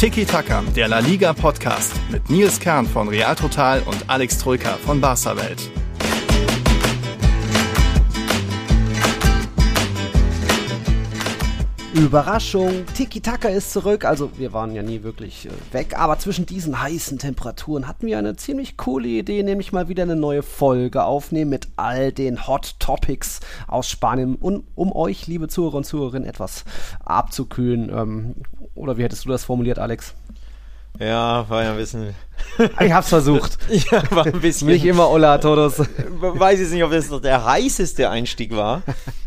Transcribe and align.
Tiki 0.00 0.24
Taka, 0.24 0.62
der 0.74 0.88
La 0.88 1.00
Liga 1.00 1.34
Podcast 1.34 1.92
mit 2.10 2.30
Nils 2.30 2.58
Kern 2.58 2.86
von 2.86 3.08
Real 3.08 3.36
Total 3.36 3.82
und 3.82 4.08
Alex 4.08 4.38
Troika 4.38 4.70
von 4.78 4.98
Barca 4.98 5.36
Welt. 5.36 5.70
Überraschung, 11.92 12.86
Tiki-Taka 12.94 13.50
ist 13.50 13.72
zurück. 13.72 14.06
Also 14.06 14.30
wir 14.38 14.54
waren 14.54 14.74
ja 14.74 14.82
nie 14.82 15.02
wirklich 15.02 15.46
äh, 15.46 15.74
weg, 15.74 15.98
aber 15.98 16.18
zwischen 16.18 16.46
diesen 16.46 16.80
heißen 16.80 17.18
Temperaturen 17.18 17.86
hatten 17.86 18.06
wir 18.06 18.16
eine 18.16 18.36
ziemlich 18.36 18.78
coole 18.78 19.08
Idee, 19.08 19.42
nämlich 19.42 19.72
mal 19.72 19.88
wieder 19.88 20.04
eine 20.04 20.16
neue 20.16 20.42
Folge 20.42 21.04
aufnehmen 21.04 21.50
mit 21.50 21.68
all 21.76 22.10
den 22.10 22.46
Hot 22.46 22.76
Topics 22.78 23.40
aus 23.68 23.90
Spanien, 23.90 24.36
und, 24.36 24.64
um 24.76 24.92
euch, 24.92 25.26
liebe 25.26 25.48
Zuhörer 25.48 25.74
und 25.74 25.84
Zuhörerinnen, 25.84 26.26
etwas 26.26 26.64
abzukühlen. 27.04 27.90
Ähm, 27.94 28.34
oder 28.74 28.96
wie 28.96 29.02
hättest 29.02 29.24
du 29.24 29.28
das 29.28 29.44
formuliert, 29.44 29.78
Alex? 29.78 30.14
Ja, 30.98 31.48
war 31.48 31.62
ja 31.62 31.70
ein 31.70 31.76
bisschen. 31.76 32.14
Ich 32.80 32.92
hab's 32.92 33.08
versucht. 33.08 33.58
ja, 33.70 34.02
war 34.10 34.26
ein 34.26 34.40
bisschen. 34.40 34.68
Nicht 34.68 34.84
immer 34.84 35.10
Ola 35.10 35.38
Todos. 35.38 35.78
Weiß 35.78 36.60
ich 36.60 36.70
nicht, 36.70 36.84
ob 36.84 36.90
das 36.90 37.08
der 37.20 37.44
heißeste 37.44 38.10
Einstieg 38.10 38.54
war, 38.54 38.82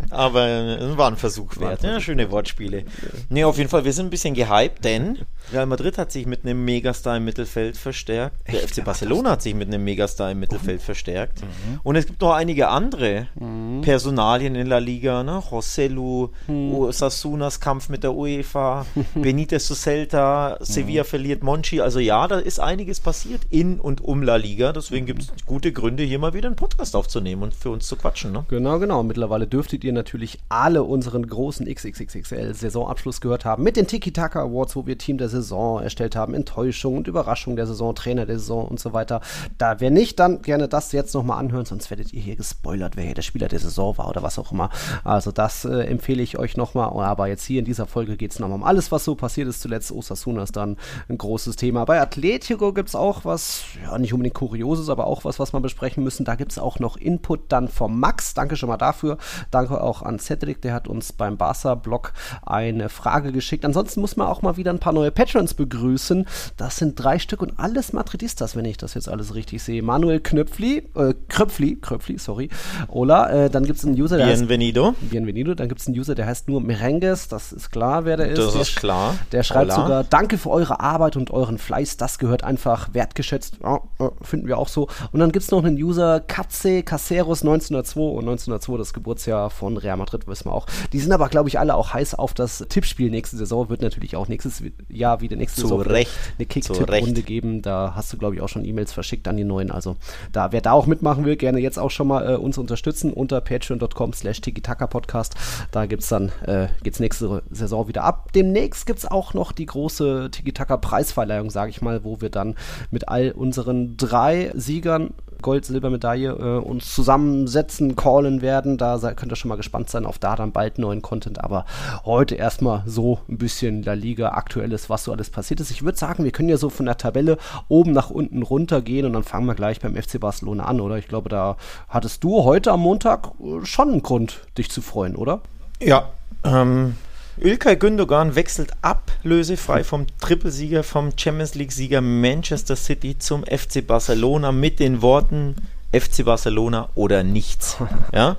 aber 0.10 0.48
es 0.48 0.98
war 0.98 1.10
ein 1.10 1.18
Versuch 1.18 1.60
wert. 1.60 1.84
Ja, 1.84 2.00
schöne 2.00 2.30
Wortspiele. 2.32 2.86
Nee, 3.30 3.44
auf 3.44 3.58
jeden 3.58 3.70
Fall, 3.70 3.86
wir 3.86 3.94
sind 3.94 4.08
ein 4.08 4.10
bisschen 4.10 4.34
gehypt, 4.34 4.84
denn 4.84 5.20
Real 5.52 5.66
Madrid 5.66 5.98
hat 5.98 6.12
sich 6.12 6.26
mit 6.26 6.44
einem 6.44 6.64
Megastar 6.64 7.18
im 7.18 7.26
Mittelfeld 7.26 7.78
verstärkt. 7.78 8.36
Der 8.48 8.68
FC 8.68 8.84
Barcelona 8.84 9.32
hat 9.32 9.42
sich 9.42 9.54
mit 9.56 9.68
einem 9.68 9.84
Megastar 9.84 10.32
im 10.32 10.40
Mittelfeld 10.40 10.82
verstärkt. 10.82 11.42
Mhm. 11.42 11.80
Und 11.84 11.96
es 11.96 12.06
gibt 12.06 12.22
noch 12.22 12.34
einige 12.34 12.70
andere 12.70 13.28
mhm. 13.36 13.82
Personalien 13.82 14.56
in 14.56 14.68
La 14.68 14.78
Liga, 14.78 15.24
ne? 15.24 15.44
Joselu, 15.52 16.30
mhm. 16.48 16.92
Sassunas 16.92 17.60
Kampf 17.60 17.90
mit 17.90 18.04
der 18.04 18.14
UEFA, 18.14 18.86
Benitez 19.16 19.66
zu 19.68 19.76
Celta, 19.76 20.58
Sevilla 20.62 21.04
verliert 21.04 21.44
Monchi. 21.44 21.82
Also 21.82 22.00
ja, 22.00 22.28
da 22.28 22.40
ist 22.40 22.60
einiges 22.60 23.00
passiert 23.04 23.42
in 23.50 23.80
und 23.80 24.02
um 24.02 24.24
La 24.24 24.38
Liga. 24.38 24.72
Deswegen 24.72 25.06
gibt 25.06 25.22
es 25.22 25.46
gute 25.46 25.72
Gründe, 25.72 26.04
hier 26.04 26.20
mal 26.20 26.34
wieder 26.34 26.48
einen 26.48 26.56
Podcast 26.56 26.96
aufzunehmen 26.96 27.44
und 27.44 27.54
für 27.54 27.70
uns 27.70 27.88
zu 27.88 27.96
quatschen. 27.96 28.32
Ne? 28.32 28.46
Genau, 28.48 28.80
genau. 28.80 29.04
Mittlerweile 29.04 29.46
dürftet 29.46 29.84
ihr 29.84 29.94
natürlich 29.94 30.40
alle 30.50 30.84
unseren 30.84 31.28
großen 31.28 31.68
XXXXL-Saisonabschluss 31.68 33.22
gehört 33.22 33.46
haben 33.46 33.64
mit 33.64 33.76
den 33.76 33.88
Tiki-Taka 33.88 34.42
Awards, 34.42 34.76
wo 34.76 34.88
wir 34.88 34.98
Team 34.98 35.18
der 35.18 35.30
Saison 35.30 35.82
erstellt 35.82 36.16
haben, 36.16 36.34
Enttäuschung 36.34 36.98
und 36.98 37.08
Überraschung 37.08 37.56
der 37.56 37.68
Saison, 37.68 37.94
Trainer 37.94 38.26
der 38.26 38.40
Saison 38.40 38.68
und 38.68 38.80
so 38.80 38.94
weiter. 38.94 39.22
Da, 39.58 39.80
wer 39.80 39.92
nicht, 39.92 40.20
dann 40.20 40.42
gerne 40.42 40.68
das 40.68 40.92
jetzt 40.94 41.14
nochmal 41.14 41.40
anhören, 41.40 41.66
sonst 41.66 41.90
werdet 41.90 42.14
ihr 42.14 42.22
hier 42.22 42.36
gespoilert, 42.36 42.96
wer 42.96 43.04
hier 43.04 43.16
der 43.16 43.22
Spieler 43.22 43.50
der 43.50 43.60
Saison 43.60 43.98
war 43.98 44.10
oder 44.10 44.24
was 44.24 44.40
auch 44.40 44.52
immer. 44.52 44.70
Also 45.04 45.32
das 45.32 45.66
äh, 45.66 45.82
empfehle 45.84 46.24
ich 46.24 46.38
euch 46.38 46.58
nochmal. 46.58 46.92
Aber 47.04 47.28
jetzt 47.28 47.46
hier 47.46 47.60
in 47.60 47.66
dieser 47.66 47.86
Folge 47.86 48.18
geht 48.18 48.32
es 48.32 48.40
nochmal 48.40 48.56
um 48.56 48.64
alles, 48.64 48.92
was 48.92 49.04
so 49.04 49.16
passiert 49.16 49.48
ist 49.48 49.62
zuletzt. 49.62 49.92
Osasuna 49.92 50.44
ist 50.44 50.56
dann 50.56 50.78
ein 51.10 51.18
großes 51.18 51.56
Thema. 51.56 51.86
Bei 51.86 52.02
Atletico 52.02 52.74
gibt 52.74 52.90
es 52.90 52.93
es 52.94 52.96
auch 53.00 53.26
was, 53.26 53.64
ja, 53.84 53.98
nicht 53.98 54.14
unbedingt 54.14 54.36
Kurioses, 54.36 54.90
aber 54.90 55.08
auch 55.08 55.26
was, 55.26 55.40
was 55.40 55.54
wir 55.54 55.60
besprechen 55.60 56.04
müssen. 56.04 56.26
Da 56.26 56.36
gibt 56.36 56.52
es 56.52 56.60
auch 56.60 56.80
noch 56.80 56.98
Input 56.98 57.52
dann 57.52 57.68
vom 57.68 58.00
Max. 58.00 58.34
Danke 58.34 58.56
schon 58.56 58.70
mal 58.70 58.78
dafür. 58.78 59.18
Danke 59.52 59.82
auch 59.82 60.02
an 60.02 60.20
Cedric, 60.20 60.62
der 60.62 60.74
hat 60.74 60.88
uns 60.88 61.14
beim 61.14 61.38
Barca-Blog 61.38 62.14
eine 62.46 62.90
Frage 62.90 63.32
geschickt. 63.32 63.66
Ansonsten 63.66 64.02
muss 64.02 64.16
man 64.16 64.28
auch 64.28 64.42
mal 64.42 64.58
wieder 64.58 64.72
ein 64.72 64.80
paar 64.80 64.94
neue 64.94 65.12
Patrons 65.12 65.54
begrüßen. 65.54 66.28
Das 66.58 66.78
sind 66.78 66.96
drei 66.96 67.20
Stück 67.20 67.42
und 67.42 67.60
alles 67.60 67.94
Madridistas, 67.94 68.56
wenn 68.56 68.66
ich 68.66 68.78
das 68.78 68.94
jetzt 68.94 69.10
alles 69.10 69.36
richtig 69.36 69.64
sehe. 69.64 69.82
Manuel 69.82 70.20
Knöpfli, 70.20 70.90
äh, 70.96 71.14
Kröpfli, 71.28 71.78
Kröpfli, 71.82 72.18
sorry. 72.18 72.50
Ola, 72.88 73.30
äh, 73.30 73.50
dann 73.50 73.66
gibt 73.66 73.80
es 73.80 73.86
einen 73.86 74.00
User, 74.00 74.18
der 74.18 74.28
Bienvenido. 74.28 74.90
heißt... 74.90 75.10
Bienvenido. 75.10 75.56
Dann 75.56 75.68
gibt 75.68 75.82
es 75.82 75.88
einen 75.88 75.98
User, 75.98 76.16
der 76.16 76.28
heißt 76.28 76.48
nur 76.48 76.62
Merengues. 76.62 77.28
Das 77.28 77.52
ist 77.52 77.72
klar, 77.72 78.06
wer 78.06 78.18
der 78.18 78.30
ist. 78.30 78.38
Das 78.38 78.54
der, 78.54 78.62
ist 78.62 78.76
klar. 78.76 79.16
Der 79.32 79.44
schreibt 79.44 79.72
Hola. 79.72 79.84
sogar, 79.84 80.04
danke 80.04 80.38
für 80.38 80.50
eure 80.50 80.80
Arbeit 80.80 81.18
und 81.18 81.32
euren 81.32 81.58
Fleiß. 81.58 81.98
Das 81.98 82.18
gehört 82.20 82.44
einfach 82.44 82.83
einfach 82.84 82.94
wertgeschätzt. 82.94 83.60
Ja, 83.64 83.82
finden 84.22 84.48
wir 84.48 84.58
auch 84.58 84.68
so. 84.68 84.88
Und 85.12 85.20
dann 85.20 85.32
gibt 85.32 85.44
es 85.44 85.52
noch 85.52 85.64
einen 85.64 85.78
User, 85.78 86.20
Katze 86.20 86.84
Caceros 86.84 87.42
1902 87.42 88.00
und 88.02 88.20
1902, 88.20 88.78
das 88.78 88.94
Geburtsjahr 88.94 89.50
von 89.50 89.78
Real 89.78 89.98
Madrid, 89.98 90.28
wissen 90.28 90.46
wir 90.46 90.54
auch. 90.54 90.68
Die 90.92 91.00
sind 91.00 91.12
aber, 91.12 91.30
glaube 91.30 91.50
ich, 91.50 91.60
alle 91.60 91.76
auch 91.76 91.94
heiß 91.94 92.16
auf 92.16 92.34
das 92.34 92.66
Tippspiel 92.70 93.10
nächste 93.10 93.38
Saison. 93.38 93.70
Wird 93.70 93.82
natürlich 93.82 94.16
auch 94.16 94.28
nächstes 94.28 94.64
Jahr 94.90 95.22
wieder 95.22 95.36
nächste 95.36 95.62
Zu 95.62 95.68
Saison 95.68 95.82
Recht. 95.82 96.12
eine 96.38 96.46
Kick-Tipp-Runde 96.46 97.22
geben. 97.22 97.62
Da 97.62 97.94
hast 97.96 98.12
du, 98.14 98.18
glaube 98.18 98.36
ich, 98.36 98.42
auch 98.42 98.50
schon 98.50 98.66
E-Mails 98.66 98.94
verschickt 98.94 99.28
an 99.28 99.38
die 99.38 99.44
neuen. 99.44 99.72
Also 99.72 99.98
da, 100.32 100.52
wer 100.52 100.62
da 100.62 100.72
auch 100.74 100.86
mitmachen 100.86 101.26
will, 101.26 101.36
gerne 101.36 101.60
jetzt 101.60 101.80
auch 101.80 101.92
schon 101.92 102.08
mal 102.08 102.34
äh, 102.34 102.36
uns 102.36 102.58
unterstützen 102.58 103.14
unter 103.14 103.42
patreon.com 103.42 104.14
slash 104.14 104.42
podcast 104.90 105.36
Da 105.72 105.86
gibt's 105.86 106.10
dann, 106.10 106.32
äh, 106.46 106.68
geht's 106.84 107.00
nächste 107.00 107.44
Saison 107.50 107.88
wieder 107.88 108.04
ab. 108.04 108.32
Demnächst 108.34 108.86
gibt 108.86 109.00
es 109.00 109.10
auch 109.10 109.34
noch 109.34 109.52
die 109.52 109.66
große 109.66 110.30
Tiki-Taka-Preisverleihung, 110.32 111.50
sage 111.50 111.70
ich 111.70 111.82
mal, 111.82 112.04
wo 112.04 112.22
wir 112.22 112.30
dann 112.30 112.56
mit 112.92 113.10
all 113.10 113.32
unseren 113.32 113.98
drei 113.98 114.52
Siegern 114.56 115.12
Gold-Silber-Medaille 115.44 116.32
äh, 116.32 116.58
uns 116.58 116.96
zusammensetzen, 116.96 117.96
callen 117.96 118.42
werden. 118.42 118.80
Da 118.80 118.98
könnt 119.14 119.32
ihr 119.32 119.36
schon 119.36 119.50
mal 119.50 119.58
gespannt 119.58 119.92
sein 119.92 120.08
auf 120.08 120.18
da 120.18 120.36
dann 120.36 120.52
bald 120.52 120.80
neuen 120.80 121.04
Content. 121.04 121.44
Aber 121.44 121.66
heute 122.06 122.34
erstmal 122.34 122.82
so 122.88 123.20
ein 123.30 123.38
bisschen 123.38 123.84
La 123.84 123.94
Liga, 123.94 124.30
aktuelles, 124.30 124.90
was 124.90 125.04
so 125.04 125.12
alles 125.12 125.30
passiert 125.30 125.60
ist. 125.60 125.70
Ich 125.70 125.84
würde 125.84 126.00
sagen, 126.00 126.24
wir 126.24 126.32
können 126.32 126.50
ja 126.50 126.58
so 126.58 126.70
von 126.70 126.88
der 126.88 126.98
Tabelle 126.98 127.38
oben 127.68 127.92
nach 127.92 128.10
unten 128.10 128.42
runter 128.42 128.82
gehen 128.82 129.06
und 129.06 129.14
dann 129.14 129.24
fangen 129.24 129.46
wir 129.46 129.54
gleich 129.54 129.80
beim 129.80 129.96
FC 129.96 130.20
Barcelona 130.20 130.66
an, 130.66 130.82
oder? 130.82 130.98
Ich 130.98 131.08
glaube, 131.08 131.30
da 131.30 131.58
hattest 131.88 132.24
du 132.24 132.44
heute 132.44 132.72
am 132.72 132.80
Montag 132.80 133.32
äh, 133.40 133.64
schon 133.66 133.92
einen 133.92 134.04
Grund, 134.04 134.42
dich 134.58 134.72
zu 134.72 134.82
freuen, 134.82 135.16
oder? 135.16 135.42
Ja, 135.80 136.10
ähm, 136.44 136.96
Ilkay 137.38 137.78
Gündogan 137.78 138.36
wechselt 138.36 138.72
ablösefrei 138.82 139.84
vom 139.84 140.06
Trippelsieger, 140.20 140.84
vom 140.84 141.12
Champions 141.18 141.56
League-Sieger 141.56 142.02
Manchester 142.02 142.76
City 142.76 143.18
zum 143.18 143.44
FC 143.44 143.86
Barcelona 143.86 144.52
mit 144.52 144.80
den 144.80 145.02
Worten 145.02 145.56
FC 145.92 146.26
Barcelona 146.26 146.90
oder 146.96 147.24
nichts. 147.24 147.78
Ja, 148.14 148.38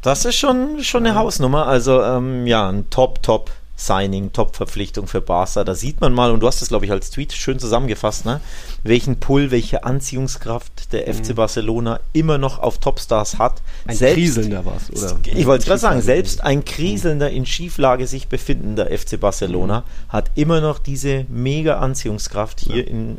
das 0.00 0.24
ist 0.24 0.36
schon, 0.36 0.82
schon 0.82 1.06
eine 1.06 1.14
Hausnummer. 1.14 1.66
Also 1.66 2.02
ähm, 2.02 2.46
ja, 2.46 2.68
ein 2.68 2.88
Top, 2.90 3.22
Top 3.22 3.50
Signing, 3.76 4.32
Top-Verpflichtung 4.32 5.06
für 5.06 5.20
Barca. 5.20 5.64
Da 5.64 5.74
sieht 5.74 6.00
man 6.00 6.12
mal, 6.12 6.30
und 6.30 6.40
du 6.40 6.46
hast 6.46 6.62
es, 6.62 6.68
glaube 6.68 6.84
ich, 6.84 6.92
als 6.92 7.10
Tweet 7.10 7.32
schön 7.32 7.58
zusammengefasst, 7.58 8.24
ne? 8.24 8.40
welchen 8.82 9.18
Pull, 9.18 9.50
welche 9.50 9.84
Anziehungskraft 9.84 10.92
der 10.92 11.12
FC 11.12 11.30
mhm. 11.30 11.34
Barcelona 11.34 12.00
immer 12.12 12.38
noch 12.38 12.58
auf 12.58 12.78
Topstars 12.78 13.38
hat. 13.38 13.62
Ein 13.86 13.96
selbst, 13.96 14.16
kriselnder 14.16 14.64
was, 14.64 14.90
oder? 14.90 15.18
Ich 15.24 15.46
wollte 15.46 15.62
es 15.62 15.66
gerade 15.66 15.80
sagen, 15.80 16.02
selbst 16.02 16.42
ein 16.42 16.64
kriselnder, 16.64 17.30
in 17.30 17.46
Schieflage 17.46 18.06
sich 18.06 18.28
befindender 18.28 18.86
FC 18.86 19.18
Barcelona 19.18 19.80
mhm. 19.80 20.12
hat 20.12 20.30
immer 20.34 20.60
noch 20.60 20.78
diese 20.78 21.26
mega 21.28 21.78
Anziehungskraft 21.78 22.60
hier 22.60 22.84
ja. 22.84 22.90
in 22.90 23.18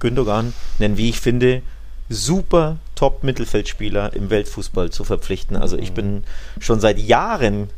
Gündogan, 0.00 0.52
denn 0.80 0.96
wie 0.96 1.08
ich 1.08 1.20
finde, 1.20 1.62
super 2.08 2.78
Top-Mittelfeldspieler 2.94 4.14
im 4.14 4.30
Weltfußball 4.30 4.90
zu 4.90 5.04
verpflichten. 5.04 5.56
Also 5.56 5.78
ich 5.78 5.90
mhm. 5.90 5.94
bin 5.94 6.24
schon 6.60 6.80
seit 6.80 6.98
Jahren 6.98 7.70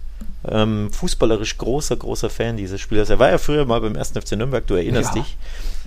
ähm, 0.50 0.90
fußballerisch 0.92 1.58
großer, 1.58 1.96
großer 1.96 2.30
Fan 2.30 2.56
dieses 2.56 2.80
Spielers. 2.80 3.10
Er 3.10 3.18
war 3.18 3.30
ja 3.30 3.38
früher 3.38 3.64
mal 3.64 3.80
beim 3.80 3.96
1. 3.96 4.10
FC 4.10 4.32
Nürnberg, 4.32 4.66
du 4.66 4.74
erinnerst 4.74 5.14
ja. 5.14 5.22
dich. 5.22 5.36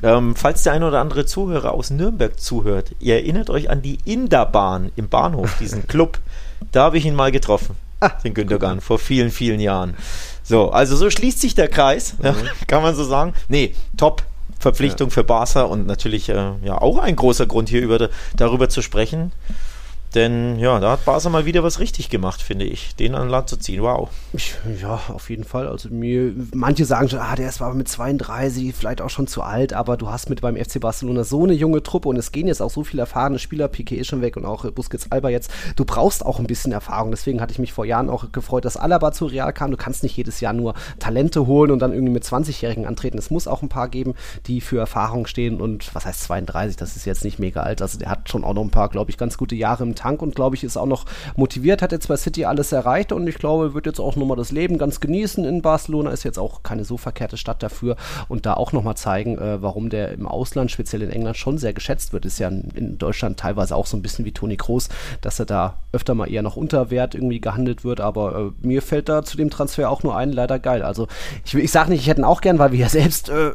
Ähm, 0.01 0.35
falls 0.35 0.63
der 0.63 0.73
ein 0.73 0.83
oder 0.83 0.99
andere 0.99 1.25
Zuhörer 1.25 1.73
aus 1.73 1.89
Nürnberg 1.89 2.39
zuhört, 2.39 2.91
ihr 2.99 3.15
erinnert 3.15 3.49
euch 3.49 3.69
an 3.69 3.81
die 3.81 3.97
Inderbahn 4.05 4.91
im 4.95 5.09
Bahnhof, 5.09 5.57
diesen 5.59 5.87
Club. 5.87 6.19
Da 6.71 6.83
habe 6.83 6.97
ich 6.97 7.05
ihn 7.05 7.15
mal 7.15 7.31
getroffen, 7.31 7.75
ah, 7.99 8.09
den 8.23 8.33
Gündogan, 8.33 8.81
vor 8.81 8.99
vielen, 8.99 9.31
vielen 9.31 9.59
Jahren. 9.59 9.95
So, 10.43 10.71
also 10.71 10.95
so 10.95 11.09
schließt 11.09 11.39
sich 11.39 11.55
der 11.55 11.67
Kreis, 11.67 12.15
mhm. 12.17 12.35
kann 12.67 12.81
man 12.81 12.95
so 12.95 13.03
sagen. 13.03 13.33
Nee, 13.47 13.75
top. 13.97 14.23
Verpflichtung 14.59 15.07
ja. 15.07 15.13
für 15.13 15.23
Barca 15.23 15.61
und 15.61 15.87
natürlich 15.87 16.27
äh, 16.27 16.51
ja 16.63 16.77
auch 16.81 16.97
ein 16.97 17.15
großer 17.15 17.45
Grund 17.45 17.69
hier 17.69 17.81
über, 17.81 18.09
darüber 18.35 18.67
zu 18.67 18.81
sprechen. 18.81 19.31
Denn 20.15 20.57
ja, 20.57 20.79
da 20.79 20.91
hat 20.91 21.05
Barca 21.05 21.29
mal 21.29 21.45
wieder 21.45 21.63
was 21.63 21.79
richtig 21.79 22.09
gemacht, 22.09 22.41
finde 22.41 22.65
ich, 22.65 22.95
den 22.95 23.13
an 23.13 23.29
Land 23.29 23.49
zu 23.49 23.57
ziehen. 23.57 23.83
Wow. 23.83 24.09
Ja, 24.81 24.99
auf 25.09 25.29
jeden 25.29 25.43
Fall. 25.43 25.67
Also 25.67 25.89
mir, 25.89 26.33
manche 26.53 26.85
sagen 26.85 27.09
schon, 27.09 27.19
ah, 27.19 27.35
der 27.35 27.49
ist 27.49 27.61
aber 27.61 27.75
mit 27.75 27.87
32 27.87 28.73
vielleicht 28.73 29.01
auch 29.01 29.09
schon 29.09 29.27
zu 29.27 29.43
alt, 29.43 29.73
aber 29.73 29.97
du 29.97 30.09
hast 30.09 30.29
mit 30.29 30.41
beim 30.41 30.55
FC 30.55 30.79
Barcelona 30.79 31.23
so 31.23 31.43
eine 31.43 31.53
junge 31.53 31.83
Truppe 31.83 32.09
und 32.09 32.15
es 32.15 32.31
gehen 32.31 32.47
jetzt 32.47 32.61
auch 32.61 32.71
so 32.71 32.83
viele 32.83 33.01
erfahrene 33.01 33.37
Spieler, 33.37 33.67
Piqué 33.67 33.95
ist 33.95 34.07
schon 34.07 34.21
weg 34.21 34.35
und 34.35 34.45
auch 34.45 34.69
Busquets 34.71 35.11
Alba 35.11 35.29
jetzt. 35.29 35.51
Du 35.75 35.85
brauchst 35.85 36.25
auch 36.25 36.39
ein 36.39 36.47
bisschen 36.47 36.71
Erfahrung. 36.71 37.11
Deswegen 37.11 37.41
hatte 37.41 37.51
ich 37.51 37.59
mich 37.59 37.73
vor 37.73 37.85
Jahren 37.85 38.09
auch 38.09 38.31
gefreut, 38.31 38.65
dass 38.65 38.77
Alaba 38.77 39.11
zu 39.11 39.25
Real 39.25 39.53
kam. 39.53 39.71
Du 39.71 39.77
kannst 39.77 40.03
nicht 40.03 40.17
jedes 40.17 40.39
Jahr 40.39 40.53
nur 40.53 40.73
Talente 40.99 41.45
holen 41.45 41.71
und 41.71 41.79
dann 41.79 41.93
irgendwie 41.93 42.13
mit 42.13 42.23
20-Jährigen 42.23 42.85
antreten. 42.85 43.17
Es 43.17 43.29
muss 43.29 43.47
auch 43.47 43.61
ein 43.61 43.69
paar 43.69 43.89
geben, 43.89 44.15
die 44.47 44.61
für 44.61 44.79
Erfahrung 44.79 45.27
stehen 45.27 45.61
und 45.61 45.93
was 45.93 46.05
heißt 46.05 46.23
32? 46.23 46.77
Das 46.77 46.95
ist 46.95 47.05
jetzt 47.05 47.23
nicht 47.23 47.39
mega 47.39 47.61
alt. 47.61 47.81
Also 47.81 47.99
der 47.99 48.09
hat 48.09 48.29
schon 48.29 48.43
auch 48.43 48.53
noch 48.53 48.63
ein 48.63 48.71
paar, 48.71 48.89
glaube 48.89 49.11
ich, 49.11 49.17
ganz 49.17 49.37
gute 49.37 49.55
Jahre 49.55 49.83
im 49.83 49.95
Tank 49.99 50.21
und 50.21 50.35
glaube 50.35 50.55
ich 50.55 50.63
ist 50.63 50.77
auch 50.77 50.85
noch 50.85 51.05
motiviert, 51.35 51.81
hat 51.81 51.91
jetzt 51.91 52.07
bei 52.07 52.15
City 52.15 52.45
alles 52.45 52.71
erreicht 52.71 53.11
und 53.11 53.27
ich 53.27 53.35
glaube, 53.35 53.73
wird 53.73 53.85
jetzt 53.85 53.99
auch 53.99 54.15
nochmal 54.15 54.37
das 54.37 54.51
Leben 54.51 54.77
ganz 54.77 54.99
genießen 54.99 55.43
in 55.43 55.61
Barcelona, 55.61 56.11
ist 56.11 56.23
jetzt 56.23 56.39
auch 56.39 56.63
keine 56.63 56.85
so 56.85 56.97
verkehrte 56.97 57.37
Stadt 57.37 57.61
dafür 57.61 57.97
und 58.27 58.45
da 58.45 58.53
auch 58.53 58.71
nochmal 58.71 58.95
zeigen, 58.95 59.37
äh, 59.37 59.61
warum 59.61 59.89
der 59.89 60.11
im 60.11 60.25
Ausland, 60.25 60.71
speziell 60.71 61.01
in 61.01 61.09
England, 61.09 61.37
schon 61.37 61.57
sehr 61.57 61.73
geschätzt 61.73 62.13
wird. 62.13 62.25
Ist 62.25 62.39
ja 62.39 62.47
in, 62.47 62.97
Deutschland 62.97 63.39
teilweise 63.39 63.75
auch 63.75 63.85
so 63.85 63.97
ein 63.97 64.01
bisschen 64.01 64.25
wie 64.25 64.31
Toni 64.31 64.57
Kroos, 64.57 64.89
dass 65.21 65.39
er 65.39 65.45
da 65.45 65.77
öfter 65.91 66.15
mal 66.15 66.31
eher 66.31 66.41
noch 66.41 66.55
unter 66.55 66.89
Wert 66.91 67.15
irgendwie 67.15 67.41
gehandelt 67.41 67.83
wird, 67.83 68.01
aber 68.01 68.53
äh, 68.61 68.65
mir 68.65 68.81
fällt 68.81 69.09
da 69.09 69.23
zu 69.23 69.37
dem 69.37 69.49
Transfer 69.49 69.89
auch 69.89 70.03
nur 70.03 70.15
ein, 70.15 70.31
leider 70.31 70.59
geil. 70.59 70.81
Also 70.81 71.07
ich, 71.45 71.53
ich 71.55 71.71
sage 71.71 71.89
nicht, 71.89 72.01
ich 72.01 72.07
hätte 72.07 72.21
ihn 72.21 72.25
auch 72.25 72.41
gern, 72.41 72.59
weil 72.59 72.71
wir 72.71 72.79
ja 72.79 72.89
selbst 72.89 73.29
äh, 73.29 73.51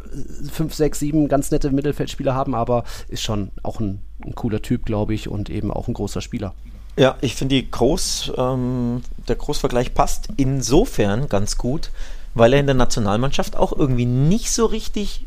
fünf, 0.52 0.75
sechs, 0.75 0.99
sieben 0.99 1.29
ganz 1.29 1.50
nette 1.50 1.70
Mittelfeldspieler 1.70 2.35
haben, 2.35 2.55
aber 2.55 2.85
ist 3.08 3.23
schon 3.23 3.50
auch 3.62 3.81
ein, 3.81 4.00
ein 4.25 4.35
cooler 4.35 4.62
Typ, 4.62 4.85
glaube 4.85 5.15
ich, 5.15 5.29
und 5.29 5.50
eben 5.50 5.71
auch 5.71 5.88
ein 5.88 5.94
großer 5.94 6.21
Spieler. 6.21 6.55
Ja, 6.97 7.17
ich 7.21 7.35
finde 7.35 7.56
die 7.56 7.71
Groß, 7.71 8.32
ähm, 8.37 9.03
der 9.26 9.37
Großvergleich 9.37 9.94
passt 9.94 10.29
insofern 10.37 11.29
ganz 11.29 11.59
gut, 11.59 11.91
weil 12.35 12.53
er 12.53 12.61
in 12.61 12.67
der 12.67 12.75
Nationalmannschaft 12.75 13.56
auch 13.56 13.73
irgendwie 13.73 14.06
nicht 14.06 14.53
so 14.53 14.67
richtig 14.67 15.25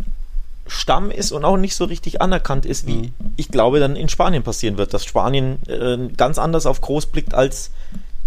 Stamm 0.68 1.12
ist 1.12 1.32
und 1.32 1.46
auch 1.46 1.58
nicht 1.58 1.76
so 1.76 1.86
richtig 1.86 2.22
anerkannt 2.22 2.66
ist, 2.66 2.88
wie 2.88 2.98
mhm. 2.98 3.14
ich 3.38 3.50
glaube 3.50 3.80
dann 3.80 3.96
in 3.96 4.10
Spanien 4.10 4.44
passieren 4.44 4.78
wird, 4.78 4.94
dass 4.94 5.06
Spanien 5.06 5.60
äh, 5.68 5.98
ganz 6.16 6.38
anders 6.38 6.66
auf 6.66 6.82
Groß 6.82 7.08
blickt 7.08 7.34
als 7.34 7.72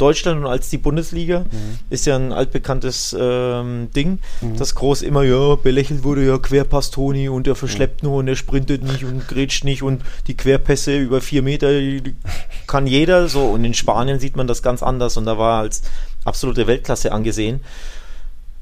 Deutschland 0.01 0.41
und 0.41 0.47
als 0.47 0.71
die 0.71 0.79
Bundesliga. 0.79 1.41
Mhm. 1.41 1.79
Ist 1.91 2.07
ja 2.07 2.17
ein 2.17 2.33
altbekanntes 2.33 3.17
ähm, 3.19 3.89
Ding, 3.95 4.19
mhm. 4.41 4.57
dass 4.57 4.75
Groß 4.75 5.03
immer 5.03 5.23
ja 5.23 5.57
belächelt 5.57 6.05
wurde, 6.05 6.27
ja 6.27 6.39
Querpass 6.39 6.91
Toni 6.91 7.29
und 7.29 7.47
er 7.47 7.55
verschleppt 7.55 8.03
nur 8.03 8.17
und 8.17 8.29
er 8.29 8.37
sprintet 8.37 8.83
nicht 8.83 9.05
und 9.05 9.29
grätscht 9.29 9.65
nicht 9.65 9.83
und 9.83 10.03
die 10.27 10.37
Querpässe 10.37 10.97
über 10.97 11.21
vier 11.21 11.43
Meter 11.43 11.71
kann 12.67 12.87
jeder 12.87 13.29
so 13.29 13.47
und 13.47 13.65
in 13.65 13.75
Spanien 13.75 14.19
sieht 14.19 14.37
man 14.37 14.47
das 14.47 14.63
ganz 14.63 14.83
anders 14.83 15.17
und 15.17 15.27
da 15.27 15.39
war 15.39 15.59
er 15.59 15.63
als 15.63 15.83
absolute 16.25 16.67
Weltklasse 16.67 17.13
angesehen. 17.13 17.61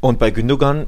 Und 0.01 0.19
bei 0.19 0.31
Gündogan 0.31 0.87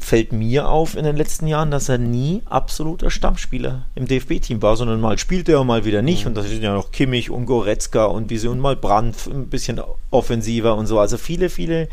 fällt 0.00 0.32
mir 0.32 0.68
auf 0.68 0.96
in 0.96 1.04
den 1.04 1.16
letzten 1.16 1.46
Jahren, 1.46 1.70
dass 1.70 1.88
er 1.88 1.98
nie 1.98 2.42
absoluter 2.46 3.10
Stammspieler 3.10 3.84
im 3.94 4.06
DFB-Team 4.06 4.62
war, 4.62 4.76
sondern 4.76 5.00
mal 5.00 5.18
spielt 5.18 5.48
er, 5.48 5.62
mal 5.64 5.84
wieder 5.84 6.00
nicht. 6.00 6.24
Mhm. 6.24 6.28
Und 6.28 6.34
das 6.36 6.48
sind 6.48 6.62
ja 6.62 6.72
noch 6.72 6.90
Kimmich 6.90 7.30
und 7.30 7.44
Goretzka 7.46 8.06
und 8.06 8.30
wie 8.30 8.38
sie 8.38 8.48
und 8.48 8.60
mal 8.60 8.76
Brandt 8.76 9.26
ein 9.26 9.48
bisschen 9.48 9.80
offensiver 10.10 10.74
und 10.76 10.86
so. 10.86 10.98
Also 10.98 11.18
viele, 11.18 11.50
viele 11.50 11.88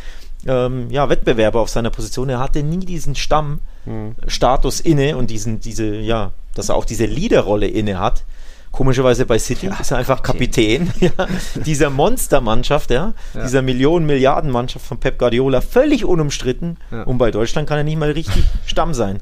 ähm, 0.47 0.89
ja, 0.89 1.09
Wettbewerber 1.09 1.59
auf 1.59 1.69
seiner 1.69 1.89
Position. 1.89 2.29
Er 2.29 2.39
hatte 2.39 2.63
nie 2.63 2.85
diesen 2.85 3.15
Stammstatus 3.15 4.83
mhm. 4.83 4.91
inne 4.91 5.17
und 5.17 5.29
diesen, 5.29 5.59
diese, 5.59 5.95
ja, 5.97 6.31
dass 6.55 6.69
er 6.69 6.75
auch 6.75 6.85
diese 6.85 7.05
Leaderrolle 7.05 7.67
inne 7.67 7.99
hat. 7.99 8.23
Komischerweise 8.71 9.25
bei 9.25 9.38
City 9.38 9.65
ja, 9.65 9.75
ist 9.79 9.91
er 9.91 9.97
einfach 9.97 10.23
Kapitän, 10.23 10.88
Kapitän 10.88 11.12
ja, 11.18 11.27
dieser 11.65 11.89
Monstermannschaft, 11.89 12.89
ja, 12.89 13.13
ja. 13.33 13.44
dieser 13.44 13.62
Millionen-Milliarden-Mannschaft 13.62 14.85
von 14.85 14.97
Pep 14.97 15.19
Guardiola, 15.19 15.59
völlig 15.59 16.06
unumstritten. 16.06 16.77
Ja. 16.89 17.03
Und 17.03 17.18
bei 17.18 17.31
Deutschland 17.31 17.68
kann 17.68 17.77
er 17.77 17.83
nicht 17.83 17.97
mal 17.97 18.12
richtig 18.12 18.44
Stamm 18.65 18.94
sein. 18.94 19.19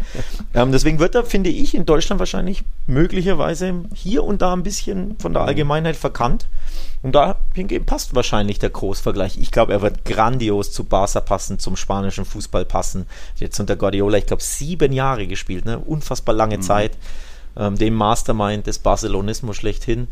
Ähm, 0.54 0.72
deswegen 0.72 1.00
wird 1.00 1.16
er, 1.16 1.25
finde 1.25 1.50
ich, 1.50 1.74
in 1.74 1.86
Deutschland 1.86 2.19
wahrscheinlich 2.19 2.63
möglicherweise 2.86 3.86
hier 3.96 4.24
und 4.24 4.42
da 4.44 4.54
ein 4.54 4.63
bisschen 4.63 5.18
von 5.19 5.34
der 5.34 5.44
Allgemeinheit 5.44 5.95
verkannt. 5.95 6.48
Und 7.02 7.16
da 7.16 7.38
hingegen 7.56 7.86
passt 7.86 8.13
wahrscheinlich 8.13 8.60
der 8.60 8.69
Großvergleich. 8.69 9.38
Ich 9.40 9.52
glaube, 9.52 9.72
er 9.72 9.81
wird 9.81 10.04
grandios 10.06 10.72
zu 10.72 10.84
Barca 10.84 11.22
passen, 11.22 11.57
zum 11.57 11.75
spanischen 11.75 12.25
Fußball 12.25 12.66
passen. 12.66 13.06
Jetzt 13.38 13.60
unter 13.60 13.78
Guardiola, 13.78 14.18
ich 14.18 14.25
glaube, 14.25 14.44
sieben 14.44 14.92
Jahre 14.92 15.25
gespielt, 15.25 15.66
ne? 15.66 15.80
unfassbar 15.80 16.36
lange 16.36 16.57
mhm. 16.57 16.62
Zeit 16.62 16.98
ähm, 17.59 17.77
dem 17.77 17.94
Mastermind 17.94 18.65
des 18.65 18.79
Barcelonismus 18.79 19.57
schlechthin. 19.57 20.07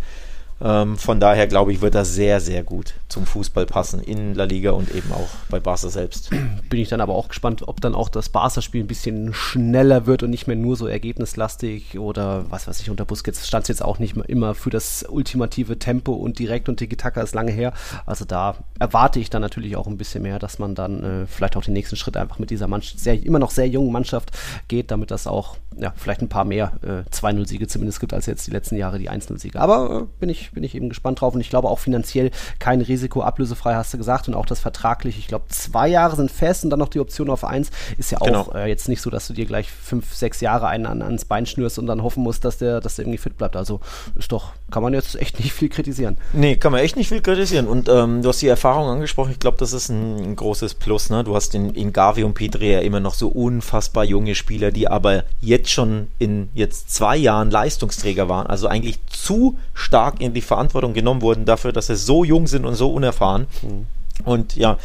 Ähm, 0.59 0.98
von 0.98 1.19
daher 1.19 1.48
glaube 1.48 1.71
ich, 1.71 1.81
wird 1.81 1.95
er 1.95 2.06
sehr, 2.06 2.39
sehr 2.39 2.63
gut 2.63 2.95
zum 3.09 3.25
Fußball 3.25 3.65
passen 3.65 4.00
in 4.00 4.33
La 4.33 4.45
Liga 4.45 4.71
und 4.71 4.94
eben 4.94 5.12
auch 5.12 5.30
bei 5.50 5.59
Barca 5.59 5.89
selbst. 5.89 6.30
Bin 6.69 6.80
ich 6.80 6.89
dann 6.89 7.01
aber 7.01 7.15
auch 7.15 7.30
gespannt, 7.30 7.68
ob 7.68 7.81
dann 7.81 7.95
auch 7.95 8.09
das 8.09 8.30
Barca-Spiel 8.30 8.83
ein 8.83 8.88
bisschen 8.88 9.33
schneller 9.33 10.06
wird 10.06 10.24
und 10.24 10.30
nicht 10.30 10.48
mehr 10.48 10.56
nur 10.56 10.75
so 10.75 10.88
ergebnislastig 10.88 12.00
oder 12.00 12.50
was 12.50 12.68
weiß 12.68 12.80
ich, 12.81 12.89
unter 12.89 13.06
Busquets 13.06 13.48
stand 13.48 13.63
es 13.63 13.69
jetzt 13.69 13.83
auch 13.83 14.00
nicht 14.00 14.15
mehr 14.15 14.27
immer 14.27 14.56
für 14.56 14.69
das 14.69 15.06
ultimative 15.07 15.80
Tempo 15.80 16.13
und 16.13 16.39
direkt 16.39 16.69
und 16.69 16.77
Tiki-Taka 16.77 17.21
ist 17.21 17.36
lange 17.36 17.51
her. 17.51 17.74
Also 18.06 18.25
da 18.25 18.56
erwarte 18.80 19.19
ich 19.19 19.30
dann 19.30 19.42
natürlich 19.42 19.75
auch 19.75 19.88
ein 19.88 19.98
bisschen 19.98 20.24
mehr, 20.24 20.39
dass 20.39 20.59
man 20.59 20.75
dann 20.75 21.04
äh, 21.04 21.27
vielleicht 21.27 21.56
auch 21.56 21.63
den 21.63 21.74
nächsten 21.74 21.95
Schritt 21.95 22.18
einfach 22.18 22.39
mit 22.39 22.50
dieser 22.50 22.68
Mannschaft, 22.68 23.00
sehr, 23.00 23.24
immer 23.24 23.39
noch 23.39 23.51
sehr 23.51 23.68
jungen 23.68 23.92
Mannschaft 23.92 24.31
geht, 24.68 24.92
damit 24.92 25.12
das 25.12 25.27
auch 25.27 25.57
ja, 25.80 25.94
vielleicht 25.95 26.21
ein 26.21 26.30
paar 26.30 26.45
mehr 26.45 26.74
äh, 26.81 27.09
2-0-Siege 27.13 27.68
zumindest 27.68 28.00
gibt 28.00 28.13
als 28.13 28.25
jetzt 28.25 28.48
die 28.48 28.51
letzten 28.51 28.75
Jahre 28.77 29.00
die 29.00 29.09
1-0-Siege. 29.09 29.59
Aber 29.59 30.01
äh, 30.01 30.19
bin 30.19 30.30
ich 30.30 30.46
bin 30.53 30.63
ich 30.63 30.75
eben 30.75 30.89
gespannt 30.89 31.21
drauf 31.21 31.33
und 31.33 31.41
ich 31.41 31.49
glaube 31.49 31.69
auch 31.69 31.79
finanziell 31.79 32.31
kein 32.59 32.81
Risiko, 32.81 33.21
ablösefrei 33.21 33.75
hast 33.75 33.94
du 33.94 33.97
gesagt 33.97 34.27
und 34.27 34.33
auch 34.33 34.45
das 34.45 34.59
vertraglich, 34.59 35.17
ich 35.17 35.27
glaube 35.27 35.45
zwei 35.49 35.88
Jahre 35.88 36.15
sind 36.15 36.31
fest 36.31 36.63
und 36.63 36.69
dann 36.69 36.79
noch 36.79 36.89
die 36.89 36.99
Option 36.99 37.29
auf 37.29 37.44
eins, 37.44 37.71
ist 37.97 38.11
ja 38.11 38.21
auch 38.21 38.25
genau. 38.25 38.51
äh, 38.53 38.67
jetzt 38.67 38.89
nicht 38.89 39.01
so, 39.01 39.09
dass 39.09 39.27
du 39.27 39.33
dir 39.33 39.45
gleich 39.45 39.71
fünf, 39.71 40.13
sechs 40.13 40.41
Jahre 40.41 40.67
einen 40.67 40.85
an, 40.85 41.01
ans 41.01 41.25
Bein 41.25 41.45
schnürst 41.45 41.79
und 41.79 41.88
dann 41.88 42.03
hoffen 42.03 42.23
musst, 42.23 42.45
dass 42.45 42.57
der, 42.57 42.81
dass 42.81 42.95
der 42.95 43.03
irgendwie 43.03 43.17
fit 43.17 43.38
bleibt. 43.38 43.55
Also 43.55 43.79
ist 44.15 44.31
doch, 44.31 44.53
kann 44.69 44.84
man 44.84 44.94
jetzt 44.94 45.16
echt 45.16 45.40
nicht 45.40 45.54
viel 45.54 45.69
kritisieren. 45.69 46.18
Nee, 46.34 46.58
kann 46.58 46.74
man 46.74 46.81
echt 46.81 46.98
nicht 46.98 47.08
viel 47.08 47.22
kritisieren 47.22 47.68
und 47.68 47.88
ähm, 47.88 48.22
du 48.22 48.30
hast 48.30 48.42
die 48.42 48.48
Erfahrung 48.48 48.90
angesprochen, 48.90 49.31
ich 49.31 49.40
glaube, 49.40 49.58
das 49.58 49.72
ist 49.72 49.90
ein, 49.90 50.18
ein, 50.18 50.36
großes 50.36 50.74
Plus, 50.74 51.10
ne? 51.10 51.24
Du 51.24 51.36
hast 51.36 51.56
in, 51.56 51.74
in 51.74 51.94
Gavi 51.94 52.24
und 52.24 52.34
Petri 52.34 52.74
ja 52.74 52.80
immer 52.80 53.00
noch 53.00 53.14
so 53.14 53.30
unfassbar 53.30 54.04
junge 54.04 54.36
Spieler, 54.36 54.72
die 54.72 54.90
aber 54.90 55.24
jetzt 55.40 55.69
schon 55.69 56.08
in 56.19 56.50
jetzt 56.54 56.94
zwei 56.94 57.16
Jahren 57.16 57.50
Leistungsträger 57.50 58.28
waren, 58.28 58.48
also 58.48 58.68
eigentlich 58.68 59.00
zu 59.08 59.58
stark 59.74 60.19
in 60.19 60.34
die 60.34 60.42
Verantwortung 60.42 60.94
genommen 60.94 61.22
wurden 61.22 61.46
dafür, 61.46 61.72
dass 61.72 61.88
sie 61.88 61.96
so 61.96 62.25
jung 62.25 62.48
sind 62.48 62.66
und 62.66 62.75
so 62.75 62.92
unerfahren. 62.92 63.48
Mhm. 63.62 63.88
Und 64.25 64.56
ja, 64.58 64.78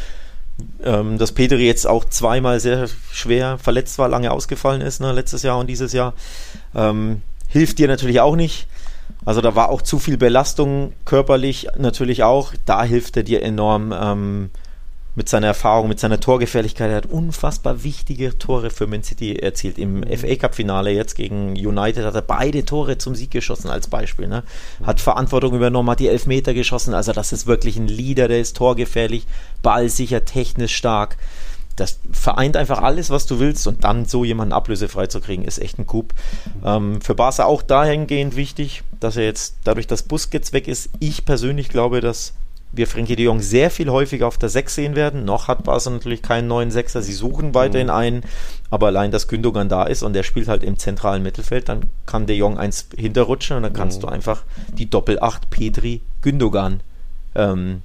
ähm, 0.83 1.17
dass 1.17 1.31
Petri 1.31 1.65
jetzt 1.65 1.87
auch 1.87 2.05
zweimal 2.05 2.59
sehr 2.59 2.87
schwer 3.11 3.57
verletzt 3.57 3.97
war, 3.97 4.07
lange 4.07 4.31
ausgefallen 4.31 4.81
ist, 4.81 5.01
ne, 5.01 5.11
letztes 5.11 5.43
Jahr 5.43 5.57
und 5.57 5.67
dieses 5.67 5.91
Jahr, 5.93 6.13
ähm, 6.75 7.21
hilft 7.47 7.79
dir 7.79 7.87
natürlich 7.87 8.21
auch 8.21 8.35
nicht. 8.35 8.67
Also 9.25 9.41
da 9.41 9.55
war 9.55 9.69
auch 9.69 9.81
zu 9.81 9.99
viel 9.99 10.17
Belastung 10.17 10.93
körperlich 11.05 11.67
natürlich 11.77 12.23
auch. 12.23 12.53
Da 12.65 12.83
hilft 12.83 13.17
er 13.17 13.23
dir 13.23 13.41
enorm. 13.41 13.93
Ähm, 13.97 14.49
mit 15.15 15.29
seiner 15.29 15.47
Erfahrung, 15.47 15.87
mit 15.87 15.99
seiner 15.99 16.19
Torgefährlichkeit. 16.19 16.89
Er 16.89 16.97
hat 16.97 17.05
unfassbar 17.05 17.83
wichtige 17.83 18.37
Tore 18.39 18.71
für 18.71 18.87
Man 18.87 19.03
City 19.03 19.35
erzielt. 19.35 19.77
Im 19.77 19.99
mhm. 19.99 20.17
FA 20.17 20.35
Cup 20.35 20.55
Finale 20.55 20.91
jetzt 20.91 21.15
gegen 21.15 21.51
United 21.51 22.03
hat 22.03 22.15
er 22.15 22.21
beide 22.21 22.65
Tore 22.65 22.97
zum 22.97 23.13
Sieg 23.13 23.29
geschossen 23.29 23.69
als 23.69 23.87
Beispiel. 23.87 24.27
Ne? 24.27 24.43
Hat 24.83 24.99
Verantwortung 24.99 25.53
übernommen, 25.53 25.89
hat 25.89 25.99
die 25.99 26.07
Elfmeter 26.07 26.53
geschossen. 26.53 26.93
Also 26.93 27.13
das 27.13 27.31
ist 27.31 27.45
wirklich 27.45 27.77
ein 27.77 27.87
Leader, 27.87 28.27
der 28.27 28.39
ist 28.39 28.57
torgefährlich, 28.57 29.27
ballsicher, 29.61 30.25
technisch 30.25 30.75
stark. 30.75 31.17
Das 31.75 31.99
vereint 32.11 32.55
einfach 32.55 32.81
alles, 32.81 33.09
was 33.09 33.25
du 33.25 33.39
willst 33.39 33.65
und 33.67 33.83
dann 33.83 34.05
so 34.05 34.23
jemanden 34.23 34.53
ablösefrei 34.53 35.07
zu 35.07 35.21
kriegen, 35.21 35.43
ist 35.43 35.59
echt 35.59 35.79
ein 35.79 35.87
Coup. 35.87 36.13
Ähm, 36.63 37.01
für 37.01 37.15
Barca 37.15 37.45
auch 37.45 37.61
dahingehend 37.61 38.35
wichtig, 38.35 38.83
dass 38.99 39.17
er 39.17 39.23
jetzt 39.23 39.55
dadurch, 39.63 39.87
dass 39.87 40.03
Busquets 40.03 40.53
weg 40.53 40.67
ist, 40.67 40.89
ich 40.99 41.25
persönlich 41.25 41.69
glaube, 41.69 41.99
dass 42.01 42.33
wir 42.73 42.87
Frenkie 42.87 43.15
de 43.15 43.25
Jong 43.25 43.39
sehr 43.39 43.69
viel 43.69 43.89
häufiger 43.89 44.27
auf 44.27 44.39
der 44.39 44.49
6 44.49 44.73
sehen 44.73 44.95
werden. 44.95 45.25
Noch 45.25 45.47
hat 45.47 45.63
Barca 45.63 45.91
natürlich 45.91 46.23
keinen 46.23 46.47
neuen 46.47 46.71
Sechser. 46.71 47.03
Sie 47.03 47.13
suchen 47.13 47.53
weiterhin 47.53 47.87
mhm. 47.87 47.93
einen. 47.93 48.23
Aber 48.71 48.87
allein, 48.87 49.11
dass 49.11 49.27
Gündogan 49.27 49.69
da 49.69 49.83
ist 49.83 50.01
und 50.01 50.13
der 50.13 50.23
spielt 50.23 50.47
halt 50.47 50.63
im 50.63 50.79
zentralen 50.79 51.21
Mittelfeld, 51.21 51.69
dann 51.69 51.91
kann 52.07 52.25
de 52.25 52.35
Jong 52.35 52.57
eins 52.57 52.87
hinterrutschen 52.97 53.57
und 53.57 53.63
dann 53.63 53.73
kannst 53.73 53.99
mhm. 53.99 54.01
du 54.01 54.07
einfach 54.07 54.43
die 54.75 54.89
Doppel-8 54.89 55.41
Petri 55.51 56.01
Gündogan 56.23 56.81
ähm, 57.35 57.83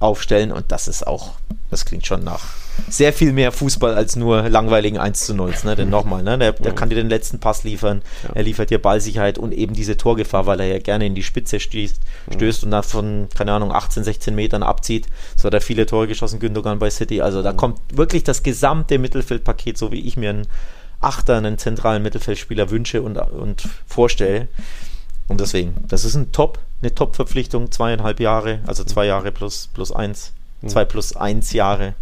aufstellen. 0.00 0.50
Und 0.50 0.72
das 0.72 0.88
ist 0.88 1.06
auch, 1.06 1.34
das 1.70 1.84
klingt 1.84 2.06
schon 2.06 2.24
nach 2.24 2.40
sehr 2.88 3.12
viel 3.12 3.32
mehr 3.32 3.52
Fußball 3.52 3.94
als 3.94 4.16
nur 4.16 4.48
langweiligen 4.48 4.98
1 4.98 5.26
zu 5.26 5.34
0. 5.34 5.54
Ne? 5.64 5.76
Denn 5.76 5.86
mhm. 5.86 5.92
nochmal, 5.92 6.22
ne? 6.22 6.38
der, 6.38 6.52
der, 6.52 6.72
kann 6.72 6.88
dir 6.88 6.94
den 6.94 7.08
letzten 7.08 7.38
Pass 7.38 7.62
liefern, 7.64 8.02
ja. 8.24 8.30
er 8.34 8.42
liefert 8.42 8.70
dir 8.70 8.80
Ballsicherheit 8.80 9.38
und 9.38 9.52
eben 9.52 9.74
diese 9.74 9.96
Torgefahr, 9.96 10.46
weil 10.46 10.60
er 10.60 10.66
ja 10.66 10.78
gerne 10.78 11.06
in 11.06 11.14
die 11.14 11.22
Spitze 11.22 11.60
stößt, 11.60 12.00
mhm. 12.26 12.32
stößt 12.32 12.64
und 12.64 12.70
davon, 12.70 13.28
keine 13.36 13.52
Ahnung, 13.52 13.72
18, 13.72 14.04
16 14.04 14.34
Metern 14.34 14.62
abzieht. 14.62 15.06
So 15.36 15.46
hat 15.46 15.54
er 15.54 15.60
viele 15.60 15.86
Tore 15.86 16.08
geschossen, 16.08 16.40
Gündogan 16.40 16.78
bei 16.78 16.90
City. 16.90 17.20
Also 17.20 17.42
da 17.42 17.52
mhm. 17.52 17.56
kommt 17.56 17.80
wirklich 17.92 18.24
das 18.24 18.42
gesamte 18.42 18.98
Mittelfeldpaket, 18.98 19.78
so 19.78 19.92
wie 19.92 20.00
ich 20.00 20.16
mir 20.16 20.30
einen 20.30 20.46
Achter, 21.00 21.36
einen 21.36 21.58
zentralen 21.58 22.02
Mittelfeldspieler 22.02 22.70
wünsche 22.70 23.02
und, 23.02 23.16
und 23.16 23.68
vorstelle. 23.86 24.48
Und 25.28 25.40
deswegen, 25.40 25.74
das 25.88 26.04
ist 26.04 26.14
ein 26.14 26.32
Top, 26.32 26.58
eine 26.82 26.94
Top-Verpflichtung, 26.94 27.70
zweieinhalb 27.70 28.20
Jahre, 28.20 28.60
also 28.66 28.84
zwei 28.84 29.06
Jahre 29.06 29.32
plus, 29.32 29.68
plus 29.72 29.92
eins, 29.92 30.32
zwei 30.66 30.84
plus 30.84 31.16
eins 31.16 31.52
Jahre 31.52 31.94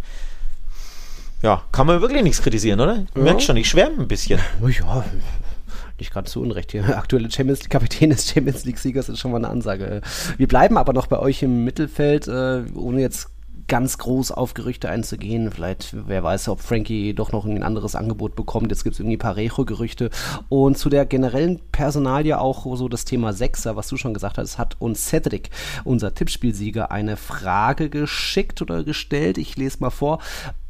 ja, 1.41 1.61
kann 1.71 1.87
man 1.87 2.01
wirklich 2.01 2.23
nichts 2.23 2.41
kritisieren, 2.41 2.79
oder? 2.79 3.05
Du 3.13 3.19
ja. 3.19 3.23
merkst 3.23 3.45
schon, 3.45 3.57
ich 3.57 3.69
schwärme 3.69 4.01
ein 4.01 4.07
bisschen. 4.07 4.39
Ja, 4.61 5.05
nicht 5.97 6.13
gerade 6.13 6.29
zu 6.29 6.41
Unrecht 6.41 6.71
hier. 6.71 6.97
Aktuelle 6.97 7.29
Champions 7.29 7.59
League 7.59 7.71
Kapitän 7.71 8.09
des 8.09 8.29
Champions 8.29 8.63
League 8.63 8.77
Siegers 8.77 9.09
ist 9.09 9.19
schon 9.19 9.31
mal 9.31 9.37
eine 9.37 9.49
Ansage. 9.49 10.01
Wir 10.37 10.47
bleiben 10.47 10.77
aber 10.77 10.93
noch 10.93 11.07
bei 11.07 11.19
euch 11.19 11.43
im 11.43 11.65
Mittelfeld, 11.65 12.25
äh, 12.29 12.63
ohne 12.73 13.01
jetzt 13.01 13.27
ganz 13.69 13.97
groß 13.97 14.31
auf 14.31 14.53
Gerüchte 14.53 14.89
einzugehen. 14.89 15.51
Vielleicht, 15.51 15.95
wer 16.07 16.23
weiß, 16.23 16.49
ob 16.49 16.59
Frankie 16.59 17.13
doch 17.13 17.31
noch 17.31 17.45
ein 17.45 17.63
anderes 17.63 17.95
Angebot 17.95 18.35
bekommt. 18.35 18.71
Jetzt 18.71 18.83
gibt 18.83 18.95
es 18.95 18.99
irgendwie 18.99 19.15
Parejo-Gerüchte. 19.15 20.09
Und 20.49 20.77
zu 20.77 20.89
der 20.89 21.05
generellen 21.05 21.61
Personalie 21.71 22.37
auch 22.37 22.75
so 22.75 22.89
das 22.89 23.05
Thema 23.05 23.31
Sechser, 23.31 23.77
was 23.77 23.87
du 23.87 23.95
schon 23.95 24.13
gesagt 24.13 24.37
hast, 24.37 24.57
hat 24.57 24.75
uns 24.79 25.07
Cedric, 25.07 25.49
unser 25.85 26.13
Tippspielsieger, 26.13 26.91
eine 26.91 27.15
Frage 27.15 27.89
geschickt 27.89 28.61
oder 28.61 28.83
gestellt. 28.83 29.37
Ich 29.37 29.55
lese 29.55 29.77
mal 29.79 29.91
vor. 29.91 30.19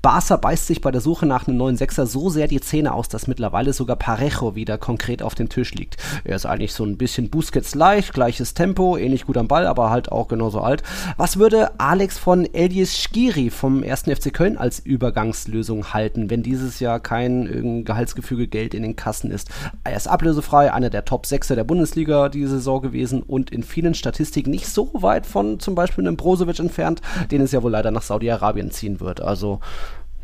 Barca 0.01 0.37
beißt 0.37 0.67
sich 0.67 0.79
bei 0.79 0.91
der 0.91 1.01
Suche 1.01 1.25
nach 1.25 1.47
einem 1.47 1.57
neuen 1.57 1.75
Sechser 1.75 2.05
so 2.05 2.29
sehr 2.29 2.47
die 2.47 2.61
Zähne 2.61 2.93
aus, 2.93 3.09
dass 3.09 3.27
mittlerweile 3.27 3.73
sogar 3.73 3.97
Parejo 3.97 4.55
wieder 4.55 4.77
konkret 4.77 5.21
auf 5.21 5.35
dem 5.35 5.49
Tisch 5.49 5.73
liegt. 5.73 5.97
Er 6.23 6.37
ist 6.37 6.45
eigentlich 6.45 6.73
so 6.73 6.85
ein 6.85 6.97
bisschen 6.97 7.29
Busquets 7.29 7.75
leicht, 7.75 8.13
gleiches 8.13 8.53
Tempo, 8.53 8.95
ähnlich 8.95 9.25
gut 9.25 9.35
am 9.35 9.49
Ball, 9.49 9.67
aber 9.67 9.89
halt 9.89 10.09
auch 10.09 10.29
genauso 10.29 10.61
alt. 10.61 10.83
Was 11.17 11.37
würde 11.37 11.77
Alex 11.79 12.17
von 12.17 12.45
Elias 12.53 12.95
Skiri 12.95 13.49
vom 13.49 13.83
1. 13.83 14.03
FC 14.03 14.33
Köln 14.33 14.57
als 14.57 14.79
Übergangslösung 14.79 15.93
halten, 15.93 16.29
wenn 16.29 16.43
dieses 16.43 16.79
Jahr 16.79 17.01
kein 17.01 17.83
Gehaltsgefüge 17.83 18.47
Geld 18.47 18.73
in 18.73 18.83
den 18.83 18.95
Kassen 18.95 19.31
ist? 19.31 19.49
Er 19.83 19.97
ist 19.97 20.07
ablösefrei, 20.07 20.71
einer 20.71 20.89
der 20.89 21.03
Top 21.03 21.25
Sechser 21.25 21.55
der 21.55 21.65
Bundesliga 21.65 22.29
diese 22.29 22.51
Saison 22.51 22.81
gewesen 22.81 23.21
und 23.21 23.51
in 23.51 23.63
vielen 23.63 23.95
Statistiken 23.95 24.51
nicht 24.51 24.67
so 24.67 24.89
weit 24.93 25.25
von 25.25 25.59
zum 25.59 25.75
Beispiel 25.75 26.07
einem 26.07 26.15
Brozovic 26.15 26.59
entfernt, 26.59 27.01
den 27.31 27.41
es 27.41 27.51
ja 27.51 27.61
wohl 27.63 27.71
leider 27.71 27.91
nach 27.91 28.01
Saudi-Arabien 28.01 28.71
ziehen 28.71 29.01
wird. 29.01 29.19
Also 29.19 29.59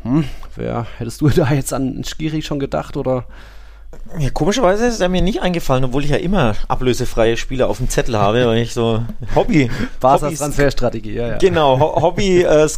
hm, 0.06 0.24
wer 0.54 0.86
hättest 0.98 1.20
du 1.20 1.28
da 1.34 1.52
jetzt 1.52 1.72
an 1.72 2.02
Skiri 2.04 2.42
schon 2.42 2.58
gedacht 2.58 2.96
oder? 2.96 3.24
Ja, 4.18 4.30
komischerweise 4.30 4.86
ist 4.86 5.00
er 5.00 5.08
mir 5.08 5.20
nicht 5.20 5.42
eingefallen, 5.42 5.84
obwohl 5.84 6.04
ich 6.04 6.10
ja 6.10 6.16
immer 6.16 6.54
ablösefreie 6.68 7.36
Spieler 7.36 7.68
auf 7.68 7.78
dem 7.78 7.88
Zettel 7.88 8.16
habe, 8.16 8.46
weil 8.46 8.58
ich 8.58 8.72
so 8.72 9.02
Hobby. 9.34 9.70
Barca's 10.00 10.38
Transferstrategie, 10.38 11.14
ja, 11.14 11.28
ja. 11.28 11.36
Genau, 11.38 11.78
Hobby 12.00 12.42
äh, 12.42 12.68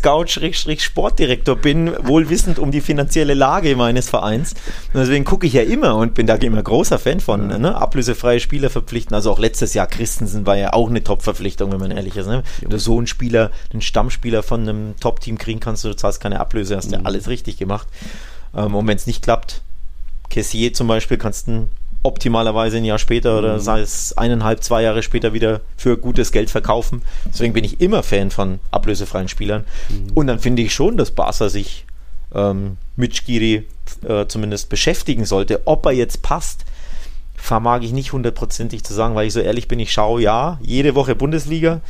bin, 1.56 1.92
wohl 2.02 2.28
wissend 2.28 2.58
um 2.58 2.70
die 2.70 2.80
finanzielle 2.80 3.34
Lage 3.34 3.76
meines 3.76 4.08
Vereins. 4.08 4.54
Und 4.92 5.00
deswegen 5.00 5.24
gucke 5.24 5.46
ich 5.46 5.52
ja 5.52 5.62
immer 5.62 5.96
und 5.96 6.14
bin 6.14 6.26
da 6.26 6.36
immer 6.36 6.62
großer 6.62 6.98
Fan 6.98 7.20
von, 7.20 7.50
ja. 7.50 7.58
ne? 7.58 7.76
ablösefreie 7.76 8.40
Spieler 8.40 8.70
verpflichten. 8.70 9.14
Also 9.14 9.30
auch 9.30 9.38
letztes 9.38 9.74
Jahr 9.74 9.86
Christensen 9.86 10.46
war 10.46 10.56
ja 10.56 10.72
auch 10.72 10.88
eine 10.88 11.04
Top-Verpflichtung, 11.04 11.70
wenn 11.72 11.80
man 11.80 11.90
ehrlich 11.90 12.16
ist. 12.16 12.26
Ne? 12.26 12.42
Wenn 12.60 12.70
du 12.70 12.78
so 12.78 12.96
einen 12.98 13.06
Spieler, 13.06 13.50
einen 13.72 13.82
Stammspieler 13.82 14.42
von 14.42 14.62
einem 14.62 14.94
Top-Team 15.00 15.38
kriegen 15.38 15.60
kannst, 15.60 15.84
du 15.84 15.94
zahlst 15.94 16.20
keine 16.20 16.40
Ablöse, 16.40 16.76
hast 16.76 16.90
ja 16.90 16.98
mhm. 16.98 17.06
alles 17.06 17.28
richtig 17.28 17.58
gemacht. 17.58 17.86
Ähm, 18.56 18.74
und 18.74 18.86
wenn 18.86 18.96
es 18.96 19.06
nicht 19.06 19.22
klappt, 19.22 19.62
Kessier 20.30 20.72
zum 20.72 20.86
Beispiel 20.86 21.16
kannst 21.16 21.48
du 21.48 21.68
optimalerweise 22.02 22.76
ein 22.76 22.84
Jahr 22.84 22.98
später 22.98 23.38
oder 23.38 23.54
mhm. 23.54 23.60
sei 23.60 23.80
es 23.80 24.16
eineinhalb, 24.16 24.62
zwei 24.62 24.82
Jahre 24.82 25.02
später 25.02 25.32
wieder 25.32 25.60
für 25.76 25.96
gutes 25.96 26.32
Geld 26.32 26.50
verkaufen. 26.50 27.02
Deswegen 27.26 27.52
bin 27.52 27.64
ich 27.64 27.80
immer 27.80 28.02
Fan 28.02 28.30
von 28.30 28.60
ablösefreien 28.70 29.28
Spielern. 29.28 29.64
Mhm. 29.88 30.12
Und 30.14 30.26
dann 30.26 30.38
finde 30.38 30.62
ich 30.62 30.72
schon, 30.72 30.96
dass 30.96 31.10
Barca 31.10 31.48
sich 31.48 31.84
ähm, 32.34 32.76
mit 32.96 33.16
Skiri 33.16 33.66
äh, 34.06 34.26
zumindest 34.26 34.68
beschäftigen 34.68 35.24
sollte. 35.24 35.62
Ob 35.66 35.86
er 35.86 35.92
jetzt 35.92 36.22
passt, 36.22 36.64
vermag 37.36 37.82
ich 37.82 37.92
nicht 37.92 38.12
hundertprozentig 38.12 38.84
zu 38.84 38.94
sagen, 38.94 39.14
weil 39.14 39.26
ich 39.26 39.32
so 39.32 39.40
ehrlich 39.40 39.68
bin, 39.68 39.80
ich 39.80 39.92
schaue 39.92 40.22
ja 40.22 40.58
jede 40.62 40.94
Woche 40.94 41.14
Bundesliga, 41.14 41.80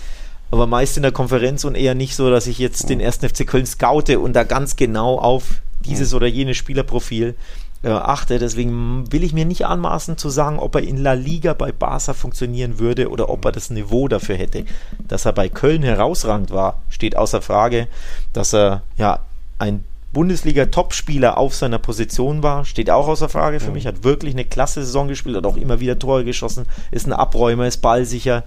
aber 0.50 0.66
meist 0.66 0.97
in 0.97 1.02
der 1.02 1.12
Konferenz 1.12 1.64
und 1.64 1.75
eher 1.75 1.95
nicht 1.95 2.16
so, 2.16 2.30
dass 2.30 2.47
ich 2.47 2.59
jetzt 2.59 2.85
mhm. 2.85 2.88
den 2.88 3.00
ersten 3.00 3.28
FC 3.28 3.47
Köln 3.47 3.66
scoute 3.66 4.21
und 4.21 4.33
da 4.33 4.45
ganz 4.45 4.76
genau 4.76 5.18
auf 5.18 5.61
dieses 5.80 6.11
mhm. 6.11 6.16
oder 6.16 6.26
jenes 6.26 6.57
Spielerprofil 6.57 7.35
äh, 7.82 7.88
achte. 7.90 8.38
Deswegen 8.38 9.11
will 9.12 9.25
ich 9.25 9.32
mir 9.32 9.44
nicht 9.44 9.66
anmaßen 9.66 10.18
zu 10.18 10.30
sagen, 10.30 10.58
ob 10.58 10.75
er 10.75 10.82
in 10.82 10.97
La 10.97 11.12
Liga 11.12 11.54
bei 11.54 11.73
Barca 11.73 12.12
funktionieren 12.12 12.78
würde 12.78 13.11
oder 13.11 13.28
ob 13.28 13.44
er 13.44 13.52
das 13.52 13.70
Niveau 13.70 14.08
dafür 14.08 14.37
hätte. 14.37 14.64
Dass 14.99 15.25
er 15.25 15.32
bei 15.32 15.49
Köln 15.49 15.82
herausragend 15.82 16.50
war, 16.50 16.82
steht 16.88 17.16
außer 17.16 17.42
Frage. 17.42 17.88
Dass 18.32 18.54
er 18.54 18.82
ja 18.97 19.20
ein 19.58 19.85
Bundesliga-Topspieler 20.12 21.37
auf 21.37 21.54
seiner 21.54 21.78
Position 21.78 22.42
war, 22.42 22.64
steht 22.64 22.90
auch 22.90 23.08
außer 23.08 23.28
Frage 23.28 23.61
für 23.61 23.70
mich. 23.70 23.87
Hat 23.87 24.04
wirklich 24.04 24.35
eine 24.35 24.44
klasse 24.44 24.85
Saison 24.85 25.08
gespielt, 25.08 25.37
hat 25.37 25.47
auch 25.47 25.56
immer 25.56 25.80
wieder 25.80 25.99
Tore 25.99 26.25
geschossen, 26.25 26.66
ist 26.90 27.06
ein 27.06 27.12
Abräumer, 27.12 27.66
ist 27.66 27.82
ballsicher. 27.82 28.44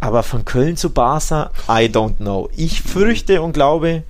Aber 0.00 0.22
von 0.22 0.44
Köln 0.44 0.76
zu 0.76 0.90
Barca, 0.90 1.50
I 1.68 1.86
don't 1.86 2.18
know. 2.18 2.48
Ich 2.56 2.82
fürchte 2.82 3.42
und 3.42 3.52
glaube, 3.52 4.04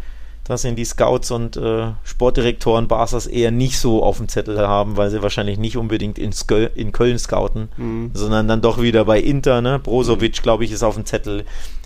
dass 0.49 0.64
ihn 0.64 0.76
die 0.76 0.85
Scouts 0.87 1.31
und 1.31 1.59
äh, 1.59 1.93
Sportdirektoren 2.05 2.88
Barsas 2.88 3.26
eher 3.26 3.50
nicht 3.50 3.78
so 3.78 4.02
auf 4.02 4.17
dem 4.17 4.28
Zettel 4.28 4.59
haben, 4.67 4.97
weil 4.97 5.11
sie 5.11 5.23
wahrscheinlich 5.23 5.59
nicht 5.59 5.76
unbedingt 5.76 6.19
in, 6.19 6.33
Skö 6.33 6.69
in 6.75 6.90
Köln 6.90 7.19
scouten, 7.19 7.69
mhm. 7.76 8.11
sondern 8.14 8.49
dann 8.49 8.62
doch 8.62 8.81
wieder 8.81 9.05
bei 9.05 9.21
Inter. 9.21 9.61
Ne? 9.61 9.78
Brozovic, 9.78 10.38
mhm. 10.38 10.43
glaube 10.43 10.64
ich, 10.64 10.73
ist 10.73 10.83
auf 10.83 10.95
dem 10.95 11.05
Zettel. 11.05 11.45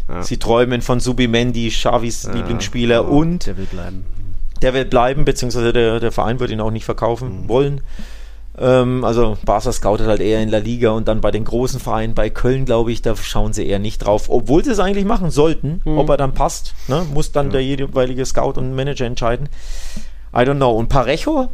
Ja. 0.08 0.22
Sie 0.22 0.36
träumen 0.36 0.80
von 0.80 1.00
Subimendi, 1.00 1.68
Xavis 1.70 2.22
ja, 2.22 2.32
Lieblingsspieler 2.34 2.94
ja, 2.94 3.00
und 3.00 3.46
der 3.46 3.56
will 3.56 3.66
bleiben. 3.66 4.04
Der 4.62 4.74
wird 4.74 4.90
bleiben, 4.90 5.24
beziehungsweise 5.24 5.72
der, 5.72 5.98
der 5.98 6.12
Verein 6.12 6.38
wird 6.38 6.52
ihn 6.52 6.60
auch 6.60 6.70
nicht 6.70 6.84
verkaufen 6.84 7.42
mhm. 7.42 7.48
wollen. 7.48 7.80
Ähm, 8.58 9.04
also 9.04 9.38
Barca 9.44 9.72
scoutet 9.72 10.06
halt 10.06 10.20
eher 10.20 10.42
in 10.42 10.48
La 10.48 10.58
Liga 10.58 10.90
und 10.90 11.08
dann 11.08 11.20
bei 11.20 11.30
den 11.30 11.44
großen 11.44 11.80
Vereinen, 11.80 12.14
bei 12.14 12.30
Köln, 12.30 12.64
glaube 12.64 12.92
ich, 12.92 13.02
da 13.02 13.16
schauen 13.16 13.52
sie 13.52 13.66
eher 13.66 13.78
nicht 13.78 13.98
drauf, 13.98 14.28
obwohl 14.28 14.64
sie 14.64 14.72
es 14.72 14.78
eigentlich 14.78 15.04
machen 15.04 15.30
sollten. 15.30 15.80
Mhm. 15.84 15.98
Ob 15.98 16.08
er 16.10 16.16
dann 16.16 16.34
passt, 16.34 16.74
ne? 16.88 17.06
muss 17.12 17.32
dann 17.32 17.46
ja. 17.46 17.52
der 17.52 17.64
jeweilige 17.64 18.26
Scout 18.26 18.58
und 18.58 18.74
Manager 18.74 19.06
entscheiden. 19.06 19.48
I 20.34 20.40
don't 20.40 20.56
know. 20.56 20.72
Und 20.72 20.88
Parejo? 20.88 21.48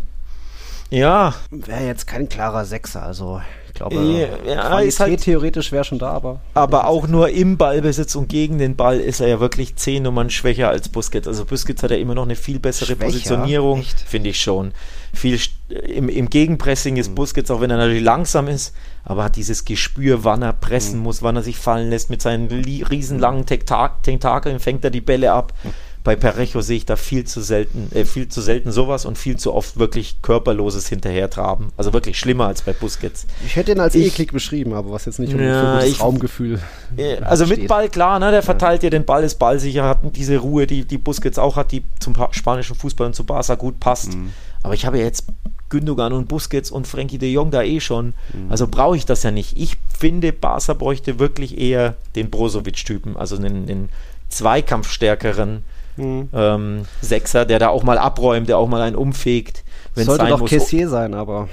Ja. 0.91 1.35
Wäre 1.51 1.85
jetzt 1.85 2.07
kein 2.07 2.29
klarer 2.29 2.65
Sechser, 2.65 3.03
also 3.03 3.41
glaube, 3.79 4.29
ja, 4.47 4.61
Qualität 4.69 4.99
halt, 4.99 5.21
theoretisch 5.23 5.73
wäre 5.73 5.85
schon 5.85 5.99
da, 5.99 6.11
aber. 6.11 6.41
Aber 6.55 6.87
auch 6.87 7.07
nur 7.09 7.31
im 7.31 7.57
Ballbesitz 7.57 8.15
und 8.15 8.29
gegen 8.29 8.59
den 8.59 8.77
Ball 8.77 9.01
ist 9.01 9.21
er 9.21 9.29
ja 9.29 9.41
wirklich 9.41 9.77
zehn 9.77 10.03
Nummern 10.03 10.31
schwächer 10.31 10.69
als 10.69 10.89
Busquets. 10.89 11.27
Also 11.27 11.45
Busquets 11.45 11.83
hat 11.83 11.91
ja 11.91 11.97
immer 11.97 12.15
noch 12.15 12.25
eine 12.25 12.37
viel 12.37 12.59
bessere 12.59 12.97
schwächer? 12.97 13.05
Positionierung, 13.05 13.85
finde 14.07 14.31
ich 14.31 14.41
schon. 14.41 14.73
Viel 15.15 15.39
im, 15.69 16.09
im 16.09 16.31
Gegenpressing 16.31 16.97
ist 16.97 17.11
mhm. 17.11 17.15
Busquets, 17.15 17.51
auch 17.51 17.61
wenn 17.61 17.71
er 17.71 17.77
natürlich 17.77 18.03
langsam 18.03 18.49
ist, 18.49 18.75
aber 19.05 19.25
hat 19.25 19.37
dieses 19.37 19.65
Gespür, 19.65 20.25
wann 20.25 20.43
er 20.43 20.53
pressen 20.53 20.99
mhm. 20.99 21.05
muss, 21.05 21.23
wann 21.23 21.37
er 21.37 21.43
sich 21.43 21.59
fallen 21.59 21.91
lässt 21.91 22.11
mit 22.11 22.23
seinen 22.23 22.49
riesenlangen 22.49 23.47
Tentakeln, 23.47 24.61
fängt 24.61 24.85
er 24.85 24.91
die 24.91 25.01
Bälle 25.01 25.33
ab. 25.33 25.53
Mhm 25.65 25.71
bei 26.09 26.17
Perecho 26.17 26.63
sehe 26.63 26.79
ich 26.79 26.87
da 26.87 26.97
viel 26.97 27.25
zu 27.25 27.43
selten, 27.43 27.91
äh, 27.95 28.07
viel 28.07 28.29
zu 28.29 28.41
selten 28.41 28.73
sowas 28.73 29.05
und 29.05 29.19
viel 29.19 29.37
zu 29.37 29.53
oft 29.53 29.79
wirklich 29.79 30.23
körperloses 30.23 30.89
Hinterhertraben. 30.89 31.69
Also 31.77 31.93
wirklich 31.93 32.19
schlimmer 32.19 32.47
als 32.47 32.63
bei 32.63 32.73
Busquets. 32.73 33.27
Ich 33.45 33.57
hätte 33.57 33.73
ihn 33.73 33.81
als 33.81 33.95
eklig 33.95 34.33
beschrieben, 34.33 34.73
aber 34.73 34.91
was 34.91 35.05
jetzt 35.05 35.19
nicht 35.19 35.35
um 35.35 35.41
ja, 35.41 35.81
das 35.81 36.01
Raumgefühl. 36.01 36.61
Äh, 36.97 37.19
also 37.19 37.45
steht. 37.45 37.59
mit 37.59 37.69
Ball 37.69 37.91
klar, 37.91 38.19
ne? 38.19 38.31
Der 38.31 38.43
verteilt 38.43 38.83
ja. 38.83 38.89
dir 38.89 38.99
den 38.99 39.05
Ball, 39.05 39.23
ist 39.23 39.39
ballsicher, 39.39 39.85
hat 39.85 39.99
diese 40.17 40.39
Ruhe, 40.39 40.67
die, 40.67 40.87
die 40.87 40.97
Busquets 40.97 41.39
auch 41.39 41.57
hat, 41.57 41.73
die 41.73 41.85
zum 42.01 42.15
spanischen 42.31 42.75
Fußball 42.75 43.09
und 43.09 43.15
zu 43.15 43.25
Barca 43.25 43.57
gut 43.57 43.79
passt. 43.79 44.15
Mhm. 44.15 44.33
Aber 44.63 44.75
ich 44.75 44.87
habe 44.87 44.99
ja 44.99 45.05
jetzt 45.05 45.25
Gündogan 45.69 46.13
und 46.13 46.29
Busquets 46.29 46.71
und 46.71 46.87
Frankie 46.87 47.19
de 47.19 47.31
Jong 47.31 47.51
da 47.51 47.63
eh 47.63 47.81
schon. 47.81 48.15
Mhm. 48.33 48.51
Also 48.51 48.67
brauche 48.67 48.97
ich 48.97 49.07
das 49.07 49.23
ja 49.23 49.31
nicht. 49.31 49.57
Ich 49.57 49.77
finde, 49.99 50.33
Barca 50.33 50.75
bräuchte 50.75 51.19
wirklich 51.19 51.59
eher 51.59 51.95
den 52.17 52.31
Brozovic-Typen, 52.31 53.17
also 53.17 53.37
einen, 53.37 53.69
einen 53.69 53.89
zweikampfstärkeren 54.29 55.63
mhm. 55.97 56.29
ähm, 56.33 56.85
Sechser, 57.01 57.45
der 57.45 57.59
da 57.59 57.69
auch 57.69 57.83
mal 57.83 57.99
abräumt, 57.99 58.49
der 58.49 58.59
auch 58.59 58.69
mal 58.69 58.83
einen 58.83 58.97
umfegt. 58.97 59.65
Sollte 59.95 60.27
doch 60.27 60.41
muss. 60.41 60.51
Kessier 60.51 60.89
sein, 60.89 61.15
aber. 61.15 61.49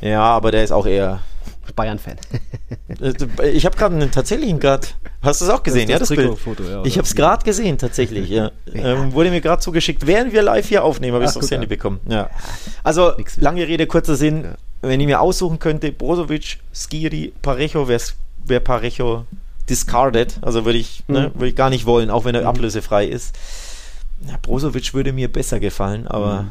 Ja, 0.00 0.22
aber 0.22 0.50
der 0.50 0.64
ist 0.64 0.72
auch 0.72 0.86
eher 0.86 1.20
Bayern-Fan. 1.74 2.16
Äh, 3.00 3.50
ich 3.50 3.66
habe 3.66 3.76
gerade 3.76 4.10
tatsächlich 4.10 4.58
gerade. 4.58 4.86
Hast 5.22 5.40
du 5.40 5.44
es 5.44 5.50
auch 5.50 5.62
gesehen? 5.62 5.88
Das 5.88 6.00
das 6.00 6.10
ja, 6.10 6.16
das 6.16 6.36
Bild. 6.38 6.60
Ja, 6.68 6.84
ich 6.84 6.96
habe 6.96 7.06
es 7.06 7.14
gerade 7.14 7.44
gesehen, 7.44 7.78
tatsächlich. 7.78 8.28
Ja. 8.38 8.50
Ähm, 8.72 9.12
wurde 9.12 9.30
mir 9.30 9.40
gerade 9.40 9.60
zugeschickt. 9.60 10.06
Während 10.06 10.32
wir 10.32 10.42
live 10.42 10.68
hier 10.68 10.84
aufnehmen, 10.84 11.14
habe 11.14 11.24
ich 11.24 11.30
es 11.30 11.36
aufs 11.36 11.50
Handy 11.50 11.66
bekommen. 11.66 12.00
Ja. 12.08 12.30
Also, 12.84 13.12
lange 13.36 13.66
Rede, 13.66 13.86
kurzer 13.86 14.16
Sinn. 14.16 14.48
Wenn 14.80 15.00
ich 15.00 15.06
mir 15.06 15.20
aussuchen 15.20 15.58
könnte, 15.58 15.90
Brozovic, 15.90 16.58
Skiri, 16.72 17.32
Parejo, 17.42 17.88
wäre 17.88 18.00
wär 18.44 18.60
Parejo 18.60 19.24
discarded. 19.68 20.38
Also 20.42 20.64
würde 20.64 20.78
ich, 20.78 21.02
ne, 21.08 21.18
mhm. 21.18 21.24
ne, 21.24 21.32
würd 21.34 21.50
ich 21.50 21.56
gar 21.56 21.70
nicht 21.70 21.86
wollen, 21.86 22.10
auch 22.10 22.24
wenn 22.24 22.34
er 22.34 22.42
mhm. 22.42 22.48
ablösefrei 22.48 23.06
ist. 23.06 23.36
Ja, 24.26 24.36
Brozovic 24.40 24.94
würde 24.94 25.12
mir 25.12 25.30
besser 25.30 25.60
gefallen, 25.60 26.06
aber 26.06 26.42
mhm. 26.42 26.50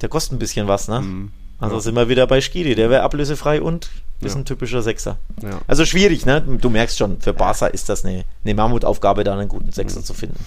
der 0.00 0.08
kostet 0.08 0.34
ein 0.34 0.38
bisschen 0.38 0.68
was, 0.68 0.88
ne? 0.88 1.00
Mhm. 1.00 1.32
Also 1.58 1.76
ja. 1.76 1.80
sind 1.80 1.96
wir 1.96 2.08
wieder 2.08 2.26
bei 2.26 2.40
Skiri, 2.40 2.74
der 2.74 2.88
wäre 2.90 3.02
ablösefrei 3.02 3.60
und 3.60 3.90
ist 4.20 4.34
ja. 4.34 4.40
ein 4.40 4.44
typischer 4.44 4.82
Sechser. 4.82 5.18
Ja. 5.42 5.60
Also 5.68 5.84
schwierig, 5.84 6.26
ne? 6.26 6.40
Du 6.40 6.70
merkst 6.70 6.98
schon, 6.98 7.20
für 7.20 7.32
Barca 7.32 7.68
ist 7.68 7.88
das 7.88 8.04
eine, 8.04 8.24
eine 8.44 8.54
Mammutaufgabe, 8.54 9.22
da 9.22 9.34
einen 9.34 9.48
guten 9.48 9.70
Sechser 9.70 10.00
mhm. 10.00 10.04
zu 10.04 10.14
finden. 10.14 10.44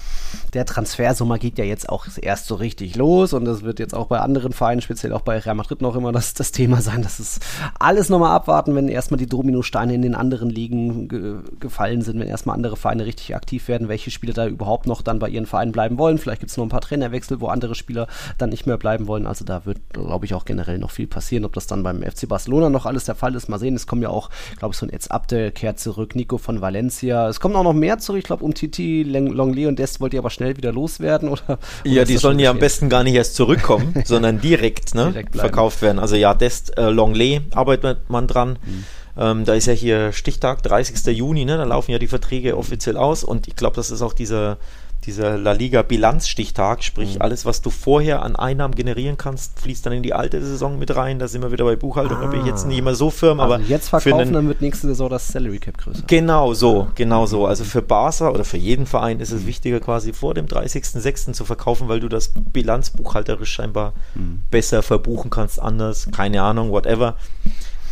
Der 0.53 0.65
Transfersommer 0.65 1.39
geht 1.39 1.57
ja 1.57 1.63
jetzt 1.63 1.87
auch 1.87 2.05
erst 2.21 2.47
so 2.47 2.55
richtig 2.55 2.97
los 2.97 3.31
und 3.31 3.45
das 3.45 3.61
wird 3.61 3.79
jetzt 3.79 3.93
auch 3.93 4.07
bei 4.07 4.19
anderen 4.19 4.51
Vereinen, 4.51 4.81
speziell 4.81 5.13
auch 5.13 5.21
bei 5.21 5.39
Real 5.39 5.55
Madrid 5.55 5.81
noch 5.81 5.95
immer 5.95 6.11
das, 6.11 6.33
das 6.33 6.51
Thema 6.51 6.81
sein. 6.81 7.01
Das 7.01 7.21
ist 7.21 7.41
alles 7.79 8.09
nochmal 8.09 8.31
abwarten, 8.31 8.75
wenn 8.75 8.89
erstmal 8.89 9.17
die 9.17 9.27
Dominosteine 9.27 9.93
in 9.93 10.01
den 10.01 10.15
anderen 10.15 10.49
Ligen 10.49 11.07
ge 11.07 11.35
gefallen 11.59 12.01
sind, 12.01 12.19
wenn 12.19 12.27
erstmal 12.27 12.55
andere 12.55 12.75
Vereine 12.75 13.05
richtig 13.05 13.35
aktiv 13.35 13.69
werden, 13.69 13.87
welche 13.87 14.11
Spieler 14.11 14.33
da 14.33 14.47
überhaupt 14.47 14.87
noch 14.87 15.01
dann 15.01 15.19
bei 15.19 15.29
ihren 15.29 15.45
Vereinen 15.45 15.71
bleiben 15.71 15.97
wollen. 15.97 16.17
Vielleicht 16.17 16.41
gibt 16.41 16.51
es 16.51 16.57
noch 16.57 16.65
ein 16.65 16.69
paar 16.69 16.81
Trainerwechsel, 16.81 17.39
wo 17.39 17.47
andere 17.47 17.75
Spieler 17.75 18.07
dann 18.37 18.49
nicht 18.49 18.65
mehr 18.65 18.77
bleiben 18.77 19.07
wollen. 19.07 19.27
Also 19.27 19.45
da 19.45 19.65
wird, 19.65 19.77
glaube 19.93 20.25
ich, 20.25 20.33
auch 20.33 20.43
generell 20.43 20.79
noch 20.79 20.91
viel 20.91 21.07
passieren. 21.07 21.45
Ob 21.45 21.53
das 21.53 21.67
dann 21.67 21.83
beim 21.83 22.03
FC 22.03 22.27
Barcelona 22.27 22.69
noch 22.69 22.85
alles 22.85 23.05
der 23.05 23.15
Fall 23.15 23.35
ist, 23.35 23.47
mal 23.47 23.60
sehen. 23.61 23.75
Es 23.75 23.87
kommen 23.87 24.01
ja 24.01 24.09
auch, 24.09 24.29
glaube 24.59 24.73
ich, 24.73 24.77
so 24.77 24.85
ein 24.85 24.89
Eds 24.89 25.09
Abde 25.09 25.51
kehrt 25.51 25.79
zurück, 25.79 26.15
Nico 26.15 26.37
von 26.37 26.59
Valencia. 26.59 27.29
Es 27.29 27.39
kommen 27.39 27.55
auch 27.55 27.63
noch 27.63 27.73
mehr 27.73 27.99
zurück. 27.99 28.19
Ich 28.19 28.25
glaube, 28.25 28.43
um 28.43 28.53
Titi, 28.53 29.03
Longley 29.03 29.67
und 29.67 29.79
Dest 29.79 30.01
wollt 30.01 30.13
ihr 30.13 30.19
aber 30.19 30.29
schnell 30.29 30.57
wieder 30.57 30.73
loswerden, 30.73 31.29
oder? 31.29 31.59
Ja, 31.85 32.03
die 32.03 32.17
sollen 32.17 32.39
ja 32.39 32.51
am 32.51 32.59
besten 32.59 32.89
gar 32.89 33.03
nicht 33.03 33.15
erst 33.15 33.35
zurückkommen, 33.35 33.93
sondern 34.05 34.41
direkt, 34.41 34.93
ne, 34.93 35.11
direkt 35.11 35.35
verkauft 35.35 35.81
werden. 35.81 35.99
Also 35.99 36.17
ja, 36.17 36.33
Dest, 36.33 36.77
äh, 36.77 36.89
Longley 36.89 37.41
arbeitet 37.53 38.09
man 38.09 38.27
dran. 38.27 38.59
Mhm. 38.65 38.83
Ähm, 39.17 39.45
da 39.45 39.53
ist 39.53 39.67
ja 39.67 39.73
hier 39.73 40.13
Stichtag, 40.13 40.63
30. 40.63 41.15
Juni, 41.15 41.45
ne? 41.45 41.57
da 41.57 41.63
laufen 41.63 41.91
ja 41.91 41.99
die 41.99 42.07
Verträge 42.07 42.57
offiziell 42.57 42.97
aus 42.97 43.23
und 43.23 43.47
ich 43.47 43.55
glaube, 43.55 43.75
das 43.75 43.91
ist 43.91 44.01
auch 44.01 44.13
dieser, 44.13 44.57
dieser 45.05 45.37
La 45.37 45.53
Liga 45.53 45.81
Bilanzstichtag, 45.81 46.83
sprich 46.83 47.15
mhm. 47.15 47.21
alles, 47.21 47.45
was 47.45 47.61
du 47.61 47.69
vorher 47.69 48.21
an 48.21 48.35
Einnahmen 48.35 48.75
generieren 48.75 49.17
kannst, 49.17 49.59
fließt 49.59 49.85
dann 49.85 49.93
in 49.93 50.03
die 50.03 50.13
alte 50.13 50.43
Saison 50.43 50.77
mit 50.77 50.95
rein. 50.95 51.17
Da 51.17 51.27
sind 51.27 51.41
wir 51.41 51.51
wieder 51.51 51.65
bei 51.65 51.75
Buchhaltung. 51.75 52.17
Ah. 52.17 52.21
Da 52.21 52.27
bin 52.27 52.41
ich 52.41 52.45
jetzt 52.45 52.67
nicht 52.67 52.77
immer 52.77 52.93
so 52.93 53.09
firm, 53.09 53.39
also 53.39 53.55
aber 53.55 53.63
jetzt 53.63 53.89
verkaufen, 53.89 54.19
einen, 54.19 54.33
dann 54.33 54.47
wird 54.47 54.61
nächste 54.61 54.87
Saison 54.87 55.09
das 55.09 55.27
Salary 55.27 55.59
Cap 55.59 55.77
größer. 55.77 56.03
Genau 56.05 56.53
so, 56.53 56.87
genau 56.95 57.25
so. 57.25 57.47
Also 57.47 57.63
für 57.63 57.81
Barca 57.81 58.29
oder 58.29 58.43
für 58.43 58.57
jeden 58.57 58.85
Verein 58.85 59.19
ist 59.19 59.31
es 59.31 59.45
wichtiger, 59.45 59.79
quasi 59.79 60.13
vor 60.13 60.33
dem 60.33 60.45
30.06. 60.45 61.33
zu 61.33 61.45
verkaufen, 61.45 61.87
weil 61.87 61.99
du 61.99 62.07
das 62.07 62.31
bilanzbuchhalterisch 62.53 63.51
scheinbar 63.51 63.93
mhm. 64.13 64.43
besser 64.51 64.83
verbuchen 64.83 65.31
kannst, 65.31 65.59
anders, 65.59 66.09
keine 66.11 66.43
Ahnung, 66.43 66.71
whatever. 66.71 67.15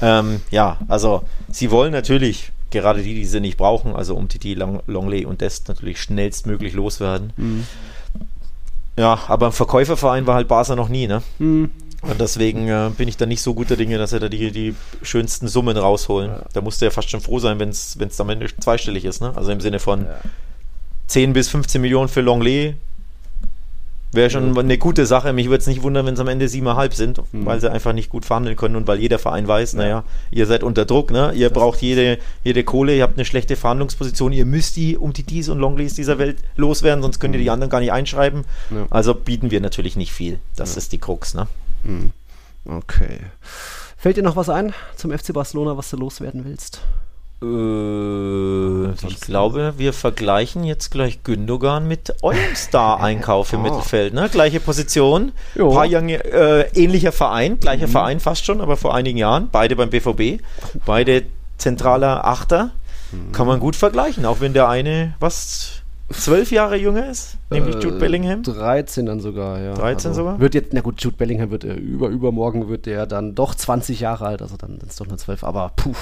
Ähm, 0.02 0.42
ja, 0.52 0.78
also 0.88 1.24
sie 1.50 1.72
wollen 1.72 1.92
natürlich 1.92 2.52
gerade 2.72 3.02
die, 3.02 3.16
die 3.16 3.26
sie 3.26 3.40
nicht 3.40 3.58
brauchen, 3.58 3.96
also 3.96 4.16
um 4.16 4.28
Titi, 4.28 4.54
Long, 4.54 4.82
Longley 4.88 5.26
und 5.26 5.42
Dest 5.42 5.68
natürlich 5.68 6.02
schnellstmöglich 6.02 6.74
loswerden. 6.74 7.34
Mhm. 7.38 7.66
Ja, 8.98 9.20
aber 9.28 9.48
im 9.48 9.52
Verkäuferverein 9.54 10.28
war 10.28 10.36
halt 10.36 10.48
Barca 10.48 10.76
noch 10.76 10.90
nie, 10.90 11.08
ne? 11.08 11.22
Mhm. 11.40 11.70
Und 12.02 12.22
deswegen 12.22 12.68
äh, 12.68 12.90
bin 12.98 13.08
ich 13.08 13.18
da 13.18 13.26
nicht 13.26 13.42
so 13.42 13.54
guter 13.54 13.76
Dinge, 13.76 13.98
dass 13.98 14.14
er 14.14 14.20
da 14.20 14.30
die, 14.30 14.52
die 14.52 14.76
schönsten 15.02 15.48
Summen 15.48 15.76
rausholen. 15.76 16.32
Ja. 16.32 16.46
Da 16.54 16.62
musste 16.62 16.86
er 16.86 16.92
fast 16.92 17.10
schon 17.10 17.22
froh 17.22 17.40
sein, 17.40 17.60
wenn 17.60 17.70
es 17.70 18.22
am 18.22 18.30
Ende 18.30 18.48
zweistellig 18.58 19.06
ist, 19.06 19.22
ne? 19.22 19.34
Also 19.36 19.52
im 19.52 19.62
Sinne 19.62 19.80
von 19.80 20.06
ja. 20.06 20.20
10 21.08 21.34
bis 21.34 21.50
15 21.50 21.82
Millionen 21.82 22.08
für 22.08 22.22
Longley, 22.22 22.76
Wäre 24.12 24.30
schon 24.32 24.58
eine 24.58 24.78
gute 24.80 25.06
Sache. 25.06 25.34
Mich 25.34 25.50
würde 25.50 25.62
es 25.62 25.68
nicht 25.68 25.84
wundern, 25.84 26.06
wenn 26.06 26.16
es 26.16 26.20
am 26.20 26.28
Ende 26.28 26.48
siebeneinhalb 26.48 26.96
sind, 26.96 27.22
mhm. 27.32 27.46
weil 27.46 27.62
sie 27.62 27.72
einfach 27.72 27.94
nicht 27.94 28.10
gut 28.10 28.26
verhandeln 28.26 28.56
können 28.56 28.76
und 28.76 28.88
weil 28.88 29.00
jeder 29.00 29.20
Verein 29.20 29.48
weiß, 29.48 29.74
ja. 29.74 29.80
naja, 29.80 30.04
ihr 30.32 30.48
seid 30.48 30.64
unter 30.64 30.86
Druck, 30.86 31.12
ne? 31.12 31.32
ihr 31.36 31.50
das 31.50 31.58
braucht 31.58 31.82
jede, 31.82 32.18
jede 32.44 32.64
Kohle, 32.64 32.96
ihr 32.96 33.04
habt 33.04 33.18
eine 33.18 33.26
schlechte 33.26 33.56
Verhandlungsposition, 33.56 34.34
ihr 34.34 34.46
müsst 34.46 34.78
die 34.78 34.98
um 34.98 35.14
die 35.14 35.24
Dies 35.24 35.48
und 35.48 35.60
Longleys 35.60 35.94
dieser 35.94 36.18
Welt 36.18 36.38
loswerden, 36.56 37.04
sonst 37.04 37.20
könnt 37.20 37.36
ihr 37.36 37.40
die 37.40 37.46
mhm. 37.46 37.54
anderen 37.54 37.70
gar 37.70 37.82
nicht 37.82 37.92
einschreiben. 37.92 38.46
Ja. 38.72 38.88
Also 38.90 39.14
bieten 39.14 39.52
wir 39.52 39.62
natürlich 39.62 39.96
nicht 39.96 40.12
viel. 40.12 40.40
Das 40.56 40.74
ja. 40.74 40.80
ist 40.80 40.92
die 40.92 40.98
Krux. 40.98 41.36
Ne? 41.36 41.48
Mhm. 41.84 42.12
Okay. 42.66 43.20
Fällt 43.96 44.18
dir 44.18 44.24
noch 44.24 44.36
was 44.36 44.50
ein 44.50 44.74
zum 44.96 45.12
FC 45.12 45.34
Barcelona, 45.34 45.78
was 45.78 45.90
du 45.92 45.98
loswerden 45.98 46.46
willst? 46.46 46.82
Äh, 47.42 48.92
ich 49.08 49.22
glaube, 49.22 49.76
wir 49.78 49.94
vergleichen 49.94 50.64
jetzt 50.64 50.92
gleich 50.92 51.24
Gündogan 51.24 51.88
mit 51.88 52.14
eurem 52.22 52.56
Star-Einkauf 52.56 53.54
im 53.54 53.62
oh. 53.62 53.64
Mittelfeld. 53.64 54.14
Ne? 54.14 54.30
Gleiche 54.30 54.60
Position, 54.60 55.32
jo. 55.56 55.72
paar 55.72 55.86
Jahre, 55.86 56.12
äh, 56.12 56.70
ähnlicher 56.74 57.12
Verein, 57.12 57.60
gleicher 57.60 57.88
mhm. 57.88 57.92
Verein 57.92 58.20
fast 58.20 58.46
schon, 58.46 58.62
aber 58.62 58.78
vor 58.78 58.94
einigen 58.94 59.18
Jahren. 59.18 59.50
Beide 59.52 59.76
beim 59.76 59.90
BVB, 59.90 60.42
beide 60.86 61.24
zentraler 61.58 62.26
Achter. 62.26 62.72
Mhm. 63.12 63.32
Kann 63.32 63.48
man 63.48 63.60
gut 63.60 63.76
vergleichen, 63.76 64.26
auch 64.26 64.42
wenn 64.42 64.54
der 64.54 64.68
eine, 64.68 65.14
was, 65.20 65.82
zwölf 66.12 66.52
Jahre 66.52 66.76
jünger 66.76 67.10
ist, 67.10 67.38
nämlich 67.50 67.76
Jude 67.76 67.98
Bellingham. 67.98 68.44
13 68.44 69.06
dann 69.06 69.20
sogar, 69.20 69.60
ja. 69.60 69.74
13 69.74 70.10
also 70.10 70.22
sogar? 70.22 70.40
Wird 70.40 70.54
jetzt, 70.56 70.74
na 70.74 70.82
gut, 70.82 71.02
Jude 71.02 71.18
Bellingham 71.18 71.52
wird 71.52 71.64
äh, 71.64 71.74
über, 71.74 72.10
übermorgen 72.10 72.70
wird 72.70 72.86
der 72.86 73.06
dann 73.06 73.36
doch 73.36 73.56
20 73.56 74.00
Jahre 74.00 74.26
alt, 74.26 74.42
also 74.42 74.58
dann 74.58 74.80
sind 74.80 74.90
es 74.90 74.98
doch 74.98 75.08
nur 75.08 75.18
12, 75.18 75.44
aber 75.44 75.72
puh 75.76 75.96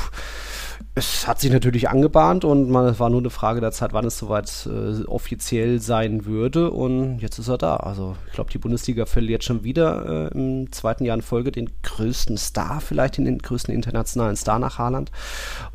es 0.97 1.27
hat 1.27 1.39
sich 1.39 1.51
natürlich 1.51 1.89
angebahnt 1.89 2.43
und 2.43 2.69
man, 2.69 2.87
es 2.87 2.99
war 2.99 3.09
nur 3.09 3.19
eine 3.19 3.29
Frage 3.29 3.61
der 3.61 3.71
Zeit, 3.71 3.93
wann 3.93 4.05
es 4.05 4.17
soweit 4.17 4.67
äh, 4.67 5.03
offiziell 5.05 5.79
sein 5.79 6.25
würde. 6.25 6.71
Und 6.71 7.19
jetzt 7.19 7.37
ist 7.37 7.49
er 7.49 7.59
da. 7.59 7.77
Also 7.77 8.15
ich 8.27 8.33
glaube, 8.33 8.51
die 8.51 8.57
Bundesliga 8.57 9.05
verliert 9.05 9.43
schon 9.43 9.63
wieder 9.63 10.31
äh, 10.31 10.33
im 10.33 10.71
zweiten 10.71 11.05
Jahr 11.05 11.15
in 11.15 11.21
Folge 11.21 11.51
den 11.51 11.69
größten 11.83 12.37
Star, 12.37 12.81
vielleicht 12.81 13.17
den 13.17 13.37
größten 13.37 13.73
internationalen 13.73 14.35
Star 14.35 14.57
nach 14.57 14.79
Haaland. 14.79 15.11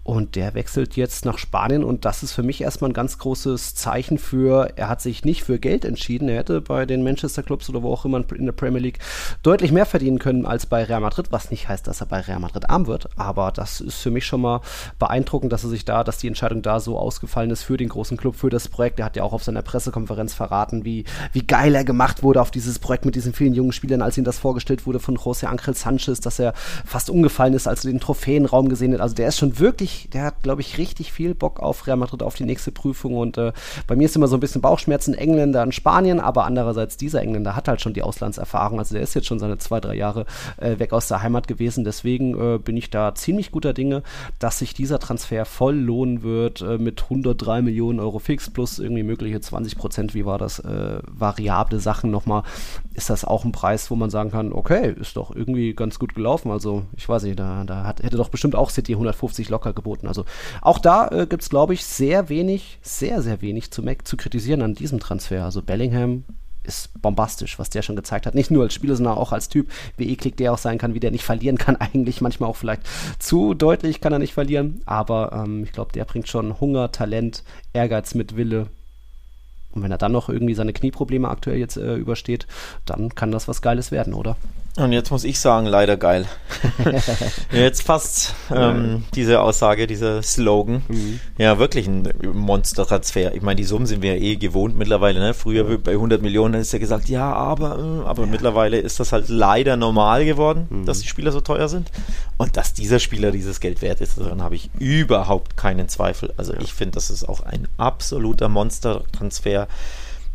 Und 0.02 0.34
der 0.34 0.54
wechselt 0.54 0.96
jetzt 0.96 1.24
nach 1.24 1.38
Spanien 1.38 1.84
und 1.84 2.04
das 2.04 2.24
ist 2.24 2.32
für 2.32 2.42
mich 2.42 2.60
erstmal 2.60 2.90
ein 2.90 2.94
ganz 2.94 3.18
großes 3.18 3.76
Zeichen 3.76 4.18
für, 4.18 4.72
er 4.74 4.88
hat 4.88 5.00
sich 5.00 5.24
nicht 5.24 5.44
für 5.44 5.60
Geld 5.62 5.86
entschieden. 5.86 6.28
Er 6.28 6.36
hätte 6.36 6.60
bei 6.60 6.84
den 6.84 7.02
Manchester 7.02 7.42
Clubs 7.42 7.70
oder 7.70 7.82
wo 7.82 7.92
auch 7.92 8.04
immer 8.04 8.22
in 8.34 8.44
der 8.44 8.52
Premier 8.52 8.80
League 8.80 8.98
deutlich 9.42 9.72
mehr 9.72 9.86
verdienen 9.86 10.18
können 10.18 10.44
als 10.44 10.66
bei 10.66 10.84
Real 10.84 11.00
Madrid, 11.00 11.28
was 11.30 11.50
nicht 11.50 11.68
heißt, 11.68 11.86
dass 11.86 12.02
er 12.02 12.06
bei 12.06 12.20
Real 12.20 12.40
Madrid 12.40 12.68
arm 12.68 12.86
wird. 12.86 13.08
Aber 13.16 13.50
das 13.52 13.80
ist 13.80 14.02
für 14.02 14.10
mich 14.10 14.26
schon 14.26 14.42
mal 14.42 14.60
beeindruckend, 14.98 15.52
dass 15.52 15.64
er 15.64 15.70
sich 15.70 15.86
da, 15.86 16.04
dass 16.04 16.18
die 16.18 16.28
Entscheidung 16.28 16.60
da 16.60 16.80
so 16.80 16.98
ausgefallen 16.98 17.50
ist 17.50 17.62
für 17.62 17.78
den 17.78 17.88
großen 17.88 18.18
Club, 18.18 18.36
für 18.36 18.50
das 18.50 18.68
Projekt. 18.68 18.98
Er 18.98 19.06
hat 19.06 19.16
ja 19.16 19.22
auch 19.22 19.32
auf 19.32 19.44
seiner 19.44 19.62
Pressekonferenz 19.62 20.34
verraten, 20.34 20.84
wie, 20.84 21.04
wie 21.32 21.46
geil 21.46 21.74
er 21.74 21.84
gemacht 21.84 22.22
wurde 22.22 22.40
auf 22.40 22.50
dieses 22.50 22.78
Projekt 22.78 23.06
mit 23.06 23.14
diesen 23.14 23.32
vielen 23.32 23.54
jungen 23.54 23.72
Spielern, 23.72 24.02
als 24.02 24.18
ihm 24.18 24.24
das 24.24 24.38
vorgestellt 24.38 24.86
wurde 24.86 24.98
von 24.98 25.16
José 25.16 25.46
Angel 25.46 25.74
Sanchez, 25.74 26.20
dass 26.20 26.38
er 26.38 26.52
fast 26.84 27.08
umgefallen 27.08 27.54
ist, 27.54 27.66
als 27.66 27.84
er 27.84 27.92
den 27.92 28.00
Trophäenraum 28.00 28.68
gesehen 28.68 28.92
hat. 28.94 29.00
Also 29.00 29.14
der 29.14 29.28
ist 29.28 29.38
schon 29.38 29.58
wirklich, 29.58 30.08
der 30.12 30.24
hat, 30.24 30.42
glaube 30.42 30.60
ich, 30.60 30.78
richtig 30.78 31.12
viel 31.12 31.34
Bock 31.34 31.60
auf 31.60 31.86
Real 31.86 31.96
Madrid, 31.96 32.22
auf 32.22 32.34
die 32.34 32.44
nächste 32.44 32.72
Prüfung. 32.72 33.16
Und 33.16 33.38
äh, 33.38 33.52
bei 33.86 33.96
mir 33.96 34.06
ist 34.06 34.16
immer 34.16 34.28
so 34.28 34.36
ein 34.36 34.40
bisschen 34.40 34.60
Bauchschmerzen 34.60 35.14
Engländer 35.52 35.64
in 35.64 35.72
Spanien, 35.72 36.20
aber 36.20 36.44
andererseits 36.44 36.96
dieser 36.96 37.20
Engländer 37.20 37.54
hat 37.54 37.68
halt 37.68 37.80
schon 37.80 37.92
die 37.92 38.02
Auslandserfahrung. 38.02 38.78
Also 38.78 38.94
der 38.94 39.02
ist 39.02 39.14
jetzt 39.14 39.26
schon 39.26 39.38
seine 39.38 39.58
zwei, 39.58 39.80
drei 39.80 39.94
Jahre 39.94 40.24
äh, 40.56 40.78
weg 40.78 40.92
aus 40.92 41.08
der 41.08 41.22
Heimat 41.22 41.46
gewesen. 41.46 41.84
Deswegen 41.84 42.54
äh, 42.54 42.58
bin 42.58 42.76
ich 42.76 42.90
da 42.90 43.14
ziemlich 43.14 43.50
guter 43.50 43.74
Dinge, 43.74 44.02
dass 44.38 44.58
sich 44.58 44.72
dieser 44.72 44.98
Transfer 44.98 45.44
voll 45.44 45.76
lohnen 45.76 46.22
wird 46.22 46.62
äh, 46.62 46.78
mit 46.78 47.02
103 47.02 47.62
Millionen 47.62 48.00
Euro 48.00 48.18
fix 48.18 48.48
plus 48.48 48.78
irgendwie 48.78 49.02
mögliche 49.02 49.40
20 49.40 49.76
Prozent, 49.76 50.14
wie 50.14 50.24
war 50.24 50.38
das, 50.38 50.58
äh, 50.60 51.00
variable 51.06 51.80
Sachen 51.80 52.10
nochmal, 52.10 52.44
ist 52.94 53.10
das 53.10 53.24
auch 53.24 53.44
ein 53.44 53.52
Preis, 53.52 53.90
wo 53.90 53.96
man 53.96 54.10
sagen 54.10 54.30
kann, 54.30 54.52
okay, 54.52 54.94
ist 54.98 55.16
doch 55.16 55.34
irgendwie 55.34 55.74
ganz 55.74 55.98
gut 55.98 56.14
gelaufen. 56.14 56.50
Also 56.50 56.84
ich 56.96 57.08
weiß 57.08 57.24
nicht, 57.24 57.38
da, 57.38 57.64
da 57.64 57.84
hat, 57.84 58.02
hätte 58.02 58.16
doch 58.16 58.28
bestimmt 58.30 58.54
auch 58.54 58.70
City 58.70 58.92
150 58.92 59.48
locker 59.50 59.72
geboten. 59.72 60.06
Also 60.06 60.24
auch 60.62 60.78
da 60.78 61.08
äh, 61.08 61.26
gibt 61.26 61.42
es, 61.42 61.50
glaube 61.50 61.74
ich, 61.74 61.84
sehr 61.84 62.28
wenig, 62.28 62.78
sehr, 62.82 63.22
sehr 63.22 63.42
wenig 63.42 63.70
zu, 63.70 63.82
zu 64.04 64.16
kritisieren 64.16 64.62
an 64.62 64.74
diesem 64.74 65.00
Transfer. 65.00 65.41
Also 65.44 65.62
Bellingham 65.62 66.24
ist 66.64 66.90
bombastisch, 67.00 67.58
was 67.58 67.70
der 67.70 67.82
schon 67.82 67.96
gezeigt 67.96 68.26
hat. 68.26 68.34
Nicht 68.34 68.50
nur 68.50 68.62
als 68.64 68.74
Spieler, 68.74 68.94
sondern 68.94 69.18
auch 69.18 69.32
als 69.32 69.48
Typ, 69.48 69.70
wie 69.96 70.10
eklig 70.10 70.36
der 70.36 70.52
auch 70.52 70.58
sein 70.58 70.78
kann, 70.78 70.94
wie 70.94 71.00
der 71.00 71.10
nicht 71.10 71.24
verlieren 71.24 71.58
kann. 71.58 71.76
Eigentlich 71.80 72.20
manchmal 72.20 72.50
auch 72.50 72.56
vielleicht 72.56 72.82
zu 73.18 73.54
deutlich 73.54 74.00
kann 74.00 74.12
er 74.12 74.18
nicht 74.18 74.34
verlieren. 74.34 74.82
Aber 74.86 75.32
ähm, 75.32 75.64
ich 75.64 75.72
glaube, 75.72 75.92
der 75.92 76.04
bringt 76.04 76.28
schon 76.28 76.60
Hunger, 76.60 76.92
Talent, 76.92 77.42
Ehrgeiz 77.72 78.14
mit 78.14 78.36
Wille. 78.36 78.68
Und 79.72 79.82
wenn 79.82 79.90
er 79.90 79.98
dann 79.98 80.12
noch 80.12 80.28
irgendwie 80.28 80.54
seine 80.54 80.72
Knieprobleme 80.72 81.28
aktuell 81.28 81.58
jetzt 81.58 81.76
äh, 81.76 81.96
übersteht, 81.96 82.46
dann 82.84 83.14
kann 83.14 83.32
das 83.32 83.48
was 83.48 83.62
Geiles 83.62 83.90
werden, 83.90 84.12
oder? 84.12 84.36
Und 84.76 84.92
jetzt 84.92 85.10
muss 85.10 85.24
ich 85.24 85.38
sagen, 85.38 85.66
leider 85.66 85.98
geil. 85.98 86.26
jetzt 87.52 87.84
passt 87.84 88.34
ähm, 88.50 89.04
diese 89.14 89.42
Aussage, 89.42 89.86
dieser 89.86 90.22
Slogan. 90.22 90.82
Mhm. 90.88 91.20
Ja, 91.36 91.58
wirklich 91.58 91.86
ein 91.86 92.08
Monster-Transfer. 92.32 93.34
Ich 93.34 93.42
meine, 93.42 93.56
die 93.56 93.64
Summen 93.64 93.84
sind 93.84 94.00
wir 94.00 94.16
ja 94.16 94.22
eh 94.22 94.36
gewohnt 94.36 94.78
mittlerweile. 94.78 95.20
Ne? 95.20 95.34
Früher 95.34 95.68
ja. 95.68 95.76
bei 95.76 95.92
100 95.92 96.22
Millionen 96.22 96.54
ist 96.54 96.72
ja 96.72 96.78
gesagt, 96.78 97.10
ja, 97.10 97.30
aber, 97.34 97.78
äh, 97.78 98.08
aber 98.08 98.22
ja. 98.22 98.28
mittlerweile 98.30 98.78
ist 98.78 98.98
das 98.98 99.12
halt 99.12 99.28
leider 99.28 99.76
normal 99.76 100.24
geworden, 100.24 100.66
mhm. 100.70 100.86
dass 100.86 101.00
die 101.00 101.08
Spieler 101.08 101.32
so 101.32 101.42
teuer 101.42 101.68
sind. 101.68 101.90
Und 102.38 102.56
dass 102.56 102.72
dieser 102.72 102.98
Spieler 102.98 103.30
dieses 103.30 103.60
Geld 103.60 103.82
wert 103.82 104.00
ist, 104.00 104.18
daran 104.18 104.40
habe 104.40 104.54
ich 104.54 104.70
überhaupt 104.78 105.58
keinen 105.58 105.90
Zweifel. 105.90 106.32
Also 106.38 106.54
ja. 106.54 106.60
ich 106.62 106.72
finde, 106.72 106.92
das 106.92 107.10
ist 107.10 107.28
auch 107.28 107.40
ein 107.40 107.68
absoluter 107.76 108.48
Monster-Transfer, 108.48 109.68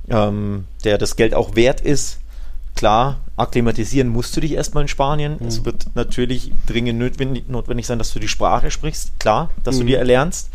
ähm, 0.09 0.65
der 0.83 0.99
das 0.99 1.15
Geld 1.15 1.33
auch 1.33 1.55
wert 1.55 1.81
ist 1.81 2.19
klar, 2.77 3.17
akklimatisieren 3.35 4.07
musst 4.07 4.37
du 4.37 4.41
dich 4.41 4.53
erstmal 4.53 4.83
in 4.83 4.87
Spanien. 4.87 5.37
Mhm. 5.39 5.47
Es 5.47 5.65
wird 5.65 5.87
natürlich 5.95 6.53
dringend 6.65 6.99
notwendig, 6.99 7.49
notwendig, 7.49 7.85
sein, 7.85 7.99
dass 7.99 8.13
du 8.13 8.19
die 8.19 8.29
Sprache 8.29 8.71
sprichst. 8.71 9.19
Klar, 9.19 9.49
dass 9.63 9.75
mhm. 9.75 9.79
du 9.81 9.85
die 9.87 9.95
erlernst. 9.95 10.49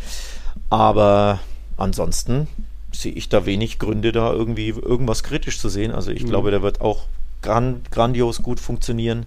Aber 0.71 1.41
ansonsten 1.77 2.47
sehe 2.93 3.13
ich 3.13 3.29
da 3.29 3.45
wenig 3.45 3.79
Gründe, 3.79 4.13
da 4.13 4.33
irgendwie 4.33 4.69
irgendwas 4.69 5.23
kritisch 5.23 5.59
zu 5.59 5.69
sehen. 5.69 5.93
Also 5.93 6.11
ich 6.11 6.23
mhm. 6.23 6.29
glaube, 6.29 6.51
der 6.51 6.63
wird 6.63 6.81
auch 6.81 7.05
gran 7.43 7.83
grandios 7.91 8.43
gut 8.43 8.61
funktionieren. 8.61 9.27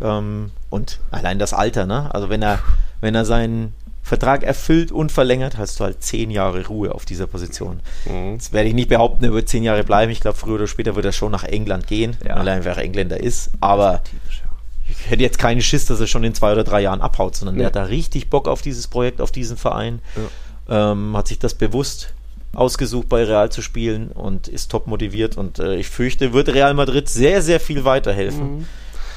Ähm, 0.00 0.50
und 0.70 1.00
allein 1.10 1.38
das 1.38 1.54
Alter, 1.54 1.86
ne? 1.86 2.12
Also 2.12 2.28
wenn 2.28 2.42
er, 2.42 2.58
wenn 3.00 3.14
er 3.14 3.24
seinen 3.24 3.72
Vertrag 4.04 4.42
erfüllt 4.42 4.92
und 4.92 5.10
verlängert, 5.10 5.56
hast 5.56 5.80
du 5.80 5.84
halt 5.84 6.02
zehn 6.02 6.30
Jahre 6.30 6.66
Ruhe 6.66 6.94
auf 6.94 7.06
dieser 7.06 7.26
Position. 7.26 7.80
Mhm. 8.04 8.36
Das 8.36 8.52
werde 8.52 8.68
ich 8.68 8.74
nicht 8.74 8.90
behaupten, 8.90 9.24
er 9.24 9.32
wird 9.32 9.48
zehn 9.48 9.64
Jahre 9.64 9.82
bleiben. 9.82 10.12
Ich 10.12 10.20
glaube, 10.20 10.36
früher 10.36 10.56
oder 10.56 10.66
später 10.66 10.94
wird 10.94 11.06
er 11.06 11.12
schon 11.12 11.32
nach 11.32 11.44
England 11.44 11.86
gehen, 11.86 12.14
ja. 12.22 12.36
weil 12.36 12.46
er 12.46 12.54
einfach 12.54 12.76
Engländer 12.76 13.18
ist. 13.18 13.50
Aber 13.62 14.02
ich 14.86 15.10
hätte 15.10 15.22
jetzt 15.22 15.38
keinen 15.38 15.62
Schiss, 15.62 15.86
dass 15.86 16.00
er 16.00 16.06
schon 16.06 16.22
in 16.22 16.34
zwei 16.34 16.52
oder 16.52 16.64
drei 16.64 16.82
Jahren 16.82 17.00
abhaut, 17.00 17.34
sondern 17.34 17.56
ja. 17.56 17.62
er 17.62 17.66
hat 17.68 17.76
da 17.76 17.84
richtig 17.84 18.28
Bock 18.28 18.46
auf 18.46 18.60
dieses 18.60 18.88
Projekt, 18.88 19.22
auf 19.22 19.32
diesen 19.32 19.56
Verein. 19.56 20.00
Ja. 20.68 20.92
Ähm, 20.92 21.16
hat 21.16 21.28
sich 21.28 21.38
das 21.38 21.54
bewusst 21.54 22.12
ausgesucht, 22.52 23.08
bei 23.08 23.24
Real 23.24 23.50
zu 23.50 23.62
spielen 23.62 24.08
und 24.08 24.48
ist 24.48 24.70
top 24.70 24.86
motiviert. 24.86 25.38
Und 25.38 25.60
äh, 25.60 25.76
ich 25.76 25.88
fürchte, 25.88 26.34
wird 26.34 26.50
Real 26.50 26.74
Madrid 26.74 27.08
sehr, 27.08 27.40
sehr 27.40 27.58
viel 27.58 27.86
weiterhelfen. 27.86 28.58
Mhm 28.58 28.66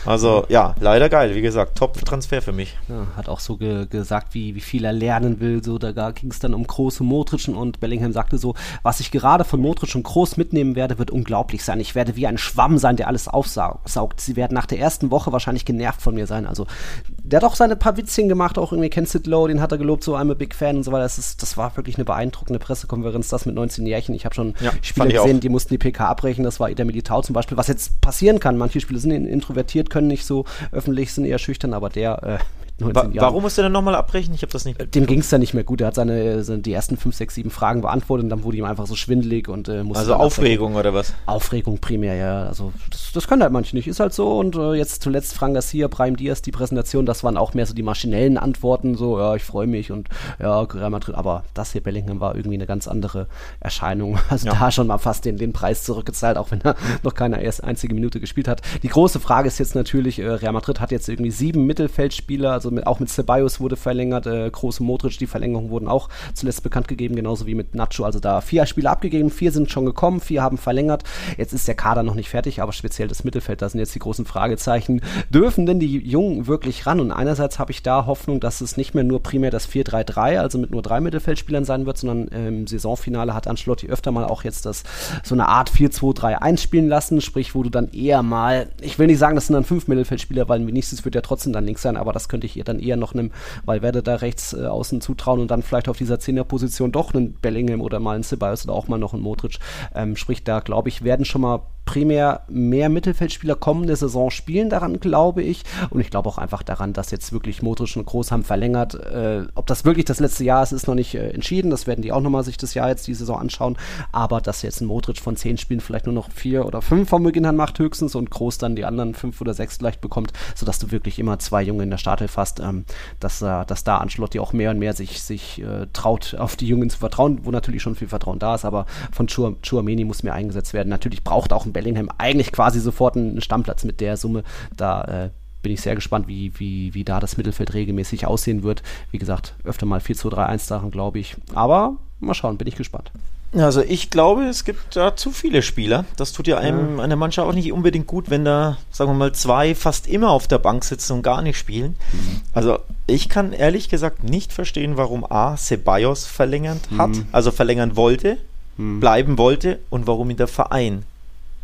Also 0.07 0.45
ja, 0.47 0.73
leider 0.79 1.09
geil. 1.09 1.35
Wie 1.35 1.41
gesagt, 1.41 1.77
Top-Transfer 1.77 2.41
für 2.41 2.53
mich. 2.53 2.77
Ja, 2.87 3.07
hat 3.15 3.27
auch 3.27 3.41
so 3.41 3.57
ge 3.57 3.85
gesagt, 3.87 4.33
wie, 4.33 4.55
wie 4.55 4.61
viel 4.61 4.85
er 4.85 4.93
lernen 4.93 5.39
will. 5.39 5.63
So, 5.63 5.77
da 5.77 6.11
ging 6.11 6.31
es 6.31 6.39
dann 6.39 6.53
um 6.53 6.65
große 6.65 7.03
Modricen 7.03 7.55
und 7.55 7.79
Bellingham 7.79 8.13
sagte 8.13 8.37
so, 8.37 8.55
was 8.83 9.01
ich 9.01 9.11
gerade 9.11 9.43
von 9.43 9.59
Modric 9.59 9.93
und 9.95 10.03
Groß 10.03 10.37
mitnehmen 10.37 10.75
werde, 10.75 10.97
wird 10.97 11.11
unglaublich 11.11 11.63
sein. 11.63 11.79
Ich 11.81 11.93
werde 11.93 12.15
wie 12.15 12.25
ein 12.25 12.37
Schwamm 12.37 12.77
sein, 12.77 12.95
der 12.95 13.07
alles 13.07 13.27
aufsaugt. 13.27 14.21
Sie 14.21 14.35
werden 14.35 14.53
nach 14.53 14.65
der 14.65 14.79
ersten 14.79 15.11
Woche 15.11 15.31
wahrscheinlich 15.31 15.65
genervt 15.65 16.01
von 16.01 16.15
mir 16.15 16.25
sein. 16.25 16.47
Also 16.47 16.67
der 17.09 17.41
hat 17.41 17.43
auch 17.43 17.55
seine 17.55 17.75
paar 17.75 17.97
Witzchen 17.97 18.29
gemacht, 18.29 18.57
auch 18.57 18.71
irgendwie 18.71 18.89
Ken 18.89 19.05
Sidlow, 19.05 19.47
den 19.47 19.59
hat 19.59 19.73
er 19.73 19.77
gelobt, 19.77 20.03
so 20.03 20.15
I'm 20.15 20.31
a 20.31 20.35
big 20.35 20.55
fan 20.55 20.77
und 20.77 20.83
so 20.83 20.91
weiter. 20.93 21.03
Das, 21.03 21.17
ist, 21.17 21.41
das 21.41 21.57
war 21.57 21.75
wirklich 21.75 21.97
eine 21.97 22.05
beeindruckende 22.05 22.59
Pressekonferenz, 22.59 23.27
das 23.27 23.45
mit 23.45 23.55
19 23.55 23.85
Jährchen. 23.85 24.15
Ich 24.15 24.23
habe 24.23 24.33
schon 24.33 24.53
ja, 24.61 24.71
Spieler 24.81 25.07
gesehen, 25.07 25.41
die 25.41 25.49
mussten 25.49 25.73
die 25.73 25.77
PK 25.77 26.07
abbrechen. 26.07 26.45
Das 26.45 26.59
war 26.59 26.69
Ida 26.69 26.85
Militao 26.85 27.21
zum 27.21 27.33
Beispiel, 27.33 27.57
was 27.57 27.67
jetzt 27.67 27.99
passieren 27.99 28.39
kann. 28.39 28.57
Manche 28.57 28.79
Spieler 28.79 28.99
sind 28.99 29.11
introvertiert, 29.11 29.89
können 29.97 30.07
nicht 30.07 30.25
so 30.25 30.45
öffentlich, 30.71 31.11
sind 31.11 31.25
eher 31.25 31.39
schüchtern, 31.39 31.73
aber 31.73 31.89
der 31.89 32.23
äh, 32.23 32.37
19 32.79 33.13
Jahren. 33.13 33.25
Warum 33.25 33.41
musste 33.41 33.61
er 33.61 33.63
dann 33.63 33.71
nochmal 33.71 33.95
abbrechen? 33.95 34.33
Ich 34.35 34.43
habe 34.43 34.51
das 34.51 34.65
nicht. 34.65 34.93
Dem 34.93 35.05
ging 35.07 35.19
es 35.19 35.29
dann 35.29 35.39
nicht 35.39 35.53
mehr 35.53 35.63
gut. 35.63 35.81
Er 35.81 35.87
hat 35.87 35.95
seine, 35.95 36.43
seine, 36.43 36.61
die 36.61 36.73
ersten 36.73 36.95
5, 36.95 37.15
6, 37.15 37.35
7 37.35 37.49
Fragen 37.49 37.81
beantwortet 37.81 38.25
und 38.25 38.29
dann 38.29 38.43
wurde 38.43 38.57
ihm 38.57 38.65
einfach 38.65 38.85
so 38.85 38.95
schwindelig 38.95 39.49
und 39.49 39.67
äh, 39.67 39.83
musste. 39.83 39.99
Also 39.99 40.13
Aufregung 40.13 40.75
oder 40.75 40.93
was? 40.93 41.13
Aufregung 41.25 41.79
primär, 41.79 42.15
ja. 42.15 42.43
Also 42.43 42.73
das, 42.91 43.11
das 43.13 43.27
können 43.27 43.41
halt 43.41 43.51
manche 43.51 43.75
nicht. 43.75 43.87
Ist 43.87 43.99
halt 43.99 44.13
so. 44.13 44.37
Und 44.37 44.55
äh, 44.55 44.73
jetzt 44.73 45.01
zuletzt 45.01 45.33
Frank 45.33 45.55
Garcia, 45.55 45.87
Prime 45.87 46.15
Diaz, 46.15 46.41
die 46.41 46.51
Präsentation, 46.51 47.05
das 47.05 47.23
waren 47.23 47.37
auch 47.37 47.53
mehr 47.55 47.65
so 47.65 47.73
die 47.73 47.83
maschinellen 47.83 48.37
Antworten. 48.37 48.95
So, 48.95 49.19
ja, 49.19 49.35
ich 49.35 49.43
freue 49.43 49.67
mich 49.67 49.91
und 49.91 50.09
ja, 50.39 50.61
Real 50.61 50.91
Madrid. 50.91 51.15
Aber 51.15 51.43
das 51.55 51.71
hier 51.71 51.81
Bellingham 51.81 52.19
war 52.19 52.35
irgendwie 52.35 52.57
eine 52.57 52.67
ganz 52.67 52.87
andere 52.87 53.27
Erscheinung. 53.59 54.19
Also 54.29 54.47
ja. 54.47 54.53
da 54.53 54.71
schon 54.71 54.87
mal 54.87 54.97
fast 54.97 55.23
den, 55.25 55.37
den 55.37 55.53
Preis 55.53 55.83
zurückgezahlt, 55.83 56.37
auch 56.37 56.51
wenn 56.51 56.61
er 56.61 56.75
noch 57.03 57.13
keine 57.13 57.41
erst 57.41 57.63
einzige 57.63 57.95
Minute 57.95 58.19
gespielt 58.19 58.47
hat. 58.47 58.61
Die 58.83 58.89
große 58.89 59.19
Frage 59.19 59.47
ist 59.47 59.57
jetzt 59.57 59.73
natürlich, 59.73 60.19
äh, 60.19 60.27
Real 60.27 60.51
Madrid 60.51 60.79
hat 60.79 60.91
jetzt 60.91 61.07
irgendwie 61.07 61.31
sieben 61.31 61.65
Mittelfeldspieler, 61.65 62.51
also 62.51 62.66
mit, 62.71 62.87
auch 62.87 62.99
mit 62.99 63.09
Ceballos 63.09 63.59
wurde 63.59 63.75
verlängert, 63.75 64.25
äh, 64.25 64.49
Große 64.49 64.83
Modric, 64.83 65.17
die 65.17 65.27
Verlängerungen 65.27 65.69
wurden 65.69 65.87
auch 65.87 66.09
zuletzt 66.33 66.63
bekannt 66.63 66.87
gegeben, 66.87 67.15
genauso 67.15 67.45
wie 67.45 67.55
mit 67.55 67.75
Nacho. 67.75 68.03
Also 68.03 68.19
da 68.19 68.41
vier 68.41 68.65
Spiele 68.65 68.89
abgegeben, 68.89 69.29
vier 69.29 69.51
sind 69.51 69.69
schon 69.71 69.85
gekommen, 69.85 70.19
vier 70.19 70.41
haben 70.41 70.57
verlängert. 70.57 71.03
Jetzt 71.37 71.53
ist 71.53 71.67
der 71.67 71.75
Kader 71.75 72.03
noch 72.03 72.15
nicht 72.15 72.29
fertig, 72.29 72.61
aber 72.61 72.73
speziell 72.73 73.07
das 73.07 73.23
Mittelfeld, 73.23 73.61
da 73.61 73.69
sind 73.69 73.79
jetzt 73.79 73.95
die 73.95 73.99
großen 73.99 74.25
Fragezeichen. 74.25 75.01
Dürfen 75.29 75.65
denn 75.65 75.79
die 75.79 75.97
Jungen 75.97 76.47
wirklich 76.47 76.85
ran? 76.85 76.99
Und 76.99 77.11
einerseits 77.11 77.59
habe 77.59 77.71
ich 77.71 77.83
da 77.83 78.05
Hoffnung, 78.05 78.39
dass 78.39 78.61
es 78.61 78.77
nicht 78.77 78.93
mehr 78.93 79.03
nur 79.03 79.21
primär 79.21 79.51
das 79.51 79.69
4-3-3, 79.69 80.39
also 80.39 80.57
mit 80.57 80.71
nur 80.71 80.81
drei 80.81 81.01
Mittelfeldspielern 81.01 81.65
sein 81.65 81.85
wird, 81.85 81.97
sondern 81.97 82.27
im 82.27 82.67
Saisonfinale 82.67 83.33
hat 83.33 83.47
Ancelotti 83.47 83.87
öfter 83.87 84.11
mal 84.11 84.25
auch 84.25 84.43
jetzt 84.43 84.65
das 84.65 84.83
so 85.23 85.35
eine 85.35 85.47
Art 85.47 85.69
4-2-3-1 85.69 86.57
spielen 86.59 86.87
lassen, 86.87 87.21
sprich, 87.21 87.55
wo 87.55 87.63
du 87.63 87.69
dann 87.69 87.91
eher 87.91 88.23
mal, 88.23 88.69
ich 88.81 88.99
will 88.99 89.07
nicht 89.07 89.19
sagen, 89.19 89.35
das 89.35 89.47
sind 89.47 89.53
dann 89.53 89.63
fünf 89.63 89.87
Mittelfeldspieler, 89.87 90.49
weil 90.49 90.65
Vinicius 90.65 91.05
wird 91.05 91.15
ja 91.15 91.21
trotzdem 91.21 91.53
dann 91.53 91.65
links 91.65 91.81
sein, 91.81 91.97
aber 91.97 92.13
das 92.13 92.29
könnte 92.29 92.47
ich 92.47 92.56
ihr 92.57 92.63
dann 92.63 92.79
eher 92.79 92.97
noch 92.97 93.13
einem 93.13 93.31
weil 93.65 93.81
werde 93.81 94.03
da 94.03 94.15
rechts 94.15 94.53
äh, 94.53 94.65
außen 94.65 95.01
zutrauen 95.01 95.39
und 95.39 95.51
dann 95.51 95.63
vielleicht 95.63 95.89
auf 95.89 95.97
dieser 95.97 96.19
Zehnerposition 96.19 96.91
doch 96.91 97.13
einen 97.13 97.33
Bellingham 97.33 97.81
oder 97.81 97.99
mal 97.99 98.15
einen 98.15 98.23
Ceballos 98.23 98.65
oder 98.65 98.73
auch 98.73 98.87
mal 98.87 98.97
noch 98.97 99.13
einen 99.13 99.23
Modric. 99.23 99.59
Ähm, 99.95 100.15
sprich, 100.15 100.43
da 100.43 100.59
glaube 100.59 100.89
ich, 100.89 101.03
werden 101.03 101.25
schon 101.25 101.41
mal 101.41 101.61
primär 101.87 102.41
mehr 102.49 102.89
Mittelfeldspieler 102.89 103.55
kommende 103.55 103.95
Saison 103.95 104.29
spielen, 104.29 104.69
daran 104.69 104.99
glaube 104.99 105.41
ich. 105.41 105.63
Und 105.89 106.01
ich 106.01 106.11
glaube 106.11 106.29
auch 106.29 106.37
einfach 106.37 106.61
daran, 106.61 106.93
dass 106.93 107.09
jetzt 107.09 107.31
wirklich 107.31 107.63
Modric 107.63 107.95
und 107.95 108.05
Groß 108.05 108.31
haben 108.31 108.43
verlängert. 108.43 108.93
Äh, 108.93 109.45
ob 109.55 109.65
das 109.65 109.85
wirklich 109.85 110.05
das 110.05 110.19
letzte 110.19 110.43
Jahr 110.43 110.61
ist, 110.61 110.73
ist 110.73 110.87
noch 110.87 110.95
nicht 110.95 111.15
äh, 111.15 111.29
entschieden. 111.29 111.71
Das 111.71 111.87
werden 111.87 112.01
die 112.03 112.11
auch 112.11 112.21
nochmal 112.21 112.43
sich 112.43 112.57
das 112.57 112.75
Jahr 112.75 112.89
jetzt 112.89 113.07
die 113.07 113.15
Saison 113.15 113.39
anschauen. 113.39 113.77
Aber 114.11 114.41
dass 114.41 114.61
jetzt 114.61 114.81
ein 114.81 114.85
Modric 114.85 115.19
von 115.19 115.35
zehn 115.35 115.57
Spielen 115.57 115.79
vielleicht 115.79 116.05
nur 116.05 116.13
noch 116.13 116.29
vier 116.29 116.65
oder 116.65 116.81
fünf 116.81 117.09
vom 117.09 117.23
Beginn 117.23 117.45
an 117.45 117.55
macht 117.55 117.79
höchstens 117.79 118.13
und 118.15 118.29
Groß 118.29 118.57
dann 118.57 118.75
die 118.75 118.85
anderen 118.85 119.15
fünf 119.15 119.39
oder 119.41 119.53
sechs 119.53 119.77
vielleicht 119.77 120.01
bekommt, 120.01 120.33
sodass 120.55 120.79
du 120.79 120.91
wirklich 120.91 121.17
immer 121.19 121.39
zwei 121.39 121.63
Junge 121.63 121.83
in 121.83 121.89
der 121.89 121.97
Startelf 121.97 122.35
hast, 122.35 122.59
ähm, 122.59 122.83
dass, 123.21 123.41
äh, 123.41 123.65
dass 123.65 123.85
da 123.85 123.97
Ancelotti 123.97 124.39
auch 124.39 124.51
mehr 124.51 124.71
und 124.71 124.79
mehr 124.79 124.93
sich, 124.93 125.21
sich 125.21 125.61
äh, 125.61 125.87
traut, 125.93 126.35
auf 126.37 126.57
die 126.57 126.67
Jungen 126.67 126.89
zu 126.89 126.97
vertrauen, 126.97 127.39
wo 127.43 127.51
natürlich 127.51 127.81
schon 127.81 127.95
viel 127.95 128.09
Vertrauen 128.09 128.39
da 128.39 128.55
ist, 128.55 128.65
aber 128.65 128.85
von 129.11 129.27
Chuameni 129.27 130.03
muss 130.03 130.23
mehr 130.23 130.33
eingesetzt 130.33 130.73
werden. 130.73 130.89
Natürlich 130.89 131.23
braucht 131.23 131.53
auch 131.53 131.65
ein 131.65 131.73
Bellingham 131.77 132.09
eigentlich 132.17 132.51
quasi 132.51 132.79
sofort 132.79 133.15
einen 133.15 133.39
Stammplatz 133.39 133.83
mit 133.83 134.01
der 134.01 134.17
Summe. 134.17 134.43
Da 134.75 135.03
äh, 135.03 135.29
bin 135.61 135.71
ich 135.71 135.81
sehr 135.81 135.93
gespannt, 135.93 136.27
wie, 136.27 136.51
wie, 136.57 136.95
wie 136.95 137.03
da 137.03 137.19
das 137.19 137.37
Mittelfeld 137.37 137.75
regelmäßig 137.75 138.25
aussehen 138.25 138.63
wird. 138.63 138.81
Wie 139.11 139.19
gesagt, 139.19 139.53
öfter 139.63 139.85
mal 139.85 139.99
4-2-3-1 139.99 140.69
daran, 140.69 140.89
glaube 140.89 141.19
ich. 141.19 141.35
Aber 141.53 141.97
mal 142.19 142.33
schauen, 142.33 142.57
bin 142.57 142.67
ich 142.67 142.75
gespannt. 142.75 143.11
Also 143.53 143.81
ich 143.81 144.09
glaube, 144.09 144.45
es 144.45 144.65
gibt 144.65 144.95
da 144.95 145.15
zu 145.15 145.31
viele 145.31 145.61
Spieler. 145.61 146.05
Das 146.15 146.33
tut 146.33 146.47
ja 146.47 146.57
einem 146.57 146.99
einer 146.99 147.15
Mannschaft 147.15 147.47
auch 147.47 147.53
nicht 147.53 147.71
unbedingt 147.71 148.07
gut, 148.07 148.29
wenn 148.31 148.43
da, 148.43 148.77
sagen 148.91 149.11
wir 149.11 149.15
mal, 149.15 149.33
zwei 149.33 149.75
fast 149.75 150.07
immer 150.07 150.31
auf 150.31 150.47
der 150.47 150.57
Bank 150.57 150.83
sitzen 150.83 151.13
und 151.13 151.21
gar 151.21 151.43
nicht 151.43 151.57
spielen. 151.57 151.95
Mhm. 152.11 152.41
Also 152.53 152.79
ich 153.05 153.29
kann 153.29 153.53
ehrlich 153.53 153.87
gesagt 153.87 154.23
nicht 154.23 154.51
verstehen, 154.51 154.97
warum 154.97 155.23
A. 155.23 155.55
Ceballos 155.55 156.25
verlängert 156.25 156.89
hat, 156.97 157.11
mhm. 157.11 157.25
also 157.31 157.51
verlängern 157.51 157.95
wollte, 157.95 158.37
mhm. 158.77 158.99
bleiben 158.99 159.37
wollte 159.37 159.79
und 159.91 160.07
warum 160.07 160.29
ihn 160.29 160.37
der 160.37 160.47
Verein 160.47 161.03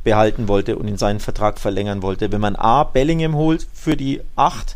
behalten 0.04 0.48
wollte 0.48 0.78
und 0.78 0.88
in 0.88 0.98
seinen 0.98 1.20
Vertrag 1.20 1.60
verlängern 1.60 2.02
wollte. 2.02 2.32
Wenn 2.32 2.42
man 2.42 2.56
A. 2.56 2.84
Bellingham 2.84 3.36
holt 3.36 3.68
für 3.74 3.96
die 3.96 4.22
8 4.36 4.76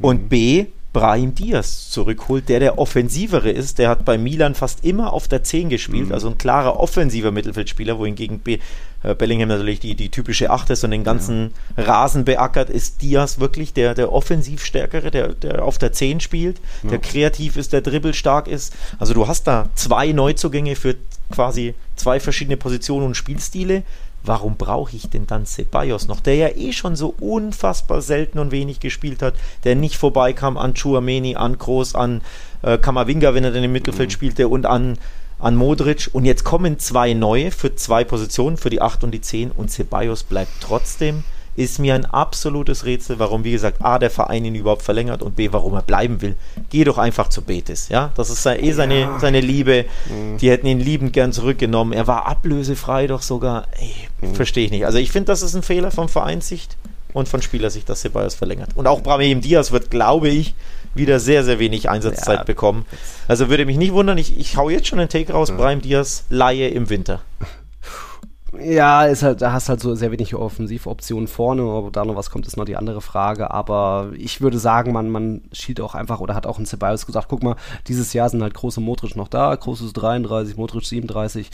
und 0.00 0.24
mhm. 0.24 0.28
B. 0.28 0.66
Brahim 0.96 1.34
Diaz 1.34 1.90
zurückholt, 1.90 2.48
der 2.48 2.58
der 2.58 2.78
offensivere 2.78 3.50
ist. 3.50 3.78
Der 3.78 3.90
hat 3.90 4.06
bei 4.06 4.16
Milan 4.16 4.54
fast 4.54 4.82
immer 4.82 5.12
auf 5.12 5.28
der 5.28 5.44
10 5.44 5.68
gespielt, 5.68 6.06
mhm. 6.06 6.12
also 6.12 6.30
ein 6.30 6.38
klarer 6.38 6.80
offensiver 6.80 7.32
Mittelfeldspieler, 7.32 7.98
wohingegen 7.98 8.38
B, 8.38 8.60
äh, 9.02 9.14
Bellingham 9.14 9.48
natürlich 9.50 9.78
die, 9.78 9.94
die 9.94 10.08
typische 10.08 10.48
8 10.48 10.70
ist 10.70 10.84
und 10.84 10.92
den 10.92 11.04
ganzen 11.04 11.52
ja. 11.76 11.84
Rasen 11.84 12.24
beackert, 12.24 12.70
ist 12.70 13.02
Diaz 13.02 13.38
wirklich 13.38 13.74
der, 13.74 13.92
der 13.92 14.10
Offensivstärkere, 14.10 15.10
der, 15.10 15.34
der 15.34 15.66
auf 15.66 15.76
der 15.76 15.92
10 15.92 16.20
spielt, 16.20 16.62
ja. 16.82 16.88
der 16.88 16.98
kreativ 16.98 17.58
ist, 17.58 17.74
der 17.74 17.82
dribbelstark 17.82 18.48
ist. 18.48 18.72
Also 18.98 19.12
du 19.12 19.28
hast 19.28 19.46
da 19.46 19.68
zwei 19.74 20.12
Neuzugänge 20.12 20.76
für 20.76 20.94
quasi 21.30 21.74
zwei 21.96 22.20
verschiedene 22.20 22.56
Positionen 22.56 23.04
und 23.04 23.16
Spielstile 23.16 23.82
warum 24.26 24.56
brauche 24.56 24.94
ich 24.96 25.08
denn 25.08 25.26
dann 25.26 25.46
Ceballos 25.46 26.08
noch, 26.08 26.20
der 26.20 26.34
ja 26.36 26.48
eh 26.48 26.72
schon 26.72 26.96
so 26.96 27.14
unfassbar 27.20 28.02
selten 28.02 28.38
und 28.38 28.50
wenig 28.50 28.80
gespielt 28.80 29.22
hat, 29.22 29.34
der 29.64 29.74
nicht 29.74 29.96
vorbeikam 29.96 30.56
an 30.56 30.74
Chuameni, 30.74 31.36
an 31.36 31.58
Groß, 31.58 31.94
an 31.94 32.22
äh, 32.62 32.78
Kamavinga, 32.78 33.34
wenn 33.34 33.44
er 33.44 33.52
dann 33.52 33.64
im 33.64 33.72
Mittelfeld 33.72 34.10
mhm. 34.10 34.14
spielte 34.14 34.48
und 34.48 34.66
an, 34.66 34.98
an 35.38 35.56
Modric. 35.56 36.10
Und 36.12 36.24
jetzt 36.24 36.44
kommen 36.44 36.78
zwei 36.78 37.14
neue 37.14 37.50
für 37.50 37.74
zwei 37.74 38.04
Positionen, 38.04 38.56
für 38.56 38.70
die 38.70 38.82
8 38.82 39.04
und 39.04 39.12
die 39.12 39.20
10 39.20 39.50
und 39.50 39.70
Ceballos 39.70 40.22
bleibt 40.22 40.52
trotzdem 40.60 41.24
ist 41.56 41.78
mir 41.78 41.94
ein 41.94 42.04
absolutes 42.04 42.84
Rätsel, 42.84 43.18
warum, 43.18 43.44
wie 43.44 43.52
gesagt, 43.52 43.82
A, 43.82 43.98
der 43.98 44.10
Verein 44.10 44.44
ihn 44.44 44.54
überhaupt 44.54 44.82
verlängert 44.82 45.22
und 45.22 45.36
B, 45.36 45.48
warum 45.52 45.74
er 45.74 45.82
bleiben 45.82 46.20
will. 46.20 46.36
Geh 46.70 46.84
doch 46.84 46.98
einfach 46.98 47.28
zu 47.28 47.42
Betis, 47.42 47.88
ja. 47.88 48.12
Das 48.14 48.30
ist 48.30 48.44
eh 48.46 48.72
seine, 48.72 49.00
ja. 49.00 49.18
seine 49.18 49.40
Liebe. 49.40 49.86
Mhm. 50.08 50.36
Die 50.38 50.50
hätten 50.50 50.66
ihn 50.66 50.80
liebend 50.80 51.12
gern 51.12 51.32
zurückgenommen. 51.32 51.92
Er 51.92 52.06
war 52.06 52.26
ablösefrei 52.26 53.06
doch 53.06 53.22
sogar. 53.22 53.66
Mhm. 54.20 54.34
verstehe 54.34 54.66
ich 54.66 54.70
nicht. 54.70 54.86
Also 54.86 54.98
ich 54.98 55.10
finde, 55.10 55.26
das 55.26 55.42
ist 55.42 55.54
ein 55.54 55.62
Fehler 55.62 55.90
von 55.90 56.08
Vereinssicht 56.08 56.76
und 57.12 57.28
von 57.28 57.40
Spielersicht, 57.40 57.88
dass 57.88 58.02
Ceballos 58.02 58.34
verlängert. 58.34 58.70
Und 58.74 58.86
auch 58.86 59.00
Brahim 59.00 59.40
Diaz 59.40 59.72
wird, 59.72 59.90
glaube 59.90 60.28
ich, 60.28 60.54
wieder 60.94 61.18
sehr, 61.20 61.44
sehr 61.44 61.58
wenig 61.58 61.88
Einsatzzeit 61.88 62.40
ja. 62.40 62.44
bekommen. 62.44 62.84
Also 63.28 63.48
würde 63.48 63.64
mich 63.64 63.78
nicht 63.78 63.92
wundern, 63.92 64.18
ich, 64.18 64.38
ich 64.38 64.56
hau 64.56 64.68
jetzt 64.68 64.88
schon 64.88 64.98
einen 64.98 65.08
Take 65.08 65.32
raus, 65.32 65.50
mhm. 65.50 65.56
Brahim 65.56 65.80
Diaz, 65.80 66.24
Laie 66.28 66.68
im 66.68 66.90
Winter. 66.90 67.20
Ja, 68.60 69.04
ist 69.04 69.22
halt, 69.22 69.42
da 69.42 69.52
hast 69.52 69.68
halt 69.68 69.80
so 69.80 69.94
sehr 69.94 70.12
wenig 70.12 70.34
Offensivoptionen 70.34 71.28
vorne, 71.28 71.64
ob 71.64 71.92
da 71.92 72.04
noch 72.04 72.16
was 72.16 72.30
kommt, 72.30 72.46
ist 72.46 72.56
noch 72.56 72.64
die 72.64 72.76
andere 72.76 73.00
Frage. 73.00 73.50
Aber 73.50 74.12
ich 74.16 74.40
würde 74.40 74.58
sagen, 74.58 74.92
man, 74.92 75.10
man 75.10 75.42
schielt 75.52 75.80
auch 75.80 75.94
einfach 75.94 76.20
oder 76.20 76.34
hat 76.34 76.46
auch 76.46 76.58
in 76.58 76.66
Ceballos 76.66 77.06
gesagt, 77.06 77.28
guck 77.28 77.42
mal, 77.42 77.56
dieses 77.88 78.12
Jahr 78.12 78.28
sind 78.28 78.42
halt 78.42 78.54
große 78.54 78.80
Modric 78.80 79.16
noch 79.16 79.28
da, 79.28 79.54
großes 79.54 79.92
33, 79.92 80.56
Modric 80.56 80.84
37 80.84 81.50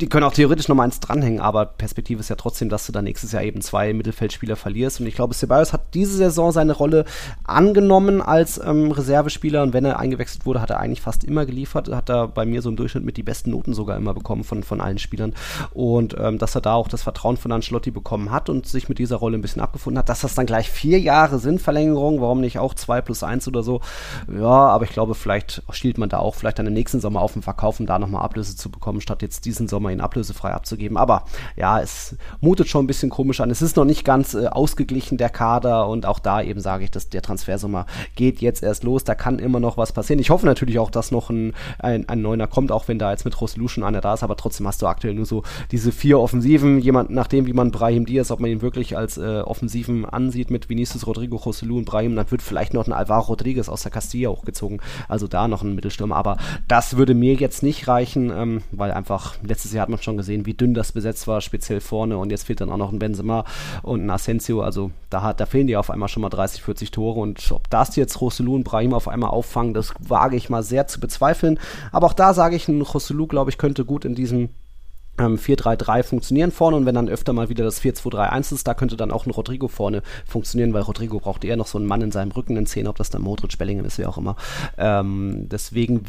die 0.00 0.08
können 0.08 0.24
auch 0.24 0.32
theoretisch 0.32 0.68
noch 0.68 0.76
mal 0.76 0.84
eins 0.84 1.00
dranhängen, 1.00 1.40
aber 1.40 1.66
Perspektive 1.66 2.20
ist 2.20 2.30
ja 2.30 2.36
trotzdem, 2.36 2.68
dass 2.68 2.86
du 2.86 2.92
dann 2.92 3.04
nächstes 3.04 3.32
Jahr 3.32 3.42
eben 3.42 3.60
zwei 3.60 3.92
Mittelfeldspieler 3.92 4.56
verlierst. 4.56 5.00
Und 5.00 5.06
ich 5.06 5.14
glaube, 5.14 5.34
Ceballos 5.34 5.72
hat 5.72 5.94
diese 5.94 6.16
Saison 6.16 6.52
seine 6.52 6.72
Rolle 6.72 7.04
angenommen 7.44 8.22
als 8.22 8.58
ähm, 8.64 8.90
Reservespieler 8.90 9.62
und 9.62 9.72
wenn 9.74 9.84
er 9.84 9.98
eingewechselt 9.98 10.46
wurde, 10.46 10.62
hat 10.62 10.70
er 10.70 10.80
eigentlich 10.80 11.02
fast 11.02 11.24
immer 11.24 11.44
geliefert, 11.44 11.90
hat 11.90 12.08
er 12.08 12.28
bei 12.28 12.46
mir 12.46 12.62
so 12.62 12.70
im 12.70 12.76
Durchschnitt 12.76 13.04
mit 13.04 13.16
die 13.16 13.22
besten 13.22 13.50
Noten 13.50 13.74
sogar 13.74 13.96
immer 13.96 14.14
bekommen 14.14 14.44
von, 14.44 14.62
von 14.62 14.80
allen 14.80 14.98
Spielern. 14.98 15.34
Und 15.72 16.16
ähm, 16.18 16.38
dass 16.38 16.54
er 16.54 16.62
da 16.62 16.74
auch 16.74 16.88
das 16.88 17.02
Vertrauen 17.02 17.36
von 17.36 17.52
Ancelotti 17.52 17.90
bekommen 17.90 18.30
hat 18.30 18.48
und 18.48 18.66
sich 18.66 18.88
mit 18.88 18.98
dieser 18.98 19.16
Rolle 19.16 19.36
ein 19.36 19.42
bisschen 19.42 19.62
abgefunden 19.62 19.98
hat, 19.98 20.08
dass 20.08 20.20
das 20.22 20.34
dann 20.34 20.46
gleich 20.46 20.70
vier 20.70 20.98
Jahre 20.98 21.38
sind, 21.38 21.60
Verlängerung, 21.60 22.20
warum 22.20 22.40
nicht 22.40 22.58
auch 22.58 22.72
zwei 22.74 23.02
plus 23.02 23.22
eins 23.22 23.46
oder 23.46 23.62
so. 23.62 23.80
Ja, 24.32 24.48
aber 24.48 24.84
ich 24.84 24.90
glaube, 24.90 25.14
vielleicht 25.14 25.62
stiehlt 25.70 25.98
man 25.98 26.08
da 26.08 26.18
auch 26.18 26.34
vielleicht 26.34 26.58
dann 26.58 26.66
im 26.66 26.72
nächsten 26.72 27.00
Sommer 27.00 27.20
auf 27.20 27.34
den 27.34 27.42
Verkauf, 27.42 27.80
um 27.80 27.86
da 27.86 27.98
nochmal 27.98 28.22
Ablöse 28.22 28.56
zu 28.56 28.70
bekommen, 28.70 29.02
statt 29.02 29.20
jetzt 29.22 29.44
diesen 29.44 29.68
Sommer 29.68 29.89
mal 29.90 29.94
ihn 29.96 30.00
ablösefrei 30.00 30.52
abzugeben. 30.52 30.96
Aber 30.96 31.24
ja, 31.56 31.80
es 31.80 32.16
mutet 32.40 32.68
schon 32.68 32.84
ein 32.84 32.86
bisschen 32.86 33.10
komisch 33.10 33.40
an. 33.40 33.50
Es 33.50 33.62
ist 33.62 33.76
noch 33.76 33.84
nicht 33.84 34.04
ganz 34.04 34.34
äh, 34.34 34.46
ausgeglichen, 34.46 35.18
der 35.18 35.28
Kader. 35.28 35.88
Und 35.88 36.06
auch 36.06 36.18
da 36.18 36.42
eben 36.42 36.60
sage 36.60 36.84
ich, 36.84 36.90
dass 36.90 37.08
der 37.08 37.22
Transfersummer 37.22 37.86
geht 38.14 38.40
jetzt 38.40 38.62
erst 38.62 38.84
los. 38.84 39.04
Da 39.04 39.14
kann 39.14 39.38
immer 39.38 39.60
noch 39.60 39.76
was 39.76 39.92
passieren. 39.92 40.20
Ich 40.20 40.30
hoffe 40.30 40.46
natürlich 40.46 40.78
auch, 40.78 40.90
dass 40.90 41.10
noch 41.10 41.30
ein, 41.30 41.54
ein, 41.78 42.08
ein 42.08 42.22
Neuner 42.22 42.46
kommt, 42.46 42.72
auch 42.72 42.88
wenn 42.88 42.98
da 42.98 43.10
jetzt 43.10 43.24
mit 43.24 43.40
Rosolution 43.40 43.84
einer 43.84 44.00
da 44.00 44.14
ist. 44.14 44.22
Aber 44.22 44.36
trotzdem 44.36 44.66
hast 44.66 44.82
du 44.82 44.86
aktuell 44.86 45.14
nur 45.14 45.26
so 45.26 45.42
diese 45.70 45.92
vier 45.92 46.18
Offensiven. 46.18 46.78
Jemand, 46.80 47.10
nachdem 47.10 47.46
wie 47.46 47.52
man 47.52 47.70
Brahim 47.70 48.06
Diaz, 48.06 48.30
ob 48.30 48.40
man 48.40 48.50
ihn 48.50 48.62
wirklich 48.62 48.96
als 48.96 49.18
äh, 49.18 49.40
Offensiven 49.40 50.04
ansieht 50.04 50.50
mit 50.50 50.68
Vinicius 50.68 51.06
Rodrigo, 51.06 51.36
Roselu 51.36 51.78
und 51.78 51.84
Brahim, 51.84 52.16
dann 52.16 52.30
wird 52.30 52.42
vielleicht 52.42 52.74
noch 52.74 52.86
ein 52.86 52.92
Alvaro 52.92 53.28
Rodriguez 53.30 53.68
aus 53.68 53.82
der 53.82 53.90
Castilla 53.90 54.30
hochgezogen. 54.30 54.80
Also 55.08 55.26
da 55.26 55.48
noch 55.48 55.62
ein 55.62 55.74
Mittelstürmer. 55.74 56.16
Aber 56.16 56.36
das 56.68 56.96
würde 56.96 57.14
mir 57.14 57.34
jetzt 57.34 57.62
nicht 57.62 57.88
reichen, 57.88 58.30
ähm, 58.30 58.62
weil 58.72 58.92
einfach 58.92 59.36
letztes 59.42 59.69
Jahr 59.74 59.82
hat 59.82 59.88
man 59.88 60.02
schon 60.02 60.16
gesehen, 60.16 60.46
wie 60.46 60.54
dünn 60.54 60.74
das 60.74 60.92
besetzt 60.92 61.26
war, 61.26 61.40
speziell 61.40 61.80
vorne. 61.80 62.18
Und 62.18 62.30
jetzt 62.30 62.44
fehlt 62.44 62.60
dann 62.60 62.70
auch 62.70 62.76
noch 62.76 62.92
ein 62.92 62.98
Benzema 62.98 63.44
und 63.82 64.04
ein 64.04 64.10
Asensio. 64.10 64.62
Also 64.62 64.90
da, 65.10 65.22
hat, 65.22 65.40
da 65.40 65.46
fehlen 65.46 65.66
die 65.66 65.76
auf 65.76 65.90
einmal 65.90 66.08
schon 66.08 66.22
mal 66.22 66.28
30, 66.28 66.62
40 66.62 66.90
Tore. 66.90 67.20
Und 67.20 67.50
ob 67.52 67.68
das 67.70 67.96
jetzt 67.96 68.20
Roselu 68.20 68.54
und 68.54 68.64
Brahim 68.64 68.94
auf 68.94 69.08
einmal 69.08 69.30
auffangen, 69.30 69.74
das 69.74 69.92
wage 70.00 70.36
ich 70.36 70.50
mal 70.50 70.62
sehr 70.62 70.86
zu 70.86 71.00
bezweifeln. 71.00 71.58
Aber 71.92 72.06
auch 72.06 72.14
da 72.14 72.34
sage 72.34 72.56
ich, 72.56 72.68
ein 72.68 72.82
Roselu, 72.82 73.26
glaube 73.26 73.50
ich, 73.50 73.58
könnte 73.58 73.84
gut 73.84 74.04
in 74.04 74.14
diesem 74.14 74.50
4-3-3 75.18 75.96
ähm, 75.98 76.04
funktionieren 76.04 76.50
vorne 76.50 76.76
und 76.76 76.86
wenn 76.86 76.94
dann 76.94 77.08
öfter 77.08 77.32
mal 77.32 77.48
wieder 77.48 77.64
das 77.64 77.82
4-2-3-1 77.82 78.54
ist, 78.54 78.66
da 78.66 78.74
könnte 78.74 78.96
dann 78.96 79.10
auch 79.10 79.26
ein 79.26 79.30
Rodrigo 79.30 79.68
vorne 79.68 80.02
funktionieren, 80.26 80.72
weil 80.72 80.82
Rodrigo 80.82 81.18
braucht 81.20 81.44
eher 81.44 81.56
noch 81.56 81.66
so 81.66 81.78
einen 81.78 81.86
Mann 81.86 82.02
in 82.02 82.12
seinem 82.12 82.32
Rücken, 82.32 82.56
in 82.56 82.66
10, 82.66 82.86
ob 82.86 82.96
das 82.96 83.10
dann 83.10 83.22
Modric, 83.22 83.58
Bellingen 83.58 83.84
ist, 83.84 83.98
wie 83.98 84.06
auch 84.06 84.18
immer. 84.18 84.36
Ähm, 84.78 85.48
deswegen 85.48 86.04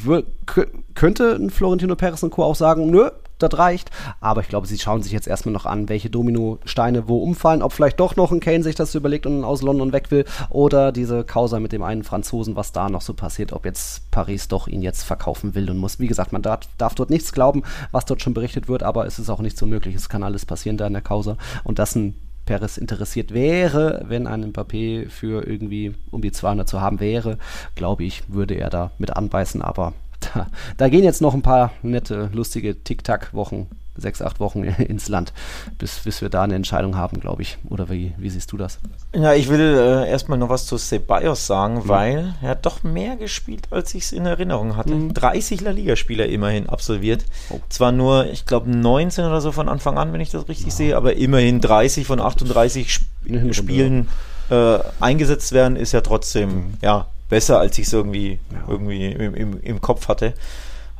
könnte 0.93 1.35
ein 1.35 1.49
Florentino 1.49 1.95
Perez 1.95 2.23
und 2.23 2.31
Co. 2.31 2.43
auch 2.43 2.55
sagen, 2.55 2.89
nö, 2.89 3.09
das 3.41 3.57
reicht. 3.57 3.91
Aber 4.19 4.41
ich 4.41 4.47
glaube, 4.47 4.67
sie 4.67 4.77
schauen 4.77 5.03
sich 5.03 5.11
jetzt 5.11 5.27
erstmal 5.27 5.53
noch 5.53 5.65
an, 5.65 5.89
welche 5.89 6.09
Dominosteine 6.09 7.07
wo 7.07 7.17
umfallen, 7.17 7.61
ob 7.61 7.73
vielleicht 7.73 7.99
doch 7.99 8.15
noch 8.15 8.31
ein 8.31 8.39
Kane 8.39 8.63
sich 8.63 8.75
das 8.75 8.95
überlegt 8.95 9.25
und 9.25 9.43
aus 9.43 9.61
London 9.61 9.93
weg 9.93 10.11
will 10.11 10.25
oder 10.49 10.91
diese 10.91 11.23
Causa 11.23 11.59
mit 11.59 11.71
dem 11.71 11.83
einen 11.83 12.03
Franzosen, 12.03 12.55
was 12.55 12.71
da 12.71 12.89
noch 12.89 13.01
so 13.01 13.13
passiert, 13.13 13.53
ob 13.53 13.65
jetzt 13.65 14.09
Paris 14.11 14.47
doch 14.47 14.67
ihn 14.67 14.81
jetzt 14.81 15.03
verkaufen 15.03 15.55
will 15.55 15.69
und 15.69 15.77
muss. 15.77 15.99
Wie 15.99 16.07
gesagt, 16.07 16.33
man 16.33 16.41
darf, 16.41 16.61
darf 16.77 16.95
dort 16.95 17.09
nichts 17.09 17.31
glauben, 17.31 17.63
was 17.91 18.05
dort 18.05 18.21
schon 18.21 18.33
berichtet 18.33 18.67
wird, 18.67 18.83
aber 18.83 19.05
es 19.05 19.19
ist 19.19 19.29
auch 19.29 19.39
nicht 19.39 19.57
so 19.57 19.65
möglich. 19.65 19.95
Es 19.95 20.09
kann 20.09 20.23
alles 20.23 20.45
passieren 20.45 20.77
da 20.77 20.87
in 20.87 20.93
der 20.93 21.01
Causa 21.01 21.37
und 21.63 21.79
das 21.79 21.95
ein 21.95 22.15
Perez 22.45 22.77
interessiert 22.77 23.33
wäre, 23.33 24.03
wenn 24.07 24.27
ein 24.27 24.51
Mbappé 24.51 25.09
für 25.09 25.47
irgendwie 25.47 25.93
um 26.09 26.21
die 26.21 26.31
200 26.31 26.67
zu 26.67 26.81
haben 26.81 26.99
wäre, 26.99 27.37
glaube 27.75 28.03
ich, 28.03 28.23
würde 28.27 28.55
er 28.55 28.69
da 28.69 28.91
mit 28.97 29.15
anbeißen, 29.15 29.61
aber 29.61 29.93
da, 30.33 30.47
da 30.77 30.89
gehen 30.89 31.03
jetzt 31.03 31.21
noch 31.21 31.33
ein 31.33 31.41
paar 31.41 31.71
nette, 31.81 32.29
lustige 32.33 32.83
Tic-Tac-Wochen 32.83 33.67
sechs, 33.97 34.21
acht 34.21 34.39
Wochen 34.39 34.63
ins 34.79 35.07
Land, 35.07 35.33
bis, 35.77 35.99
bis 35.99 36.21
wir 36.21 36.29
da 36.29 36.43
eine 36.43 36.55
Entscheidung 36.55 36.95
haben, 36.95 37.19
glaube 37.19 37.41
ich. 37.41 37.57
Oder 37.69 37.89
wie, 37.89 38.13
wie 38.17 38.29
siehst 38.29 38.51
du 38.51 38.57
das? 38.57 38.79
Ja, 39.13 39.33
ich 39.33 39.49
will 39.49 39.59
äh, 39.59 40.09
erstmal 40.09 40.37
noch 40.37 40.49
was 40.49 40.65
zu 40.65 40.77
Ceballos 40.77 41.47
sagen, 41.47 41.75
mhm. 41.75 41.87
weil 41.87 42.35
er 42.41 42.49
hat 42.49 42.65
doch 42.65 42.83
mehr 42.83 43.15
gespielt, 43.15 43.67
als 43.71 43.93
ich 43.93 44.03
es 44.03 44.11
in 44.11 44.25
Erinnerung 44.25 44.75
hatte. 44.75 44.95
Mhm. 44.95 45.13
30 45.13 45.61
La 45.61 45.71
Liga-Spieler 45.71 46.25
immerhin 46.25 46.69
absolviert. 46.69 47.25
Oh. 47.49 47.59
Zwar 47.69 47.91
nur, 47.91 48.25
ich 48.27 48.45
glaube, 48.45 48.69
19 48.69 49.25
oder 49.25 49.41
so 49.41 49.51
von 49.51 49.69
Anfang 49.69 49.97
an, 49.97 50.13
wenn 50.13 50.21
ich 50.21 50.29
das 50.29 50.47
richtig 50.47 50.67
ja. 50.67 50.73
sehe, 50.73 50.97
aber 50.97 51.15
immerhin 51.15 51.61
30 51.61 52.07
von 52.07 52.19
38 52.19 52.87
Sp 52.89 53.05
Spielen 53.51 54.07
äh, 54.49 54.79
eingesetzt 54.99 55.51
werden, 55.51 55.75
ist 55.75 55.91
ja 55.91 56.01
trotzdem, 56.01 56.49
mhm. 56.49 56.73
ja, 56.81 57.07
besser, 57.31 57.59
als 57.59 57.77
ich 57.77 57.87
es 57.87 57.93
irgendwie, 57.93 58.39
ja. 58.51 58.63
irgendwie 58.67 59.07
im, 59.07 59.33
im, 59.33 59.61
im, 59.61 59.81
Kopf 59.81 60.09
hatte. 60.09 60.33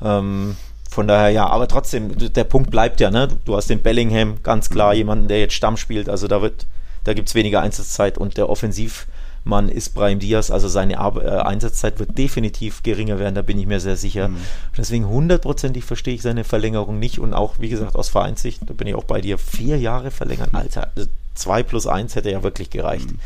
Ähm, 0.02 0.56
von 0.90 1.06
daher 1.06 1.30
ja, 1.30 1.46
aber 1.46 1.68
trotzdem, 1.68 2.18
der 2.18 2.44
Punkt 2.46 2.72
bleibt 2.72 3.02
ja, 3.02 3.12
ne? 3.12 3.28
Du 3.44 3.56
hast 3.56 3.70
den 3.70 3.82
Bellingham, 3.82 4.42
ganz 4.42 4.70
klar, 4.70 4.94
mhm. 4.94 4.98
jemanden, 4.98 5.28
der 5.28 5.42
jetzt 5.42 5.54
Stamm 5.54 5.76
spielt, 5.76 6.08
also 6.10 6.28
da 6.28 6.42
wird, 6.42 6.66
da 7.04 7.14
gibt 7.14 7.28
es 7.28 7.36
weniger 7.36 7.62
Einsatzzeit 7.62 8.18
und 8.18 8.38
der 8.38 8.50
Offensivmann 8.50 9.68
ist 9.68 9.94
Brahim 9.94 10.20
Diaz, 10.20 10.52
also 10.52 10.70
seine 10.70 11.00
Ar 11.00 11.18
äh, 11.22 11.42
Einsatzzeit 11.42 12.00
wird 12.00 12.18
definitiv 12.18 12.82
geringer 12.82 13.20
werden, 13.20 13.36
da 13.36 13.42
bin 13.42 13.60
ich 13.60 13.68
mir 13.68 13.82
sehr 13.82 13.98
sicher. 13.98 14.30
Mhm. 14.30 14.38
Deswegen 14.78 15.10
hundertprozentig 15.10 15.84
verstehe 15.84 16.16
ich 16.16 16.22
seine 16.22 16.46
Verlängerung 16.46 16.98
nicht 16.98 17.20
und 17.20 17.34
auch, 17.34 17.56
wie 17.60 17.70
gesagt, 17.70 17.98
aus 17.98 18.08
Vereinssicht, 18.08 18.62
da 18.66 18.74
bin 18.74 18.88
ich 18.88 18.96
auch 18.96 19.04
bei 19.04 19.20
dir, 19.20 19.38
vier 19.38 19.78
Jahre 19.78 20.12
verlängern, 20.12 20.52
Alter, 20.54 20.92
also 20.96 21.10
zwei 21.36 21.62
plus 21.62 21.88
eins 21.88 22.16
hätte 22.16 22.32
ja 22.32 22.42
wirklich 22.42 22.70
gereicht. 22.70 23.12
Mhm. 23.12 23.20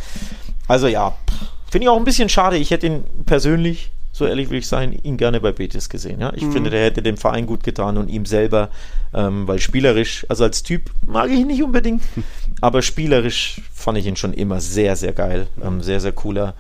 Also 0.68 0.88
ja, 0.88 1.12
pff 1.30 1.55
Finde 1.76 1.88
ich 1.88 1.90
auch 1.90 1.98
ein 1.98 2.06
bisschen 2.06 2.30
schade. 2.30 2.56
Ich 2.56 2.72
hätte 2.72 2.88
ihn 2.88 3.04
persönlich, 3.26 3.92
so 4.14 4.26
ehrlich 4.26 4.50
will 4.50 4.60
ich 4.60 4.68
sein, 4.70 4.98
ihn 5.04 5.18
gerne 5.18 5.42
bei 5.42 5.52
Betis 5.52 5.90
gesehen. 5.90 6.22
Ja? 6.22 6.32
Ich 6.34 6.44
mhm. 6.44 6.54
finde, 6.54 6.70
der 6.70 6.86
hätte 6.86 7.02
dem 7.02 7.18
Verein 7.18 7.46
gut 7.46 7.66
getan 7.66 7.98
und 7.98 8.08
ihm 8.08 8.26
selber, 8.26 8.70
ähm, 9.14 9.46
weil 9.46 9.60
spielerisch, 9.60 10.26
also 10.30 10.46
als 10.46 10.64
Typ 10.64 10.90
mag 11.06 11.30
ich 11.30 11.38
ihn 11.38 11.48
nicht 11.48 11.62
unbedingt, 11.62 12.02
aber 12.62 12.82
spielerisch 12.82 13.60
fand 13.74 13.98
ich 13.98 14.06
ihn 14.06 14.16
schon 14.16 14.34
immer 14.34 14.62
sehr, 14.62 14.96
sehr 14.96 15.12
geil. 15.12 15.48
Ähm, 15.62 15.82
sehr, 15.82 16.00
sehr 16.00 16.14
cooler. 16.14 16.54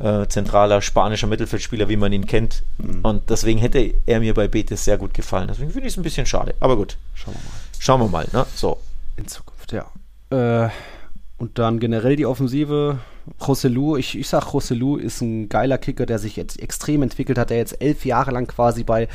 Äh, 0.00 0.26
zentraler 0.26 0.82
spanischer 0.82 1.28
Mittelfeldspieler, 1.28 1.88
wie 1.88 1.96
man 1.96 2.12
ihn 2.12 2.26
kennt. 2.26 2.62
Mhm. 2.76 3.00
Und 3.00 3.30
deswegen 3.30 3.58
hätte 3.58 3.94
er 4.04 4.20
mir 4.20 4.34
bei 4.34 4.48
Betis 4.48 4.84
sehr 4.84 4.98
gut 4.98 5.14
gefallen. 5.14 5.48
Deswegen 5.48 5.70
finde 5.70 5.86
ich 5.86 5.94
es 5.94 5.96
ein 5.96 6.02
bisschen 6.02 6.26
schade. 6.26 6.54
Aber 6.60 6.76
gut. 6.76 6.98
Schauen 7.14 7.32
wir 7.32 7.40
mal. 7.40 7.58
Schauen 7.78 8.00
wir 8.02 8.08
mal, 8.08 8.26
ne? 8.34 8.44
So. 8.54 8.76
In 9.16 9.26
Zukunft, 9.28 9.72
ja. 9.72 9.86
Äh, 10.28 10.68
und 11.38 11.58
dann 11.58 11.78
generell 11.78 12.16
die 12.16 12.26
Offensive. 12.26 12.98
Joselu, 13.46 13.96
ich, 13.96 14.18
ich 14.18 14.28
sag, 14.28 14.52
Joselu 14.52 14.96
ist 14.96 15.20
ein 15.20 15.48
geiler 15.48 15.78
Kicker, 15.78 16.06
der 16.06 16.18
sich 16.18 16.34
jetzt 16.34 16.60
extrem 16.60 17.02
entwickelt 17.02 17.38
hat, 17.38 17.50
der 17.50 17.58
jetzt 17.58 17.80
elf 17.80 18.04
Jahre 18.04 18.32
lang 18.32 18.46
quasi 18.46 18.84
bei 18.84 19.06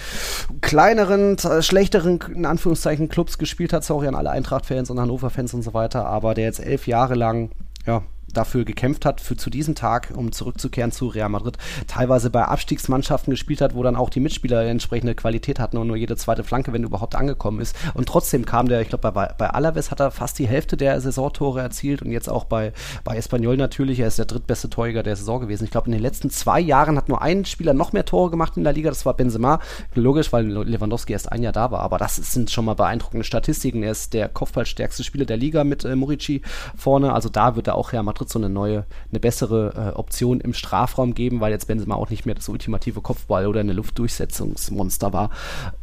kleineren, 0.61 1.37
schlechteren, 1.61 2.19
in 2.33 2.45
Anführungszeichen, 2.45 3.09
Clubs 3.09 3.37
gespielt 3.37 3.73
hat. 3.73 3.83
Sorry 3.83 4.07
an 4.07 4.15
alle 4.15 4.31
Eintracht-Fans 4.31 4.89
und 4.89 4.99
Hannover-Fans 4.99 5.53
und 5.53 5.63
so 5.63 5.73
weiter, 5.73 6.05
aber 6.05 6.33
der 6.33 6.45
jetzt 6.45 6.63
elf 6.63 6.87
Jahre 6.87 7.15
lang, 7.15 7.51
ja, 7.85 8.03
dafür 8.33 8.65
gekämpft 8.65 9.05
hat, 9.05 9.21
für 9.21 9.35
zu 9.37 9.49
diesem 9.49 9.75
Tag, 9.75 10.13
um 10.15 10.31
zurückzukehren 10.31 10.91
zu 10.91 11.07
Real 11.07 11.29
Madrid, 11.29 11.57
teilweise 11.87 12.29
bei 12.29 12.43
Abstiegsmannschaften 12.43 13.31
gespielt 13.31 13.61
hat, 13.61 13.75
wo 13.75 13.83
dann 13.83 13.95
auch 13.95 14.09
die 14.09 14.19
Mitspieler 14.19 14.63
entsprechende 14.65 15.15
Qualität 15.15 15.59
hatten 15.59 15.77
und 15.77 15.87
nur 15.87 15.95
jede 15.95 16.15
zweite 16.15 16.43
Flanke, 16.43 16.73
wenn 16.73 16.83
überhaupt 16.83 17.15
angekommen 17.15 17.59
ist. 17.59 17.75
Und 17.93 18.07
trotzdem 18.07 18.45
kam 18.45 18.67
der, 18.67 18.81
ich 18.81 18.89
glaube, 18.89 19.11
bei, 19.11 19.27
bei 19.37 19.49
Alaves 19.49 19.91
hat 19.91 19.99
er 19.99 20.11
fast 20.11 20.39
die 20.39 20.47
Hälfte 20.47 20.77
der 20.77 20.99
Saisontore 20.99 21.61
erzielt 21.61 22.01
und 22.01 22.11
jetzt 22.11 22.29
auch 22.29 22.45
bei, 22.45 22.73
bei 23.03 23.17
Espanyol 23.17 23.57
natürlich. 23.57 23.99
Er 23.99 24.07
ist 24.07 24.19
der 24.19 24.25
drittbeste 24.25 24.69
Torjäger 24.69 25.03
der 25.03 25.15
Saison 25.15 25.41
gewesen. 25.41 25.63
Ich 25.63 25.71
glaube, 25.71 25.87
in 25.87 25.93
den 25.93 26.01
letzten 26.01 26.29
zwei 26.29 26.59
Jahren 26.59 26.97
hat 26.97 27.09
nur 27.09 27.21
ein 27.21 27.45
Spieler 27.45 27.73
noch 27.73 27.93
mehr 27.93 28.05
Tore 28.05 28.29
gemacht 28.31 28.57
in 28.57 28.63
der 28.63 28.73
Liga, 28.73 28.89
das 28.89 29.05
war 29.05 29.13
Benzema. 29.13 29.59
Logisch, 29.95 30.31
weil 30.33 30.47
Lewandowski 30.47 31.13
erst 31.13 31.31
ein 31.31 31.43
Jahr 31.43 31.53
da 31.53 31.71
war, 31.71 31.81
aber 31.81 31.97
das 31.97 32.15
sind 32.15 32.51
schon 32.51 32.65
mal 32.65 32.75
beeindruckende 32.75 33.23
Statistiken. 33.23 33.83
Er 33.83 33.91
ist 33.91 34.13
der 34.13 34.29
kopfballstärkste 34.29 35.03
Spieler 35.03 35.25
der 35.25 35.37
Liga 35.37 35.63
mit 35.63 35.85
äh, 35.85 35.95
Murici 35.95 36.41
vorne. 36.75 37.13
Also 37.13 37.29
da 37.29 37.55
wird 37.55 37.67
er 37.67 37.75
auch 37.75 37.93
Real 37.93 38.03
Madrid 38.03 38.22
Madrid 38.23 38.29
so 38.29 38.39
eine 38.39 38.49
neue, 38.49 38.85
eine 39.11 39.19
bessere 39.19 39.91
äh, 39.93 39.97
Option 39.97 40.39
im 40.41 40.53
Strafraum 40.53 41.13
geben, 41.13 41.41
weil 41.41 41.51
jetzt 41.51 41.67
Benzema 41.67 41.95
auch 41.95 42.09
nicht 42.09 42.25
mehr 42.25 42.35
das 42.35 42.49
ultimative 42.49 43.01
Kopfball 43.01 43.47
oder 43.47 43.59
eine 43.59 43.73
Luftdurchsetzungsmonster 43.73 45.13
war. 45.13 45.29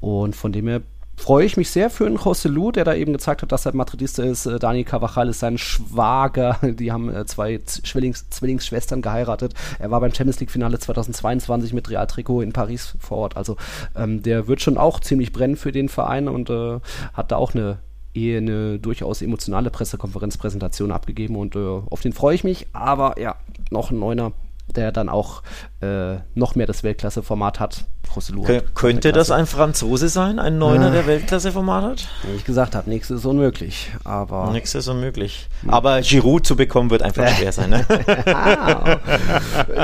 Und 0.00 0.35
von 0.37 0.53
dem 0.53 0.68
her 0.68 0.83
freue 1.16 1.44
ich 1.44 1.59
mich 1.59 1.70
sehr 1.70 1.90
für 1.90 2.07
einen 2.07 2.16
Joselu, 2.16 2.72
der 2.72 2.85
da 2.85 2.94
eben 2.94 3.12
gezeigt 3.12 3.42
hat, 3.42 3.53
dass 3.53 3.66
er 3.66 3.74
Madridista 3.74 4.22
ist. 4.22 4.46
Äh, 4.46 4.59
Dani 4.59 4.85
Carvajal 4.85 5.29
ist 5.29 5.40
sein 5.40 5.59
Schwager. 5.59 6.59
Die 6.62 6.92
haben 6.92 7.14
äh, 7.14 7.26
zwei 7.26 7.61
Zwillings 7.64 8.31
Zwillingsschwestern 8.31 9.03
geheiratet. 9.03 9.55
Er 9.79 9.90
war 9.90 10.00
beim 10.00 10.14
Champions 10.14 10.40
League-Finale 10.40 10.79
2022 10.79 11.72
mit 11.74 11.90
Real 11.90 12.07
Trikot 12.07 12.40
in 12.40 12.53
Paris 12.53 12.96
vor 12.98 13.18
Ort. 13.18 13.37
Also 13.37 13.57
ähm, 13.94 14.22
der 14.22 14.48
wird 14.48 14.62
schon 14.62 14.79
auch 14.79 15.00
ziemlich 15.00 15.33
brennen 15.33 15.57
für 15.57 15.72
den 15.72 15.88
Verein 15.88 16.29
und 16.29 16.48
äh, 16.48 16.81
hat 17.12 17.33
da 17.33 17.37
auch 17.37 17.55
eine 17.55 17.79
eher 18.20 18.38
eine 18.38 18.78
durchaus 18.78 19.22
emotionale 19.22 19.70
Pressekonferenzpräsentation 19.70 20.92
abgegeben 20.92 21.37
und 21.37 21.56
äh, 21.56 21.59
auf 21.59 22.00
den 22.00 22.12
freue 22.12 22.35
ich 22.35 22.44
mich. 22.44 22.66
Aber 22.72 23.20
ja, 23.20 23.37
noch 23.70 23.90
ein 23.90 23.98
Neuner, 23.98 24.33
der 24.74 24.92
dann 24.92 25.09
auch 25.09 25.42
äh, 25.80 26.16
noch 26.35 26.54
mehr 26.54 26.66
das 26.66 26.83
Weltklasse-Format 26.83 27.61
hat. 27.61 27.85
Rosselou 28.14 28.44
könnte 28.74 29.12
das 29.12 29.30
ein 29.30 29.46
Franzose 29.46 30.08
sein, 30.08 30.38
ein 30.38 30.58
Neuner, 30.58 30.88
äh, 30.88 30.92
der 30.92 31.06
Weltklasse-Format 31.06 31.84
hat? 31.84 32.08
Wie 32.24 32.36
ich 32.36 32.44
gesagt 32.44 32.74
habe, 32.74 32.90
nächstes 32.90 33.20
ist 33.20 33.24
unmöglich. 33.24 33.90
Aber 34.04 34.50
nächstes 34.50 34.84
ist 34.84 34.88
unmöglich. 34.88 35.48
Aber 35.68 36.00
Giroud 36.00 36.44
zu 36.44 36.56
bekommen 36.56 36.90
wird 36.90 37.02
einfach 37.02 37.28
schwer 37.28 37.52
sein. 37.52 37.70
Ne? 37.70 37.86
ah, 38.26 38.96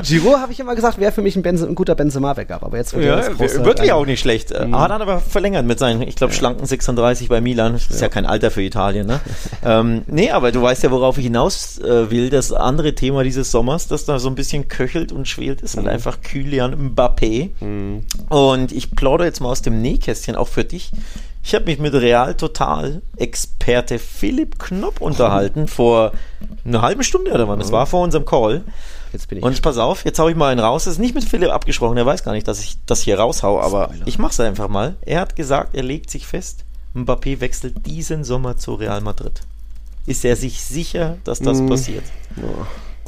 Giroud 0.02 0.38
habe 0.38 0.52
ich 0.52 0.61
immer 0.61 0.74
gesagt, 0.74 0.98
wäre 0.98 1.12
für 1.12 1.22
mich 1.22 1.37
ein, 1.37 1.42
Benze, 1.42 1.66
ein 1.66 1.74
guter 1.74 1.94
Benzema-Backup. 1.94 2.64
Aber 2.64 2.76
jetzt 2.76 2.94
wird 2.94 3.05
ja, 3.05 3.16
das 3.16 3.37
große, 3.37 3.64
wirklich 3.64 3.92
auch 3.92 4.07
nicht 4.07 4.20
schlecht. 4.20 4.50
Mhm. 4.50 4.76
Hat 4.76 4.90
aber 4.90 5.20
verlängert 5.20 5.64
mit 5.64 5.79
seinen, 5.79 6.02
ich 6.02 6.16
glaube, 6.16 6.33
schlanken 6.33 6.66
36 6.66 7.29
bei 7.29 7.40
Milan. 7.40 7.74
Das 7.74 7.83
ist 7.83 8.00
ja, 8.00 8.07
ja 8.07 8.09
kein 8.09 8.26
Alter 8.26 8.50
für 8.50 8.62
Italien. 8.62 9.07
Ne? 9.07 9.20
ähm, 9.64 10.02
nee, 10.07 10.31
aber 10.31 10.50
du 10.50 10.62
weißt 10.62 10.83
ja, 10.83 10.90
worauf 10.90 11.18
ich 11.18 11.24
hinaus 11.24 11.79
äh, 11.79 12.11
will. 12.11 12.31
Das 12.31 12.52
andere 12.52 12.94
Thema 12.94 13.22
dieses 13.22 13.50
Sommers, 13.52 13.87
das 13.87 14.05
da 14.05 14.18
so 14.18 14.29
ein 14.29 14.35
bisschen 14.35 14.68
köchelt 14.68 15.12
und 15.12 15.29
schwelt, 15.29 15.61
ist 15.61 15.76
halt 15.76 15.87
mhm. 15.87 15.92
einfach 15.92 16.20
Kylian 16.22 16.94
Mbappé. 16.94 17.50
Mhm. 17.61 18.02
Und 18.29 18.73
ich 18.73 18.90
plaudere 18.92 19.27
jetzt 19.27 19.40
mal 19.40 19.51
aus 19.51 19.62
dem 19.62 19.81
Nähkästchen, 19.83 20.37
auch 20.37 20.49
für 20.49 20.64
dich. 20.64 20.90
Ich 21.42 21.55
habe 21.55 21.66
mich 21.66 21.79
mit 21.79 21.95
Real 21.95 22.35
Total 22.35 23.03
Experte 23.16 23.99
Philipp 23.99 24.59
Knopp 24.59 25.01
unterhalten 25.01 25.69
vor 25.69 26.12
einer 26.64 26.83
halben 26.83 27.05
Stunde 27.05 27.33
oder 27.33 27.47
wann. 27.47 27.59
Das 27.61 27.71
war 27.71 27.87
vor 27.87 28.03
unserem 28.03 28.25
Call. 28.25 28.64
Jetzt 29.12 29.29
bin 29.29 29.38
ich 29.38 29.45
und 29.45 29.62
pass 29.62 29.79
auf, 29.79 30.05
jetzt 30.05 30.19
hau 30.19 30.29
ich 30.29 30.35
mal 30.35 30.51
einen 30.51 30.61
raus. 30.61 30.85
Das 30.85 30.95
ist 30.95 30.99
nicht 30.99 31.14
mit 31.14 31.23
Philipp 31.25 31.51
abgesprochen. 31.51 31.97
Er 31.97 32.05
weiß 32.07 32.25
gar 32.25 32.33
nicht, 32.33 32.49
dass 32.49 32.61
ich 32.61 32.77
das 32.87 33.03
hier 33.03 33.19
raushau, 33.19 33.61
aber 33.61 33.85
Spoiler. 33.85 34.07
ich 34.09 34.19
mache 34.19 34.33
es 34.33 34.40
einfach 34.40 34.69
mal. 34.69 34.97
Er 35.03 35.21
hat 35.21 35.37
gesagt, 35.37 35.75
er 35.77 35.85
legt 35.85 36.11
sich 36.11 36.27
fest. 36.27 36.64
Mbappé 36.95 37.40
wechselt 37.40 37.87
diesen 37.87 38.25
Sommer 38.25 38.57
zu 38.57 38.75
Real 38.75 39.01
Madrid? 39.01 39.40
Ist 40.07 40.25
er 40.25 40.35
sich 40.35 40.62
sicher, 40.62 41.19
dass 41.25 41.38
das 41.40 41.61
Mm. 41.61 41.66
passiert? 41.69 42.05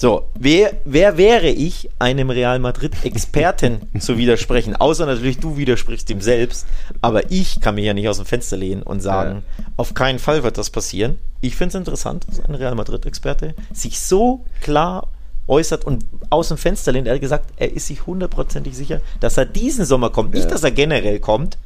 So, 0.01 0.29
wer, 0.39 0.75
wer 0.85 1.19
wäre 1.19 1.49
ich, 1.49 1.91
einem 1.99 2.31
Real 2.31 2.61
Madrid-Experten 2.61 3.81
zu 3.99 4.17
widersprechen? 4.17 4.77
Außer 4.77 5.07
natürlich, 5.07 5.39
du 5.39 5.57
widersprichst 5.57 6.09
ihm 6.11 6.21
selbst. 6.21 6.67
Aber 7.01 7.33
ich 7.33 7.61
kann 7.61 7.75
mich 7.75 7.85
ja 7.85 7.95
nicht 7.95 8.09
aus 8.09 8.19
dem 8.19 8.27
Fenster 8.27 8.57
lehnen 8.57 8.85
und 8.85 9.01
sagen, 9.01 9.43
auf 9.77 9.95
keinen 9.95 10.21
Fall 10.21 10.45
wird 10.45 10.57
das 10.57 10.71
passieren. 10.71 11.19
Ich 11.41 11.57
finde 11.57 11.71
es 11.71 11.75
interessant, 11.75 12.27
dass 12.29 12.41
ein 12.45 12.55
Real 12.55 12.77
Madrid-Experte 12.77 13.57
sich 13.73 13.99
so 13.99 14.45
klar 14.61 15.09
äußert 15.49 15.85
und 15.85 16.05
aus 16.31 16.49
dem 16.49 16.59
Fenster 16.59 16.93
lehnt. 16.93 17.09
Er 17.09 17.15
hat 17.15 17.21
gesagt, 17.21 17.51
er 17.57 17.73
ist 17.73 17.89
sich 17.89 18.07
hundertprozentig 18.07 18.77
sicher, 18.77 19.01
dass 19.19 19.37
er 19.37 19.47
diesen 19.47 19.85
Sommer 19.85 20.11
kommt. 20.11 20.35
Nicht, 20.35 20.51
dass 20.51 20.63
er 20.63 20.71
generell 20.71 21.19
kommt, 21.19 21.59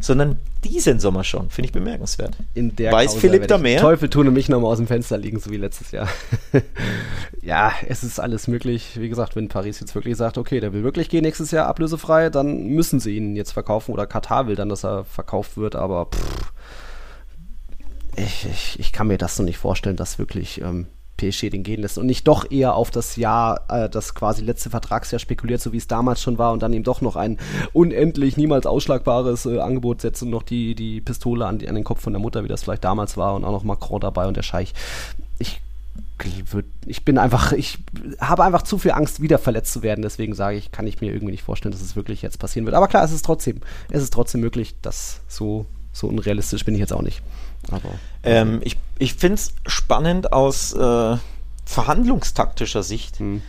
sondern 0.00 0.38
diesen 0.68 1.00
Sommer 1.00 1.24
schon. 1.24 1.50
Finde 1.50 1.66
ich 1.66 1.72
bemerkenswert. 1.72 2.36
In 2.54 2.74
der 2.76 2.92
Weiß 2.92 3.12
Causa 3.12 3.20
Philipp 3.20 3.48
da 3.48 3.58
mehr? 3.58 3.80
Teufel 3.80 4.08
tun 4.10 4.28
und 4.28 4.34
mich 4.34 4.48
nochmal 4.48 4.72
aus 4.72 4.78
dem 4.78 4.86
Fenster 4.86 5.18
liegen, 5.18 5.38
so 5.38 5.50
wie 5.50 5.56
letztes 5.56 5.90
Jahr. 5.90 6.08
ja, 7.42 7.72
es 7.88 8.02
ist 8.02 8.20
alles 8.20 8.48
möglich. 8.48 9.00
Wie 9.00 9.08
gesagt, 9.08 9.36
wenn 9.36 9.48
Paris 9.48 9.80
jetzt 9.80 9.94
wirklich 9.94 10.16
sagt, 10.16 10.38
okay, 10.38 10.60
der 10.60 10.72
will 10.72 10.82
wirklich 10.82 11.08
gehen 11.08 11.22
nächstes 11.22 11.50
Jahr 11.50 11.66
ablösefrei, 11.66 12.30
dann 12.30 12.66
müssen 12.66 13.00
sie 13.00 13.16
ihn 13.16 13.36
jetzt 13.36 13.52
verkaufen 13.52 13.92
oder 13.92 14.06
Katar 14.06 14.46
will 14.46 14.56
dann, 14.56 14.68
dass 14.68 14.84
er 14.84 15.04
verkauft 15.04 15.56
wird, 15.56 15.76
aber 15.76 16.06
pff, 16.06 16.52
ich, 18.16 18.46
ich, 18.50 18.80
ich 18.80 18.92
kann 18.92 19.08
mir 19.08 19.18
das 19.18 19.38
noch 19.38 19.44
nicht 19.44 19.58
vorstellen, 19.58 19.96
dass 19.96 20.18
wirklich 20.18 20.60
ähm, 20.62 20.86
PSG 21.16 21.50
den 21.50 21.62
gehen 21.62 21.82
lässt 21.82 21.98
und 21.98 22.06
nicht 22.06 22.28
doch 22.28 22.50
eher 22.50 22.74
auf 22.74 22.90
das 22.90 23.16
Jahr, 23.16 23.62
äh, 23.68 23.88
das 23.88 24.14
quasi 24.14 24.42
letzte 24.42 24.70
Vertragsjahr 24.70 25.18
spekuliert, 25.18 25.60
so 25.60 25.72
wie 25.72 25.78
es 25.78 25.86
damals 25.86 26.20
schon 26.20 26.38
war 26.38 26.52
und 26.52 26.62
dann 26.62 26.72
ihm 26.72 26.82
doch 26.82 27.00
noch 27.00 27.16
ein 27.16 27.38
unendlich, 27.72 28.36
niemals 28.36 28.66
ausschlagbares 28.66 29.46
äh, 29.46 29.60
Angebot 29.60 30.00
setzt 30.00 30.22
und 30.22 30.30
noch 30.30 30.42
die, 30.42 30.74
die 30.74 31.00
Pistole 31.00 31.46
an, 31.46 31.58
die, 31.58 31.68
an 31.68 31.74
den 31.74 31.84
Kopf 31.84 32.00
von 32.00 32.12
der 32.12 32.20
Mutter, 32.20 32.44
wie 32.44 32.48
das 32.48 32.62
vielleicht 32.62 32.84
damals 32.84 33.16
war 33.16 33.34
und 33.34 33.44
auch 33.44 33.52
noch 33.52 33.64
Macron 33.64 34.00
dabei 34.00 34.26
und 34.26 34.36
der 34.36 34.42
Scheich. 34.42 34.74
Ich 35.38 35.60
ich 36.86 37.04
bin 37.04 37.18
einfach, 37.18 37.52
ich 37.52 37.78
habe 38.20 38.42
einfach 38.42 38.62
zu 38.62 38.78
viel 38.78 38.92
Angst, 38.92 39.20
wieder 39.20 39.38
verletzt 39.38 39.72
zu 39.72 39.82
werden. 39.82 40.02
Deswegen 40.02 40.34
sage 40.34 40.56
ich, 40.56 40.72
kann 40.72 40.86
ich 40.86 41.00
mir 41.00 41.12
irgendwie 41.12 41.32
nicht 41.32 41.42
vorstellen, 41.42 41.72
dass 41.72 41.82
es 41.82 41.94
wirklich 41.94 42.22
jetzt 42.22 42.38
passieren 42.38 42.64
wird. 42.64 42.74
Aber 42.74 42.88
klar, 42.88 43.04
es 43.04 43.12
ist 43.12 43.24
trotzdem, 43.24 43.60
es 43.90 44.02
ist 44.02 44.12
trotzdem 44.12 44.40
möglich, 44.40 44.74
dass 44.80 45.20
so, 45.28 45.66
so 45.92 46.06
unrealistisch 46.08 46.64
bin 46.64 46.74
ich 46.74 46.80
jetzt 46.80 46.92
auch 46.92 47.02
nicht. 47.02 47.22
Aber 47.70 47.90
Ähm, 48.22 48.60
ich 48.64 48.76
ich 48.98 49.14
finde 49.14 49.34
es 49.34 49.54
spannend 49.66 50.32
aus 50.32 50.72
äh, 50.72 51.16
verhandlungstaktischer 51.64 52.82
Sicht, 52.82 53.18
Hm. 53.18 53.42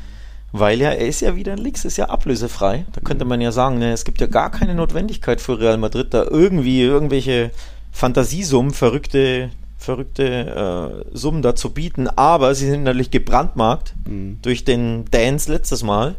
weil 0.52 0.80
ja, 0.80 0.90
er 0.90 1.08
ist 1.08 1.22
ja 1.22 1.36
wieder 1.36 1.56
nächstes 1.56 1.98
Jahr 1.98 2.10
ablösefrei. 2.10 2.86
Da 2.94 3.02
könnte 3.02 3.26
man 3.26 3.42
ja 3.42 3.52
sagen, 3.52 3.78
ne, 3.80 3.92
es 3.94 4.06
gibt 4.06 4.20
ja 4.20 4.28
gar 4.28 4.52
keine 4.52 4.76
Notwendigkeit 4.76 5.40
für 5.40 5.60
Real 5.60 5.78
Madrid, 5.78 6.14
da 6.14 6.24
irgendwie 6.24 6.82
irgendwelche 6.82 7.52
Fantasiesummen, 7.92 8.74
verrückte, 8.74 9.50
verrückte 9.78 11.04
äh, 11.14 11.18
Summen 11.18 11.42
da 11.42 11.56
zu 11.56 11.72
bieten. 11.72 12.08
Aber 12.08 12.54
sie 12.56 12.70
sind 12.70 12.84
natürlich 12.84 13.12
gebrandmarkt 13.12 13.94
hm. 14.06 14.40
durch 14.42 14.66
den 14.66 15.06
Dance 15.12 15.52
letztes 15.52 15.84
Mal. 15.84 16.16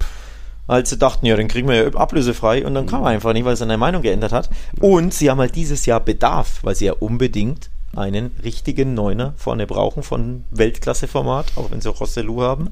Als 0.67 0.91
sie 0.91 0.99
dachten, 0.99 1.25
ja, 1.25 1.35
dann 1.35 1.49
kriegen 1.49 1.67
wir 1.67 1.77
ja 1.77 1.95
ablösefrei 1.95 2.67
und 2.67 2.75
dann 2.75 2.87
kam 2.87 3.03
er 3.03 3.09
einfach 3.09 3.33
nicht, 3.33 3.47
weil 3.47 3.55
er 3.55 3.57
seine 3.57 3.79
Meinung 3.79 4.03
geändert 4.03 4.33
hat. 4.33 4.51
Und 4.81 5.15
sie 5.15 5.31
haben 5.31 5.39
halt 5.39 5.57
dieses 5.57 5.87
Jahr 5.87 6.01
Bedarf, 6.01 6.59
weil 6.63 6.75
sie 6.75 6.85
ja 6.87 6.93
unbedingt 6.93 7.71
einen 7.97 8.33
richtigen 8.45 8.95
Neuner 8.95 9.35
vorne 9.37 9.67
brauchen 9.67 10.03
von 10.03 10.45
Weltklasseformat, 10.51 11.53
auch 11.57 11.71
wenn 11.71 11.81
sie 11.81 11.89
auch 11.89 12.01
Rossellou 12.01 12.43
haben. 12.43 12.71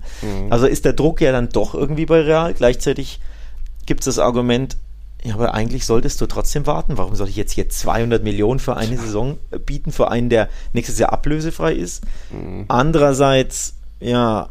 Also 0.51 0.67
ist 0.67 0.85
der 0.85 0.93
Druck 0.93 1.21
ja 1.21 1.33
dann 1.33 1.49
doch 1.49 1.75
irgendwie 1.75 2.07
bei 2.07 2.21
Real. 2.21 2.55
Gleichzeitig 2.55 3.21
gibt 3.87 4.01
es 4.01 4.05
das 4.07 4.19
Argument, 4.19 4.77
ja, 5.25 5.35
aber 5.35 5.55
eigentlich 5.55 5.87
solltest 5.87 6.21
du 6.21 6.27
trotzdem 6.27 6.67
warten. 6.67 6.99
Warum 6.99 7.15
soll 7.17 7.29
ich 7.29 7.37
jetzt 7.37 7.53
hier 7.53 7.69
200 7.69 8.23
Millionen 8.23 8.61
für 8.61 8.77
eine 8.77 8.97
Saison 8.97 9.39
bieten, 9.65 9.91
für 9.91 10.11
einen, 10.11 10.29
der 10.29 10.49
nächstes 10.73 10.99
Jahr 10.99 11.13
ablösefrei 11.13 11.73
ist? 11.73 12.05
Andererseits, 12.69 13.75
ja, 14.01 14.51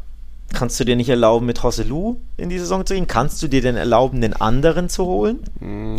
kannst 0.53 0.79
du 0.79 0.83
dir 0.85 0.95
nicht 0.95 1.09
erlauben, 1.09 1.45
mit 1.45 1.63
Rossellou 1.63 2.17
in 2.37 2.49
die 2.49 2.59
Saison 2.59 2.85
zu 2.85 2.93
gehen? 2.93 3.07
Kannst 3.07 3.41
du 3.43 3.47
dir 3.47 3.61
denn 3.61 3.75
erlauben, 3.75 4.21
den 4.21 4.33
anderen 4.33 4.89
zu 4.89 5.05
holen? 5.05 5.39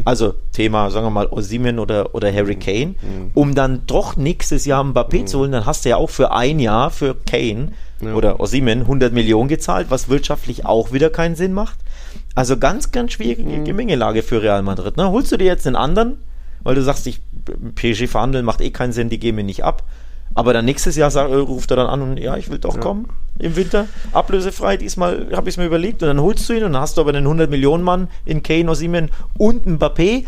Also 0.04 0.34
Thema, 0.52 0.90
sagen 0.90 1.06
wir 1.06 1.10
mal, 1.10 1.26
Osimen 1.26 1.78
oder, 1.78 2.14
oder 2.14 2.32
Harry 2.32 2.56
Kane, 2.56 2.94
um 3.34 3.54
dann 3.54 3.82
doch 3.86 4.16
nächstes 4.16 4.64
Jahr 4.64 4.82
Mbappé 4.84 5.26
zu 5.26 5.40
holen, 5.40 5.52
dann 5.52 5.66
hast 5.66 5.84
du 5.84 5.90
ja 5.90 5.96
auch 5.96 6.10
für 6.10 6.32
ein 6.32 6.58
Jahr 6.58 6.90
für 6.90 7.14
Kane 7.14 7.72
oder 8.14 8.40
Osimen 8.40 8.80
100 8.82 9.12
Millionen 9.12 9.48
gezahlt, 9.48 9.86
was 9.90 10.08
wirtschaftlich 10.08 10.64
auch 10.66 10.92
wieder 10.92 11.10
keinen 11.10 11.34
Sinn 11.34 11.52
macht. 11.52 11.78
Also 12.34 12.58
ganz, 12.58 12.92
ganz 12.92 13.12
schwierige 13.12 13.62
Gemengelage 13.62 14.22
für 14.22 14.42
Real 14.42 14.62
Madrid. 14.62 14.96
Ne? 14.96 15.10
Holst 15.10 15.32
du 15.32 15.36
dir 15.36 15.46
jetzt 15.46 15.66
den 15.66 15.76
anderen, 15.76 16.18
weil 16.62 16.74
du 16.74 16.82
sagst, 16.82 17.06
ich 17.06 17.20
PSG 17.74 18.08
verhandeln 18.08 18.44
macht 18.44 18.60
eh 18.60 18.70
keinen 18.70 18.92
Sinn, 18.92 19.08
die 19.08 19.18
gehen 19.18 19.36
mir 19.36 19.44
nicht 19.44 19.64
ab. 19.64 19.82
Aber 20.36 20.52
dann 20.52 20.66
nächstes 20.66 20.96
Jahr 20.96 21.10
sag, 21.10 21.30
äh, 21.30 21.34
ruft 21.34 21.70
er 21.70 21.78
dann 21.78 21.86
an 21.86 22.02
und 22.02 22.18
ja, 22.18 22.36
ich 22.36 22.50
will 22.50 22.58
doch 22.58 22.78
kommen 22.78 23.08
im 23.38 23.56
Winter. 23.56 23.88
Ablösefrei, 24.12 24.76
diesmal 24.76 25.28
habe 25.32 25.48
ich 25.48 25.54
es 25.54 25.56
mir 25.58 25.64
überlegt 25.64 26.02
und 26.02 26.08
dann 26.08 26.20
holst 26.20 26.48
du 26.48 26.52
ihn 26.52 26.62
und 26.62 26.74
dann 26.74 26.82
hast 26.82 26.98
du 26.98 27.00
aber 27.00 27.10
einen 27.10 27.24
100 27.24 27.50
Millionen 27.50 27.82
Mann 27.82 28.08
in 28.26 28.42
Kane, 28.42 28.70
Osimhen 28.70 29.10
und 29.38 29.66
Mbappé. 29.66 30.24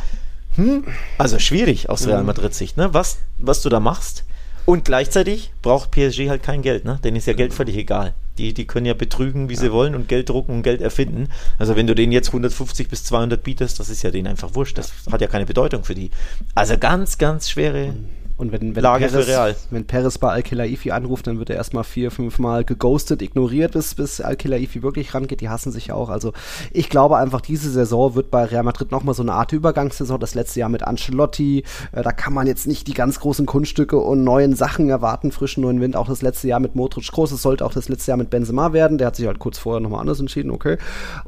Hm? 0.56 0.84
Also 1.18 1.38
schwierig 1.38 1.90
aus 1.90 2.06
Real 2.06 2.24
Madrid 2.24 2.54
Sicht, 2.54 2.76
ne? 2.78 2.92
Was, 2.94 3.18
was 3.38 3.62
du 3.62 3.68
da 3.68 3.80
machst. 3.80 4.24
Und 4.64 4.84
gleichzeitig 4.84 5.52
braucht 5.62 5.90
PSG 5.90 6.28
halt 6.28 6.42
kein 6.42 6.62
Geld, 6.62 6.84
ne? 6.84 6.98
Denen 7.04 7.16
ist 7.16 7.26
ja 7.26 7.34
Geld 7.34 7.52
völlig 7.52 7.76
egal. 7.76 8.14
Die, 8.38 8.54
die 8.54 8.66
können 8.66 8.86
ja 8.86 8.94
betrügen, 8.94 9.48
wie 9.48 9.56
sie 9.56 9.72
wollen 9.72 9.94
und 9.94 10.08
Geld 10.08 10.28
drucken 10.28 10.52
und 10.52 10.62
Geld 10.62 10.80
erfinden. 10.80 11.28
Also 11.58 11.76
wenn 11.76 11.86
du 11.86 11.94
denen 11.94 12.12
jetzt 12.12 12.28
150 12.28 12.88
bis 12.88 13.04
200 13.04 13.42
bietest, 13.42 13.78
das 13.78 13.88
ist 13.90 14.02
ja 14.02 14.10
denen 14.10 14.26
einfach 14.26 14.54
wurscht. 14.54 14.78
Das 14.78 14.92
hat 15.10 15.20
ja 15.20 15.26
keine 15.26 15.46
Bedeutung 15.46 15.84
für 15.84 15.94
die. 15.94 16.10
Also 16.54 16.78
ganz, 16.78 17.18
ganz 17.18 17.50
schwere 17.50 17.94
Und 18.38 18.52
wenn, 18.52 18.76
wenn, 18.76 18.82
Lage 18.84 19.08
Perez, 19.08 19.24
für 19.24 19.30
Real. 19.32 19.56
wenn 19.70 19.84
Perez 19.84 20.16
bei 20.16 20.30
Al-Khelaifi 20.30 20.92
anruft, 20.92 21.26
dann 21.26 21.40
wird 21.40 21.50
er 21.50 21.56
erstmal 21.56 21.82
vier, 21.82 22.12
fünf 22.12 22.38
Mal 22.38 22.64
geghostet, 22.64 23.20
ignoriert, 23.20 23.72
bis, 23.72 23.96
bis 23.96 24.20
Al-Khelaifi 24.20 24.84
wirklich 24.84 25.12
rangeht. 25.12 25.40
Die 25.40 25.48
hassen 25.48 25.72
sich 25.72 25.88
ja 25.88 25.94
auch. 25.94 26.08
Also 26.08 26.32
ich 26.70 26.88
glaube 26.88 27.16
einfach, 27.16 27.40
diese 27.40 27.68
Saison 27.68 28.14
wird 28.14 28.30
bei 28.30 28.44
Real 28.44 28.62
Madrid 28.62 28.92
nochmal 28.92 29.16
so 29.16 29.24
eine 29.24 29.32
Art 29.32 29.52
Übergangssaison. 29.52 30.20
Das 30.20 30.36
letzte 30.36 30.60
Jahr 30.60 30.68
mit 30.68 30.84
Ancelotti. 30.84 31.64
Äh, 31.90 32.02
da 32.02 32.12
kann 32.12 32.32
man 32.32 32.46
jetzt 32.46 32.68
nicht 32.68 32.86
die 32.86 32.94
ganz 32.94 33.18
großen 33.18 33.44
Kunststücke 33.44 33.98
und 33.98 34.22
neuen 34.22 34.54
Sachen 34.54 34.88
erwarten, 34.88 35.32
frischen 35.32 35.64
neuen 35.64 35.80
Wind. 35.80 35.96
Auch 35.96 36.06
das 36.06 36.22
letzte 36.22 36.46
Jahr 36.46 36.60
mit 36.60 36.76
Modric 36.76 37.10
groß. 37.10 37.32
Es 37.32 37.42
sollte 37.42 37.66
auch 37.66 37.72
das 37.72 37.88
letzte 37.88 38.12
Jahr 38.12 38.18
mit 38.18 38.30
Benzema 38.30 38.72
werden. 38.72 38.98
Der 38.98 39.08
hat 39.08 39.16
sich 39.16 39.26
halt 39.26 39.40
kurz 39.40 39.58
vorher 39.58 39.80
nochmal 39.80 40.00
anders 40.00 40.20
entschieden, 40.20 40.52
okay. 40.52 40.78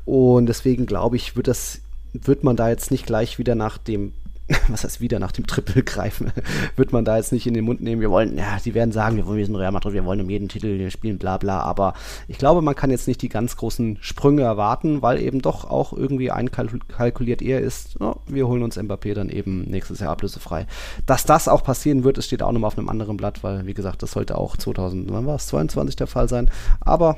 Und 0.04 0.46
deswegen 0.46 0.86
glaube 0.86 1.16
ich, 1.16 1.34
wird 1.34 1.48
das, 1.48 1.80
wird 2.12 2.44
man 2.44 2.54
da 2.54 2.68
jetzt 2.68 2.92
nicht 2.92 3.04
gleich 3.04 3.38
wieder 3.40 3.56
nach 3.56 3.78
dem 3.78 4.12
was 4.68 4.84
heißt 4.84 5.00
wieder 5.00 5.18
nach 5.18 5.32
dem 5.32 5.46
Triple 5.46 5.82
greifen, 5.82 6.32
wird 6.76 6.92
man 6.92 7.04
da 7.04 7.16
jetzt 7.16 7.32
nicht 7.32 7.46
in 7.46 7.54
den 7.54 7.64
Mund 7.64 7.80
nehmen. 7.80 8.00
Wir 8.00 8.10
wollen, 8.10 8.36
ja, 8.36 8.58
die 8.64 8.74
werden 8.74 8.92
sagen, 8.92 9.16
wir 9.16 9.26
wollen, 9.26 9.38
wir 9.38 9.46
sind 9.46 9.56
Real 9.56 9.72
Madrid, 9.72 9.94
wir 9.94 10.04
wollen 10.04 10.20
um 10.20 10.30
jeden 10.30 10.48
Titel 10.48 10.90
spielen, 10.90 11.18
bla 11.18 11.38
bla. 11.38 11.60
Aber 11.60 11.94
ich 12.28 12.38
glaube, 12.38 12.62
man 12.62 12.74
kann 12.74 12.90
jetzt 12.90 13.08
nicht 13.08 13.22
die 13.22 13.28
ganz 13.28 13.56
großen 13.56 13.98
Sprünge 14.00 14.42
erwarten, 14.42 15.02
weil 15.02 15.20
eben 15.20 15.40
doch 15.40 15.64
auch 15.64 15.92
irgendwie 15.92 16.30
einkalkuliert 16.30 17.42
eher 17.42 17.60
ist, 17.60 17.96
ja, 18.00 18.16
wir 18.26 18.48
holen 18.48 18.62
uns 18.62 18.78
Mbappé 18.78 19.14
dann 19.14 19.28
eben 19.28 19.62
nächstes 19.62 20.00
Jahr 20.00 20.10
ablösefrei. 20.10 20.66
Dass 21.06 21.24
das 21.24 21.48
auch 21.48 21.62
passieren 21.62 22.04
wird, 22.04 22.18
es 22.18 22.26
steht 22.26 22.42
auch 22.42 22.52
nochmal 22.52 22.68
auf 22.68 22.78
einem 22.78 22.88
anderen 22.88 23.16
Blatt, 23.16 23.42
weil, 23.42 23.66
wie 23.66 23.74
gesagt, 23.74 24.02
das 24.02 24.12
sollte 24.12 24.36
auch 24.36 24.56
2000, 24.56 25.12
wann 25.12 25.26
war 25.26 25.36
es, 25.36 25.46
22 25.46 25.96
der 25.96 26.06
Fall 26.06 26.28
sein. 26.28 26.50
Aber 26.80 27.16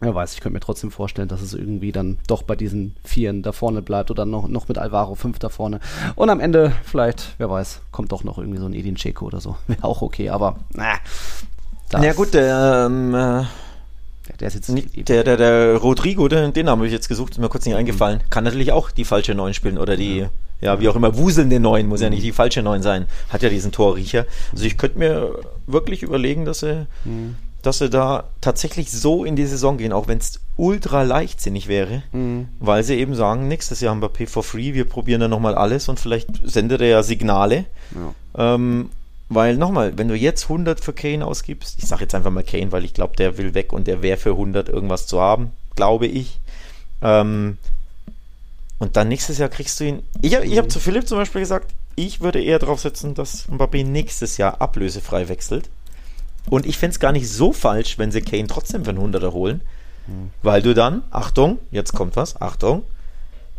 Wer 0.00 0.14
weiß, 0.14 0.34
ich 0.34 0.40
könnte 0.40 0.52
mir 0.54 0.60
trotzdem 0.60 0.90
vorstellen, 0.90 1.28
dass 1.28 1.40
es 1.40 1.54
irgendwie 1.54 1.90
dann 1.90 2.18
doch 2.26 2.42
bei 2.42 2.54
diesen 2.54 2.96
Vieren 3.02 3.42
da 3.42 3.52
vorne 3.52 3.80
bleibt 3.80 4.10
oder 4.10 4.26
noch, 4.26 4.46
noch 4.46 4.68
mit 4.68 4.76
Alvaro 4.76 5.14
fünf 5.14 5.38
da 5.38 5.48
vorne. 5.48 5.80
Und 6.16 6.28
am 6.28 6.38
Ende 6.40 6.72
vielleicht, 6.84 7.34
wer 7.38 7.48
weiß, 7.48 7.80
kommt 7.92 8.12
doch 8.12 8.22
noch 8.22 8.36
irgendwie 8.38 8.58
so 8.58 8.66
ein 8.66 8.74
Edin 8.74 8.96
Dzeko 8.96 9.24
oder 9.24 9.40
so. 9.40 9.56
Wäre 9.66 9.84
auch 9.84 10.02
okay, 10.02 10.28
aber 10.28 10.56
na. 10.74 10.94
das- 11.88 12.04
Ja 12.04 12.12
gut, 12.12 12.34
der, 12.34 12.86
ähm, 12.90 13.14
äh, 13.14 13.44
der, 14.28 14.36
der 14.40 14.48
ist 14.48 14.54
jetzt 14.54 14.68
nicht- 14.68 15.08
der, 15.08 15.24
der, 15.24 15.38
der 15.38 15.76
Rodrigo, 15.76 16.28
den, 16.28 16.52
den 16.52 16.66
Namen 16.66 16.80
habe 16.80 16.86
ich 16.88 16.92
jetzt 16.92 17.08
gesucht, 17.08 17.32
ist 17.32 17.38
mir 17.38 17.48
kurz 17.48 17.64
nicht 17.64 17.74
eingefallen. 17.76 18.20
Kann 18.28 18.44
natürlich 18.44 18.72
auch 18.72 18.90
die 18.90 19.04
falsche 19.06 19.34
Neun 19.34 19.54
spielen 19.54 19.78
oder 19.78 19.96
die, 19.96 20.26
ja, 20.60 20.78
wie 20.78 20.90
auch 20.90 20.96
immer, 20.96 21.16
wuselnde 21.16 21.58
Neun, 21.58 21.86
muss 21.86 22.02
ja 22.02 22.10
nicht 22.10 22.22
die 22.22 22.32
falsche 22.32 22.62
Neun 22.62 22.82
sein. 22.82 23.06
Hat 23.30 23.42
ja 23.42 23.48
diesen 23.48 23.72
Torriecher. 23.72 24.26
Also 24.52 24.64
ich 24.66 24.76
könnte 24.76 24.98
mir 24.98 25.36
wirklich 25.66 26.02
überlegen, 26.02 26.44
dass 26.44 26.58
sie, 26.60 26.86
dass 27.66 27.78
sie 27.78 27.90
da 27.90 28.24
tatsächlich 28.40 28.90
so 28.90 29.24
in 29.24 29.36
die 29.36 29.46
Saison 29.46 29.76
gehen, 29.78 29.92
auch 29.92 30.08
wenn 30.08 30.18
es 30.18 30.40
ultra 30.56 31.02
leichtsinnig 31.02 31.68
wäre, 31.68 32.02
weil 32.60 32.82
sie 32.84 32.94
eben 32.94 33.14
sagen, 33.14 33.48
nächstes 33.48 33.80
Jahr 33.80 33.90
haben 33.92 34.00
wir 34.02 34.08
Pay 34.08 34.26
for 34.26 34.42
Free, 34.42 34.72
wir 34.74 34.84
probieren 34.88 35.20
dann 35.20 35.30
nochmal 35.30 35.54
alles 35.54 35.88
und 35.88 36.00
vielleicht 36.00 36.28
sendet 36.44 36.80
er 36.80 36.88
ja 36.88 37.02
Signale. 37.02 37.64
Ähm, 38.38 38.90
weil 39.28 39.56
nochmal, 39.56 39.98
wenn 39.98 40.08
du 40.08 40.14
jetzt 40.14 40.44
100 40.44 40.78
für 40.80 40.92
Kane 40.92 41.26
ausgibst, 41.26 41.76
ich 41.78 41.86
sage 41.88 42.02
jetzt 42.02 42.14
einfach 42.14 42.30
mal 42.30 42.44
Kane, 42.44 42.70
weil 42.72 42.84
ich 42.84 42.94
glaube, 42.94 43.16
der 43.16 43.36
will 43.38 43.54
weg 43.54 43.72
und 43.72 43.86
der 43.88 44.00
wäre 44.00 44.16
für 44.18 44.30
100 44.30 44.68
irgendwas 44.68 45.06
zu 45.08 45.20
haben, 45.20 45.50
glaube 45.74 46.06
ich. 46.06 46.38
Ähm, 47.02 47.58
und 48.78 48.96
dann 48.96 49.08
nächstes 49.08 49.38
Jahr 49.38 49.48
kriegst 49.48 49.80
du 49.80 49.84
ihn. 49.84 50.02
Ich, 50.22 50.34
hab- 50.36 50.44
ich 50.44 50.56
habe 50.58 50.68
zu 50.68 50.78
Philipp 50.80 51.08
zum 51.08 51.18
Beispiel 51.18 51.40
gesagt, 51.40 51.72
ich 51.96 52.20
würde 52.20 52.42
eher 52.42 52.58
darauf 52.58 52.80
setzen, 52.80 53.14
dass 53.14 53.48
Mbappé 53.48 53.84
nächstes 53.84 54.36
Jahr 54.36 54.60
ablösefrei 54.60 55.28
wechselt. 55.28 55.70
Und 56.48 56.66
ich 56.66 56.78
fände 56.78 56.92
es 56.92 57.00
gar 57.00 57.12
nicht 57.12 57.28
so 57.28 57.52
falsch, 57.52 57.98
wenn 57.98 58.12
sie 58.12 58.22
Kane 58.22 58.46
trotzdem 58.46 58.84
für 58.84 58.90
einen 58.90 59.14
100er 59.14 59.32
holen, 59.32 59.62
weil 60.42 60.62
du 60.62 60.74
dann, 60.74 61.02
Achtung, 61.10 61.58
jetzt 61.70 61.92
kommt 61.92 62.16
was, 62.16 62.40
Achtung, 62.40 62.84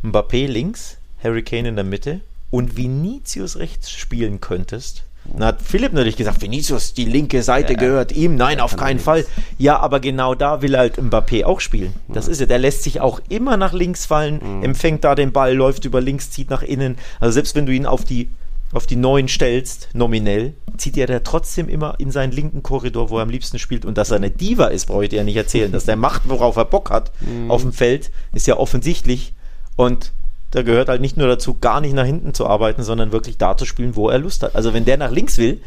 Mbappé 0.03 0.47
links, 0.47 0.97
Harry 1.21 1.43
Kane 1.43 1.69
in 1.69 1.75
der 1.75 1.83
Mitte 1.83 2.21
und 2.51 2.77
Vinicius 2.77 3.57
rechts 3.57 3.91
spielen 3.91 4.39
könntest 4.39 5.03
Dann 5.33 5.47
hat 5.47 5.61
Philipp 5.61 5.91
natürlich 5.91 6.15
gesagt, 6.15 6.41
Vinicius, 6.41 6.93
die 6.93 7.03
linke 7.03 7.43
Seite 7.43 7.73
ja, 7.73 7.79
gehört 7.79 8.13
ihm. 8.13 8.35
Nein, 8.35 8.61
auf 8.61 8.77
keinen 8.77 8.99
Fall. 8.99 9.25
Ja, 9.57 9.79
aber 9.79 9.99
genau 9.99 10.35
da 10.35 10.61
will 10.61 10.77
halt 10.77 10.97
Mbappé 10.97 11.43
auch 11.43 11.59
spielen. 11.59 11.93
Das 12.07 12.29
ist 12.29 12.39
ja, 12.39 12.45
der 12.45 12.59
lässt 12.59 12.83
sich 12.83 13.01
auch 13.01 13.19
immer 13.27 13.57
nach 13.57 13.73
links 13.73 14.05
fallen, 14.05 14.39
mhm. 14.41 14.63
empfängt 14.63 15.03
da 15.03 15.15
den 15.15 15.33
Ball, 15.33 15.53
läuft 15.53 15.83
über 15.83 15.99
links, 15.99 16.31
zieht 16.31 16.49
nach 16.49 16.63
innen. 16.63 16.97
Also 17.19 17.33
selbst 17.33 17.55
wenn 17.55 17.65
du 17.65 17.73
ihn 17.73 17.85
auf 17.85 18.05
die 18.05 18.29
auf 18.73 18.85
die 18.85 18.95
neuen 18.95 19.27
stellst, 19.27 19.89
nominell, 19.93 20.53
zieht 20.77 20.97
er 20.97 21.07
der 21.07 21.23
trotzdem 21.23 21.69
immer 21.69 21.95
in 21.99 22.11
seinen 22.11 22.31
linken 22.31 22.63
Korridor, 22.63 23.09
wo 23.09 23.17
er 23.17 23.23
am 23.23 23.29
liebsten 23.29 23.59
spielt. 23.59 23.85
Und 23.85 23.97
dass 23.97 24.11
er 24.11 24.17
eine 24.17 24.29
Diva 24.29 24.65
ist, 24.67 24.87
brauche 24.87 25.05
ich 25.05 25.09
dir 25.09 25.17
ja 25.17 25.23
nicht 25.23 25.37
erzählen. 25.37 25.71
Dass 25.71 25.85
der 25.85 25.95
macht, 25.95 26.23
worauf 26.25 26.57
er 26.57 26.65
Bock 26.65 26.89
hat 26.89 27.11
mhm. 27.21 27.49
auf 27.49 27.61
dem 27.61 27.71
Feld, 27.71 28.11
ist 28.33 28.47
ja 28.47 28.57
offensichtlich. 28.57 29.33
Und 29.75 30.11
da 30.51 30.63
gehört 30.63 30.89
halt 30.89 31.01
nicht 31.01 31.17
nur 31.17 31.27
dazu, 31.27 31.57
gar 31.59 31.81
nicht 31.81 31.93
nach 31.93 32.05
hinten 32.05 32.33
zu 32.33 32.45
arbeiten, 32.47 32.83
sondern 32.83 33.11
wirklich 33.11 33.37
da 33.37 33.57
zu 33.57 33.65
spielen, 33.65 33.95
wo 33.95 34.09
er 34.09 34.19
Lust 34.19 34.43
hat. 34.43 34.55
Also 34.55 34.73
wenn 34.73 34.85
der 34.85 34.97
nach 34.97 35.11
links 35.11 35.37
will 35.37 35.61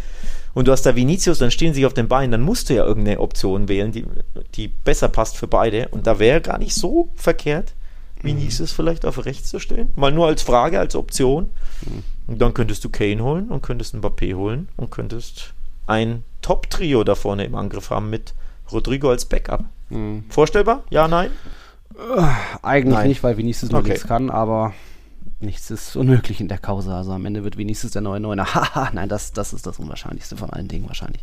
und 0.55 0.68
du 0.68 0.72
hast 0.72 0.84
da 0.84 0.96
Vinicius, 0.96 1.38
dann 1.38 1.51
stehen 1.51 1.74
sie 1.74 1.86
auf 1.86 1.94
den 1.94 2.09
Beinen, 2.09 2.32
dann 2.32 2.42
musst 2.42 2.68
du 2.68 2.74
ja 2.74 2.84
irgendeine 2.84 3.20
Option 3.20 3.68
wählen, 3.68 3.92
die, 3.92 4.05
die 4.55 4.68
besser 4.68 5.09
passt 5.09 5.36
für 5.36 5.46
beide. 5.46 5.88
Und 5.88 6.07
da 6.07 6.18
wäre 6.18 6.40
gar 6.40 6.59
nicht 6.59 6.74
so 6.74 7.11
verkehrt, 7.14 7.74
Vinicius 8.22 8.72
vielleicht 8.72 9.04
auf 9.04 9.24
rechts 9.24 9.50
zu 9.50 9.58
stellen. 9.58 9.90
Mal 9.96 10.12
nur 10.12 10.26
als 10.26 10.42
Frage, 10.42 10.78
als 10.78 10.94
Option. 10.94 11.50
Und 12.26 12.40
dann 12.40 12.54
könntest 12.54 12.84
du 12.84 12.88
Kane 12.88 13.22
holen 13.22 13.48
und 13.48 13.62
könntest 13.62 13.94
einen 13.94 14.02
Mbappé 14.02 14.34
holen 14.34 14.68
und 14.76 14.90
könntest 14.90 15.54
ein 15.86 16.22
Top-Trio 16.42 17.04
da 17.04 17.14
vorne 17.14 17.44
im 17.44 17.54
Angriff 17.54 17.90
haben 17.90 18.10
mit 18.10 18.34
Rodrigo 18.70 19.10
als 19.10 19.24
Backup. 19.24 19.64
Mhm. 19.88 20.24
Vorstellbar? 20.28 20.84
Ja, 20.90 21.08
nein? 21.08 21.30
Äh, 21.94 22.22
eigentlich 22.62 22.94
nein. 22.94 23.08
nicht, 23.08 23.22
weil 23.22 23.36
Vinicius 23.36 23.70
nur 23.70 23.80
okay. 23.80 23.90
nichts 23.90 24.06
kann, 24.06 24.30
aber 24.30 24.72
nichts 25.40 25.70
ist 25.70 25.96
unmöglich 25.96 26.40
in 26.40 26.48
der 26.48 26.58
Causa. 26.58 26.98
Also 26.98 27.12
am 27.12 27.26
Ende 27.26 27.44
wird 27.44 27.56
Vinicius 27.56 27.92
der 27.92 28.02
neue 28.02 28.20
Neuner. 28.20 28.44
Haha, 28.54 28.90
nein, 28.92 29.08
das, 29.08 29.32
das 29.32 29.52
ist 29.52 29.66
das 29.66 29.78
Unwahrscheinlichste 29.78 30.36
von 30.36 30.50
allen 30.50 30.68
Dingen 30.68 30.86
wahrscheinlich. 30.86 31.22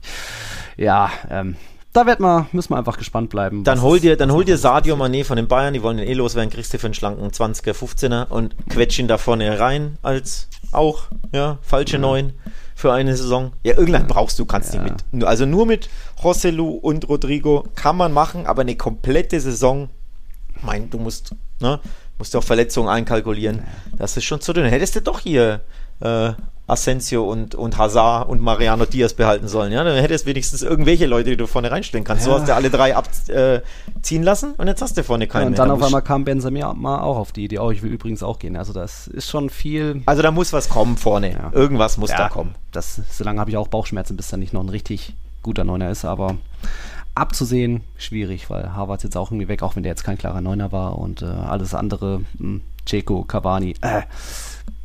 Ja, 0.75 1.11
ähm, 1.29 1.55
da 1.93 2.05
wird 2.05 2.19
man, 2.19 2.47
müssen 2.51 2.71
wir 2.71 2.77
einfach 2.77 2.97
gespannt 2.97 3.29
bleiben. 3.29 3.63
Dann 3.63 3.81
hol 3.81 3.99
dir, 3.99 4.17
dann 4.17 4.31
hol 4.31 4.45
dir 4.45 4.57
Sadio 4.57 4.95
Mané 4.95 5.23
von 5.23 5.35
den 5.38 5.47
Bayern, 5.47 5.73
die 5.73 5.81
wollen 5.81 5.97
den 5.97 6.07
eh 6.07 6.13
loswerden, 6.13 6.51
kriegst 6.51 6.73
du 6.73 6.79
für 6.79 6.88
einen 6.88 6.93
schlanken 6.93 7.29
20er, 7.29 7.73
15er 7.73 8.27
und 8.27 8.55
quetsch 8.69 8.99
ihn 8.99 9.07
da 9.07 9.17
vorne 9.17 9.59
rein 9.59 9.97
als 10.01 10.47
auch, 10.71 11.05
ja, 11.33 11.57
falsche 11.61 11.97
Neun 11.97 12.33
für 12.75 12.93
eine 12.93 13.17
Saison. 13.17 13.53
Ja, 13.63 13.77
irgendwann 13.77 14.05
brauchst 14.07 14.38
du, 14.38 14.45
kannst 14.45 14.73
ja. 14.73 14.83
die 14.83 14.91
mit. 15.11 15.23
Also 15.23 15.45
nur 15.45 15.65
mit 15.65 15.89
Rosselu 16.23 16.69
und 16.69 17.09
Rodrigo 17.09 17.65
kann 17.75 17.97
man 17.97 18.13
machen, 18.13 18.45
aber 18.45 18.61
eine 18.61 18.75
komplette 18.75 19.39
Saison, 19.39 19.89
mein, 20.61 20.89
du 20.89 20.99
musst, 20.99 21.33
ne, 21.59 21.79
musst 22.19 22.33
du 22.33 22.38
auch 22.38 22.43
Verletzungen 22.43 22.89
einkalkulieren. 22.89 23.63
Das 23.97 24.15
ist 24.17 24.25
schon 24.25 24.41
zu 24.41 24.53
dünn. 24.53 24.65
Hättest 24.65 24.95
du 24.95 25.01
doch 25.01 25.19
hier 25.19 25.61
äh, 25.99 26.33
Asensio 26.67 27.23
und, 27.23 27.55
und 27.55 27.77
Hazard 27.77 28.27
und 28.27 28.41
Mariano 28.41 28.85
Diaz 28.85 29.13
behalten 29.13 29.47
sollen. 29.47 29.71
Ja, 29.71 29.85
dann 29.85 29.95
hättest 29.95 30.25
du 30.25 30.29
wenigstens 30.29 30.63
irgendwelche 30.63 31.05
Leute, 31.05 31.29
die 31.29 31.37
du 31.37 31.47
vorne 31.47 31.71
reinstellen 31.71 32.03
kannst. 32.03 32.27
Ja. 32.27 32.33
So 32.33 32.39
hast 32.39 32.49
du 32.49 32.53
alle 32.53 32.69
drei 32.69 32.93
abziehen 32.93 34.21
äh, 34.21 34.25
lassen 34.25 34.53
und 34.57 34.67
jetzt 34.67 34.81
hast 34.81 34.97
du 34.97 35.03
vorne 35.03 35.27
keinen 35.27 35.41
ja, 35.41 35.47
und 35.47 35.51
mehr. 35.53 35.57
dann 35.59 35.69
da 35.69 35.73
auf 35.75 35.83
einmal 35.83 36.01
kam 36.01 36.25
Benzema 36.25 37.01
auch 37.01 37.17
auf 37.17 37.31
die 37.31 37.45
Idee, 37.45 37.59
oh, 37.59 37.71
ich 37.71 37.83
will 37.83 37.91
übrigens 37.91 38.21
auch 38.21 38.37
gehen. 38.37 38.57
Also 38.57 38.73
das 38.73 39.07
ist 39.07 39.29
schon 39.29 39.49
viel. 39.49 40.01
Also 40.05 40.21
da 40.21 40.31
muss 40.31 40.51
was 40.51 40.67
kommen 40.67 40.97
vorne. 40.97 41.31
Ja. 41.31 41.51
Irgendwas 41.53 41.97
muss 41.97 42.11
da 42.11 42.27
kommen. 42.27 42.53
Das, 42.73 43.01
solange 43.11 43.39
habe 43.39 43.49
ich 43.49 43.55
auch 43.55 43.69
Bauchschmerzen, 43.69 44.17
bis 44.17 44.27
da 44.27 44.35
nicht 44.35 44.51
noch 44.51 44.61
ein 44.61 44.69
richtig 44.69 45.15
guter 45.43 45.63
Neuner 45.63 45.89
ist, 45.89 46.03
aber 46.03 46.35
abzusehen 47.15 47.81
schwierig, 47.97 48.49
weil 48.49 48.73
Harvard 48.73 49.03
jetzt 49.03 49.15
auch 49.15 49.31
irgendwie 49.31 49.47
weg, 49.47 49.63
auch 49.63 49.77
wenn 49.77 49.83
der 49.83 49.91
jetzt 49.91 50.03
kein 50.03 50.17
klarer 50.17 50.41
Neuner 50.41 50.73
war 50.73 50.99
und 50.99 51.21
äh, 51.21 51.25
alles 51.25 51.73
andere, 51.73 52.21
hm, 52.37 52.61
Ceco, 52.87 53.23
Cavani, 53.23 53.75
äh, 53.81 54.01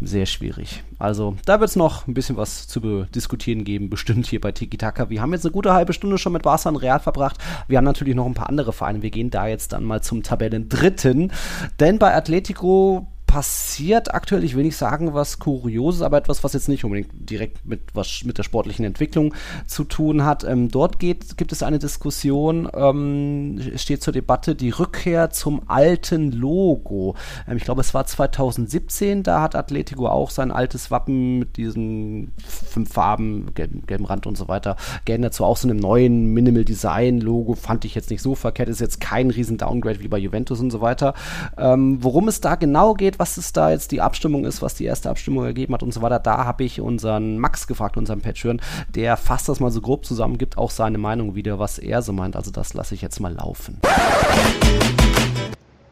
sehr 0.07 0.27
schwierig. 0.27 0.83
Also 0.99 1.37
da 1.45 1.61
wird 1.61 1.71
es 1.71 1.77
noch 1.77 2.07
ein 2.07 2.15
bisschen 2.15 2.37
was 2.37 2.69
zu 2.69 3.05
diskutieren 3.15 3.65
geben, 3.65 3.91
bestimmt 3.91 4.27
hier 4.27 4.41
bei 4.41 4.53
Tiki 4.53 4.77
Taka. 4.77 5.11
Wir 5.11 5.21
haben 5.21 5.33
jetzt 5.33 5.45
eine 5.45 5.53
gute 5.53 5.73
halbe 5.73 5.93
Stunde 5.93 6.19
schon 6.19 6.33
mit 6.33 6.43
Barca 6.43 6.69
und 6.69 6.77
Real 6.77 7.01
verbracht. 7.01 7.39
Wir 7.69 7.79
haben 7.79 7.85
natürlich 7.85 8.15
noch 8.15 8.27
ein 8.27 8.35
paar 8.35 8.49
andere 8.49 8.73
Vereine. 8.73 9.03
Wir 9.03 9.11
gehen 9.11 9.31
da 9.31 9.47
jetzt 9.47 9.73
dann 9.73 9.85
mal 9.85 10.03
zum 10.03 10.23
Tabellendritten. 10.23 11.33
Denn 11.81 11.99
bei 11.99 12.15
Atletico 12.15 13.07
passiert 13.33 14.15
aktuell, 14.15 14.45
ich 14.45 14.57
will 14.57 14.63
nicht 14.63 14.77
sagen, 14.77 15.15
was 15.15 15.39
Kurioses, 15.39 16.03
aber 16.03 16.19
etwas, 16.19 16.45
was 16.45 16.53
jetzt 16.53 16.69
nicht 16.69 16.85
unbedingt 16.85 17.09
direkt 17.15 17.65
mit, 17.65 17.81
was, 17.95 18.25
mit 18.25 18.37
der 18.37 18.43
sportlichen 18.43 18.85
Entwicklung 18.85 19.33
zu 19.67 19.85
tun 19.85 20.27
hat. 20.27 20.45
Ähm, 20.45 20.69
dort 20.69 20.99
geht, 20.99 21.39
gibt 21.39 21.51
es 21.51 21.63
eine 21.63 21.79
Diskussion, 21.79 22.69
ähm, 22.75 23.59
steht 23.77 24.03
zur 24.03 24.13
Debatte 24.13 24.55
die 24.55 24.69
Rückkehr 24.69 25.31
zum 25.31 25.63
alten 25.67 26.31
Logo. 26.31 27.15
Ähm, 27.49 27.57
ich 27.57 27.65
glaube, 27.65 27.81
es 27.81 27.95
war 27.95 28.05
2017, 28.05 29.23
da 29.23 29.41
hat 29.41 29.57
Atletico 29.57 30.09
auch 30.09 30.29
sein 30.29 30.51
altes 30.51 30.91
Wappen 30.91 31.39
mit 31.39 31.57
diesen 31.57 32.33
fünf 32.47 32.93
Farben, 32.93 33.55
gelben, 33.55 33.87
gelben 33.87 34.05
Rand 34.05 34.27
und 34.27 34.37
so 34.37 34.49
weiter, 34.49 34.77
geändert 35.07 35.33
zu 35.33 35.47
auch 35.47 35.57
so 35.57 35.67
einem 35.67 35.79
neuen 35.79 36.27
Minimal 36.35 36.67
Design 36.67 37.23
Logo. 37.23 37.55
Fand 37.55 37.87
ich 37.87 37.95
jetzt 37.95 38.11
nicht 38.11 38.21
so 38.21 38.35
verkehrt, 38.35 38.69
ist 38.69 38.83
jetzt 38.83 39.01
kein 39.01 39.31
riesen 39.31 39.57
Downgrade 39.57 40.01
wie 40.01 40.09
bei 40.09 40.19
Juventus 40.19 40.61
und 40.61 40.71
so 40.71 40.83
weiter. 40.83 41.15
Ähm, 41.57 41.97
worum 42.05 42.29
es 42.29 42.43
da 42.43 42.57
genau 42.57 42.93
geht, 42.93 43.22
was 43.23 43.37
es 43.37 43.53
da 43.53 43.71
jetzt 43.71 43.93
die 43.93 44.01
Abstimmung 44.01 44.45
ist, 44.45 44.63
was 44.63 44.75
die 44.75 44.85
erste 44.85 45.09
Abstimmung 45.09 45.45
ergeben 45.45 45.75
hat 45.75 45.85
und 45.85 45.95
so 45.95 46.03
weiter, 46.03 46.19
da 46.19 46.45
habe 46.45 46.65
ich 46.65 46.81
unseren 46.81 47.39
Max 47.39 47.69
gefragt, 47.69 47.97
unseren 47.97 48.21
Patreon, 48.21 48.61
der 48.97 49.17
fasst 49.17 49.49
das 49.49 49.61
mal 49.61 49.71
so 49.71 49.81
grob 49.81 50.05
zusammen, 50.05 50.39
gibt 50.39 50.59
auch 50.59 50.73
seine 50.73 50.99
Meinung 50.99 51.37
wieder, 51.37 51.61
was 51.61 51.79
er 51.79 52.03
so 52.03 52.13
meint. 52.13 52.35
Also 52.35 52.51
das 52.51 52.75
lasse 52.75 52.97
ich 52.97 53.01
jetzt 53.01 53.21
mal 53.21 53.33
laufen. 53.33 53.79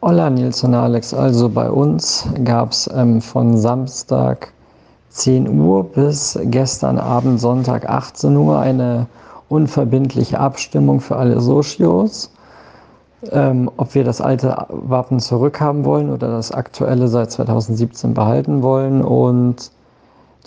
Hola 0.01 0.29
Nils 0.29 0.61
und 0.65 0.73
Alex, 0.73 1.13
also 1.13 1.47
bei 1.47 1.71
uns 1.71 2.27
gab 2.43 2.73
es 2.73 2.89
ähm, 2.93 3.21
von 3.21 3.57
Samstag 3.57 4.51
10 5.11 5.57
Uhr 5.57 5.85
bis 5.85 6.37
gestern 6.43 6.99
Abend 6.99 7.39
Sonntag 7.39 7.87
18 7.87 8.35
Uhr 8.35 8.59
eine 8.59 9.07
unverbindliche 9.47 10.37
Abstimmung 10.37 10.99
für 10.99 11.15
alle 11.15 11.39
Socios 11.39 12.29
ähm, 13.29 13.69
ob 13.77 13.93
wir 13.93 14.03
das 14.03 14.21
alte 14.21 14.65
Wappen 14.69 15.19
zurückhaben 15.19 15.85
wollen 15.85 16.09
oder 16.09 16.29
das 16.29 16.51
aktuelle 16.51 17.07
seit 17.07 17.31
2017 17.31 18.13
behalten 18.13 18.63
wollen. 18.63 19.03
Und 19.03 19.71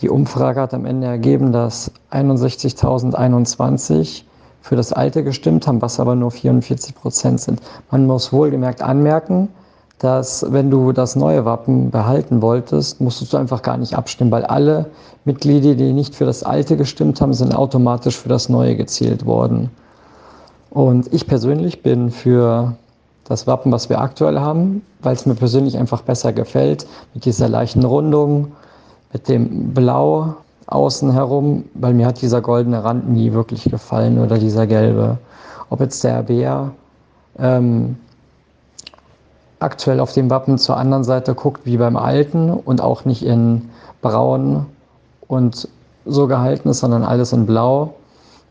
die 0.00 0.10
Umfrage 0.10 0.60
hat 0.60 0.74
am 0.74 0.86
Ende 0.86 1.06
ergeben, 1.06 1.52
dass 1.52 1.92
61.021 2.10 4.22
für 4.60 4.76
das 4.76 4.92
alte 4.92 5.22
gestimmt 5.22 5.66
haben, 5.66 5.82
was 5.82 6.00
aber 6.00 6.14
nur 6.14 6.30
44 6.30 6.94
Prozent 6.94 7.40
sind. 7.40 7.60
Man 7.90 8.06
muss 8.06 8.32
wohlgemerkt 8.32 8.82
anmerken, 8.82 9.48
dass 9.98 10.44
wenn 10.50 10.70
du 10.70 10.92
das 10.92 11.16
neue 11.16 11.44
Wappen 11.44 11.90
behalten 11.90 12.42
wolltest, 12.42 13.00
musstest 13.00 13.32
du 13.32 13.36
einfach 13.36 13.62
gar 13.62 13.76
nicht 13.76 13.94
abstimmen, 13.94 14.30
weil 14.30 14.44
alle 14.44 14.86
Mitglieder, 15.24 15.74
die 15.74 15.92
nicht 15.92 16.14
für 16.14 16.24
das 16.24 16.42
alte 16.42 16.76
gestimmt 16.76 17.20
haben, 17.20 17.34
sind 17.34 17.54
automatisch 17.54 18.18
für 18.18 18.28
das 18.28 18.48
neue 18.48 18.76
gezählt 18.76 19.26
worden. 19.26 19.70
Und 20.74 21.12
ich 21.14 21.28
persönlich 21.28 21.82
bin 21.82 22.10
für 22.10 22.76
das 23.24 23.46
Wappen, 23.46 23.70
was 23.70 23.88
wir 23.88 24.00
aktuell 24.00 24.40
haben, 24.40 24.82
weil 25.02 25.14
es 25.14 25.24
mir 25.24 25.36
persönlich 25.36 25.78
einfach 25.78 26.02
besser 26.02 26.32
gefällt, 26.32 26.86
mit 27.14 27.24
dieser 27.24 27.48
leichten 27.48 27.84
Rundung, 27.84 28.52
mit 29.12 29.28
dem 29.28 29.72
Blau 29.72 30.34
außen 30.66 31.12
herum, 31.12 31.64
weil 31.74 31.94
mir 31.94 32.06
hat 32.06 32.20
dieser 32.20 32.40
goldene 32.40 32.82
Rand 32.82 33.08
nie 33.08 33.32
wirklich 33.32 33.64
gefallen 33.64 34.18
oder 34.18 34.38
dieser 34.38 34.66
gelbe. 34.66 35.16
Ob 35.70 35.78
jetzt 35.80 36.02
der 36.02 36.24
Bär 36.24 36.72
ähm, 37.38 37.96
aktuell 39.60 40.00
auf 40.00 40.12
dem 40.12 40.28
Wappen 40.28 40.58
zur 40.58 40.76
anderen 40.76 41.04
Seite 41.04 41.34
guckt 41.34 41.64
wie 41.64 41.76
beim 41.76 41.96
alten 41.96 42.50
und 42.50 42.80
auch 42.80 43.04
nicht 43.04 43.24
in 43.24 43.70
braun 44.02 44.66
und 45.28 45.68
so 46.04 46.26
gehalten 46.26 46.68
ist, 46.68 46.80
sondern 46.80 47.04
alles 47.04 47.32
in 47.32 47.46
blau, 47.46 47.94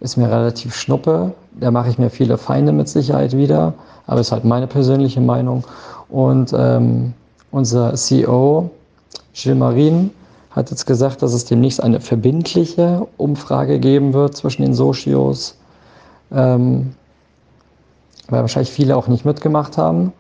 ist 0.04 0.18
mir 0.18 0.30
relativ 0.30 0.76
schnuppe. 0.76 1.34
Da 1.60 1.72
mache 1.72 1.89
ich 1.89 1.97
mir 1.97 2.10
viele 2.10 2.38
Feinde 2.38 2.74
mit 2.74 2.89
Sicherheit 2.89 3.36
wieder, 3.36 3.74
aber 4.06 4.20
ist 4.20 4.34
halt 4.34 4.43
meine 4.43 4.68
persönliche 4.68 5.22
Meinung. 5.22 5.64
Und 6.10 6.54
ähm, 6.56 7.14
unser 7.51 7.93
CEO, 7.95 8.70
Gilles 9.34 9.58
Marin, 9.58 10.12
hat 10.51 10.70
jetzt 10.72 10.86
gesagt, 10.86 11.22
dass 11.22 11.34
es 11.34 11.45
demnächst 11.45 11.82
eine 11.82 12.01
verbindliche 12.01 13.08
Umfrage 13.18 13.80
geben 13.80 14.14
wird 14.14 14.36
zwischen 14.36 14.64
den 14.64 14.74
Socios, 14.74 15.56
ähm, 16.32 16.93
weil 18.28 18.41
wahrscheinlich 18.41 18.72
viele 18.72 18.97
auch 18.97 19.08
nicht 19.08 19.24
mitgemacht 19.24 19.78
haben, 19.78 20.12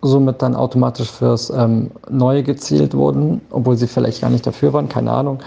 somit 0.00 0.40
dann 0.40 0.56
automatisch 0.56 1.10
fürs 1.10 1.50
ähm, 1.50 1.90
Neue 2.08 2.42
gezielt 2.42 2.94
wurden, 2.94 3.42
obwohl 3.50 3.76
sie 3.76 3.86
vielleicht 3.86 4.22
gar 4.22 4.30
nicht 4.30 4.46
dafür 4.46 4.72
waren, 4.72 4.88
keine 4.88 5.12
Ahnung. 5.12 5.40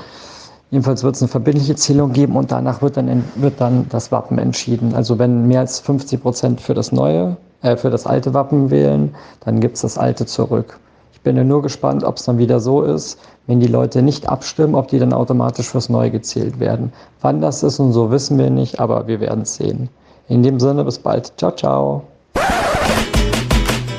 Jedenfalls 0.72 1.04
wird 1.04 1.16
es 1.16 1.22
eine 1.22 1.28
verbindliche 1.28 1.76
Zählung 1.76 2.14
geben 2.14 2.38
und 2.38 2.52
danach 2.52 2.82
wird 2.82 2.96
dann, 2.96 3.24
wird 3.36 3.60
dann 3.60 3.88
das 3.90 4.12
Wappen 4.12 4.38
entschieden. 4.38 4.96
Also 4.96 5.20
wenn 5.20 5.48
mehr 5.48 5.60
als 5.60 5.82
50 5.82 6.22
Prozent 6.22 6.62
für 6.62 6.74
das 6.74 6.94
neue, 6.94 7.36
äh, 7.62 7.76
für 7.76 7.90
das 7.90 8.08
alte 8.08 8.34
Wappen 8.34 8.72
wählen, 8.72 9.14
dann 9.42 9.60
gibt 9.60 9.76
es 9.76 9.82
das 9.82 9.98
alte 9.98 10.26
zurück. 10.26 10.80
Ich 11.12 11.20
bin 11.22 11.36
ja 11.36 11.44
nur 11.44 11.62
gespannt, 11.62 12.06
ob 12.06 12.16
es 12.18 12.24
dann 12.24 12.38
wieder 12.38 12.62
so 12.62 12.84
ist, 12.84 13.20
wenn 13.48 13.60
die 13.60 13.68
Leute 13.68 14.02
nicht 14.02 14.30
abstimmen, 14.30 14.76
ob 14.76 14.88
die 14.88 14.98
dann 14.98 15.12
automatisch 15.12 15.68
fürs 15.68 15.90
Neue 15.90 16.10
gezählt 16.10 16.60
werden. 16.60 16.94
Wann 17.20 17.42
das 17.42 17.64
ist 17.64 17.80
und 17.80 17.92
so 17.92 18.10
wissen 18.10 18.40
wir 18.40 18.50
nicht, 18.50 18.80
aber 18.80 19.08
wir 19.08 19.20
werden 19.20 19.42
es 19.42 19.56
sehen. 19.56 19.90
In 20.30 20.42
dem 20.42 20.60
Sinne, 20.60 20.86
bis 20.86 21.00
bald. 21.00 21.34
Ciao, 21.38 21.52
ciao. 21.52 22.04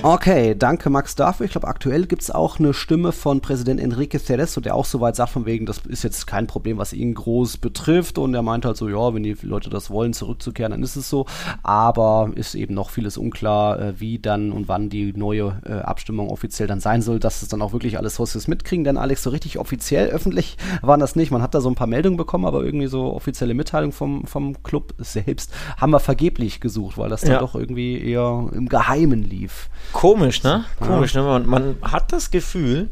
Okay, 0.04 0.56
danke 0.58 0.90
Max 0.90 1.14
dafür. 1.14 1.46
Ich 1.46 1.52
glaube, 1.52 1.68
aktuell 1.68 2.06
gibt 2.06 2.22
es 2.22 2.32
auch 2.32 2.58
eine 2.58 2.74
Stimme 2.74 3.12
von 3.12 3.40
Präsident 3.40 3.78
Enrique 3.78 4.18
Cerezo, 4.18 4.60
der 4.60 4.74
auch 4.74 4.84
soweit 4.84 5.14
sagt, 5.14 5.30
von 5.30 5.46
wegen, 5.46 5.64
das 5.64 5.78
ist 5.86 6.02
jetzt 6.02 6.26
kein 6.26 6.48
Problem, 6.48 6.76
was 6.76 6.92
ihn 6.92 7.14
groß 7.14 7.58
betrifft. 7.58 8.18
Und 8.18 8.34
er 8.34 8.42
meint 8.42 8.64
halt 8.64 8.76
so, 8.76 8.88
ja, 8.88 9.14
wenn 9.14 9.22
die 9.22 9.36
Leute 9.42 9.70
das 9.70 9.90
wollen, 9.90 10.12
zurückzukehren, 10.12 10.72
dann 10.72 10.82
ist 10.82 10.96
es 10.96 11.08
so. 11.08 11.26
Aber 11.62 12.32
ist 12.34 12.56
eben 12.56 12.74
noch 12.74 12.90
vieles 12.90 13.16
unklar, 13.16 13.78
äh, 13.78 14.00
wie 14.00 14.18
dann 14.18 14.50
und 14.50 14.66
wann 14.66 14.88
die 14.88 15.12
neue 15.12 15.60
äh, 15.64 15.74
Abstimmung 15.74 16.30
offiziell 16.30 16.66
dann 16.66 16.80
sein 16.80 17.00
soll, 17.00 17.20
dass 17.20 17.42
es 17.42 17.48
dann 17.48 17.62
auch 17.62 17.72
wirklich 17.72 17.96
alles 17.96 18.16
Sources 18.16 18.48
mitkriegen. 18.48 18.82
Denn 18.82 18.96
Alex, 18.96 19.22
so 19.22 19.30
richtig 19.30 19.60
offiziell, 19.60 20.08
öffentlich 20.08 20.56
waren 20.80 20.98
das 20.98 21.14
nicht. 21.14 21.30
Man 21.30 21.42
hat 21.42 21.54
da 21.54 21.60
so 21.60 21.68
ein 21.68 21.76
paar 21.76 21.86
Meldungen 21.86 22.16
bekommen, 22.16 22.44
aber 22.44 22.64
irgendwie 22.64 22.88
so 22.88 23.12
offizielle 23.14 23.54
Mitteilung 23.54 23.92
vom, 23.92 24.26
vom 24.26 24.64
Club 24.64 24.94
selbst 24.98 25.52
haben 25.76 25.90
wir 25.90 26.00
vergeblich 26.00 26.58
gesucht, 26.58 26.98
weil 26.98 27.08
das 27.08 27.20
dann 27.20 27.32
ja. 27.32 27.38
doch 27.38 27.54
irgendwie 27.54 28.00
eher 28.00 28.48
im 28.52 28.68
Geheimen 28.68 29.22
lief. 29.22 29.68
Komisch, 29.92 30.42
ne? 30.42 30.64
Komisch, 30.80 31.14
ne? 31.14 31.22
Man, 31.22 31.46
man 31.46 31.76
hat 31.82 32.12
das 32.12 32.30
Gefühl, 32.30 32.90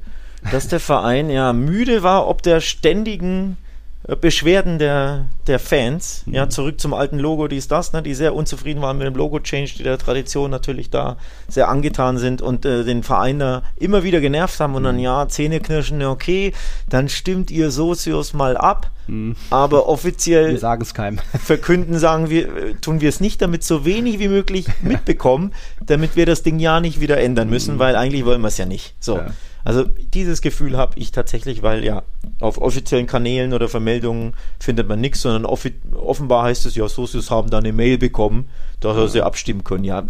dass 0.50 0.68
der 0.68 0.80
Verein 0.80 1.30
ja 1.30 1.52
müde 1.52 2.02
war, 2.02 2.28
ob 2.28 2.42
der 2.42 2.60
ständigen 2.60 3.56
Beschwerden 4.16 4.78
der, 4.78 5.26
der 5.46 5.58
Fans, 5.58 6.22
mhm. 6.26 6.34
ja, 6.34 6.48
zurück 6.48 6.80
zum 6.80 6.94
alten 6.94 7.18
Logo, 7.18 7.48
dies, 7.48 7.68
das, 7.68 7.92
ne, 7.92 8.02
die 8.02 8.14
sehr 8.14 8.34
unzufrieden 8.34 8.82
waren 8.82 8.98
mit 8.98 9.06
dem 9.06 9.14
Logo-Change, 9.14 9.74
die 9.78 9.82
der 9.82 9.98
Tradition 9.98 10.50
natürlich 10.50 10.90
da 10.90 11.16
sehr 11.48 11.68
angetan 11.68 12.18
sind 12.18 12.42
und 12.42 12.64
äh, 12.64 12.84
den 12.84 13.02
Verein 13.02 13.38
da 13.38 13.62
immer 13.76 14.02
wieder 14.02 14.20
genervt 14.20 14.58
haben 14.58 14.74
und 14.74 14.84
dann, 14.84 14.96
mhm. 14.96 15.02
ja, 15.02 15.28
Zähneknirschen, 15.28 16.02
okay, 16.02 16.52
dann 16.88 17.08
stimmt 17.08 17.50
ihr 17.50 17.70
Sozios 17.70 18.32
mal 18.32 18.56
ab, 18.56 18.90
mhm. 19.06 19.36
aber 19.50 19.88
offiziell 19.88 20.58
sagen 20.58 20.82
es 20.82 20.94
keinem. 20.94 21.18
verkünden, 21.44 21.98
sagen 21.98 22.30
wir, 22.30 22.56
äh, 22.56 22.74
tun 22.74 23.00
wir 23.00 23.08
es 23.08 23.20
nicht, 23.20 23.40
damit 23.42 23.64
so 23.64 23.84
wenig 23.84 24.18
wie 24.18 24.28
möglich 24.28 24.66
mitbekommen, 24.82 25.52
damit 25.84 26.16
wir 26.16 26.26
das 26.26 26.42
Ding 26.42 26.58
ja 26.58 26.80
nicht 26.80 27.00
wieder 27.00 27.18
ändern 27.18 27.48
müssen, 27.48 27.74
mhm. 27.74 27.78
weil 27.78 27.96
eigentlich 27.96 28.24
wollen 28.24 28.40
wir 28.40 28.48
es 28.48 28.58
ja 28.58 28.66
nicht. 28.66 28.94
So. 28.98 29.18
Ja. 29.18 29.26
Also 29.64 29.84
dieses 29.84 30.40
Gefühl 30.40 30.76
habe 30.76 30.98
ich 30.98 31.12
tatsächlich, 31.12 31.62
weil 31.62 31.84
ja 31.84 32.02
auf 32.40 32.58
offiziellen 32.58 33.06
Kanälen 33.06 33.52
oder 33.52 33.68
Vermeldungen 33.68 34.34
findet 34.58 34.88
man 34.88 35.00
nichts, 35.00 35.22
sondern 35.22 35.44
offenbar 35.44 36.44
heißt 36.44 36.66
es 36.66 36.74
ja, 36.74 36.88
Socios 36.88 37.30
haben 37.30 37.50
da 37.50 37.58
eine 37.58 37.72
Mail 37.72 37.98
bekommen, 37.98 38.48
dass 38.80 38.96
ja. 38.96 39.08
sie 39.08 39.22
abstimmen 39.22 39.64
können. 39.64 39.84
Ja, 39.84 40.04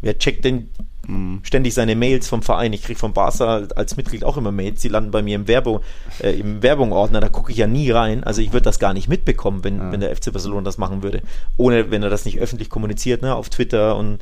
wer 0.00 0.18
checkt 0.18 0.44
denn 0.44 0.68
mhm. 1.06 1.40
ständig 1.42 1.74
seine 1.74 1.96
Mails 1.96 2.28
vom 2.28 2.42
Verein? 2.42 2.72
Ich 2.72 2.82
kriege 2.82 2.98
von 2.98 3.12
Barca 3.12 3.66
als 3.74 3.96
Mitglied 3.96 4.24
auch 4.24 4.36
immer 4.36 4.52
Mails, 4.52 4.80
die 4.80 4.88
landen 4.88 5.10
bei 5.10 5.22
mir 5.22 5.34
im 5.34 5.48
Werbung, 5.48 5.80
äh, 6.22 6.38
im 6.38 6.62
Werbungordner, 6.62 7.20
da 7.20 7.28
gucke 7.28 7.50
ich 7.50 7.58
ja 7.58 7.66
nie 7.66 7.90
rein. 7.90 8.22
Also 8.22 8.40
ich 8.40 8.52
würde 8.52 8.64
das 8.64 8.78
gar 8.78 8.94
nicht 8.94 9.08
mitbekommen, 9.08 9.64
wenn, 9.64 9.78
ja. 9.78 9.92
wenn 9.92 10.00
der 10.00 10.14
FC 10.14 10.32
Barcelona 10.32 10.62
das 10.62 10.78
machen 10.78 11.02
würde. 11.02 11.22
Ohne, 11.56 11.90
wenn 11.90 12.02
er 12.02 12.10
das 12.10 12.24
nicht 12.24 12.38
öffentlich 12.38 12.70
kommuniziert, 12.70 13.22
ne, 13.22 13.34
auf 13.34 13.48
Twitter 13.48 13.96
und 13.96 14.20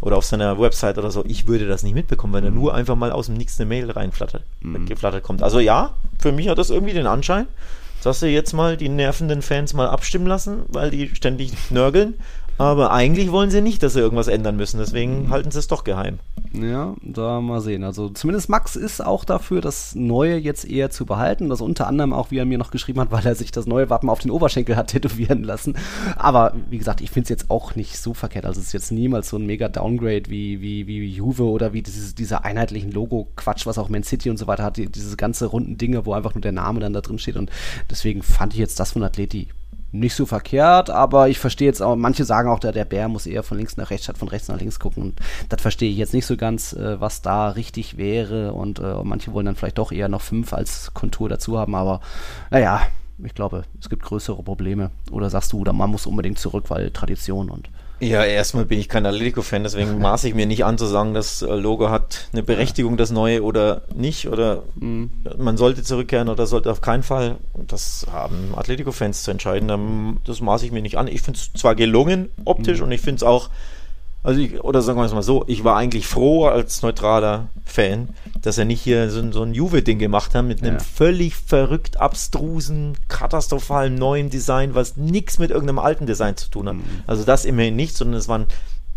oder 0.00 0.16
auf 0.16 0.24
seiner 0.24 0.58
Website 0.58 0.98
oder 0.98 1.10
so, 1.10 1.24
ich 1.26 1.46
würde 1.46 1.66
das 1.66 1.82
nicht 1.82 1.94
mitbekommen, 1.94 2.32
wenn 2.32 2.44
da 2.44 2.50
nur 2.50 2.74
einfach 2.74 2.96
mal 2.96 3.12
aus 3.12 3.26
dem 3.26 3.36
Nix 3.36 3.60
eine 3.60 3.68
Mail 3.68 3.90
reinflattert, 3.90 4.44
mhm. 4.60 4.86
geflattert 4.86 5.22
kommt. 5.22 5.42
Also 5.42 5.60
ja, 5.60 5.94
für 6.18 6.32
mich 6.32 6.48
hat 6.48 6.58
das 6.58 6.70
irgendwie 6.70 6.94
den 6.94 7.06
Anschein, 7.06 7.46
dass 8.02 8.20
sie 8.20 8.28
jetzt 8.28 8.52
mal 8.52 8.76
die 8.76 8.88
nervenden 8.88 9.42
Fans 9.42 9.74
mal 9.74 9.88
abstimmen 9.88 10.26
lassen, 10.26 10.62
weil 10.68 10.90
die 10.90 11.14
ständig 11.14 11.52
nörgeln 11.70 12.14
aber 12.60 12.92
eigentlich 12.92 13.32
wollen 13.32 13.50
sie 13.50 13.62
nicht, 13.62 13.82
dass 13.82 13.94
sie 13.94 14.00
irgendwas 14.00 14.28
ändern 14.28 14.54
müssen. 14.56 14.76
Deswegen 14.76 15.22
mhm. 15.22 15.30
halten 15.30 15.50
sie 15.50 15.58
es 15.58 15.66
doch 15.66 15.82
geheim. 15.82 16.18
Ja, 16.52 16.94
da 17.00 17.40
mal 17.40 17.62
sehen. 17.62 17.84
Also 17.84 18.10
zumindest 18.10 18.50
Max 18.50 18.76
ist 18.76 19.02
auch 19.02 19.24
dafür, 19.24 19.62
das 19.62 19.94
Neue 19.94 20.36
jetzt 20.36 20.68
eher 20.68 20.90
zu 20.90 21.06
behalten. 21.06 21.48
Das 21.48 21.62
unter 21.62 21.86
anderem 21.86 22.12
auch, 22.12 22.30
wie 22.30 22.36
er 22.36 22.44
mir 22.44 22.58
noch 22.58 22.70
geschrieben 22.70 23.00
hat, 23.00 23.10
weil 23.12 23.26
er 23.26 23.34
sich 23.34 23.50
das 23.50 23.64
neue 23.64 23.88
Wappen 23.88 24.10
auf 24.10 24.18
den 24.18 24.30
Oberschenkel 24.30 24.76
hat 24.76 24.88
tätowieren 24.90 25.42
lassen. 25.42 25.74
Aber 26.16 26.52
wie 26.68 26.76
gesagt, 26.76 27.00
ich 27.00 27.10
finde 27.10 27.24
es 27.24 27.28
jetzt 27.30 27.50
auch 27.50 27.76
nicht 27.76 27.96
so 27.96 28.12
verkehrt. 28.12 28.44
Also 28.44 28.60
es 28.60 28.66
ist 28.66 28.72
jetzt 28.74 28.92
niemals 28.92 29.30
so 29.30 29.38
ein 29.38 29.46
mega 29.46 29.70
Downgrade 29.70 30.24
wie, 30.28 30.60
wie, 30.60 30.86
wie 30.86 31.06
Juve 31.06 31.44
oder 31.44 31.72
wie 31.72 31.80
dieses, 31.80 32.14
dieser 32.14 32.44
einheitlichen 32.44 32.92
Logo-Quatsch, 32.92 33.64
was 33.64 33.78
auch 33.78 33.88
Man 33.88 34.02
City 34.02 34.28
und 34.28 34.36
so 34.36 34.46
weiter 34.46 34.64
hat. 34.64 34.76
Die, 34.76 34.92
diese 34.92 35.16
ganze 35.16 35.46
runden 35.46 35.78
Dinge, 35.78 36.04
wo 36.04 36.12
einfach 36.12 36.34
nur 36.34 36.42
der 36.42 36.52
Name 36.52 36.80
dann 36.80 36.92
da 36.92 37.00
drin 37.00 37.18
steht. 37.18 37.36
Und 37.36 37.50
deswegen 37.88 38.22
fand 38.22 38.52
ich 38.52 38.58
jetzt 38.58 38.78
das 38.80 38.92
von 38.92 39.02
Atleti 39.02 39.48
nicht 39.92 40.14
so 40.14 40.26
verkehrt, 40.26 40.90
aber 40.90 41.28
ich 41.28 41.38
verstehe 41.38 41.66
jetzt 41.66 41.82
auch, 41.82 41.96
manche 41.96 42.24
sagen 42.24 42.48
auch, 42.48 42.60
der, 42.60 42.72
der 42.72 42.84
Bär 42.84 43.08
muss 43.08 43.26
eher 43.26 43.42
von 43.42 43.58
links 43.58 43.76
nach 43.76 43.90
rechts 43.90 44.04
statt 44.04 44.18
von 44.18 44.28
rechts 44.28 44.48
nach 44.48 44.60
links 44.60 44.78
gucken. 44.78 45.02
Und 45.02 45.20
das 45.48 45.60
verstehe 45.60 45.90
ich 45.90 45.96
jetzt 45.96 46.14
nicht 46.14 46.26
so 46.26 46.36
ganz, 46.36 46.72
äh, 46.72 47.00
was 47.00 47.22
da 47.22 47.50
richtig 47.50 47.96
wäre. 47.96 48.52
Und 48.52 48.78
äh, 48.78 48.94
manche 49.02 49.32
wollen 49.32 49.46
dann 49.46 49.56
vielleicht 49.56 49.78
doch 49.78 49.92
eher 49.92 50.08
noch 50.08 50.22
fünf 50.22 50.52
als 50.52 50.94
Kontur 50.94 51.28
dazu 51.28 51.58
haben, 51.58 51.74
aber 51.74 52.00
naja, 52.50 52.82
ich 53.22 53.34
glaube, 53.34 53.64
es 53.78 53.90
gibt 53.90 54.02
größere 54.02 54.42
Probleme. 54.42 54.90
Oder 55.10 55.28
sagst 55.28 55.52
du, 55.52 55.58
oder 55.58 55.72
man 55.72 55.90
muss 55.90 56.06
unbedingt 56.06 56.38
zurück, 56.38 56.66
weil 56.68 56.90
Tradition 56.90 57.50
und 57.50 57.68
ja, 58.00 58.24
erstmal 58.24 58.64
bin 58.64 58.78
ich 58.78 58.88
kein 58.88 59.06
Atletico-Fan, 59.06 59.62
deswegen 59.62 59.98
maße 60.00 60.28
ich 60.28 60.34
mir 60.34 60.46
nicht 60.46 60.64
an 60.64 60.78
zu 60.78 60.86
sagen, 60.86 61.14
das 61.14 61.42
äh, 61.42 61.54
Logo 61.54 61.90
hat 61.90 62.28
eine 62.32 62.42
Berechtigung, 62.42 62.96
das 62.96 63.10
neue 63.10 63.42
oder 63.42 63.82
nicht, 63.94 64.28
oder 64.28 64.62
mhm. 64.74 65.10
man 65.38 65.56
sollte 65.56 65.82
zurückkehren 65.82 66.28
oder 66.28 66.46
sollte 66.46 66.70
auf 66.70 66.80
keinen 66.80 67.02
Fall. 67.02 67.36
Das 67.54 68.06
haben 68.10 68.54
Atletico-Fans 68.56 69.22
zu 69.22 69.30
entscheiden, 69.30 70.20
das 70.24 70.40
maße 70.40 70.64
ich 70.64 70.72
mir 70.72 70.82
nicht 70.82 70.98
an. 70.98 71.08
Ich 71.08 71.22
finde 71.22 71.38
es 71.38 71.52
zwar 71.52 71.74
gelungen 71.74 72.30
optisch 72.44 72.78
mhm. 72.78 72.84
und 72.84 72.92
ich 72.92 73.00
finde 73.00 73.16
es 73.16 73.22
auch 73.22 73.50
also 74.22 74.40
ich, 74.40 74.62
oder 74.62 74.82
sagen 74.82 74.98
wir 74.98 75.04
es 75.04 75.14
mal 75.14 75.22
so, 75.22 75.44
ich 75.46 75.64
war 75.64 75.76
eigentlich 75.76 76.06
froh 76.06 76.46
als 76.46 76.82
neutraler 76.82 77.48
Fan, 77.64 78.10
dass 78.42 78.58
er 78.58 78.66
nicht 78.66 78.82
hier 78.82 79.10
so, 79.10 79.32
so 79.32 79.42
ein 79.42 79.54
Juve-Ding 79.54 79.98
gemacht 79.98 80.34
hat 80.34 80.44
mit 80.44 80.62
einem 80.62 80.74
ja. 80.74 80.80
völlig 80.80 81.36
verrückt 81.36 81.98
abstrusen, 81.98 82.96
katastrophalen 83.08 83.94
neuen 83.94 84.28
Design, 84.28 84.74
was 84.74 84.96
nichts 84.96 85.38
mit 85.38 85.50
irgendeinem 85.50 85.78
alten 85.78 86.06
Design 86.06 86.36
zu 86.36 86.50
tun 86.50 86.68
hat. 86.68 86.76
Mhm. 86.76 86.84
Also 87.06 87.24
das 87.24 87.44
immerhin 87.44 87.76
nicht, 87.76 87.96
sondern 87.96 88.18
es 88.18 88.28
waren 88.28 88.46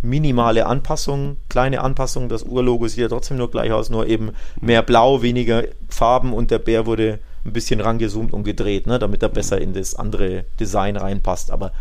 minimale 0.02 0.66
Anpassungen, 0.66 1.38
kleine 1.48 1.82
Anpassungen. 1.82 2.28
Das 2.28 2.44
Urlogo 2.44 2.88
sieht 2.88 3.00
ja 3.00 3.08
trotzdem 3.08 3.38
nur 3.38 3.50
gleich 3.50 3.72
aus, 3.72 3.90
nur 3.90 4.06
eben 4.08 4.32
mehr 4.60 4.82
Blau, 4.82 5.22
weniger 5.22 5.64
Farben 5.88 6.34
und 6.34 6.52
der 6.52 6.60
Bär 6.60 6.86
wurde 6.86 7.20
ein 7.46 7.54
bisschen 7.54 7.82
rangezoomt 7.82 8.34
und 8.34 8.44
gedreht, 8.44 8.88
ne, 8.88 9.00
damit 9.00 9.24
er 9.24 9.30
besser 9.30 9.60
in 9.60 9.74
das 9.74 9.96
andere 9.96 10.46
Design 10.60 10.98
reinpasst. 10.98 11.52
Aber 11.52 11.72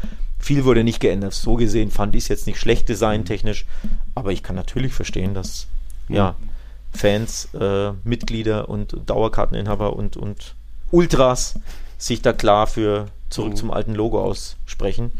viel 0.42 0.64
wurde 0.64 0.84
nicht 0.84 1.00
geändert. 1.00 1.32
So 1.32 1.54
gesehen 1.54 1.90
fand 1.90 2.14
ich 2.16 2.24
es 2.24 2.28
jetzt 2.28 2.46
nicht 2.46 2.58
schlecht 2.58 2.88
designtechnisch, 2.88 3.64
aber 4.14 4.32
ich 4.32 4.42
kann 4.42 4.56
natürlich 4.56 4.92
verstehen, 4.92 5.34
dass 5.34 5.68
ja, 6.08 6.34
Fans, 6.92 7.48
äh, 7.58 7.92
Mitglieder 8.04 8.68
und 8.68 8.96
Dauerkarteninhaber 9.06 9.94
und, 9.94 10.16
und 10.16 10.54
Ultras 10.90 11.54
sich 11.96 12.22
da 12.22 12.32
klar 12.32 12.66
für 12.66 13.06
zurück 13.30 13.52
mhm. 13.52 13.56
zum 13.56 13.70
alten 13.70 13.94
Logo 13.94 14.20
aussprechen. 14.20 15.12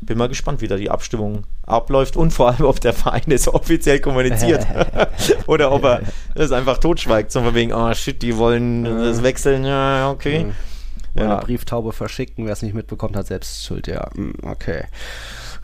Bin 0.00 0.18
mal 0.18 0.28
gespannt, 0.28 0.62
wie 0.62 0.68
da 0.68 0.76
die 0.76 0.90
Abstimmung 0.90 1.44
abläuft 1.64 2.16
und 2.16 2.32
vor 2.32 2.48
allem, 2.48 2.64
ob 2.64 2.80
der 2.80 2.92
Verein 2.94 3.30
es 3.30 3.46
offiziell 3.46 4.00
kommuniziert 4.00 4.66
oder 5.46 5.70
ob 5.70 5.84
er 5.84 6.02
das 6.34 6.50
einfach 6.50 6.78
totschweigt, 6.78 7.30
so 7.30 7.42
von 7.42 7.54
wegen, 7.54 7.72
oh 7.72 7.94
shit, 7.94 8.20
die 8.20 8.36
wollen 8.36 8.84
das 8.84 9.22
wechseln, 9.22 9.64
ja, 9.64 10.10
okay. 10.10 10.44
Mhm 10.44 10.71
ja. 11.14 11.36
eine 11.36 11.44
Brieftaube 11.44 11.92
verschicken. 11.92 12.46
Wer 12.46 12.52
es 12.52 12.62
nicht 12.62 12.74
mitbekommt, 12.74 13.16
hat 13.16 13.26
selbst 13.26 13.64
Schuld. 13.64 13.86
Ja, 13.86 14.10
hm, 14.14 14.34
okay. 14.42 14.84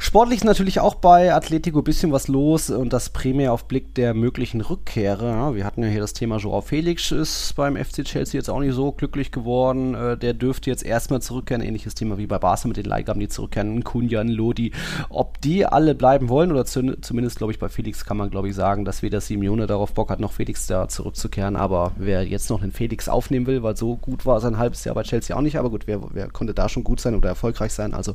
Sportlich 0.01 0.39
ist 0.39 0.45
natürlich 0.45 0.79
auch 0.79 0.95
bei 0.95 1.35
Atletico 1.35 1.79
ein 1.79 1.85
bisschen 1.85 2.13
was 2.13 2.29
los 2.29 2.71
und 2.71 2.93
das 2.93 3.11
primär 3.11 3.53
auf 3.53 3.65
Blick 3.65 3.97
der 3.97 4.15
möglichen 4.15 4.61
Rückkehre. 4.61 5.27
Ja, 5.27 5.55
wir 5.57 5.65
hatten 5.65 5.83
ja 5.83 5.89
hier 5.89 6.01
das 6.01 6.13
Thema 6.13 6.37
Joao 6.37 6.61
Felix 6.61 7.11
ist 7.11 7.55
beim 7.57 7.77
FC 7.77 8.05
Chelsea 8.05 8.39
jetzt 8.39 8.49
auch 8.49 8.61
nicht 8.61 8.75
so 8.75 8.93
glücklich 8.93 9.33
geworden. 9.33 9.97
Äh, 9.97 10.17
der 10.17 10.35
dürfte 10.35 10.71
jetzt 10.71 10.85
erstmal 10.85 11.21
zurückkehren. 11.21 11.65
Ähnliches 11.65 11.97
Thema 11.97 12.17
wie 12.17 12.29
bei 12.29 12.39
Barca 12.39 12.69
mit 12.69 12.77
den 12.77 12.85
Leihgaben, 12.85 13.19
die 13.19 13.29
zurückkehren. 13.29 13.83
Kunjan, 13.83 14.29
Lodi. 14.29 14.73
Ob 15.09 15.41
die 15.41 15.67
alle 15.67 15.97
bleiben 15.97 16.29
wollen 16.29 16.53
oder 16.53 16.65
zu, 16.65 17.01
zumindest, 17.01 17.39
glaube 17.39 17.53
ich, 17.53 17.59
bei 17.59 17.69
Felix 17.69 18.05
kann 18.05 18.17
man, 18.17 18.31
glaube 18.31 18.49
ich, 18.49 18.55
sagen, 18.55 18.85
dass 18.85 19.03
weder 19.03 19.21
Simeone 19.21 19.67
darauf 19.67 19.93
Bock 19.95 20.11
hat, 20.11 20.21
noch 20.21 20.33
Felix 20.33 20.69
da 20.69 20.89
zurückzukehren. 20.89 21.57
Aber 21.57 21.91
wer 21.97 22.23
jetzt 22.23 22.51
noch 22.51 22.63
einen 22.63 22.73
Felix 22.73 23.09
aufnehmen 23.09 23.49
will, 23.49 23.65
weil 23.65 23.77
so 23.77 23.97
gut 23.97 24.27
war 24.27 24.41
sein 24.41 24.59
halbes 24.59 24.85
Jahr 24.85 24.95
bei 24.95 25.03
Chelsea 25.03 25.37
auch 25.37 25.43
nicht. 25.43 25.59
Aber 25.59 25.71
gut, 25.71 25.89
wer, 25.89 26.01
wer 26.15 26.29
konnte 26.29 26.55
da 26.55 26.69
schon 26.69 26.85
gut 26.85 27.01
sein 27.01 27.17
oder 27.17 27.29
erfolgreich 27.29 27.73
sein? 27.73 27.95
Also 27.95 28.15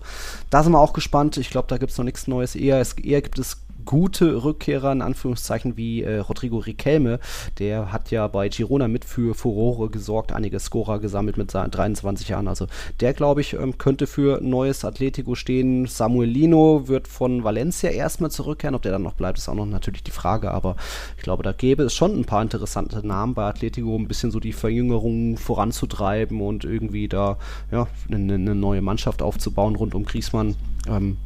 da 0.50 0.64
sind 0.64 0.72
wir 0.72 0.80
auch 0.80 0.94
gespannt. 0.94 1.36
Ich 1.36 1.50
glaube, 1.50 1.68
da 1.74 1.80
gibt 1.80 1.92
es 1.92 1.98
noch 1.98 2.06
nichts 2.06 2.28
Neues. 2.28 2.56
Eher, 2.56 2.80
es, 2.80 2.94
eher 2.94 3.24
gibt 3.24 3.40
es 3.40 3.58
gute 3.86 4.44
Rückkehrer, 4.44 4.92
in 4.92 5.02
Anführungszeichen, 5.02 5.76
wie 5.76 6.04
äh, 6.04 6.20
Rodrigo 6.20 6.58
Riquelme. 6.58 7.20
Der 7.58 7.92
hat 7.92 8.12
ja 8.12 8.28
bei 8.28 8.48
Girona 8.48 8.88
mit 8.88 9.06
für 9.06 9.36
Furore 9.36 9.90
gesorgt, 9.90 10.32
einige 10.32 10.60
Scorer 10.60 11.00
gesammelt 11.00 11.38
mit 11.38 11.52
seinen 11.52 11.72
23 11.72 12.30
Jahren. 12.30 12.48
Also 12.48 12.68
der, 13.00 13.14
glaube 13.14 13.42
ich, 13.42 13.54
ähm, 13.54 13.78
könnte 13.78 14.08
für 14.08 14.40
neues 14.42 14.86
Atletico 14.86 15.36
stehen. 15.36 15.88
Samuel 15.88 16.30
Lino 16.30 16.88
wird 16.88 17.08
von 17.08 17.44
Valencia 17.44 17.90
erstmal 17.90 18.32
zurückkehren. 18.32 18.76
Ob 18.76 18.84
der 18.84 18.92
dann 18.92 19.04
noch 19.04 19.16
bleibt, 19.16 19.40
ist 19.40 19.50
auch 19.50 19.56
noch 19.56 19.66
natürlich 19.66 20.04
die 20.04 20.12
Frage. 20.12 20.52
Aber 20.52 20.76
ich 21.18 21.24
glaube, 21.24 21.44
da 21.44 21.54
gäbe 21.54 21.84
es 21.84 21.94
schon 21.96 22.18
ein 22.20 22.26
paar 22.26 22.42
interessante 22.42 23.06
Namen 23.06 23.34
bei 23.34 23.46
Atletico, 23.46 23.96
um 23.96 24.04
ein 24.04 24.08
bisschen 24.08 24.32
so 24.32 24.40
die 24.40 24.54
Verjüngerung 24.54 25.38
voranzutreiben 25.38 26.40
und 26.40 26.64
irgendwie 26.66 27.08
da 27.08 27.38
ja, 27.72 27.88
eine, 28.12 28.36
eine 28.36 28.56
neue 28.56 28.82
Mannschaft 28.82 29.22
aufzubauen 29.22 29.76
rund 29.76 29.96
um 29.96 30.06
Griesmann. 30.06 30.56
Ähm, 30.88 31.18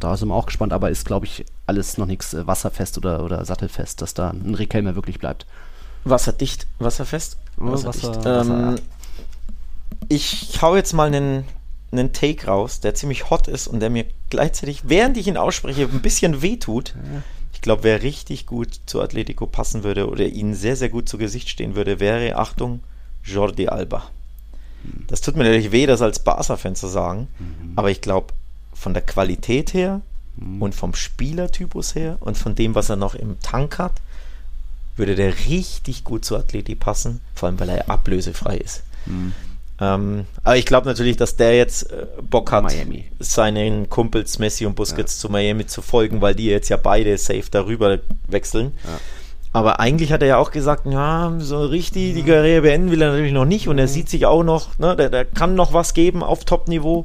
da 0.00 0.16
sind 0.16 0.28
wir 0.28 0.34
auch 0.34 0.46
gespannt, 0.46 0.72
aber 0.72 0.90
ist, 0.90 1.06
glaube 1.06 1.26
ich, 1.26 1.44
alles 1.66 1.98
noch 1.98 2.06
nichts 2.06 2.34
äh, 2.34 2.46
wasserfest 2.46 2.98
oder, 2.98 3.24
oder 3.24 3.44
sattelfest, 3.44 4.02
dass 4.02 4.14
da 4.14 4.30
ein 4.30 4.54
Riquelme 4.54 4.94
wirklich 4.94 5.18
bleibt. 5.18 5.46
Wasserdicht, 6.04 6.66
wasserfest? 6.78 7.38
Wasserdicht. 7.56 8.24
Wasser, 8.24 8.40
ähm, 8.40 8.48
Wasser. 8.48 8.82
Ich 10.08 10.58
hau 10.60 10.76
jetzt 10.76 10.92
mal 10.92 11.06
einen, 11.06 11.44
einen 11.92 12.12
Take 12.12 12.46
raus, 12.46 12.80
der 12.80 12.94
ziemlich 12.94 13.30
hot 13.30 13.48
ist 13.48 13.68
und 13.68 13.80
der 13.80 13.90
mir 13.90 14.04
gleichzeitig, 14.28 14.88
während 14.88 15.16
ich 15.16 15.28
ihn 15.28 15.36
ausspreche, 15.36 15.82
ein 15.84 16.02
bisschen 16.02 16.42
wehtut. 16.42 16.94
Ja 16.96 17.22
glaube, 17.64 17.82
wer 17.82 18.02
richtig 18.02 18.46
gut 18.46 18.78
zu 18.86 19.00
Atletico 19.00 19.46
passen 19.46 19.84
würde 19.84 20.08
oder 20.08 20.26
ihnen 20.26 20.54
sehr, 20.54 20.76
sehr 20.76 20.90
gut 20.90 21.08
zu 21.08 21.16
Gesicht 21.16 21.48
stehen 21.48 21.74
würde, 21.74 21.98
wäre, 21.98 22.36
Achtung, 22.36 22.80
Jordi 23.24 23.68
Alba. 23.68 24.04
Das 25.06 25.22
tut 25.22 25.34
mir 25.34 25.44
natürlich 25.44 25.72
weh, 25.72 25.86
das 25.86 26.02
als 26.02 26.18
Barca-Fan 26.18 26.76
zu 26.76 26.88
sagen, 26.88 27.26
mhm. 27.38 27.72
aber 27.74 27.90
ich 27.90 28.02
glaube, 28.02 28.34
von 28.74 28.94
der 28.94 29.02
Qualität 29.02 29.72
her 29.74 30.00
mhm. 30.36 30.62
und 30.62 30.74
vom 30.74 30.94
Spielertypus 30.94 31.94
her 31.94 32.16
und 32.20 32.36
von 32.36 32.54
dem, 32.54 32.74
was 32.74 32.90
er 32.90 32.96
noch 32.96 33.14
im 33.14 33.40
Tank 33.40 33.78
hat, 33.78 33.92
würde 34.96 35.14
der 35.14 35.34
richtig 35.48 36.04
gut 36.04 36.24
zu 36.24 36.36
Atleti 36.36 36.74
passen, 36.74 37.20
vor 37.34 37.48
allem 37.48 37.58
weil 37.58 37.70
er 37.70 37.90
ablösefrei 37.90 38.58
ist. 38.58 38.82
Mhm. 39.06 39.32
Ähm, 39.80 40.26
aber 40.44 40.56
ich 40.56 40.66
glaube 40.66 40.86
natürlich, 40.86 41.16
dass 41.16 41.36
der 41.36 41.56
jetzt 41.56 41.90
äh, 41.90 42.06
Bock 42.22 42.52
hat, 42.52 42.64
Miami. 42.64 43.06
seinen 43.18 43.88
Kumpels 43.90 44.38
Messi 44.38 44.66
und 44.66 44.76
Busquets 44.76 45.16
ja. 45.16 45.20
zu 45.20 45.28
Miami 45.30 45.66
zu 45.66 45.82
folgen, 45.82 46.20
weil 46.20 46.36
die 46.36 46.46
jetzt 46.46 46.68
ja 46.68 46.76
beide 46.76 47.18
safe 47.18 47.44
darüber 47.50 47.98
wechseln. 48.28 48.72
Ja. 48.84 49.00
Aber 49.52 49.78
eigentlich 49.78 50.12
hat 50.12 50.22
er 50.22 50.28
ja 50.28 50.36
auch 50.38 50.50
gesagt, 50.50 50.84
ja, 50.86 51.32
so 51.38 51.64
richtig 51.64 52.14
die 52.14 52.24
Karriere 52.24 52.62
beenden 52.62 52.90
will 52.90 53.00
er 53.00 53.10
natürlich 53.10 53.32
noch 53.32 53.44
nicht 53.44 53.68
und 53.68 53.78
er 53.78 53.86
sieht 53.86 54.08
sich 54.08 54.26
auch 54.26 54.42
noch, 54.42 54.78
ne, 54.78 54.96
der, 54.96 55.10
der 55.10 55.24
kann 55.24 55.54
noch 55.54 55.72
was 55.72 55.94
geben 55.94 56.24
auf 56.24 56.44
Top-Niveau. 56.44 57.04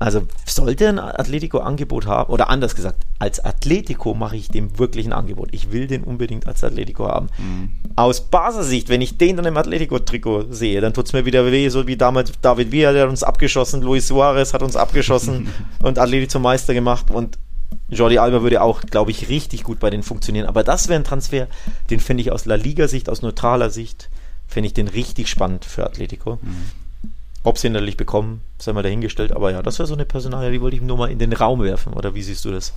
Also 0.00 0.22
sollte 0.46 0.88
ein 0.88 0.98
Atletico-Angebot 1.00 2.06
haben, 2.06 2.32
oder 2.32 2.50
anders 2.50 2.76
gesagt, 2.76 3.04
als 3.18 3.40
Atletico 3.40 4.14
mache 4.14 4.36
ich 4.36 4.48
dem 4.48 4.78
wirklich 4.78 5.06
ein 5.06 5.12
Angebot. 5.12 5.48
Ich 5.50 5.72
will 5.72 5.88
den 5.88 6.04
unbedingt 6.04 6.46
als 6.46 6.62
Atletico 6.62 7.08
haben. 7.08 7.28
Mhm. 7.36 7.70
Aus 7.96 8.20
Basis-Sicht, 8.20 8.88
wenn 8.90 9.00
ich 9.00 9.18
den 9.18 9.36
dann 9.36 9.46
im 9.46 9.56
Atletico-Trikot 9.56 10.52
sehe, 10.52 10.80
dann 10.80 10.94
tut 10.94 11.06
es 11.06 11.12
mir 11.12 11.24
wieder 11.24 11.50
weh, 11.50 11.68
so 11.68 11.88
wie 11.88 11.96
damals 11.96 12.32
David 12.40 12.70
Villa, 12.70 12.92
der 12.92 13.02
hat 13.02 13.10
uns 13.10 13.24
abgeschossen, 13.24 13.82
Luis 13.82 14.06
Suarez 14.06 14.54
hat 14.54 14.62
uns 14.62 14.76
abgeschossen 14.76 15.48
und 15.82 15.98
Atletico 15.98 16.30
zum 16.30 16.42
Meister 16.42 16.74
gemacht 16.74 17.10
und 17.10 17.38
Jordi 17.88 18.18
Alba 18.18 18.42
würde 18.42 18.62
auch, 18.62 18.82
glaube 18.82 19.10
ich, 19.10 19.28
richtig 19.28 19.64
gut 19.64 19.80
bei 19.80 19.90
denen 19.90 20.02
funktionieren. 20.02 20.46
Aber 20.46 20.62
das 20.62 20.88
wäre 20.88 21.00
ein 21.00 21.04
Transfer, 21.04 21.48
den 21.90 22.00
finde 22.00 22.22
ich 22.22 22.30
aus 22.30 22.44
La 22.44 22.54
Liga-Sicht, 22.54 23.08
aus 23.08 23.22
neutraler 23.22 23.70
Sicht, 23.70 24.10
finde 24.46 24.68
ich 24.68 24.74
den 24.74 24.88
richtig 24.88 25.28
spannend 25.28 25.64
für 25.64 25.84
Atletico. 25.84 26.38
Mhm. 26.40 26.87
Ob 27.44 27.56
sie 27.56 27.68
ihn 27.68 27.72
natürlich 27.72 27.96
bekommen, 27.96 28.40
sei 28.58 28.72
mal 28.72 28.82
dahingestellt. 28.82 29.32
Aber 29.32 29.52
ja, 29.52 29.62
das 29.62 29.78
wäre 29.78 29.86
so 29.86 29.94
eine 29.94 30.04
Personalie, 30.04 30.50
die 30.50 30.60
wollte 30.60 30.76
ich 30.76 30.82
nur 30.82 30.96
mal 30.98 31.10
in 31.10 31.18
den 31.18 31.32
Raum 31.32 31.62
werfen. 31.62 31.92
Oder 31.92 32.14
wie 32.14 32.22
siehst 32.22 32.44
du 32.44 32.50
das? 32.50 32.74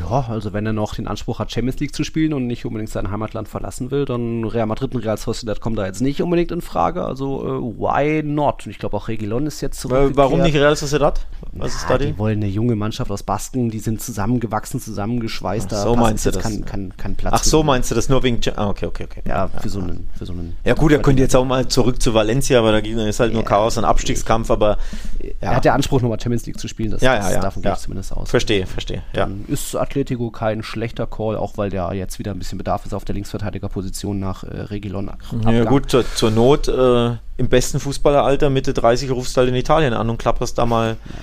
Ja, 0.00 0.26
also 0.28 0.52
wenn 0.52 0.64
er 0.64 0.72
noch 0.72 0.94
den 0.94 1.08
Anspruch 1.08 1.40
hat, 1.40 1.50
Champions 1.50 1.80
League 1.80 1.94
zu 1.94 2.04
spielen 2.04 2.32
und 2.32 2.46
nicht 2.46 2.64
unbedingt 2.64 2.90
sein 2.90 3.10
Heimatland 3.10 3.48
verlassen 3.48 3.90
will, 3.90 4.04
dann 4.04 4.44
Real 4.44 4.66
Madrid 4.66 4.94
und 4.94 5.04
Real 5.04 5.18
Sociedad 5.18 5.60
kommen 5.60 5.74
da 5.74 5.84
jetzt 5.84 6.00
nicht 6.00 6.22
unbedingt 6.22 6.52
in 6.52 6.60
Frage. 6.60 7.04
Also 7.04 7.42
äh, 7.42 7.78
why 7.78 8.22
not? 8.22 8.64
Und 8.64 8.70
ich 8.70 8.78
glaube 8.78 8.96
auch 8.96 9.08
Regilon 9.08 9.46
ist 9.46 9.60
jetzt 9.60 9.80
zurück. 9.80 10.12
Warum 10.14 10.42
nicht 10.42 10.54
Real 10.54 10.76
Sociedad? 10.76 11.26
Was 11.52 11.72
ja, 11.72 11.78
ist 11.80 11.90
da 11.90 11.98
die? 11.98 12.06
Die 12.06 12.18
wollen 12.18 12.38
eine 12.38 12.48
junge 12.48 12.76
Mannschaft 12.76 13.10
aus 13.10 13.24
Basken, 13.24 13.70
die 13.70 13.80
sind 13.80 14.00
zusammengewachsen, 14.00 14.80
zusammengeschweißt. 14.80 15.72
Ach, 15.72 15.82
so 15.82 15.96
meinst 15.96 16.24
du 16.24 16.30
das? 16.30 16.42
Kein, 16.42 16.64
kein, 16.64 16.96
kein 16.96 17.16
Platz. 17.16 17.34
Ach 17.36 17.44
so 17.44 17.64
meinst 17.64 17.90
du 17.90 17.96
das 17.96 18.08
nur 18.08 18.22
wegen... 18.22 18.40
Ah, 18.54 18.68
okay, 18.68 18.86
okay, 18.86 19.04
okay. 19.10 19.22
Ja, 19.26 19.48
für, 19.48 19.68
so 19.68 19.80
einen, 19.80 20.08
für 20.16 20.24
so 20.24 20.32
einen... 20.32 20.56
Ja 20.64 20.74
gut, 20.74 20.92
er 20.92 21.00
könnte 21.00 21.22
jetzt 21.22 21.34
auch 21.34 21.44
mal 21.44 21.66
zurück 21.66 22.00
zu 22.00 22.14
Valencia, 22.14 22.60
aber 22.60 22.80
da 22.80 23.06
ist 23.06 23.18
halt 23.18 23.32
nur 23.32 23.44
Chaos 23.44 23.76
und 23.76 23.84
Abstiegskampf, 24.04 24.50
aber 24.50 24.78
ja. 25.20 25.28
Er 25.40 25.56
hat 25.56 25.64
ja 25.64 25.74
Anspruch, 25.74 26.00
nochmal 26.00 26.20
Champions 26.20 26.46
League 26.46 26.58
zu 26.58 26.68
spielen. 26.68 26.90
Das, 26.90 27.00
ja, 27.00 27.16
ja, 27.16 27.32
ja. 27.32 27.40
davon 27.40 27.62
ja. 27.62 27.72
ich 27.72 27.78
zumindest 27.78 28.12
aus. 28.12 28.30
Verstehe, 28.30 28.66
verstehe. 28.66 29.02
Ja. 29.14 29.26
Dann 29.26 29.44
ist 29.48 29.74
Atletico 29.74 30.30
kein 30.30 30.62
schlechter 30.62 31.06
Call, 31.06 31.36
auch 31.36 31.56
weil 31.56 31.70
der 31.70 31.92
jetzt 31.94 32.18
wieder 32.18 32.32
ein 32.32 32.38
bisschen 32.38 32.58
Bedarf 32.58 32.86
ist 32.86 32.94
auf 32.94 33.04
der 33.04 33.14
Linksverteidigerposition 33.14 34.18
nach 34.18 34.44
äh, 34.44 34.62
Regilon. 34.62 35.10
Ja 35.50 35.64
gut, 35.64 35.90
zur, 35.90 36.04
zur 36.14 36.30
Not 36.30 36.68
äh, 36.68 37.16
im 37.36 37.48
besten 37.48 37.80
Fußballeralter 37.80 38.50
Mitte 38.50 38.74
30 38.74 39.10
rufst 39.10 39.36
du 39.36 39.40
halt 39.40 39.48
in 39.48 39.54
Italien 39.54 39.92
an 39.92 40.08
und 40.08 40.18
klapperst 40.18 40.56
da 40.58 40.66
mal 40.66 40.90
ja. 41.04 41.14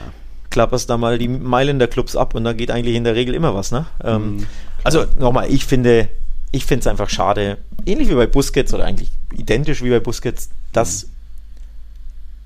klapperst 0.50 0.90
da 0.90 0.98
mal 0.98 1.18
die 1.18 1.28
Meilen 1.28 1.80
der 1.80 1.88
Clubs 1.88 2.16
ab 2.16 2.36
und 2.36 2.44
da 2.44 2.54
geht 2.54 2.72
eigentlich 2.72 2.96
in 2.96 3.04
der 3.04 3.16
Regel 3.16 3.34
immer 3.36 3.56
was, 3.56 3.72
ne? 3.72 3.86
Ähm, 4.04 4.38
mhm. 4.38 4.46
Also 4.84 5.06
nochmal, 5.20 5.50
ich 5.50 5.66
finde, 5.66 6.10
ich 6.52 6.66
finde 6.66 6.82
es 6.82 6.88
einfach 6.88 7.10
schade, 7.10 7.58
ähnlich 7.86 8.10
wie 8.10 8.16
bei 8.16 8.28
Busquets 8.28 8.74
oder 8.74 8.86
eigentlich 8.86 9.12
identisch 9.34 9.84
wie 9.84 9.90
bei 9.90 10.00
Busquets, 10.00 10.50
dass 10.74 11.06
mhm 11.06 11.12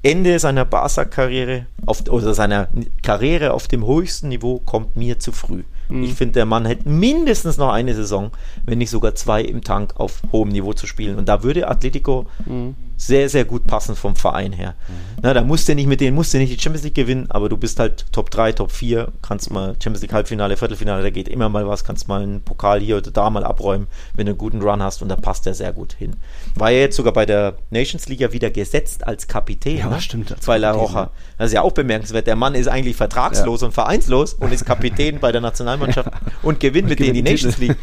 Ende 0.06 0.38
seiner 0.38 0.66
Barca-Karriere 0.66 1.66
oder 1.88 2.34
seiner 2.36 2.68
Karriere 3.02 3.54
auf 3.54 3.68
dem 3.68 3.86
höchsten 3.86 4.30
Niveau 4.30 4.60
kommt 4.60 4.96
mir 4.96 5.18
zu 5.18 5.32
früh. 5.32 5.64
Mhm. 5.90 6.04
Ich 6.04 6.14
finde, 6.14 6.34
der 6.34 6.46
Mann 6.46 6.66
hätte 6.66 6.88
mindestens 6.88 7.58
noch 7.58 7.72
eine 7.72 7.96
Saison, 7.96 8.32
wenn 8.66 8.78
nicht 8.78 8.92
sogar 8.92 9.16
zwei 9.16 9.42
im 9.42 9.64
Tank 9.64 10.00
auf 10.00 10.22
hohem 10.32 10.50
Niveau 10.50 10.74
zu 10.74 10.86
spielen. 10.86 11.18
Und 11.18 11.28
da 11.28 11.42
würde 11.42 11.68
Atletico 11.68 12.28
mhm 12.46 12.76
sehr, 12.98 13.30
sehr 13.30 13.46
gut 13.46 13.66
passen 13.68 13.96
vom 13.96 14.16
Verein 14.16 14.54
her. 14.54 14.76
Mhm. 14.88 15.22
Na, 15.22 15.34
da 15.34 15.44
musst 15.44 15.68
du 15.68 15.76
nicht 15.76 15.88
mit 15.88 16.02
denen, 16.02 16.16
musst 16.16 16.34
du 16.34 16.38
nicht 16.38 16.52
die 16.52 16.62
Champions 16.62 16.84
League 16.84 16.96
gewinnen, 16.96 17.26
aber 17.30 17.50
du 17.50 17.58
bist 17.58 17.80
halt 17.80 18.06
Top 18.12 18.30
3, 18.30 18.54
Top 18.54 18.72
4, 18.72 19.12
kannst 19.22 19.52
mal 19.52 19.76
Champions 19.82 20.02
League 20.02 20.14
Halbfinale, 20.14 20.58
Viertelfinale, 20.58 21.04
da 21.04 21.10
geht 21.10 21.28
immer 21.28 21.50
mal 21.50 21.68
was, 21.68 21.84
kannst 21.84 22.08
mal 22.08 22.22
einen 22.22 22.42
Pokal 22.42 22.80
hier 22.80 22.98
oder 22.98 23.12
da 23.12 23.30
mal 23.30 23.44
abräumen, 23.44 23.88
wenn 24.16 24.26
du 24.26 24.32
einen 24.32 24.38
guten 24.38 24.62
Run 24.62 24.82
hast 24.82 25.02
und 25.02 25.10
da 25.10 25.16
passt 25.16 25.46
der 25.46 25.54
sehr 25.54 25.74
gut 25.74 25.94
hin. 25.94 26.16
War 26.56 26.72
ja 26.72 26.80
jetzt 26.80 26.96
sogar 26.96 27.14
bei 27.14 27.26
der 27.26 27.56
Nations 27.70 28.08
League 28.08 28.22
ja 28.22 28.32
wieder 28.32 28.50
gesetzt 28.50 29.06
als 29.06 29.28
Kapitän. 29.28 29.78
Ja, 29.78 29.90
ne? 29.90 30.02
stimmt. 30.02 30.36
Bei 30.46 30.58
La 30.58 30.72
Roja. 30.72 31.12
Das 31.38 31.48
ist 31.48 31.54
ja 31.54 31.62
auch 31.62 31.74
bemerkenswert. 31.74 32.28
Der 32.28 32.36
Mann 32.36 32.56
ist 32.56 32.68
eigentlich 32.68 32.96
vertragslos 32.96 33.62
ja. 33.62 33.68
und 33.68 33.74
vereinslos 33.74 34.34
und 34.34 34.54
ist 34.54 34.66
Kapitän 34.66 35.20
bei 35.20 35.32
der 35.32 35.42
Nationalmannschaft 35.42 36.12
und 36.44 36.60
gewinnt 36.60 36.90
mit 36.90 37.00
denen 37.00 37.14
die 37.14 37.22
Nations 37.22 37.58
League. 37.58 37.78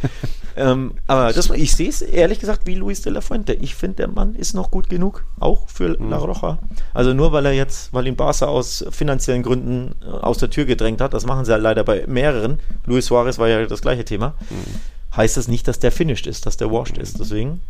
Ähm, 0.56 0.94
aber 1.06 1.32
das, 1.32 1.50
ich 1.50 1.74
sehe 1.74 1.88
es 1.88 2.02
ehrlich 2.02 2.40
gesagt 2.40 2.66
wie 2.66 2.74
Luis 2.74 3.02
de 3.02 3.12
la 3.12 3.20
Fuente. 3.20 3.52
Ich 3.54 3.74
finde, 3.74 3.96
der 3.96 4.08
Mann 4.08 4.34
ist 4.34 4.54
noch 4.54 4.70
gut 4.70 4.88
genug, 4.88 5.24
auch 5.40 5.68
für 5.68 5.98
mhm. 5.98 6.10
La 6.10 6.18
Roja. 6.18 6.58
Also 6.94 7.14
nur 7.14 7.32
weil 7.32 7.46
er 7.46 7.52
jetzt, 7.52 7.92
weil 7.92 8.06
ihn 8.06 8.16
Barca 8.16 8.46
aus 8.46 8.84
finanziellen 8.90 9.42
Gründen 9.42 9.94
äh, 10.02 10.06
aus 10.06 10.38
der 10.38 10.50
Tür 10.50 10.64
gedrängt 10.64 11.00
hat, 11.00 11.14
das 11.14 11.26
machen 11.26 11.44
sie 11.44 11.52
ja 11.52 11.56
leider 11.56 11.84
bei 11.84 12.04
mehreren. 12.06 12.60
Luis 12.86 13.06
Suarez 13.06 13.38
war 13.38 13.48
ja 13.48 13.66
das 13.66 13.82
gleiche 13.82 14.04
Thema. 14.04 14.34
Mhm. 14.50 15.16
Heißt 15.16 15.36
das 15.36 15.48
nicht, 15.48 15.68
dass 15.68 15.78
der 15.78 15.92
finished 15.92 16.26
ist, 16.26 16.46
dass 16.46 16.56
der 16.56 16.70
washed 16.70 16.96
ist. 16.96 17.20
Deswegen 17.20 17.60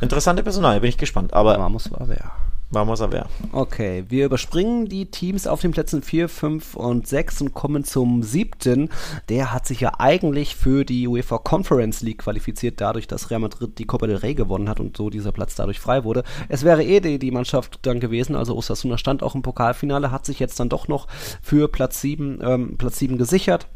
interessante 0.00 0.42
Personal, 0.42 0.80
bin 0.80 0.90
ich 0.90 0.98
gespannt. 0.98 1.32
Aber 1.32 1.58
Vamos 1.58 1.90
war 1.90 2.08
wer. 2.08 2.32
Vamos 2.74 3.00
a 3.00 3.08
ver. 3.08 3.26
Okay, 3.52 4.04
wir 4.08 4.26
überspringen 4.26 4.86
die 4.86 5.06
Teams 5.06 5.46
auf 5.46 5.60
den 5.60 5.70
Plätzen 5.70 6.02
4, 6.02 6.28
5 6.28 6.74
und 6.74 7.06
6 7.06 7.42
und 7.42 7.54
kommen 7.54 7.84
zum 7.84 8.24
siebten. 8.24 8.88
Der 9.28 9.52
hat 9.52 9.64
sich 9.64 9.80
ja 9.80 9.92
eigentlich 9.98 10.56
für 10.56 10.84
die 10.84 11.06
UEFA 11.06 11.38
Conference 11.38 12.02
League 12.02 12.18
qualifiziert, 12.18 12.80
dadurch, 12.80 13.06
dass 13.06 13.30
Real 13.30 13.38
Madrid 13.38 13.78
die 13.78 13.84
Copa 13.84 14.08
del 14.08 14.16
Rey 14.16 14.34
gewonnen 14.34 14.68
hat 14.68 14.80
und 14.80 14.96
so 14.96 15.08
dieser 15.08 15.30
Platz 15.30 15.54
dadurch 15.54 15.78
frei 15.78 16.02
wurde. 16.02 16.24
Es 16.48 16.64
wäre 16.64 16.82
eh 16.82 16.98
die, 16.98 17.20
die 17.20 17.30
Mannschaft 17.30 17.78
dann 17.82 18.00
gewesen, 18.00 18.34
also 18.34 18.56
Osasuna 18.56 18.98
stand 18.98 19.22
auch 19.22 19.36
im 19.36 19.42
Pokalfinale, 19.42 20.10
hat 20.10 20.26
sich 20.26 20.40
jetzt 20.40 20.58
dann 20.58 20.68
doch 20.68 20.88
noch 20.88 21.06
für 21.42 21.68
Platz 21.68 22.00
7, 22.00 22.40
ähm, 22.42 22.76
Platz 22.76 22.98
7 22.98 23.18
gesichert. 23.18 23.68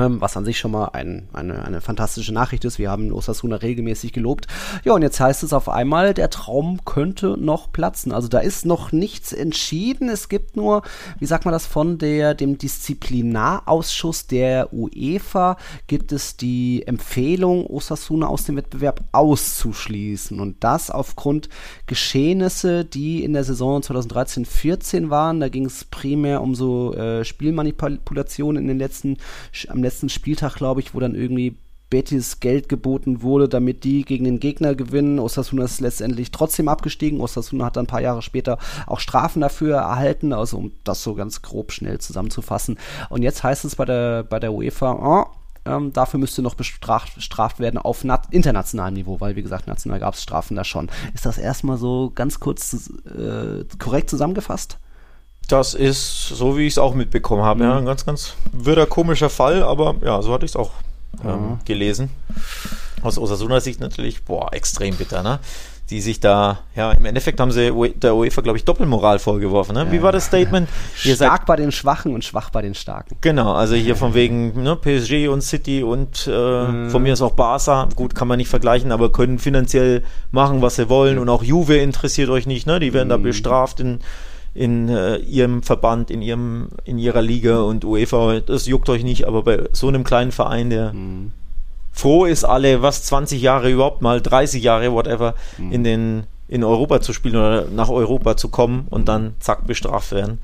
Ähm, 0.00 0.20
was 0.20 0.36
an 0.36 0.46
sich 0.46 0.58
schon 0.58 0.70
mal 0.70 0.86
ein, 0.92 1.28
eine, 1.34 1.62
eine 1.62 1.82
fantastische 1.82 2.32
Nachricht 2.32 2.64
ist. 2.64 2.78
Wir 2.78 2.90
haben 2.90 3.12
Osasuna 3.12 3.56
regelmäßig 3.56 4.14
gelobt. 4.14 4.46
Ja, 4.82 4.94
und 4.94 5.02
jetzt 5.02 5.20
heißt 5.20 5.42
es 5.42 5.52
auf 5.52 5.68
einmal, 5.68 6.14
der 6.14 6.30
Traum 6.30 6.86
könnte 6.86 7.36
noch 7.38 7.70
platzen. 7.70 8.10
Also 8.10 8.28
da 8.28 8.38
ist 8.38 8.64
noch 8.64 8.92
nichts 8.92 9.34
entschieden. 9.34 10.08
Es 10.08 10.30
gibt 10.30 10.56
nur, 10.56 10.82
wie 11.18 11.26
sagt 11.26 11.44
man 11.44 11.52
das, 11.52 11.66
von 11.66 11.98
der, 11.98 12.34
dem 12.34 12.56
Disziplinarausschuss 12.56 14.26
der 14.26 14.72
UEFA 14.72 15.58
gibt 15.86 16.12
es 16.12 16.38
die 16.38 16.86
Empfehlung, 16.86 17.66
Osasuna 17.66 18.26
aus 18.26 18.44
dem 18.44 18.56
Wettbewerb 18.56 19.04
auszuschließen. 19.12 20.40
Und 20.40 20.64
das 20.64 20.90
aufgrund 20.90 21.50
Geschehnisse, 21.86 22.86
die 22.86 23.22
in 23.22 23.34
der 23.34 23.44
Saison 23.44 23.82
2013-14 23.82 25.10
waren. 25.10 25.40
Da 25.40 25.50
ging 25.50 25.66
es 25.66 25.84
primär 25.84 26.40
um 26.40 26.54
so 26.54 26.94
äh, 26.94 27.22
Spielmanipulationen 27.22 28.62
in 28.62 28.68
den 28.68 28.78
letzten, 28.78 29.18
am 29.68 29.82
letzten 29.82 29.89
Spieltag, 30.08 30.54
glaube 30.54 30.80
ich, 30.80 30.94
wo 30.94 31.00
dann 31.00 31.14
irgendwie 31.14 31.56
Betis 31.90 32.38
Geld 32.38 32.68
geboten 32.68 33.20
wurde, 33.20 33.48
damit 33.48 33.82
die 33.82 34.04
gegen 34.04 34.24
den 34.24 34.38
Gegner 34.38 34.76
gewinnen. 34.76 35.18
Osasuna 35.18 35.64
ist 35.64 35.80
letztendlich 35.80 36.30
trotzdem 36.30 36.68
abgestiegen. 36.68 37.20
Osasuna 37.20 37.66
hat 37.66 37.76
dann 37.76 37.84
ein 37.84 37.88
paar 37.88 38.00
Jahre 38.00 38.22
später 38.22 38.58
auch 38.86 39.00
Strafen 39.00 39.40
dafür 39.40 39.78
erhalten, 39.78 40.32
also 40.32 40.58
um 40.58 40.72
das 40.84 41.02
so 41.02 41.14
ganz 41.14 41.42
grob 41.42 41.72
schnell 41.72 41.98
zusammenzufassen. 41.98 42.78
Und 43.08 43.22
jetzt 43.22 43.42
heißt 43.42 43.64
es 43.64 43.74
bei 43.74 43.84
der, 43.84 44.22
bei 44.22 44.38
der 44.38 44.52
UEFA, 44.52 44.92
oh, 44.92 45.26
ähm, 45.66 45.92
dafür 45.92 46.20
müsste 46.20 46.42
noch 46.42 46.54
bestraft, 46.54 47.16
bestraft 47.16 47.58
werden 47.58 47.76
auf 47.76 48.04
internationalem 48.30 48.94
Niveau, 48.94 49.20
weil 49.20 49.36
wie 49.36 49.42
gesagt, 49.42 49.66
national 49.66 50.00
gab 50.00 50.14
es 50.14 50.22
Strafen 50.22 50.56
da 50.56 50.64
schon. 50.64 50.88
Ist 51.12 51.26
das 51.26 51.38
erstmal 51.38 51.76
so 51.76 52.12
ganz 52.14 52.40
kurz 52.40 52.90
äh, 53.04 53.64
korrekt 53.78 54.10
zusammengefasst? 54.10 54.78
Das 55.50 55.74
ist 55.74 56.28
so, 56.28 56.56
wie 56.56 56.66
ich 56.66 56.74
es 56.74 56.78
auch 56.78 56.94
mitbekommen 56.94 57.42
habe. 57.42 57.64
Mhm. 57.64 57.70
Ja, 57.70 57.78
ein 57.78 57.86
ganz, 57.86 58.06
ganz 58.06 58.34
wirrer, 58.52 58.86
komischer 58.86 59.30
Fall, 59.30 59.62
aber 59.62 59.96
ja, 60.04 60.22
so 60.22 60.32
hatte 60.32 60.44
ich 60.44 60.52
es 60.52 60.56
auch 60.56 60.70
ähm, 61.24 61.30
mhm. 61.30 61.58
gelesen. 61.64 62.10
Aus 63.02 63.18
Osasunas 63.18 63.64
Sicht 63.64 63.80
natürlich, 63.80 64.22
boah, 64.24 64.52
extrem 64.52 64.94
bitter, 64.94 65.22
ne? 65.22 65.40
Die 65.88 66.00
sich 66.00 66.20
da, 66.20 66.60
ja, 66.76 66.92
im 66.92 67.04
Endeffekt 67.04 67.40
haben 67.40 67.50
sie 67.50 67.72
der 67.96 68.14
UEFA, 68.14 68.42
glaube 68.42 68.58
ich, 68.58 68.64
Doppelmoral 68.64 69.18
vorgeworfen. 69.18 69.74
Ne? 69.74 69.90
Wie 69.90 70.02
war 70.02 70.12
das 70.12 70.26
Statement? 70.26 70.68
Ihr 71.04 71.16
Stark 71.16 71.46
bei 71.46 71.56
den 71.56 71.72
Schwachen 71.72 72.14
und 72.14 72.24
schwach 72.24 72.50
bei 72.50 72.62
den 72.62 72.74
Starken. 72.74 73.16
Genau, 73.20 73.54
also 73.54 73.74
hier 73.74 73.96
von 73.96 74.14
wegen 74.14 74.62
ne, 74.62 74.76
PSG 74.76 75.26
und 75.26 75.42
City 75.42 75.82
und 75.82 76.30
äh, 76.32 76.64
mhm. 76.68 76.90
von 76.90 77.02
mir 77.02 77.14
ist 77.14 77.22
auch 77.22 77.32
Barca. 77.32 77.88
Gut, 77.96 78.14
kann 78.14 78.28
man 78.28 78.36
nicht 78.36 78.48
vergleichen, 78.48 78.92
aber 78.92 79.10
können 79.10 79.40
finanziell 79.40 80.04
machen, 80.30 80.62
was 80.62 80.76
sie 80.76 80.88
wollen. 80.88 81.18
Und 81.18 81.28
auch 81.28 81.42
Juve 81.42 81.78
interessiert 81.78 82.30
euch 82.30 82.46
nicht, 82.46 82.68
ne? 82.68 82.78
Die 82.78 82.92
werden 82.92 83.08
mhm. 83.08 83.10
da 83.10 83.16
bestraft 83.16 83.80
in 83.80 83.98
in 84.54 84.88
äh, 84.88 85.16
ihrem 85.16 85.62
Verband, 85.62 86.10
in 86.10 86.22
ihrem, 86.22 86.68
in 86.84 86.98
ihrer 86.98 87.22
Liga 87.22 87.60
und 87.60 87.84
UEFA, 87.84 88.40
das 88.40 88.66
juckt 88.66 88.88
euch 88.88 89.04
nicht, 89.04 89.26
aber 89.26 89.42
bei 89.42 89.68
so 89.72 89.88
einem 89.88 90.04
kleinen 90.04 90.32
Verein, 90.32 90.70
der 90.70 90.92
mhm. 90.92 91.32
froh 91.92 92.24
ist, 92.24 92.44
alle, 92.44 92.82
was, 92.82 93.04
20 93.04 93.40
Jahre 93.40 93.70
überhaupt 93.70 94.02
mal, 94.02 94.20
30 94.20 94.62
Jahre, 94.62 94.92
whatever, 94.92 95.34
mhm. 95.58 95.72
in 95.72 95.84
den 95.84 96.22
in 96.48 96.64
Europa 96.64 97.00
zu 97.00 97.12
spielen 97.12 97.36
oder 97.36 97.66
nach 97.66 97.90
Europa 97.90 98.36
zu 98.36 98.48
kommen 98.48 98.88
und 98.90 99.08
dann 99.08 99.34
zack 99.38 99.68
bestraft 99.68 100.10
werden. 100.10 100.40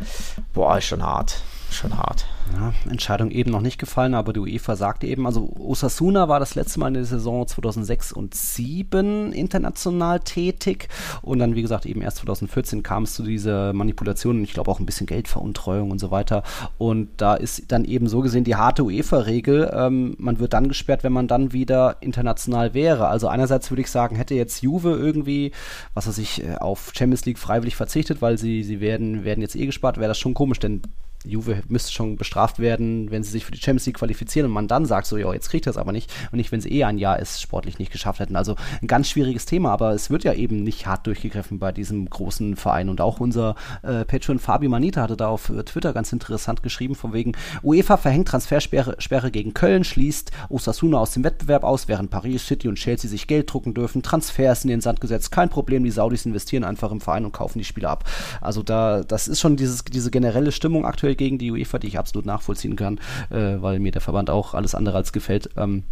Boah, 0.54 0.78
ist 0.78 0.84
schon 0.84 1.02
hart 1.02 1.42
schon 1.70 1.96
hart. 1.96 2.26
Ja, 2.54 2.72
Entscheidung 2.90 3.30
eben 3.30 3.50
noch 3.50 3.60
nicht 3.60 3.78
gefallen, 3.78 4.14
aber 4.14 4.32
die 4.32 4.40
UEFA 4.40 4.76
sagte 4.76 5.06
eben, 5.06 5.26
also 5.26 5.52
Osasuna 5.58 6.28
war 6.28 6.38
das 6.38 6.54
letzte 6.54 6.78
Mal 6.78 6.88
in 6.88 6.94
der 6.94 7.04
Saison 7.04 7.46
2006 7.46 8.12
und 8.12 8.34
2007 8.34 9.32
international 9.32 10.20
tätig 10.20 10.88
und 11.22 11.38
dann, 11.38 11.54
wie 11.54 11.62
gesagt, 11.62 11.86
eben 11.86 12.02
erst 12.02 12.18
2014 12.18 12.82
kam 12.82 13.02
es 13.02 13.14
zu 13.14 13.24
dieser 13.24 13.72
Manipulation 13.72 14.38
und 14.38 14.44
ich 14.44 14.52
glaube 14.52 14.70
auch 14.70 14.78
ein 14.78 14.86
bisschen 14.86 15.06
Geldveruntreuung 15.06 15.90
und 15.90 15.98
so 15.98 16.10
weiter. 16.10 16.42
Und 16.78 17.08
da 17.16 17.34
ist 17.34 17.70
dann 17.72 17.84
eben 17.84 18.08
so 18.08 18.20
gesehen 18.20 18.44
die 18.44 18.56
harte 18.56 18.84
UEFA-Regel, 18.84 19.70
ähm, 19.74 20.14
man 20.18 20.38
wird 20.38 20.52
dann 20.52 20.68
gesperrt, 20.68 21.02
wenn 21.04 21.12
man 21.12 21.28
dann 21.28 21.52
wieder 21.52 21.96
international 22.00 22.74
wäre. 22.74 23.08
Also 23.08 23.28
einerseits 23.28 23.70
würde 23.70 23.82
ich 23.82 23.90
sagen, 23.90 24.16
hätte 24.16 24.34
jetzt 24.34 24.62
Juve 24.62 24.90
irgendwie, 24.90 25.52
was 25.94 26.06
weiß 26.06 26.18
ich, 26.18 26.44
äh, 26.44 26.56
auf 26.56 26.92
Champions 26.96 27.24
League 27.26 27.38
freiwillig 27.38 27.76
verzichtet, 27.76 28.22
weil 28.22 28.38
sie, 28.38 28.62
sie 28.62 28.80
werden, 28.80 29.24
werden 29.24 29.40
jetzt 29.40 29.56
eh 29.56 29.66
gespart, 29.66 29.98
wäre 29.98 30.08
das 30.08 30.18
schon 30.18 30.34
komisch, 30.34 30.60
denn 30.60 30.82
Juve 31.24 31.62
müsste 31.68 31.92
schon 31.92 32.16
bestraft 32.16 32.58
werden, 32.58 33.10
wenn 33.10 33.22
sie 33.22 33.30
sich 33.30 33.44
für 33.44 33.52
die 33.52 33.58
Champions 33.58 33.86
League 33.86 33.98
qualifizieren 33.98 34.46
und 34.46 34.52
man 34.52 34.68
dann 34.68 34.86
sagt 34.86 35.06
so, 35.06 35.16
ja, 35.16 35.32
jetzt 35.32 35.50
kriegt 35.50 35.66
das 35.66 35.76
aber 35.76 35.92
nicht 35.92 36.12
und 36.30 36.36
nicht, 36.36 36.52
wenn 36.52 36.60
sie 36.60 36.70
eh 36.70 36.84
ein 36.84 36.98
Jahr 36.98 37.18
es 37.20 37.40
sportlich 37.40 37.78
nicht 37.78 37.92
geschafft 37.92 38.20
hätten. 38.20 38.36
Also 38.36 38.56
ein 38.80 38.86
ganz 38.86 39.08
schwieriges 39.08 39.46
Thema, 39.46 39.70
aber 39.72 39.92
es 39.92 40.10
wird 40.10 40.24
ja 40.24 40.34
eben 40.34 40.62
nicht 40.62 40.86
hart 40.86 41.06
durchgegriffen 41.06 41.58
bei 41.58 41.72
diesem 41.72 42.08
großen 42.08 42.56
Verein 42.56 42.88
und 42.88 43.00
auch 43.00 43.20
unser 43.20 43.54
äh, 43.82 44.04
Patron 44.04 44.38
Fabio 44.38 44.70
Manita 44.70 45.02
hatte 45.02 45.16
da 45.16 45.28
auf 45.28 45.52
Twitter 45.64 45.92
ganz 45.92 46.12
interessant 46.12 46.62
geschrieben, 46.62 46.94
von 46.94 47.12
wegen 47.12 47.32
UEFA 47.62 47.96
verhängt 47.96 48.28
Transfersperre 48.28 48.96
Sperre 48.98 49.30
gegen 49.30 49.54
Köln, 49.54 49.84
schließt 49.84 50.30
Osasuna 50.48 50.98
aus 50.98 51.12
dem 51.12 51.24
Wettbewerb 51.24 51.64
aus, 51.64 51.88
während 51.88 52.10
Paris, 52.10 52.46
City 52.46 52.68
und 52.68 52.76
Chelsea 52.76 53.10
sich 53.10 53.26
Geld 53.26 53.52
drucken 53.52 53.74
dürfen, 53.74 54.02
Transfers 54.02 54.64
in 54.64 54.70
den 54.70 54.80
Sand 54.80 55.00
gesetzt, 55.00 55.30
kein 55.32 55.48
Problem, 55.48 55.84
die 55.84 55.90
Saudis 55.90 56.26
investieren 56.26 56.64
einfach 56.64 56.90
im 56.90 57.00
Verein 57.00 57.24
und 57.24 57.32
kaufen 57.32 57.58
die 57.58 57.64
Spieler 57.64 57.90
ab. 57.90 58.04
Also 58.40 58.62
da, 58.62 59.02
das 59.02 59.28
ist 59.28 59.40
schon 59.40 59.56
dieses, 59.56 59.84
diese 59.84 60.10
generelle 60.10 60.52
Stimmung 60.52 60.84
aktuell 60.84 61.05
gegen 61.14 61.38
die 61.38 61.50
UEFA, 61.50 61.78
die 61.78 61.88
ich 61.88 61.98
absolut 61.98 62.26
nachvollziehen 62.26 62.76
kann, 62.76 62.98
äh, 63.30 63.60
weil 63.60 63.78
mir 63.78 63.92
der 63.92 64.00
Verband 64.00 64.30
auch 64.30 64.54
alles 64.54 64.74
andere 64.74 64.96
als 64.96 65.12
gefällt. 65.12 65.50
Ähm, 65.56 65.84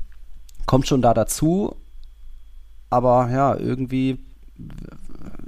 kommt 0.67 0.87
schon 0.89 1.03
da 1.03 1.15
dazu, 1.15 1.77
aber 2.91 3.31
ja, 3.31 3.57
irgendwie 3.57 4.19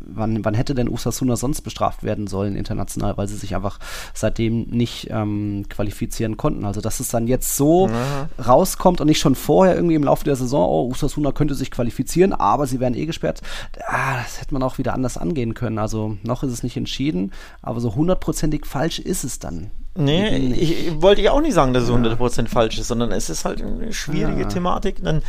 wann, 0.08 0.44
wann 0.44 0.54
hätte 0.54 0.74
denn 0.74 0.88
Usasuna 0.88 1.36
sonst 1.36 1.62
bestraft 1.62 2.02
werden 2.02 2.26
sollen 2.26 2.56
international, 2.56 3.16
weil 3.16 3.28
sie 3.28 3.36
sich 3.36 3.54
einfach 3.54 3.78
seitdem 4.14 4.62
nicht 4.62 5.08
ähm, 5.10 5.64
qualifizieren 5.68 6.36
konnten. 6.36 6.64
Also 6.64 6.80
dass 6.80 7.00
es 7.00 7.08
dann 7.08 7.26
jetzt 7.26 7.56
so 7.56 7.88
mhm. 7.88 8.42
rauskommt 8.42 9.00
und 9.00 9.06
nicht 9.06 9.20
schon 9.20 9.34
vorher 9.34 9.74
irgendwie 9.74 9.94
im 9.94 10.04
Laufe 10.04 10.24
der 10.24 10.36
Saison, 10.36 10.68
oh, 10.68 10.88
Usasuna 10.90 11.32
könnte 11.32 11.54
sich 11.54 11.70
qualifizieren, 11.70 12.32
aber 12.32 12.66
sie 12.66 12.80
werden 12.80 12.94
eh 12.94 13.06
gesperrt. 13.06 13.42
Ah, 13.86 14.16
das 14.22 14.40
hätte 14.40 14.54
man 14.54 14.62
auch 14.62 14.78
wieder 14.78 14.94
anders 14.94 15.16
angehen 15.16 15.54
können. 15.54 15.78
Also 15.78 16.16
noch 16.22 16.42
ist 16.42 16.52
es 16.52 16.62
nicht 16.62 16.76
entschieden, 16.76 17.32
aber 17.62 17.80
so 17.80 17.94
hundertprozentig 17.94 18.66
falsch 18.66 18.98
ist 18.98 19.24
es 19.24 19.38
dann. 19.38 19.70
Nee, 19.98 20.36
ich, 20.36 20.88
ich 20.88 21.02
wollte 21.02 21.22
ich 21.22 21.30
auch 21.30 21.40
nicht 21.40 21.54
sagen, 21.54 21.72
dass 21.72 21.84
es 21.84 21.88
ja. 21.88 21.96
100% 21.96 22.48
falsch 22.48 22.78
ist, 22.78 22.88
sondern 22.88 23.12
es 23.12 23.30
ist 23.30 23.46
halt 23.46 23.62
eine 23.62 23.94
schwierige 23.94 24.42
ja. 24.42 24.48
Thematik. 24.48 25.02
Dann, 25.02 25.22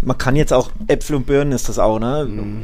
man 0.00 0.16
kann 0.16 0.36
jetzt 0.36 0.52
auch 0.52 0.70
Äpfel 0.86 1.16
und 1.16 1.26
Birnen 1.26 1.50
ist 1.50 1.68
das 1.68 1.80
auch, 1.80 1.98
ne? 1.98 2.24
Mhm 2.24 2.62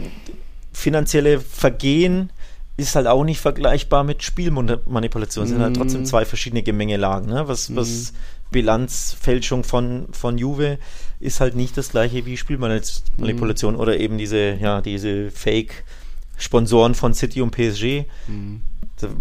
finanzielle 0.78 1.40
Vergehen 1.40 2.30
ist 2.76 2.94
halt 2.94 3.08
auch 3.08 3.24
nicht 3.24 3.40
vergleichbar 3.40 4.04
mit 4.04 4.22
Spielmanipulation. 4.22 5.44
Es 5.44 5.50
sind 5.50 5.60
halt 5.60 5.76
trotzdem 5.76 6.02
mhm. 6.02 6.06
zwei 6.06 6.24
verschiedene 6.24 6.62
Gemengelagen. 6.62 7.28
Ne? 7.28 7.48
Was, 7.48 7.68
mm. 7.68 7.76
was 7.76 8.12
Bilanzfälschung 8.52 9.64
von, 9.64 10.06
von 10.12 10.38
Juve 10.38 10.78
ist 11.18 11.40
halt 11.40 11.56
nicht 11.56 11.76
das 11.76 11.90
gleiche 11.90 12.24
wie 12.24 12.36
Spielmanipulation 12.36 13.74
mm. 13.74 13.80
oder 13.80 13.98
eben 13.98 14.16
diese, 14.16 14.54
ja, 14.54 14.80
diese 14.80 15.32
Fake-Sponsoren 15.32 16.94
von 16.94 17.14
City 17.14 17.42
und 17.42 17.50
PSG. 17.50 18.04
Mhm. 18.28 18.62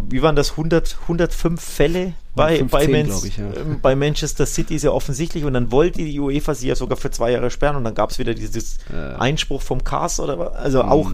Wie 0.09 0.21
waren 0.21 0.35
das? 0.35 0.51
100, 0.51 0.97
105 1.03 1.61
Fälle 1.61 2.13
bei, 2.35 2.57
15, 2.57 2.69
bei, 2.69 2.87
Man 2.87 3.11
ich, 3.25 3.37
ja. 3.37 3.45
Ähm, 3.55 3.79
bei, 3.81 3.95
Manchester 3.95 4.45
City 4.45 4.75
ist 4.75 4.83
ja 4.83 4.91
offensichtlich 4.91 5.43
und 5.43 5.53
dann 5.53 5.71
wollte 5.71 5.99
die 5.99 6.19
UEFA 6.19 6.55
sie 6.55 6.67
ja 6.67 6.75
sogar 6.75 6.97
für 6.97 7.11
zwei 7.11 7.31
Jahre 7.31 7.51
sperren 7.51 7.75
und 7.75 7.83
dann 7.83 7.95
gab 7.95 8.09
es 8.11 8.19
wieder 8.19 8.33
dieses 8.33 8.77
äh. 8.91 8.95
Einspruch 8.95 9.61
vom 9.61 9.83
Cast 9.83 10.19
oder 10.19 10.39
was. 10.39 10.53
Also 10.53 10.83
mhm. 10.83 10.89
auch 10.89 11.11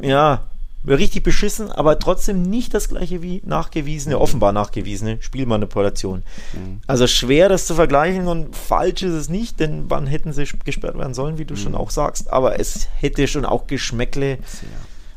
ja, 0.00 0.42
richtig 0.86 1.22
beschissen, 1.22 1.70
aber 1.70 1.98
trotzdem 1.98 2.42
nicht 2.42 2.72
das 2.74 2.88
gleiche 2.88 3.22
wie 3.22 3.42
nachgewiesene, 3.44 4.16
mhm. 4.16 4.22
offenbar 4.22 4.52
nachgewiesene 4.52 5.18
Spielmanipulation. 5.20 6.22
Mhm. 6.52 6.80
Also 6.86 7.06
schwer 7.06 7.48
das 7.48 7.66
zu 7.66 7.74
vergleichen 7.74 8.28
und 8.28 8.56
falsch 8.56 9.02
ist 9.02 9.14
es 9.14 9.28
nicht, 9.28 9.60
denn 9.60 9.84
wann 9.88 10.06
hätten 10.06 10.32
sie 10.32 10.44
gesperrt 10.64 10.98
werden 10.98 11.14
sollen, 11.14 11.38
wie 11.38 11.44
du 11.44 11.54
mhm. 11.54 11.58
schon 11.58 11.74
auch 11.74 11.90
sagst, 11.90 12.32
aber 12.32 12.58
es 12.60 12.88
hätte 12.98 13.26
schon 13.28 13.44
auch 13.44 13.66
Geschmäckle. 13.66 14.38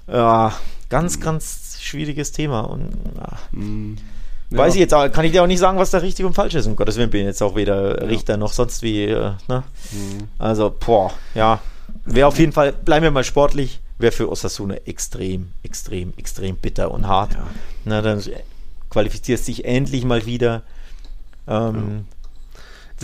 Ja, 0.07 0.53
ganz, 0.89 1.19
ganz 1.19 1.77
schwieriges 1.79 2.31
Thema 2.31 2.61
und 2.61 2.91
ja. 3.15 3.37
Mhm. 3.51 3.97
Weiß 4.53 4.73
ich 4.73 4.81
jetzt 4.81 4.93
auch, 4.93 5.09
kann 5.09 5.23
ich 5.23 5.31
dir 5.31 5.43
auch 5.43 5.47
nicht 5.47 5.59
sagen, 5.59 5.77
was 5.77 5.91
da 5.91 5.99
richtig 5.99 6.25
und 6.25 6.33
falsch 6.33 6.55
ist. 6.55 6.67
Um 6.67 6.75
Gottes 6.75 6.97
Willen 6.97 7.09
bin 7.09 7.21
ich 7.21 7.27
jetzt 7.27 7.41
auch 7.41 7.55
weder 7.55 8.09
Richter 8.09 8.35
noch 8.35 8.51
sonst 8.51 8.83
wie. 8.83 9.05
Äh, 9.05 9.31
ne? 9.47 9.63
Mhm. 9.91 10.27
Also, 10.37 10.75
boah, 10.77 11.13
ja. 11.33 11.61
Wäre 12.03 12.27
auf 12.27 12.37
jeden 12.37 12.51
Fall, 12.51 12.73
bleiben 12.73 13.03
wir 13.03 13.11
mal 13.11 13.23
sportlich, 13.23 13.79
wäre 14.01 14.11
für 14.11 14.29
Osasuna 14.29 14.75
extrem, 14.85 15.51
extrem, 15.63 16.13
extrem 16.17 16.55
bitter 16.55 16.91
und 16.91 17.07
hart. 17.07 17.33
Ja. 17.33 17.47
Na, 17.85 18.01
dann 18.01 18.23
qualifizierst 18.89 19.47
dich 19.47 19.65
endlich 19.65 20.05
mal 20.05 20.25
wieder. 20.25 20.63
Ähm, 21.47 21.75
ja 21.75 22.20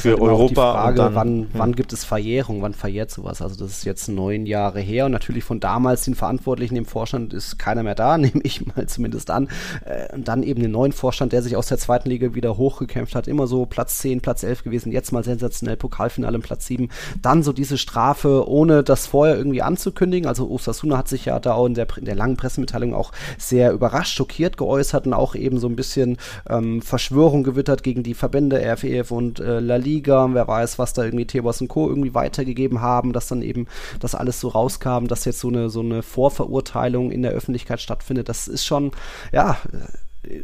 für 0.01 0.11
halt 0.11 0.21
Europa. 0.21 0.47
Die 0.47 0.77
Frage, 0.77 0.97
dann, 0.97 1.15
wann, 1.15 1.27
hm. 1.27 1.47
wann 1.53 1.75
gibt 1.75 1.93
es 1.93 2.03
Verjährung, 2.03 2.61
wann 2.61 2.73
verjährt 2.73 3.11
sowas? 3.11 3.41
Also 3.41 3.55
das 3.55 3.71
ist 3.71 3.85
jetzt 3.85 4.07
neun 4.07 4.45
Jahre 4.45 4.79
her 4.79 5.05
und 5.05 5.11
natürlich 5.11 5.43
von 5.43 5.59
damals 5.59 6.03
den 6.03 6.15
Verantwortlichen 6.15 6.75
im 6.75 6.85
Vorstand 6.85 7.33
ist 7.33 7.57
keiner 7.57 7.83
mehr 7.83 7.95
da, 7.95 8.17
nehme 8.17 8.41
ich 8.43 8.65
mal 8.65 8.87
zumindest 8.87 9.29
an. 9.31 9.49
Äh, 9.85 10.13
und 10.15 10.27
dann 10.27 10.43
eben 10.43 10.61
den 10.61 10.71
neuen 10.71 10.91
Vorstand, 10.91 11.33
der 11.33 11.41
sich 11.41 11.55
aus 11.55 11.67
der 11.67 11.77
zweiten 11.77 12.09
Liga 12.09 12.33
wieder 12.35 12.57
hochgekämpft 12.57 13.15
hat, 13.15 13.27
immer 13.27 13.47
so 13.47 13.65
Platz 13.65 13.97
10, 13.99 14.21
Platz 14.21 14.43
11 14.43 14.63
gewesen, 14.63 14.91
jetzt 14.91 15.11
mal 15.11 15.23
sensationell 15.23 15.77
Pokalfinale 15.77 16.35
im 16.35 16.41
Platz 16.41 16.67
7. 16.67 16.89
Dann 17.21 17.43
so 17.43 17.53
diese 17.53 17.77
Strafe, 17.77 18.47
ohne 18.47 18.83
das 18.83 19.07
vorher 19.07 19.37
irgendwie 19.37 19.61
anzukündigen. 19.61 20.27
Also 20.27 20.49
Osasuna 20.49 20.97
hat 20.97 21.07
sich 21.07 21.25
ja 21.25 21.39
da 21.39 21.53
auch 21.53 21.65
in 21.65 21.73
der, 21.73 21.87
in 21.97 22.05
der 22.05 22.15
langen 22.15 22.37
Pressemitteilung 22.37 22.93
auch 22.93 23.11
sehr 23.37 23.71
überrascht, 23.71 24.15
schockiert 24.15 24.57
geäußert 24.57 25.07
und 25.07 25.13
auch 25.13 25.35
eben 25.35 25.59
so 25.59 25.67
ein 25.67 25.75
bisschen 25.75 26.17
ähm, 26.49 26.81
Verschwörung 26.81 27.43
gewittert 27.43 27.83
gegen 27.83 28.03
die 28.03 28.13
Verbände 28.13 28.61
RFEF 28.61 29.11
und 29.11 29.39
äh, 29.39 29.59
La 29.59 29.75
Liga 29.77 29.86
Liga, 29.87 30.27
wer 30.33 30.47
weiß, 30.47 30.79
was 30.79 30.93
da 30.93 31.03
irgendwie 31.03 31.25
Tebos 31.25 31.61
und 31.61 31.69
Co. 31.69 31.87
irgendwie 31.87 32.13
weitergegeben 32.13 32.81
haben, 32.81 33.13
dass 33.13 33.27
dann 33.27 33.41
eben 33.41 33.67
das 33.99 34.15
alles 34.15 34.39
so 34.39 34.49
rauskam, 34.49 35.07
dass 35.07 35.25
jetzt 35.25 35.39
so 35.39 35.47
eine, 35.47 35.69
so 35.69 35.79
eine 35.79 36.03
Vorverurteilung 36.03 37.11
in 37.11 37.21
der 37.21 37.31
Öffentlichkeit 37.31 37.79
stattfindet. 37.79 38.27
Das 38.27 38.47
ist 38.47 38.65
schon, 38.65 38.91
ja, 39.31 39.57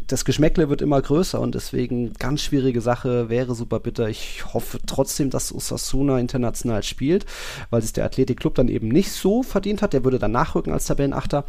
das 0.07 0.25
Geschmäckle 0.25 0.69
wird 0.69 0.81
immer 0.81 1.01
größer 1.01 1.39
und 1.39 1.55
deswegen 1.55 2.13
ganz 2.13 2.41
schwierige 2.41 2.81
Sache, 2.81 3.29
wäre 3.29 3.55
super 3.55 3.79
bitter. 3.79 4.09
Ich 4.09 4.43
hoffe 4.53 4.79
trotzdem, 4.85 5.29
dass 5.29 5.53
Osasuna 5.53 6.19
international 6.19 6.83
spielt, 6.83 7.25
weil 7.69 7.81
sich 7.81 7.93
der 7.93 8.05
Athletikclub 8.05 8.55
dann 8.55 8.67
eben 8.67 8.87
nicht 8.87 9.11
so 9.11 9.43
verdient 9.43 9.81
hat. 9.81 9.93
Der 9.93 10.03
würde 10.03 10.19
dann 10.19 10.31
nachrücken 10.31 10.73
als 10.73 10.85
Tabellenachter 10.85 11.45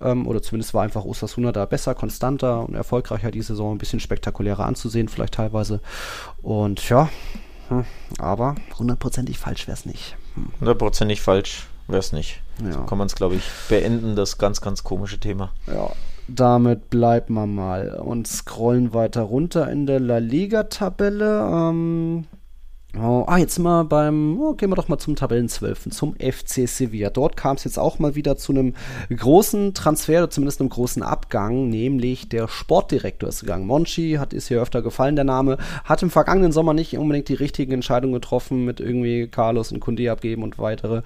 ähm, 0.00 0.26
oder 0.26 0.42
zumindest 0.42 0.74
war 0.74 0.82
einfach 0.82 1.04
Osasuna 1.04 1.52
da 1.52 1.64
besser, 1.64 1.94
konstanter 1.94 2.66
und 2.66 2.74
erfolgreicher 2.74 3.30
die 3.30 3.42
Saison, 3.42 3.74
ein 3.74 3.78
bisschen 3.78 4.00
spektakulärer 4.00 4.64
anzusehen 4.64 5.08
vielleicht 5.08 5.34
teilweise. 5.34 5.80
Und 6.42 6.88
ja, 6.88 7.08
hm, 7.68 7.84
aber 8.18 8.54
hundertprozentig 8.78 9.38
falsch 9.38 9.66
wäre 9.66 9.76
es 9.76 9.86
nicht. 9.86 10.16
Hm. 10.34 10.48
Hundertprozentig 10.60 11.20
falsch 11.20 11.66
wäre 11.88 12.00
es 12.00 12.12
nicht. 12.12 12.40
Ja. 12.62 12.72
So 12.72 12.82
kann 12.82 12.98
man 12.98 13.06
es, 13.06 13.14
glaube 13.14 13.36
ich, 13.36 13.44
beenden, 13.68 14.16
das 14.16 14.38
ganz, 14.38 14.60
ganz 14.60 14.84
komische 14.84 15.18
Thema. 15.18 15.52
Ja, 15.66 15.90
damit 16.28 16.90
bleiben 16.90 17.34
wir 17.34 17.46
mal 17.46 17.90
und 17.90 18.26
scrollen 18.26 18.92
weiter 18.92 19.22
runter 19.22 19.70
in 19.70 19.86
der 19.86 20.00
La 20.00 20.18
Liga-Tabelle. 20.18 21.48
Ähm, 21.52 22.24
Oh, 22.98 23.24
ah, 23.26 23.36
jetzt 23.36 23.58
wir 23.58 23.84
beim, 23.84 24.40
oh, 24.40 24.54
gehen 24.54 24.70
wir 24.70 24.74
doch 24.76 24.88
mal 24.88 24.98
zum 24.98 25.16
Tabellenzwölfen, 25.16 25.92
zum 25.92 26.14
FC 26.14 26.66
Sevilla. 26.66 27.10
Dort 27.10 27.36
kam 27.36 27.56
es 27.56 27.64
jetzt 27.64 27.78
auch 27.78 27.98
mal 27.98 28.14
wieder 28.14 28.38
zu 28.38 28.52
einem 28.52 28.74
großen 29.14 29.74
Transfer, 29.74 30.18
oder 30.18 30.30
zumindest 30.30 30.60
einem 30.60 30.70
großen 30.70 31.02
Abgang, 31.02 31.68
nämlich 31.68 32.30
der 32.30 32.48
Sportdirektor 32.48 33.28
ist 33.28 33.40
gegangen. 33.40 33.66
Monchi 33.66 34.14
hat, 34.14 34.32
ist 34.32 34.48
hier 34.48 34.62
öfter 34.62 34.80
gefallen, 34.80 35.14
der 35.14 35.26
Name, 35.26 35.58
hat 35.84 36.02
im 36.02 36.10
vergangenen 36.10 36.52
Sommer 36.52 36.72
nicht 36.72 36.96
unbedingt 36.96 37.28
die 37.28 37.34
richtigen 37.34 37.72
Entscheidungen 37.72 38.14
getroffen, 38.14 38.64
mit 38.64 38.80
irgendwie 38.80 39.28
Carlos 39.28 39.72
und 39.72 39.80
Kunde 39.80 40.10
abgeben 40.10 40.42
und 40.42 40.58
weitere. 40.58 41.02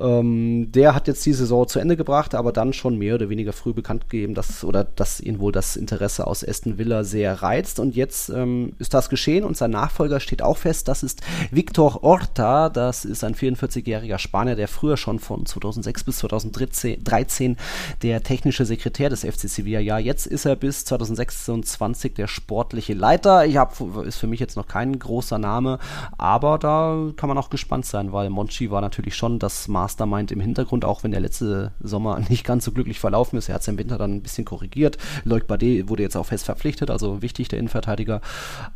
Ähm, 0.00 0.70
der 0.70 0.94
hat 0.94 1.08
jetzt 1.08 1.26
die 1.26 1.32
Saison 1.32 1.66
zu 1.66 1.80
Ende 1.80 1.96
gebracht, 1.96 2.36
aber 2.36 2.52
dann 2.52 2.72
schon 2.72 2.98
mehr 2.98 3.16
oder 3.16 3.30
weniger 3.30 3.52
früh 3.52 3.72
bekannt 3.72 4.08
gegeben, 4.08 4.34
dass, 4.34 4.62
oder 4.62 4.84
dass 4.84 5.20
ihn 5.20 5.40
wohl 5.40 5.50
das 5.50 5.74
Interesse 5.74 6.24
aus 6.28 6.46
Aston 6.46 6.78
Villa 6.78 7.02
sehr 7.02 7.42
reizt. 7.42 7.80
Und 7.80 7.96
jetzt 7.96 8.28
ähm, 8.28 8.74
ist 8.78 8.94
das 8.94 9.08
geschehen 9.08 9.42
und 9.42 9.56
sein 9.56 9.72
Nachfolger 9.72 10.20
steht 10.20 10.42
auch 10.42 10.58
fest, 10.58 10.86
das 10.86 11.02
ist 11.02 11.20
Victor 11.50 12.00
Horta, 12.02 12.68
das 12.68 13.04
ist 13.04 13.24
ein 13.24 13.34
44-jähriger 13.34 14.18
Spanier, 14.18 14.56
der 14.56 14.68
früher 14.68 14.96
schon 14.96 15.18
von 15.18 15.46
2006 15.46 16.04
bis 16.04 16.18
2013 16.18 17.56
der 18.02 18.22
technische 18.22 18.64
Sekretär 18.64 19.10
des 19.10 19.24
FC 19.24 19.48
Sevilla. 19.48 19.80
Ja, 19.80 19.98
jetzt 19.98 20.26
ist 20.26 20.44
er 20.44 20.56
bis 20.56 20.84
2026 20.84 22.14
der 22.14 22.26
sportliche 22.26 22.94
Leiter. 22.94 23.46
Ich 23.46 23.56
hab, 23.56 23.80
ist 24.04 24.18
für 24.18 24.26
mich 24.26 24.40
jetzt 24.40 24.56
noch 24.56 24.66
kein 24.66 24.98
großer 24.98 25.38
Name, 25.38 25.78
aber 26.18 26.58
da 26.58 27.10
kann 27.16 27.28
man 27.28 27.38
auch 27.38 27.50
gespannt 27.50 27.86
sein, 27.86 28.12
weil 28.12 28.30
Monchi 28.30 28.70
war 28.70 28.80
natürlich 28.80 29.16
schon 29.16 29.38
das 29.38 29.68
Mastermind 29.68 30.32
im 30.32 30.40
Hintergrund, 30.40 30.84
auch 30.84 31.02
wenn 31.02 31.10
der 31.10 31.20
letzte 31.20 31.72
Sommer 31.80 32.20
nicht 32.28 32.44
ganz 32.44 32.64
so 32.64 32.72
glücklich 32.72 33.00
verlaufen 33.00 33.38
ist. 33.38 33.48
Er 33.48 33.56
hat 33.56 33.62
es 33.62 33.68
im 33.68 33.78
Winter 33.78 33.98
dann 33.98 34.14
ein 34.14 34.22
bisschen 34.22 34.44
korrigiert. 34.44 34.98
Loic 35.24 35.46
Badet 35.46 35.88
wurde 35.88 36.02
jetzt 36.02 36.16
auch 36.16 36.26
fest 36.26 36.44
verpflichtet, 36.44 36.90
also 36.90 37.22
wichtig, 37.22 37.48
der 37.48 37.58
Innenverteidiger. 37.58 38.20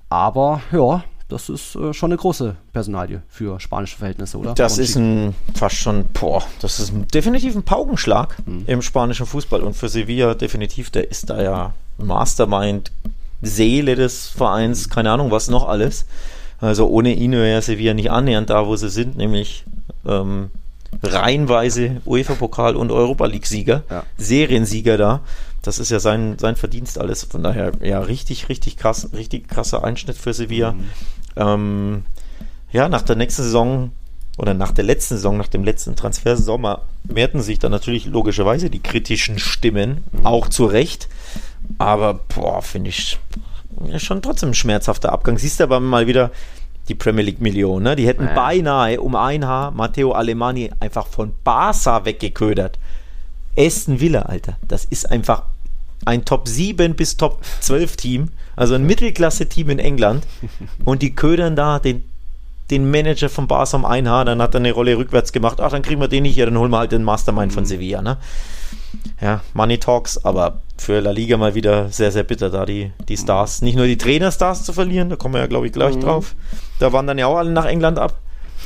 Aber 0.09 0.61
ja, 0.73 1.05
das 1.29 1.49
ist 1.49 1.75
äh, 1.75 1.93
schon 1.93 2.13
eine 2.13 2.19
große 2.19 2.55
Personalie 2.73 3.23
für 3.29 3.59
spanische 3.59 3.97
Verhältnisse, 3.97 4.39
oder? 4.39 4.55
Das 4.55 4.79
ist 4.79 4.97
ein 4.97 5.35
fast 5.55 5.77
schon, 5.77 6.05
boah, 6.13 6.43
das 6.61 6.79
ist 6.79 6.93
ein, 6.93 7.09
definitiv 7.09 7.57
ein 7.57 7.65
Paukenschlag 7.65 8.37
mhm. 8.47 8.65
im 8.67 8.83
spanischen 8.83 9.27
Fußball 9.27 9.63
und 9.63 9.75
für 9.75 9.89
Sevilla 9.89 10.35
definitiv, 10.35 10.91
der 10.91 11.11
ist 11.11 11.31
da 11.31 11.43
ja 11.43 11.75
Mastermind, 11.99 12.93
Seele 13.43 13.97
des 13.97 14.29
Vereins, 14.29 14.89
keine 14.89 15.11
Ahnung, 15.11 15.31
was 15.31 15.49
noch 15.49 15.69
alles. 15.69 16.07
Also 16.61 16.89
ohne 16.89 17.13
ihn 17.13 17.33
wäre 17.33 17.61
Sevilla 17.61 17.93
nicht 17.93 18.11
annähernd 18.11 18.49
da, 18.49 18.67
wo 18.67 18.77
sie 18.77 18.89
sind, 18.89 19.17
nämlich 19.17 19.65
ähm, 20.07 20.51
reihenweise 21.03 22.01
UEFA-Pokal 22.07 22.77
und 22.77 22.91
Europa 22.91 23.27
League-Sieger, 23.27 23.83
ja. 23.91 24.05
Seriensieger 24.17 24.97
da. 24.97 25.21
Das 25.67 25.79
ist 25.79 25.91
ja 25.91 26.01
sein, 26.01 26.39
sein 26.39 26.57
Verdienst 26.57 26.99
alles. 26.99 27.25
Von 27.25 27.43
daher, 27.43 27.73
ja, 27.83 28.01
richtig, 28.01 28.49
richtig 28.49 28.77
krass, 28.77 29.11
richtig 29.13 29.49
krasser 29.49 29.85
Einschnitt 29.85 30.17
für 30.17 30.33
Sevilla. 30.33 30.73
Mhm. 30.73 30.85
Ähm, 31.37 32.05
ja, 32.73 32.89
nach 32.89 33.03
der 33.03 33.17
nächsten 33.17 33.43
Saison 33.43 33.91
oder 34.39 34.55
nach 34.55 34.73
der 34.73 34.85
letzten 34.85 35.17
Saison, 35.17 35.37
nach 35.37 35.49
dem 35.49 35.65
letzten 35.65 35.97
Transfersommer, 35.97 36.83
mehrten 37.05 37.41
sich 37.41 37.59
dann 37.59 37.73
natürlich 37.73 38.07
logischerweise 38.07 38.69
die 38.69 38.83
kritischen 38.83 39.39
Stimmen, 39.39 40.05
mhm. 40.13 40.27
auch 40.27 40.49
zu 40.49 40.67
Recht. 40.67 41.09
Aber, 41.79 42.15
boah, 42.15 42.63
finde 42.63 42.91
ich 42.91 43.19
schon 43.99 44.23
trotzdem 44.23 44.51
ein 44.51 44.55
schmerzhafter 44.55 45.13
Abgang. 45.13 45.39
Siehst 45.39 45.61
du 45.61 45.65
aber 45.65 45.81
mal 45.81 46.07
wieder, 46.07 46.31
die 46.89 46.95
Premier 46.95 47.25
League 47.25 47.41
Million. 47.41 47.83
Ne? 47.83 47.97
Die 47.97 48.07
hätten 48.07 48.27
ja. 48.27 48.35
beinahe 48.35 49.01
um 49.01 49.17
ein 49.17 49.45
Haar 49.45 49.73
Matteo 49.73 50.13
Alemani 50.13 50.71
einfach 50.81 51.07
von 51.07 51.33
Barca 51.43 52.05
weggeködert. 52.05 52.79
Aston 53.59 54.01
Villa, 54.01 54.23
Alter. 54.23 54.57
Das 54.69 54.85
ist 54.85 55.11
einfach 55.11 55.45
ein 56.07 56.25
Top 56.25 56.49
7 56.49 56.95
bis 56.95 57.17
Top 57.17 57.41
12 57.61 57.97
Team, 57.97 58.29
also 58.55 58.75
ein 58.75 58.87
Mittelklasse-Team 58.87 59.71
in 59.71 59.79
England. 59.79 60.27
Und 60.85 61.03
die 61.03 61.15
ködern 61.15 61.57
da 61.57 61.79
den, 61.79 62.05
den 62.71 62.91
Manager 62.91 63.29
von 63.29 63.47
Barca 63.47 63.77
um 63.77 63.85
ein 63.85 64.09
Haar, 64.09 64.25
dann 64.25 64.41
hat 64.41 64.55
er 64.55 64.61
eine 64.61 64.73
Rolle 64.73 64.97
rückwärts 64.97 65.33
gemacht. 65.33 65.61
Ach, 65.61 65.71
dann 65.71 65.83
kriegen 65.83 66.01
wir 66.01 66.09
den 66.09 66.23
nicht 66.23 66.35
hier, 66.35 66.47
dann 66.47 66.59
holen 66.59 66.71
wir 66.71 66.79
halt 66.79 66.93
den 66.93 67.05
Mastermind 67.05 67.53
von 67.53 67.65
mhm. 67.65 67.69
Sevilla. 67.69 68.03
Ne? 68.03 68.17
Ja, 69.21 69.41
Money 69.53 69.79
Talks, 69.79 70.25
aber 70.25 70.63
für 70.79 71.01
La 71.01 71.11
Liga 71.11 71.37
mal 71.37 71.55
wieder 71.55 71.91
sehr, 71.91 72.13
sehr 72.13 72.23
bitter, 72.23 72.51
da 72.51 72.65
die, 72.65 72.93
die 73.09 73.17
Stars, 73.17 73.63
nicht 73.63 73.77
nur 73.77 73.87
die 73.87 73.99
Trainerstars 73.99 74.65
zu 74.65 74.73
verlieren, 74.73 75.11
da 75.11 75.17
kommen 75.17 75.35
wir 75.35 75.41
ja, 75.41 75.47
glaube 75.47 75.67
ich, 75.67 75.73
gleich 75.73 75.97
mhm. 75.97 76.03
drauf. 76.03 76.35
Da 76.79 76.93
waren 76.93 77.07
dann 77.07 77.19
ja 77.19 77.27
auch 77.27 77.37
alle 77.37 77.51
nach 77.51 77.67
England 77.67 77.99
ab 77.99 78.15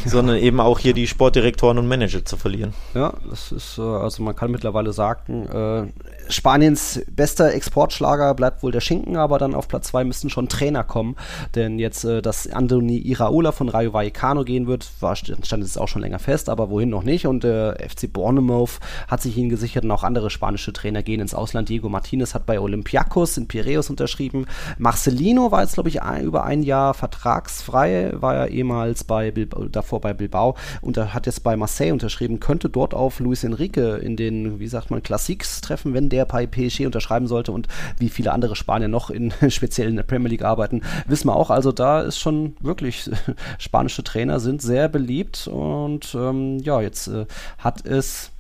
sondern 0.05 0.37
eben 0.39 0.61
auch 0.61 0.79
hier 0.79 0.95
die 0.95 1.07
Sportdirektoren 1.07 1.79
und 1.79 1.89
Manager 1.89 2.25
zu 2.25 2.37
verlieren. 2.37 2.75
Ja, 2.95 3.15
das 3.29 3.53
ist, 3.53 3.79
äh, 3.79 3.83
also 3.83 4.23
man 4.23 4.37
kann 4.37 4.51
mittlerweile 4.51 4.93
sagen, 4.93 5.47
äh, 5.47 5.87
Spaniens 6.31 7.01
bester 7.11 7.53
Exportschlager 7.53 8.35
bleibt 8.35 8.63
wohl 8.63 8.73
der 8.73 8.81
Schinken, 8.81 9.17
aber 9.17 9.39
dann 9.39 9.55
auf 9.55 9.69
Platz 9.69 9.89
2 9.89 10.05
müssten 10.05 10.31
schon 10.31 10.49
Trainer 10.49 10.85
kommen, 10.85 11.17
denn 11.55 11.79
jetzt, 11.79 12.05
äh, 12.05 12.23
dass 12.23 12.51
Andoni 12.51 12.99
Iraola 12.99 13.53
von 13.53 13.69
Rayo 13.69 13.93
Vallecano 13.93 14.45
gehen 14.45 14.67
wird, 14.67 14.91
war, 15.01 15.17
stand 15.17 15.47
jetzt 15.49 15.79
auch 15.79 15.89
schon 15.89 16.03
länger 16.03 16.19
fest, 16.19 16.49
aber 16.49 16.71
wohin 16.71 16.89
noch 16.89 17.03
nicht 17.03 17.27
und 17.27 17.45
der 17.45 17.77
FC 17.89 18.13
Bournemouth 18.13 18.81
hat 19.09 19.23
sich 19.23 19.37
ihn 19.37 19.49
gesichert 19.49 19.85
und 19.85 19.91
auch 19.91 20.05
andere 20.05 20.31
spanische 20.31 20.73
Trainer 20.73 21.03
gehen 21.03 21.21
ins 21.21 21.35
Ausland. 21.35 21.69
Diego 21.69 21.89
Martinez 21.89 22.35
hat 22.35 22.47
bei 22.47 22.61
Olympiakos 22.61 23.37
in 23.37 23.49
Piraeus 23.49 23.91
unterschrieben. 23.91 24.47
Marcelino 24.79 25.51
war 25.51 25.63
jetzt, 25.63 25.75
glaube 25.75 25.89
ich, 25.89 26.03
ein, 26.03 26.25
über 26.25 26.45
ein 26.45 26.63
Jahr 26.63 26.95
vertragsfrei, 26.95 28.13
war 28.15 28.35
ja 28.35 28.47
ehemals 28.47 29.05
bei 29.05 29.31
Bilbao, 29.31 29.65
davor 29.65 30.01
bei 30.01 30.15
Bilbao 30.15 30.57
und 30.81 30.97
hat 30.97 31.27
jetzt 31.27 31.43
bei 31.43 31.57
Marseille 31.57 31.93
unterschrieben, 31.93 32.41
könnte 32.41 32.69
dort 32.69 32.95
auf 32.95 33.21
Luis 33.21 33.45
Enrique 33.45 33.99
in 34.01 34.17
den, 34.17 34.61
wie 34.61 34.69
sagt 34.69 34.91
man, 34.91 35.03
Classics 35.03 35.61
treffen, 35.61 35.95
wenn 35.95 36.09
der 36.09 36.20
bei 36.25 36.47
PSG 36.47 36.87
unterschreiben 36.87 37.27
sollte 37.27 37.53
und 37.53 37.69
wie 37.99 38.09
viele 38.09 38.33
andere 38.33 38.57
Spanier 38.57 38.89
noch 38.89 39.11
in 39.11 39.33
speziell 39.49 39.89
in 39.89 39.97
der 39.97 40.03
Premier 40.03 40.29
League 40.29 40.45
arbeiten, 40.45 40.83
wissen 41.07 41.29
wir 41.29 41.37
auch. 41.37 41.51
Also 41.51 41.73
da 41.73 42.01
ist 42.01 42.19
schon 42.19 42.57
wirklich, 42.61 43.11
spanische 43.59 44.05
Trainer 44.05 44.41
sind 44.41 44.63
sehr 44.63 44.89
beliebt 44.89 45.47
und 45.49 46.15
ähm, 46.15 46.59
ja, 46.61 46.81
jetzt 46.81 47.09
äh, 47.09 47.27
hat 47.59 47.85
es 47.87 48.31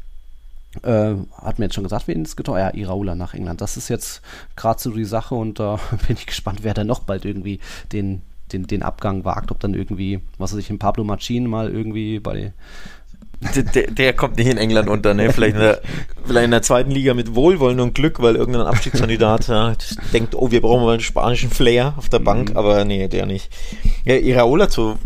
äh, 0.82 1.14
hat 1.42 1.58
mir 1.58 1.64
jetzt 1.64 1.74
schon 1.74 1.84
gesagt, 1.84 2.06
wen 2.06 2.22
es 2.22 2.36
getan 2.36 2.56
Ja, 2.56 2.72
Iraula 2.72 3.16
nach 3.16 3.34
England. 3.34 3.60
Das 3.60 3.76
ist 3.76 3.88
jetzt 3.88 4.22
gerade 4.54 4.80
so 4.80 4.90
die 4.92 5.04
Sache 5.04 5.34
und 5.34 5.58
da 5.58 5.74
äh, 5.74 5.96
bin 6.06 6.16
ich 6.16 6.26
gespannt, 6.26 6.60
wer 6.62 6.74
da 6.74 6.84
noch 6.84 7.00
bald 7.00 7.24
irgendwie 7.24 7.60
den 7.92 8.22
den, 8.52 8.66
den 8.66 8.82
Abgang 8.82 9.24
wagt, 9.24 9.50
ob 9.50 9.60
dann 9.60 9.74
irgendwie, 9.74 10.20
was 10.38 10.52
weiß 10.52 10.58
ich, 10.58 10.70
ein 10.70 10.78
Pablo 10.78 11.04
Machin 11.04 11.46
mal 11.46 11.70
irgendwie 11.70 12.18
bei 12.18 12.52
der, 13.40 13.86
der, 13.86 14.12
kommt 14.12 14.36
nicht 14.36 14.48
in 14.48 14.58
England 14.58 14.88
unter, 14.88 15.14
ne? 15.14 15.32
Vielleicht 15.32 15.54
in, 15.54 15.62
der, 15.62 15.80
vielleicht 16.24 16.44
in 16.44 16.50
der 16.50 16.62
zweiten 16.62 16.90
Liga 16.90 17.14
mit 17.14 17.34
Wohlwollen 17.34 17.80
und 17.80 17.94
Glück, 17.94 18.20
weil 18.20 18.36
irgendein 18.36 18.66
Abstiegskandidat 18.66 19.48
ja, 19.48 19.74
denkt, 20.12 20.34
oh, 20.34 20.50
wir 20.50 20.60
brauchen 20.60 20.84
mal 20.84 20.92
einen 20.92 21.00
spanischen 21.00 21.50
Flair 21.50 21.94
auf 21.96 22.08
der 22.10 22.18
Bank, 22.18 22.50
mhm. 22.50 22.56
aber 22.56 22.84
nee, 22.84 23.08
der 23.08 23.24
nicht. 23.26 23.50
Ja, 24.04 24.16
Iraola 24.16 24.68
zu, 24.68 24.98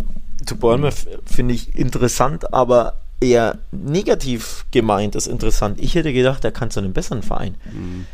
zu 0.45 0.57
Bournemouth 0.57 1.07
finde 1.27 1.55
ich 1.55 1.79
interessant, 1.79 2.53
aber 2.53 2.95
eher 3.21 3.59
negativ 3.71 4.67
gemeint 4.73 5.15
ist 5.15 5.29
interessant. 5.29 5.79
Ich 5.81 5.95
hätte 5.95 6.13
gedacht, 6.13 6.45
er 6.45 6.53
kann 6.53 6.71
zu 6.71 6.81
einem 6.81 6.93
besseren 6.93 7.23
Verein. 7.23 7.55
Mhm. 7.73 8.07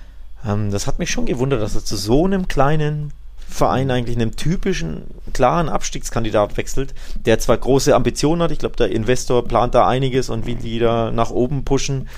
Ähm, 0.46 0.70
das 0.70 0.86
hat 0.86 0.98
mich 0.98 1.10
schon 1.10 1.26
gewundert, 1.26 1.62
dass 1.62 1.74
er 1.74 1.84
zu 1.84 1.96
so 1.96 2.26
einem 2.26 2.46
kleinen 2.46 3.12
Verein 3.50 3.90
eigentlich 3.90 4.16
einem 4.16 4.36
typischen, 4.36 5.02
klaren 5.32 5.68
Abstiegskandidat 5.68 6.56
wechselt, 6.56 6.94
der 7.26 7.38
zwar 7.38 7.58
große 7.58 7.94
Ambitionen 7.94 8.42
hat, 8.42 8.52
ich 8.52 8.58
glaube, 8.60 8.76
der 8.76 8.90
Investor 8.90 9.44
plant 9.44 9.74
da 9.74 9.86
einiges 9.86 10.30
und 10.30 10.46
will 10.46 10.54
die 10.54 10.78
da 10.78 11.10
nach 11.10 11.30
oben 11.30 11.64
pushen. 11.64 12.08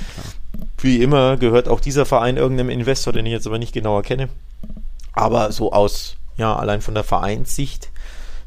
Wie 0.78 1.03
immer 1.03 1.39
gehört 1.39 1.68
auch 1.68 1.80
dieser 1.80 2.05
Verein 2.05 2.37
irgendeinem 2.37 2.70
Investor, 2.70 3.12
den 3.12 3.26
ich 3.26 3.33
jetzt 3.33 3.47
aber 3.47 3.59
nicht 3.59 3.72
genauer 3.72 4.03
kenne. 4.03 4.28
Aber 5.12 5.53
so 5.53 5.72
aus, 5.72 6.16
ja, 6.37 6.55
allein 6.55 6.83
von 6.83 6.95
der 6.95 7.05
Vereinssicht 7.05 7.91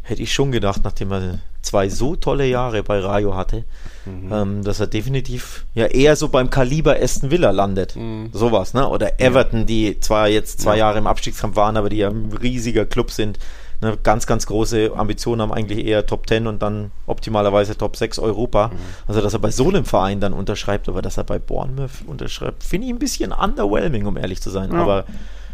hätte 0.04 0.22
ich 0.22 0.34
schon 0.34 0.52
gedacht, 0.52 0.82
nachdem 0.84 1.12
er 1.12 1.40
zwei 1.66 1.90
so 1.90 2.16
tolle 2.16 2.46
Jahre 2.46 2.84
bei 2.84 3.00
Rayo 3.00 3.36
hatte, 3.36 3.66
mhm. 4.06 4.32
ähm, 4.32 4.64
dass 4.64 4.80
er 4.80 4.88
definitiv 4.88 5.66
ja 5.74 5.86
eher 5.86 6.16
so 6.16 6.30
beim 6.30 6.50
Kaliber 6.50 6.96
Aston 7.02 7.32
Villa 7.32 7.52
landet. 7.52 7.96
Mhm. 7.96 8.30
Sowas, 8.32 8.74
ne? 8.74 8.88
Oder 8.88 9.20
Everton, 9.20 9.66
die 9.66 10.00
zwar 10.00 10.28
jetzt 10.28 10.62
zwei 10.62 10.74
ja. 10.74 10.86
Jahre 10.86 11.00
im 11.00 11.08
Abstiegskampf 11.08 11.56
waren, 11.56 11.78
aber 11.78 11.90
die 11.90 11.98
ja 11.98 12.10
ein 12.10 12.32
riesiger 12.32 12.86
Club 12.86 13.12
sind. 13.12 13.40
Ne, 13.82 13.98
ganz, 14.02 14.26
ganz 14.26 14.46
große 14.46 14.94
Ambitionen 14.96 15.42
haben 15.42 15.52
eigentlich 15.52 15.86
eher 15.86 16.06
Top 16.06 16.30
10 16.30 16.48
und 16.48 16.62
dann 16.62 16.92
optimalerweise 17.08 17.78
Top 17.78 17.98
6 17.98 18.20
Europa. 18.20 18.70
Mhm. 18.70 18.78
Also, 19.06 19.22
dass 19.22 19.34
er 19.34 19.40
bei 19.40 19.52
so 19.52 19.68
einem 19.68 19.84
Verein 19.84 20.22
dann 20.22 20.32
unterschreibt, 20.32 20.88
aber 20.88 21.02
dass 21.02 21.18
er 21.18 21.26
bei 21.26 21.40
Bournemouth 21.40 22.06
unterschreibt, 22.08 22.64
finde 22.64 22.88
ich 22.88 22.94
ein 22.94 23.00
bisschen 23.00 23.34
underwhelming, 23.34 24.06
um 24.06 24.16
ehrlich 24.16 24.42
zu 24.42 24.50
sein. 24.50 24.72
Ja. 24.72 24.82
Aber 24.82 25.06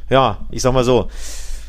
ja, 0.09 0.37
ich 0.51 0.61
sag 0.61 0.73
mal 0.73 0.83
so, 0.83 1.09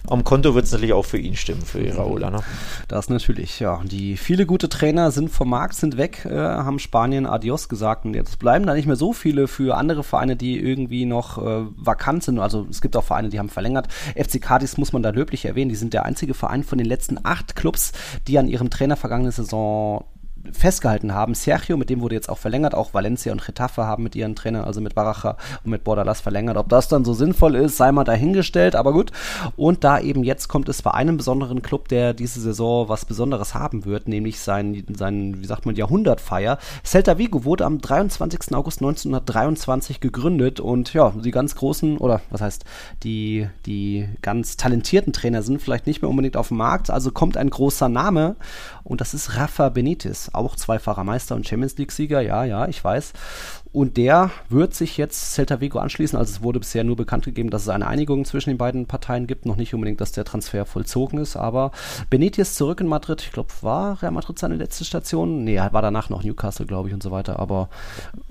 am 0.08 0.24
Konto 0.24 0.54
wird 0.54 0.64
es 0.64 0.72
natürlich 0.72 0.92
auch 0.92 1.04
für 1.04 1.18
ihn 1.18 1.36
stimmen, 1.36 1.62
für 1.62 1.80
Iraola. 1.80 2.30
Ne? 2.30 2.40
Das 2.88 3.08
natürlich, 3.08 3.60
ja. 3.60 3.80
Die 3.84 4.16
viele 4.16 4.46
gute 4.46 4.68
Trainer 4.68 5.12
sind 5.12 5.30
vom 5.30 5.50
Markt, 5.50 5.74
sind 5.74 5.96
weg, 5.96 6.24
äh, 6.24 6.36
haben 6.36 6.78
Spanien 6.80 7.26
Adios 7.26 7.68
gesagt 7.68 8.04
und 8.04 8.14
jetzt 8.14 8.38
bleiben 8.38 8.66
da 8.66 8.74
nicht 8.74 8.86
mehr 8.86 8.96
so 8.96 9.12
viele 9.12 9.46
für 9.46 9.76
andere 9.76 10.02
Vereine, 10.02 10.34
die 10.34 10.58
irgendwie 10.58 11.04
noch 11.04 11.38
äh, 11.38 11.66
vakant 11.76 12.24
sind. 12.24 12.40
Also 12.40 12.66
es 12.68 12.80
gibt 12.80 12.96
auch 12.96 13.04
Vereine, 13.04 13.28
die 13.28 13.38
haben 13.38 13.48
verlängert. 13.48 13.88
FC 14.16 14.40
Cadiz 14.40 14.76
muss 14.76 14.92
man 14.92 15.02
da 15.02 15.10
löblich 15.10 15.44
erwähnen. 15.44 15.68
Die 15.68 15.76
sind 15.76 15.94
der 15.94 16.04
einzige 16.04 16.34
Verein 16.34 16.64
von 16.64 16.78
den 16.78 16.86
letzten 16.86 17.18
acht 17.22 17.54
Clubs, 17.54 17.92
die 18.26 18.38
an 18.38 18.48
ihrem 18.48 18.70
Trainer 18.70 18.96
vergangene 18.96 19.30
Saison 19.30 20.04
festgehalten 20.50 21.14
haben. 21.14 21.34
Sergio, 21.34 21.76
mit 21.76 21.90
dem 21.90 22.00
wurde 22.00 22.14
jetzt 22.14 22.28
auch 22.28 22.38
verlängert, 22.38 22.74
auch 22.74 22.94
Valencia 22.94 23.32
und 23.32 23.44
Getafe 23.44 23.84
haben 23.84 24.02
mit 24.02 24.16
ihren 24.16 24.34
Trainern, 24.34 24.64
also 24.64 24.80
mit 24.80 24.94
Baraja 24.94 25.36
und 25.64 25.70
mit 25.70 25.84
Bordalas 25.84 26.20
verlängert. 26.20 26.56
Ob 26.56 26.68
das 26.68 26.88
dann 26.88 27.04
so 27.04 27.14
sinnvoll 27.14 27.54
ist, 27.54 27.76
sei 27.76 27.92
mal 27.92 28.04
dahingestellt, 28.04 28.74
aber 28.74 28.92
gut. 28.92 29.12
Und 29.56 29.84
da 29.84 30.00
eben 30.00 30.24
jetzt 30.24 30.48
kommt 30.48 30.68
es 30.68 30.82
bei 30.82 30.92
einem 30.92 31.16
besonderen 31.16 31.62
Club, 31.62 31.88
der 31.88 32.14
diese 32.14 32.40
Saison 32.40 32.88
was 32.88 33.04
Besonderes 33.04 33.54
haben 33.54 33.84
wird, 33.84 34.08
nämlich 34.08 34.40
sein, 34.40 34.84
sein 34.96 35.40
wie 35.40 35.46
sagt 35.46 35.66
man, 35.66 35.76
Jahrhundertfeier. 35.76 36.58
Celta 36.84 37.18
Vigo 37.18 37.44
wurde 37.44 37.64
am 37.64 37.80
23. 37.80 38.54
August 38.54 38.80
1923 38.80 40.00
gegründet 40.00 40.60
und 40.60 40.92
ja, 40.92 41.10
die 41.10 41.30
ganz 41.30 41.54
großen, 41.54 41.98
oder 41.98 42.20
was 42.30 42.40
heißt, 42.40 42.64
die, 43.02 43.48
die 43.66 44.08
ganz 44.22 44.56
talentierten 44.56 45.12
Trainer 45.12 45.42
sind 45.42 45.62
vielleicht 45.62 45.86
nicht 45.86 46.02
mehr 46.02 46.10
unbedingt 46.10 46.36
auf 46.36 46.48
dem 46.48 46.56
Markt, 46.56 46.90
also 46.90 47.10
kommt 47.10 47.36
ein 47.36 47.50
großer 47.50 47.88
Name 47.88 48.36
und 48.84 49.00
das 49.00 49.14
ist 49.14 49.36
Rafa 49.36 49.68
Benitez 49.68 50.31
auch 50.32 50.56
zweifacher 50.56 51.04
Meister 51.04 51.34
und 51.34 51.46
Champions 51.46 51.76
League-Sieger, 51.78 52.20
ja, 52.20 52.44
ja, 52.44 52.66
ich 52.68 52.82
weiß. 52.82 53.12
Und 53.72 53.96
der 53.96 54.30
wird 54.50 54.74
sich 54.74 54.98
jetzt 54.98 55.32
Celta 55.32 55.60
Vigo 55.60 55.78
anschließen. 55.78 56.18
Also 56.18 56.30
es 56.30 56.42
wurde 56.42 56.60
bisher 56.60 56.84
nur 56.84 56.96
bekannt 56.96 57.24
gegeben, 57.24 57.48
dass 57.48 57.62
es 57.62 57.68
eine 57.70 57.86
Einigung 57.86 58.24
zwischen 58.26 58.50
den 58.50 58.58
beiden 58.58 58.86
Parteien 58.86 59.26
gibt. 59.26 59.46
Noch 59.46 59.56
nicht 59.56 59.72
unbedingt, 59.72 60.00
dass 60.00 60.12
der 60.12 60.24
Transfer 60.24 60.66
vollzogen 60.66 61.18
ist. 61.18 61.36
Aber 61.36 61.72
Benitez 62.10 62.54
zurück 62.54 62.80
in 62.80 62.86
Madrid. 62.86 63.22
Ich 63.22 63.32
glaube, 63.32 63.50
war 63.62 64.02
Real 64.02 64.12
Madrid 64.12 64.38
seine 64.38 64.56
letzte 64.56 64.84
Station? 64.84 65.44
Nee, 65.44 65.58
war 65.58 65.82
danach 65.82 66.10
noch 66.10 66.22
Newcastle, 66.22 66.66
glaube 66.66 66.88
ich, 66.88 66.94
und 66.94 67.02
so 67.02 67.10
weiter. 67.10 67.38
Aber 67.38 67.70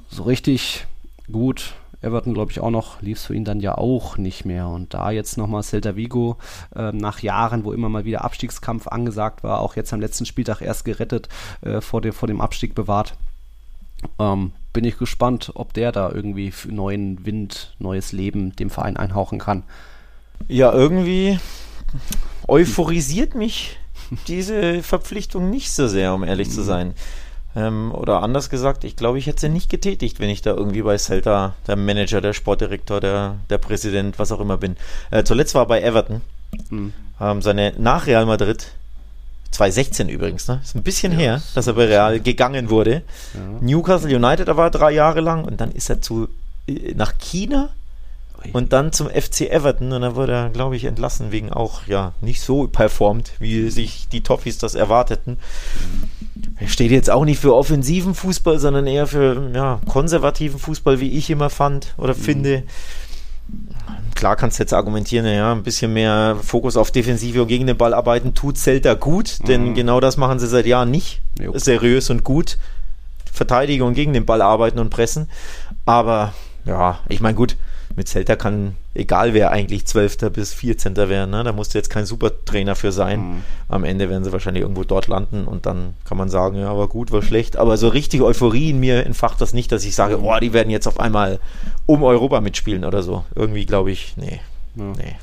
so 0.09 0.23
richtig 0.23 0.85
gut 1.31 1.73
Everton, 2.01 2.33
glaube 2.33 2.51
ich, 2.51 2.59
auch 2.59 2.71
noch, 2.71 3.01
lief 3.01 3.19
es 3.19 3.25
für 3.25 3.35
ihn 3.35 3.45
dann 3.45 3.59
ja 3.59 3.77
auch 3.77 4.17
nicht 4.17 4.45
mehr. 4.45 4.67
Und 4.67 4.93
da 4.93 5.11
jetzt 5.11 5.37
nochmal 5.37 5.63
Celta 5.63 5.95
Vigo 5.95 6.37
äh, 6.75 6.91
nach 6.91 7.19
Jahren, 7.19 7.63
wo 7.63 7.73
immer 7.73 7.89
mal 7.89 8.05
wieder 8.05 8.23
Abstiegskampf 8.23 8.87
angesagt 8.87 9.43
war, 9.43 9.59
auch 9.59 9.75
jetzt 9.75 9.93
am 9.93 10.01
letzten 10.01 10.25
Spieltag 10.25 10.61
erst 10.61 10.85
gerettet, 10.85 11.29
äh, 11.61 11.81
vor, 11.81 12.01
dem, 12.01 12.13
vor 12.13 12.27
dem 12.27 12.41
Abstieg 12.41 12.73
bewahrt. 12.73 13.15
Ähm, 14.19 14.53
bin 14.73 14.83
ich 14.83 14.97
gespannt, 14.97 15.51
ob 15.53 15.73
der 15.73 15.91
da 15.91 16.11
irgendwie 16.11 16.53
neuen 16.67 17.25
Wind, 17.25 17.75
neues 17.77 18.11
Leben 18.13 18.55
dem 18.55 18.69
Verein 18.69 18.97
einhauchen 18.97 19.37
kann. 19.37 19.63
Ja, 20.47 20.73
irgendwie 20.73 21.39
euphorisiert 22.47 23.35
mich 23.35 23.77
diese 24.27 24.81
Verpflichtung 24.81 25.49
nicht 25.49 25.71
so 25.71 25.87
sehr, 25.87 26.13
um 26.13 26.23
ehrlich 26.23 26.49
zu 26.49 26.61
mhm. 26.61 26.65
sein. 26.65 26.93
Ähm, 27.55 27.91
oder 27.93 28.21
anders 28.23 28.49
gesagt, 28.49 28.83
ich 28.83 28.95
glaube, 28.95 29.19
ich 29.19 29.27
hätte 29.27 29.41
sie 29.41 29.49
nicht 29.49 29.69
getätigt, 29.69 30.19
wenn 30.19 30.29
ich 30.29 30.41
da 30.41 30.51
irgendwie 30.51 30.81
bei 30.81 30.97
Celta 30.97 31.55
der 31.67 31.75
Manager, 31.75 32.21
der 32.21 32.33
Sportdirektor, 32.33 33.01
der, 33.01 33.35
der 33.49 33.57
Präsident, 33.57 34.19
was 34.19 34.31
auch 34.31 34.39
immer 34.39 34.57
bin. 34.57 34.77
Äh, 35.09 35.23
zuletzt 35.23 35.53
war 35.53 35.63
er 35.63 35.67
bei 35.67 35.81
Everton. 35.81 36.21
Mhm. 36.69 36.93
Ähm, 37.19 37.41
seine 37.41 37.73
nach 37.77 38.07
Real 38.07 38.25
Madrid 38.25 38.67
2016 39.51 40.07
übrigens, 40.07 40.47
ne? 40.47 40.61
Ist 40.63 40.75
ein 40.75 40.83
bisschen 40.83 41.11
ja, 41.13 41.17
her, 41.17 41.41
dass 41.55 41.67
er 41.67 41.73
bei 41.73 41.85
Real 41.85 42.19
gegangen 42.21 42.69
wurde. 42.69 43.03
Ja. 43.33 43.41
Newcastle 43.59 44.15
United, 44.15 44.47
da 44.47 44.55
war 44.55 44.67
er 44.67 44.71
drei 44.71 44.91
Jahre 44.91 45.19
lang 45.19 45.43
und 45.43 45.59
dann 45.59 45.71
ist 45.71 45.89
er 45.89 46.01
zu 46.01 46.29
äh, 46.67 46.93
nach 46.95 47.17
China 47.17 47.69
und 48.53 48.73
dann 48.73 48.91
zum 48.91 49.09
FC 49.09 49.41
Everton 49.51 49.91
und 49.91 50.01
dann 50.01 50.15
wurde 50.15 50.33
er, 50.33 50.49
glaube 50.49 50.75
ich, 50.75 50.85
entlassen 50.85 51.31
wegen 51.31 51.51
auch 51.51 51.85
ja 51.87 52.13
nicht 52.21 52.41
so 52.41 52.67
performt, 52.67 53.33
wie 53.39 53.69
sich 53.69 54.07
die 54.09 54.21
Toffees 54.21 54.57
das 54.57 54.73
erwarteten. 54.75 55.37
Er 56.20 56.20
steht 56.65 56.91
jetzt 56.91 57.09
auch 57.09 57.25
nicht 57.25 57.39
für 57.39 57.55
offensiven 57.55 58.15
Fußball, 58.15 58.59
sondern 58.59 58.87
eher 58.87 59.07
für 59.07 59.51
ja, 59.53 59.79
konservativen 59.87 60.59
Fußball, 60.59 60.99
wie 60.99 61.11
ich 61.17 61.29
immer 61.29 61.49
fand 61.49 61.93
oder 61.97 62.13
mhm. 62.13 62.19
finde 62.19 62.63
klar 64.21 64.35
kannst 64.35 64.59
du 64.59 64.63
jetzt 64.63 64.73
argumentieren, 64.73 65.25
ja, 65.25 65.51
ein 65.51 65.63
bisschen 65.63 65.93
mehr 65.93 66.37
Fokus 66.43 66.77
auf 66.77 66.91
Defensive 66.91 67.41
und 67.41 67.47
gegen 67.47 67.65
den 67.65 67.75
Ball 67.75 67.93
arbeiten 67.93 68.35
tut 68.35 68.55
Zelda 68.55 68.93
gut, 68.93 69.39
denn 69.47 69.69
mhm. 69.69 69.73
genau 69.73 69.99
das 69.99 70.15
machen 70.15 70.37
sie 70.37 70.47
seit 70.47 70.67
Jahren 70.67 70.91
nicht. 70.91 71.21
Jo. 71.39 71.57
Seriös 71.57 72.11
und 72.11 72.23
gut. 72.23 72.59
Verteidigen 73.33 73.83
und 73.83 73.95
gegen 73.95 74.13
den 74.13 74.27
Ball 74.27 74.43
arbeiten 74.43 74.77
und 74.77 74.91
pressen. 74.91 75.27
Aber 75.85 76.33
ja, 76.65 76.99
ich 77.07 77.19
meine, 77.19 77.33
gut, 77.33 77.57
mit 77.95 78.07
Celta 78.07 78.35
kann 78.35 78.75
egal 78.93 79.33
wer 79.33 79.51
eigentlich 79.51 79.85
12. 79.85 80.31
bis 80.31 80.53
14. 80.53 80.95
werden. 80.95 81.31
Ne? 81.31 81.43
Da 81.43 81.51
musst 81.51 81.73
du 81.73 81.77
jetzt 81.77 81.89
kein 81.89 82.05
Supertrainer 82.05 82.75
für 82.75 82.91
sein. 82.91 83.19
Mhm. 83.19 83.43
Am 83.69 83.83
Ende 83.83 84.09
werden 84.09 84.23
sie 84.23 84.31
wahrscheinlich 84.31 84.61
irgendwo 84.61 84.83
dort 84.83 85.07
landen 85.07 85.45
und 85.45 85.65
dann 85.65 85.93
kann 86.05 86.17
man 86.17 86.29
sagen, 86.29 86.57
ja, 86.59 86.77
war 86.77 86.87
gut, 86.87 87.11
war 87.11 87.21
schlecht. 87.21 87.57
Aber 87.57 87.77
so 87.77 87.87
richtig 87.87 88.21
Euphorie 88.21 88.71
in 88.71 88.79
mir 88.79 89.05
entfacht 89.05 89.39
das 89.41 89.53
nicht, 89.53 89.71
dass 89.71 89.83
ich 89.85 89.95
sage, 89.95 90.21
oh, 90.21 90.39
die 90.39 90.53
werden 90.53 90.69
jetzt 90.69 90.87
auf 90.87 90.99
einmal 90.99 91.39
um 91.85 92.03
Europa 92.03 92.41
mitspielen 92.41 92.85
oder 92.85 93.03
so. 93.03 93.25
Irgendwie 93.35 93.65
glaube 93.65 93.91
ich, 93.91 94.15
nee. 94.17 94.41
Ja. 94.75 94.83
nee. 94.97 95.15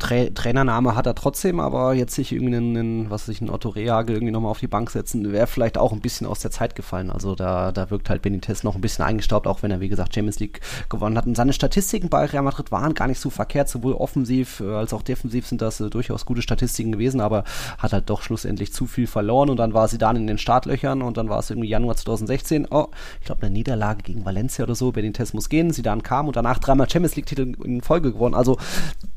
Tra 0.00 0.30
Trainername 0.34 0.96
hat 0.96 1.06
er 1.06 1.14
trotzdem, 1.14 1.60
aber 1.60 1.92
jetzt 1.92 2.14
sich 2.14 2.32
irgendeinen, 2.32 3.10
was 3.10 3.26
sich 3.26 3.42
ein 3.42 3.50
Otto 3.50 3.68
Rehagel 3.68 4.16
irgendwie 4.16 4.32
nochmal 4.32 4.50
auf 4.50 4.58
die 4.58 4.66
Bank 4.66 4.90
setzen, 4.90 5.30
wäre 5.30 5.46
vielleicht 5.46 5.76
auch 5.76 5.92
ein 5.92 6.00
bisschen 6.00 6.26
aus 6.26 6.40
der 6.40 6.50
Zeit 6.50 6.74
gefallen. 6.74 7.10
Also 7.10 7.34
da, 7.34 7.70
da 7.70 7.90
wirkt 7.90 8.08
halt 8.08 8.22
Benitez 8.22 8.64
noch 8.64 8.74
ein 8.74 8.80
bisschen 8.80 9.04
eingestaubt, 9.04 9.46
auch 9.46 9.62
wenn 9.62 9.70
er, 9.70 9.80
wie 9.80 9.90
gesagt, 9.90 10.14
Champions 10.14 10.40
League 10.40 10.60
gewonnen 10.88 11.18
hat. 11.18 11.26
Und 11.26 11.36
seine 11.36 11.52
Statistiken 11.52 12.08
bei 12.08 12.24
Real 12.24 12.42
Madrid 12.42 12.72
waren 12.72 12.94
gar 12.94 13.08
nicht 13.08 13.20
so 13.20 13.28
verkehrt, 13.28 13.68
sowohl 13.68 13.92
offensiv 13.92 14.60
äh, 14.60 14.72
als 14.72 14.94
auch 14.94 15.02
defensiv 15.02 15.46
sind 15.46 15.60
das 15.60 15.80
äh, 15.80 15.90
durchaus 15.90 16.24
gute 16.24 16.40
Statistiken 16.40 16.92
gewesen, 16.92 17.20
aber 17.20 17.44
hat 17.76 17.92
halt 17.92 18.08
doch 18.08 18.22
schlussendlich 18.22 18.72
zu 18.72 18.86
viel 18.86 19.06
verloren 19.06 19.50
und 19.50 19.58
dann 19.58 19.74
war 19.74 19.86
sie 19.86 19.98
dann 19.98 20.16
in 20.16 20.26
den 20.26 20.38
Startlöchern 20.38 21.02
und 21.02 21.18
dann 21.18 21.28
war 21.28 21.40
es 21.40 21.50
irgendwie 21.50 21.68
Januar 21.68 21.96
2016, 21.96 22.68
oh, 22.70 22.86
ich 23.20 23.26
glaube 23.26 23.42
eine 23.42 23.50
Niederlage 23.50 24.02
gegen 24.02 24.24
Valencia 24.24 24.64
oder 24.64 24.74
so, 24.74 24.92
Benitez 24.92 25.34
muss 25.34 25.50
gehen, 25.50 25.72
sie 25.72 25.82
dann 25.82 26.02
kam 26.02 26.26
und 26.26 26.36
danach 26.36 26.58
dreimal 26.58 26.88
Champions 26.88 27.16
League-Titel 27.16 27.54
in 27.62 27.82
Folge 27.82 28.12
gewonnen. 28.12 28.34
Also 28.34 28.56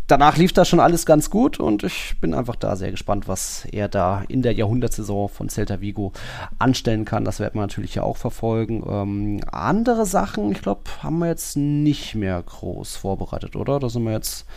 danach 0.08 0.38
lief 0.38 0.54
das 0.54 0.73
schon 0.74 0.80
alles 0.80 1.06
ganz 1.06 1.30
gut 1.30 1.60
und 1.60 1.84
ich 1.84 2.16
bin 2.20 2.34
einfach 2.34 2.56
da 2.56 2.76
sehr 2.76 2.90
gespannt, 2.90 3.28
was 3.28 3.66
er 3.72 3.88
da 3.88 4.24
in 4.28 4.42
der 4.42 4.54
Jahrhundertsaison 4.54 5.30
von 5.30 5.48
Celta 5.48 5.82
Vigo 5.82 6.14
anstellen 6.58 7.06
kann. 7.06 7.26
Das 7.26 7.40
werden 7.40 7.54
wir 7.54 7.62
natürlich 7.62 7.94
ja 7.94 8.02
auch 8.02 8.18
verfolgen. 8.18 8.84
Ähm, 8.90 9.42
andere 9.52 10.08
Sachen, 10.08 10.52
ich 10.52 10.64
glaube, 10.64 10.82
haben 11.04 11.20
wir 11.20 11.28
jetzt 11.28 11.58
nicht 11.58 12.16
mehr 12.16 12.42
groß 12.42 12.96
vorbereitet, 12.96 13.56
oder? 13.56 13.80
Da 13.80 13.88
sind 13.88 14.04
wir 14.04 14.14
jetzt, 14.14 14.48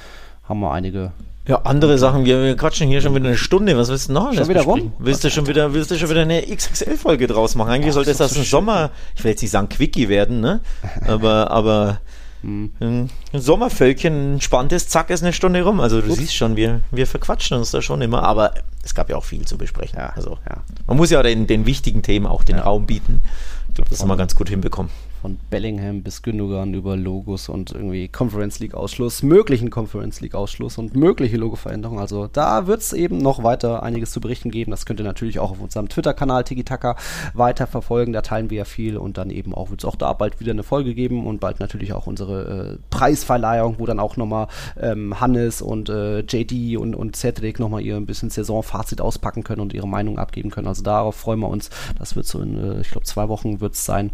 haben 0.44 0.60
wir 0.60 0.72
einige 0.72 1.12
ja, 1.46 1.60
andere 1.64 1.98
Sachen, 1.98 2.24
wir, 2.24 2.42
wir 2.42 2.56
quatschen 2.56 2.88
hier 2.88 3.02
schon 3.02 3.14
wieder 3.14 3.26
eine 3.26 3.36
Stunde. 3.36 3.76
Was 3.76 3.90
willst 3.90 4.08
du 4.08 4.14
noch? 4.14 4.32
Schon 4.32 4.48
wieder 4.48 4.62
rum? 4.62 4.94
Willst 4.98 5.22
du 5.22 5.30
schon 5.30 5.46
wieder, 5.46 5.74
willst 5.74 5.90
du 5.90 5.98
schon 5.98 6.08
wieder 6.08 6.22
eine 6.22 6.40
XXL-Folge 6.42 7.26
draus 7.26 7.56
machen? 7.56 7.72
Eigentlich 7.72 7.90
Ach, 7.90 7.96
sollte 7.96 8.14
das 8.14 8.38
ein 8.38 8.42
Sommer, 8.44 8.90
ich 9.14 9.22
will 9.22 9.32
jetzt 9.32 9.42
nicht 9.42 9.50
sagen 9.50 9.68
Quickie 9.68 10.08
werden, 10.08 10.40
ne? 10.40 10.60
Aber, 11.06 11.50
aber 11.50 12.00
Mhm. 12.46 12.70
Ein 12.80 13.10
Sommervölkchen, 13.32 14.36
ein 14.36 14.40
spannendes, 14.40 14.88
zack, 14.88 15.10
ist 15.10 15.22
eine 15.22 15.32
Stunde 15.32 15.62
rum. 15.62 15.80
Also 15.80 16.00
du 16.00 16.10
Ups. 16.10 16.18
siehst 16.18 16.34
schon, 16.34 16.54
wir, 16.54 16.80
wir 16.92 17.06
verquatschen 17.06 17.56
uns 17.56 17.72
da 17.72 17.82
schon 17.82 18.00
immer, 18.02 18.22
aber 18.22 18.54
es 18.84 18.94
gab 18.94 19.10
ja 19.10 19.16
auch 19.16 19.24
viel 19.24 19.44
zu 19.44 19.58
besprechen. 19.58 19.98
Ja, 19.98 20.10
also 20.14 20.38
ja. 20.48 20.62
man 20.86 20.96
muss 20.96 21.10
ja 21.10 21.22
den, 21.22 21.46
den 21.46 21.66
wichtigen 21.66 22.02
Themen 22.02 22.26
auch 22.26 22.44
den 22.44 22.56
ja. 22.56 22.62
Raum 22.62 22.86
bieten. 22.86 23.20
Ich 23.68 23.74
glaube, 23.74 23.90
das 23.90 24.00
haben 24.00 24.08
wir 24.08 24.16
ganz 24.16 24.36
gut 24.36 24.48
hinbekommen 24.48 24.90
von 25.26 25.38
Bellingham 25.50 26.04
bis 26.04 26.22
Gündogan 26.22 26.72
über 26.72 26.96
Logos 26.96 27.48
und 27.48 27.72
irgendwie 27.72 28.06
Conference 28.06 28.60
League 28.60 28.74
Ausschluss, 28.74 29.24
möglichen 29.24 29.70
Conference 29.70 30.20
League 30.20 30.36
Ausschluss 30.36 30.78
und 30.78 30.94
mögliche 30.94 31.36
Logoveränderungen. 31.36 32.00
Also 32.00 32.28
da 32.28 32.68
wird 32.68 32.82
es 32.82 32.92
eben 32.92 33.18
noch 33.18 33.42
weiter 33.42 33.82
einiges 33.82 34.12
zu 34.12 34.20
berichten 34.20 34.52
geben. 34.52 34.70
Das 34.70 34.86
könnt 34.86 35.00
ihr 35.00 35.04
natürlich 35.04 35.40
auch 35.40 35.50
auf 35.50 35.60
unserem 35.60 35.88
Twitter-Kanal 35.88 36.44
Tiki-Taka 36.44 36.94
weiter 37.34 37.66
verfolgen. 37.66 38.12
Da 38.12 38.22
teilen 38.22 38.50
wir 38.50 38.58
ja 38.58 38.64
viel 38.64 38.96
und 38.96 39.18
dann 39.18 39.30
eben 39.30 39.52
auch 39.52 39.70
wird 39.70 39.80
es 39.80 39.84
auch 39.84 39.96
da 39.96 40.12
bald 40.12 40.38
wieder 40.38 40.52
eine 40.52 40.62
Folge 40.62 40.94
geben 40.94 41.26
und 41.26 41.40
bald 41.40 41.58
natürlich 41.58 41.92
auch 41.92 42.06
unsere 42.06 42.76
äh, 42.76 42.78
Preisverleihung, 42.90 43.80
wo 43.80 43.86
dann 43.86 43.98
auch 43.98 44.16
nochmal 44.16 44.46
ähm, 44.80 45.18
Hannes 45.20 45.60
und 45.60 45.88
äh, 45.88 46.20
JD 46.20 46.76
und, 46.76 46.94
und 46.94 47.16
Cedric 47.16 47.58
nochmal 47.58 47.82
ihr 47.82 47.96
ein 47.96 48.06
bisschen 48.06 48.30
Saisonfazit 48.30 49.00
auspacken 49.00 49.42
können 49.42 49.60
und 49.60 49.74
ihre 49.74 49.88
Meinung 49.88 50.20
abgeben 50.20 50.50
können. 50.50 50.68
Also 50.68 50.84
darauf 50.84 51.16
freuen 51.16 51.40
wir 51.40 51.48
uns. 51.48 51.70
Das 51.98 52.14
wird 52.14 52.26
so 52.26 52.40
in, 52.40 52.56
äh, 52.56 52.80
ich 52.80 52.90
glaube, 52.90 53.06
zwei 53.06 53.28
Wochen 53.28 53.60
wird 53.60 53.74
es 53.74 53.84
sein. 53.84 54.12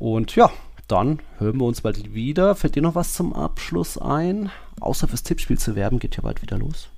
Und 0.00 0.34
ja, 0.34 0.50
dann 0.88 1.20
hören 1.38 1.58
wir 1.58 1.66
uns 1.66 1.82
bald 1.82 2.14
wieder. 2.14 2.54
Fällt 2.56 2.74
dir 2.74 2.82
noch 2.82 2.94
was 2.94 3.12
zum 3.12 3.34
Abschluss 3.34 3.98
ein? 3.98 4.50
Außer 4.80 5.06
fürs 5.06 5.22
Tippspiel 5.22 5.58
zu 5.58 5.76
werben, 5.76 5.98
geht 5.98 6.16
ja 6.16 6.22
bald 6.22 6.40
wieder 6.40 6.56
los. 6.56 6.88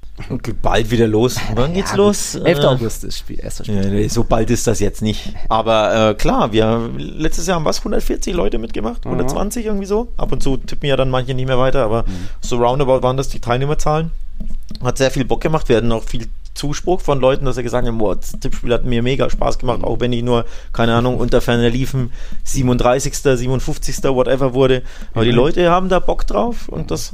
Geht 0.42 0.62
bald 0.62 0.90
wieder 0.90 1.08
los. 1.08 1.36
Wann 1.54 1.74
geht's 1.74 1.90
ja, 1.90 1.96
los? 1.96 2.36
11. 2.36 2.58
Äh, 2.58 2.64
August 2.64 3.02
ist 3.02 3.18
Spiel, 3.18 3.40
erster 3.40 3.64
Spiel. 3.64 3.90
Nee, 3.90 4.06
so 4.06 4.22
bald 4.22 4.50
ist 4.50 4.68
das 4.68 4.78
jetzt 4.78 5.02
nicht. 5.02 5.34
Aber 5.48 6.10
äh, 6.10 6.14
klar, 6.14 6.52
wir 6.52 6.90
letztes 6.96 7.48
Jahr 7.48 7.56
haben 7.56 7.64
was 7.64 7.78
140 7.78 8.32
Leute 8.34 8.58
mitgemacht, 8.58 9.04
120 9.04 9.64
mhm. 9.64 9.70
irgendwie 9.70 9.86
so. 9.86 10.08
Ab 10.16 10.30
und 10.30 10.42
zu 10.42 10.58
tippen 10.58 10.88
ja 10.88 10.96
dann 10.96 11.10
manche 11.10 11.34
nicht 11.34 11.48
mehr 11.48 11.58
weiter, 11.58 11.84
aber 11.84 12.04
mhm. 12.04 12.28
so 12.40 12.56
roundabout 12.58 13.02
waren 13.02 13.16
das 13.16 13.30
die 13.30 13.40
Teilnehmerzahlen. 13.40 14.12
Hat 14.80 14.98
sehr 14.98 15.10
viel 15.10 15.24
Bock 15.24 15.40
gemacht. 15.40 15.68
Wir 15.68 15.78
hatten 15.78 15.90
auch 15.90 16.04
viel 16.04 16.28
Zuspruch 16.54 17.00
von 17.00 17.20
Leuten, 17.20 17.44
dass 17.44 17.56
sie 17.56 17.62
gesagt 17.62 17.86
haben, 17.86 17.98
boah, 17.98 18.16
das 18.16 18.32
Tippspiel 18.32 18.72
hat 18.72 18.84
mir 18.84 19.02
mega 19.02 19.30
Spaß 19.30 19.58
gemacht, 19.58 19.82
auch 19.84 20.00
wenn 20.00 20.12
ich 20.12 20.22
nur, 20.22 20.44
keine 20.72 20.94
Ahnung, 20.94 21.16
unter 21.16 21.40
Ferner 21.40 21.70
liefen, 21.70 22.12
37., 22.44 23.16
57., 23.16 24.04
whatever 24.04 24.54
wurde. 24.54 24.82
Aber 25.12 25.22
mhm. 25.22 25.26
die 25.26 25.34
Leute 25.34 25.70
haben 25.70 25.88
da 25.88 25.98
Bock 25.98 26.26
drauf 26.26 26.68
und 26.68 26.90
das 26.90 27.12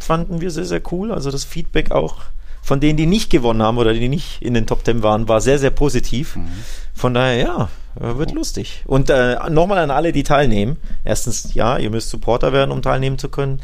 fanden 0.00 0.40
wir 0.40 0.50
sehr, 0.50 0.64
sehr 0.64 0.82
cool. 0.90 1.12
Also 1.12 1.30
das 1.30 1.44
Feedback 1.44 1.92
auch 1.92 2.16
von 2.62 2.80
denen, 2.80 2.96
die 2.96 3.06
nicht 3.06 3.30
gewonnen 3.30 3.62
haben 3.62 3.78
oder 3.78 3.92
die 3.92 4.08
nicht 4.08 4.40
in 4.40 4.54
den 4.54 4.66
Top 4.66 4.84
10 4.84 5.02
waren, 5.02 5.28
war 5.28 5.40
sehr, 5.40 5.58
sehr 5.58 5.70
positiv. 5.70 6.36
Mhm. 6.36 6.48
Von 6.94 7.14
daher, 7.14 7.36
ja, 7.36 7.68
wird 7.96 8.32
lustig. 8.32 8.82
Und 8.86 9.10
äh, 9.10 9.36
nochmal 9.50 9.78
an 9.78 9.90
alle, 9.90 10.12
die 10.12 10.22
teilnehmen. 10.22 10.78
Erstens, 11.04 11.54
ja, 11.54 11.78
ihr 11.78 11.90
müsst 11.90 12.10
Supporter 12.10 12.52
werden, 12.52 12.70
um 12.70 12.82
teilnehmen 12.82 13.18
zu 13.18 13.28
können. 13.28 13.60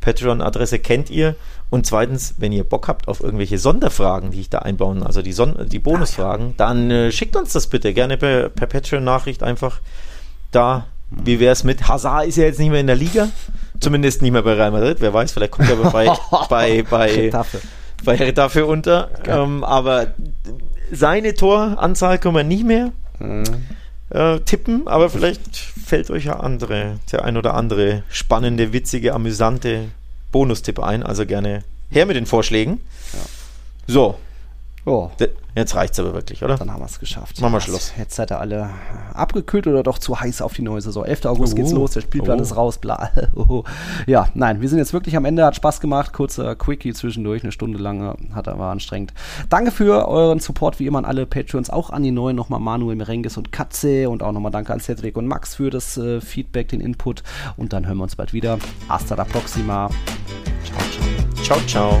Patreon-Adresse 0.00 0.78
kennt 0.78 1.10
ihr. 1.10 1.34
Und 1.74 1.84
zweitens, 1.86 2.36
wenn 2.38 2.52
ihr 2.52 2.62
Bock 2.62 2.86
habt 2.86 3.08
auf 3.08 3.20
irgendwelche 3.20 3.58
Sonderfragen, 3.58 4.30
die 4.30 4.42
ich 4.42 4.48
da 4.48 4.60
einbauen, 4.60 5.02
also 5.02 5.22
die, 5.22 5.32
Son 5.32 5.56
die 5.66 5.80
Bonusfragen, 5.80 6.46
ah, 6.46 6.50
ja. 6.50 6.54
dann 6.56 6.88
äh, 6.88 7.10
schickt 7.10 7.34
uns 7.34 7.52
das 7.52 7.66
bitte 7.66 7.92
gerne 7.92 8.16
per, 8.16 8.48
per 8.48 8.68
Patreon-Nachricht 8.68 9.42
einfach 9.42 9.80
da. 10.52 10.86
Wie 11.10 11.40
wäre 11.40 11.52
es 11.52 11.64
mit 11.64 11.88
Hazard 11.88 12.28
ist 12.28 12.36
ja 12.36 12.44
jetzt 12.44 12.60
nicht 12.60 12.70
mehr 12.70 12.78
in 12.78 12.86
der 12.86 12.94
Liga, 12.94 13.28
zumindest 13.80 14.22
nicht 14.22 14.30
mehr 14.30 14.42
bei 14.42 14.52
Real 14.52 14.70
Madrid. 14.70 14.98
Wer 15.00 15.12
weiß, 15.12 15.32
vielleicht 15.32 15.50
kommt 15.50 15.68
er 15.68 15.76
aber 15.76 15.90
bei 15.90 16.12
bei 16.48 16.84
bei 16.88 17.32
bei 18.04 18.14
Retafe 18.14 18.66
unter. 18.66 19.10
Ähm, 19.26 19.64
aber 19.64 20.14
seine 20.92 21.34
Toranzahl 21.34 22.20
können 22.20 22.36
wir 22.36 22.44
nicht 22.44 22.64
mehr 22.64 22.92
mhm. 23.18 23.42
äh, 24.10 24.38
tippen, 24.38 24.86
aber 24.86 25.10
vielleicht 25.10 25.56
fällt 25.56 26.08
euch 26.12 26.26
ja 26.26 26.38
andere, 26.38 27.00
der 27.10 27.24
ein 27.24 27.36
oder 27.36 27.54
andere 27.54 28.04
spannende, 28.10 28.72
witzige, 28.72 29.12
amüsante 29.12 29.88
Bonustipp 30.34 30.80
ein. 30.80 31.04
Also 31.04 31.26
gerne 31.26 31.62
her 31.90 32.06
mit 32.06 32.16
den 32.16 32.26
Vorschlägen. 32.26 32.80
Ja. 33.12 33.20
So, 33.86 34.18
Oh. 34.86 35.10
Jetzt 35.54 35.76
reicht's 35.76 35.98
aber 36.00 36.12
wirklich, 36.12 36.42
oder? 36.42 36.56
Dann 36.56 36.72
haben 36.72 36.80
wir 36.80 36.86
es 36.86 36.98
geschafft. 36.98 37.40
Machen 37.40 37.52
wir 37.52 37.60
Schluss. 37.60 37.92
Jetzt 37.96 38.16
seid 38.16 38.32
ihr 38.32 38.40
alle 38.40 38.70
abgekühlt 39.14 39.66
oder 39.66 39.84
doch 39.84 39.98
zu 39.98 40.18
heiß 40.18 40.42
auf 40.42 40.52
die 40.52 40.62
neue 40.62 40.80
Saison. 40.80 41.04
11. 41.04 41.26
August 41.26 41.52
oh. 41.52 41.56
geht's 41.56 41.72
los, 41.72 41.92
der 41.92 42.00
Spielplan 42.00 42.40
oh. 42.40 42.42
ist 42.42 42.56
raus, 42.56 42.78
bla. 42.78 43.10
ja, 44.06 44.28
nein, 44.34 44.60
wir 44.60 44.68
sind 44.68 44.78
jetzt 44.78 44.92
wirklich 44.92 45.16
am 45.16 45.24
Ende. 45.24 45.44
Hat 45.44 45.54
Spaß 45.54 45.80
gemacht. 45.80 46.12
Kurzer 46.12 46.56
Quickie 46.56 46.92
zwischendurch, 46.92 47.44
eine 47.44 47.52
Stunde 47.52 47.78
lang. 47.78 48.16
Hat 48.34 48.48
aber 48.48 48.64
anstrengend. 48.64 49.14
Danke 49.48 49.70
für 49.70 50.08
euren 50.08 50.40
Support, 50.40 50.80
wie 50.80 50.86
immer 50.86 50.98
an 50.98 51.04
alle 51.04 51.24
Patreons, 51.24 51.70
auch 51.70 51.90
an 51.90 52.02
die 52.02 52.10
neuen 52.10 52.34
nochmal 52.36 52.60
Manuel 52.60 52.96
Merenges 52.96 53.36
und 53.36 53.52
Katze 53.52 54.10
und 54.10 54.22
auch 54.22 54.32
nochmal 54.32 54.52
danke 54.52 54.72
an 54.72 54.80
Cedric 54.80 55.16
und 55.16 55.26
Max 55.26 55.54
für 55.54 55.70
das 55.70 55.96
äh, 55.96 56.20
Feedback, 56.20 56.68
den 56.68 56.80
Input. 56.80 57.22
Und 57.56 57.72
dann 57.72 57.86
hören 57.86 57.98
wir 57.98 58.04
uns 58.04 58.16
bald 58.16 58.32
wieder. 58.32 58.58
Hasta 58.88 59.14
la 59.14 59.24
próxima. 59.24 59.88
Ciao, 60.64 60.80
ciao. 61.44 61.60
Ciao, 61.66 62.00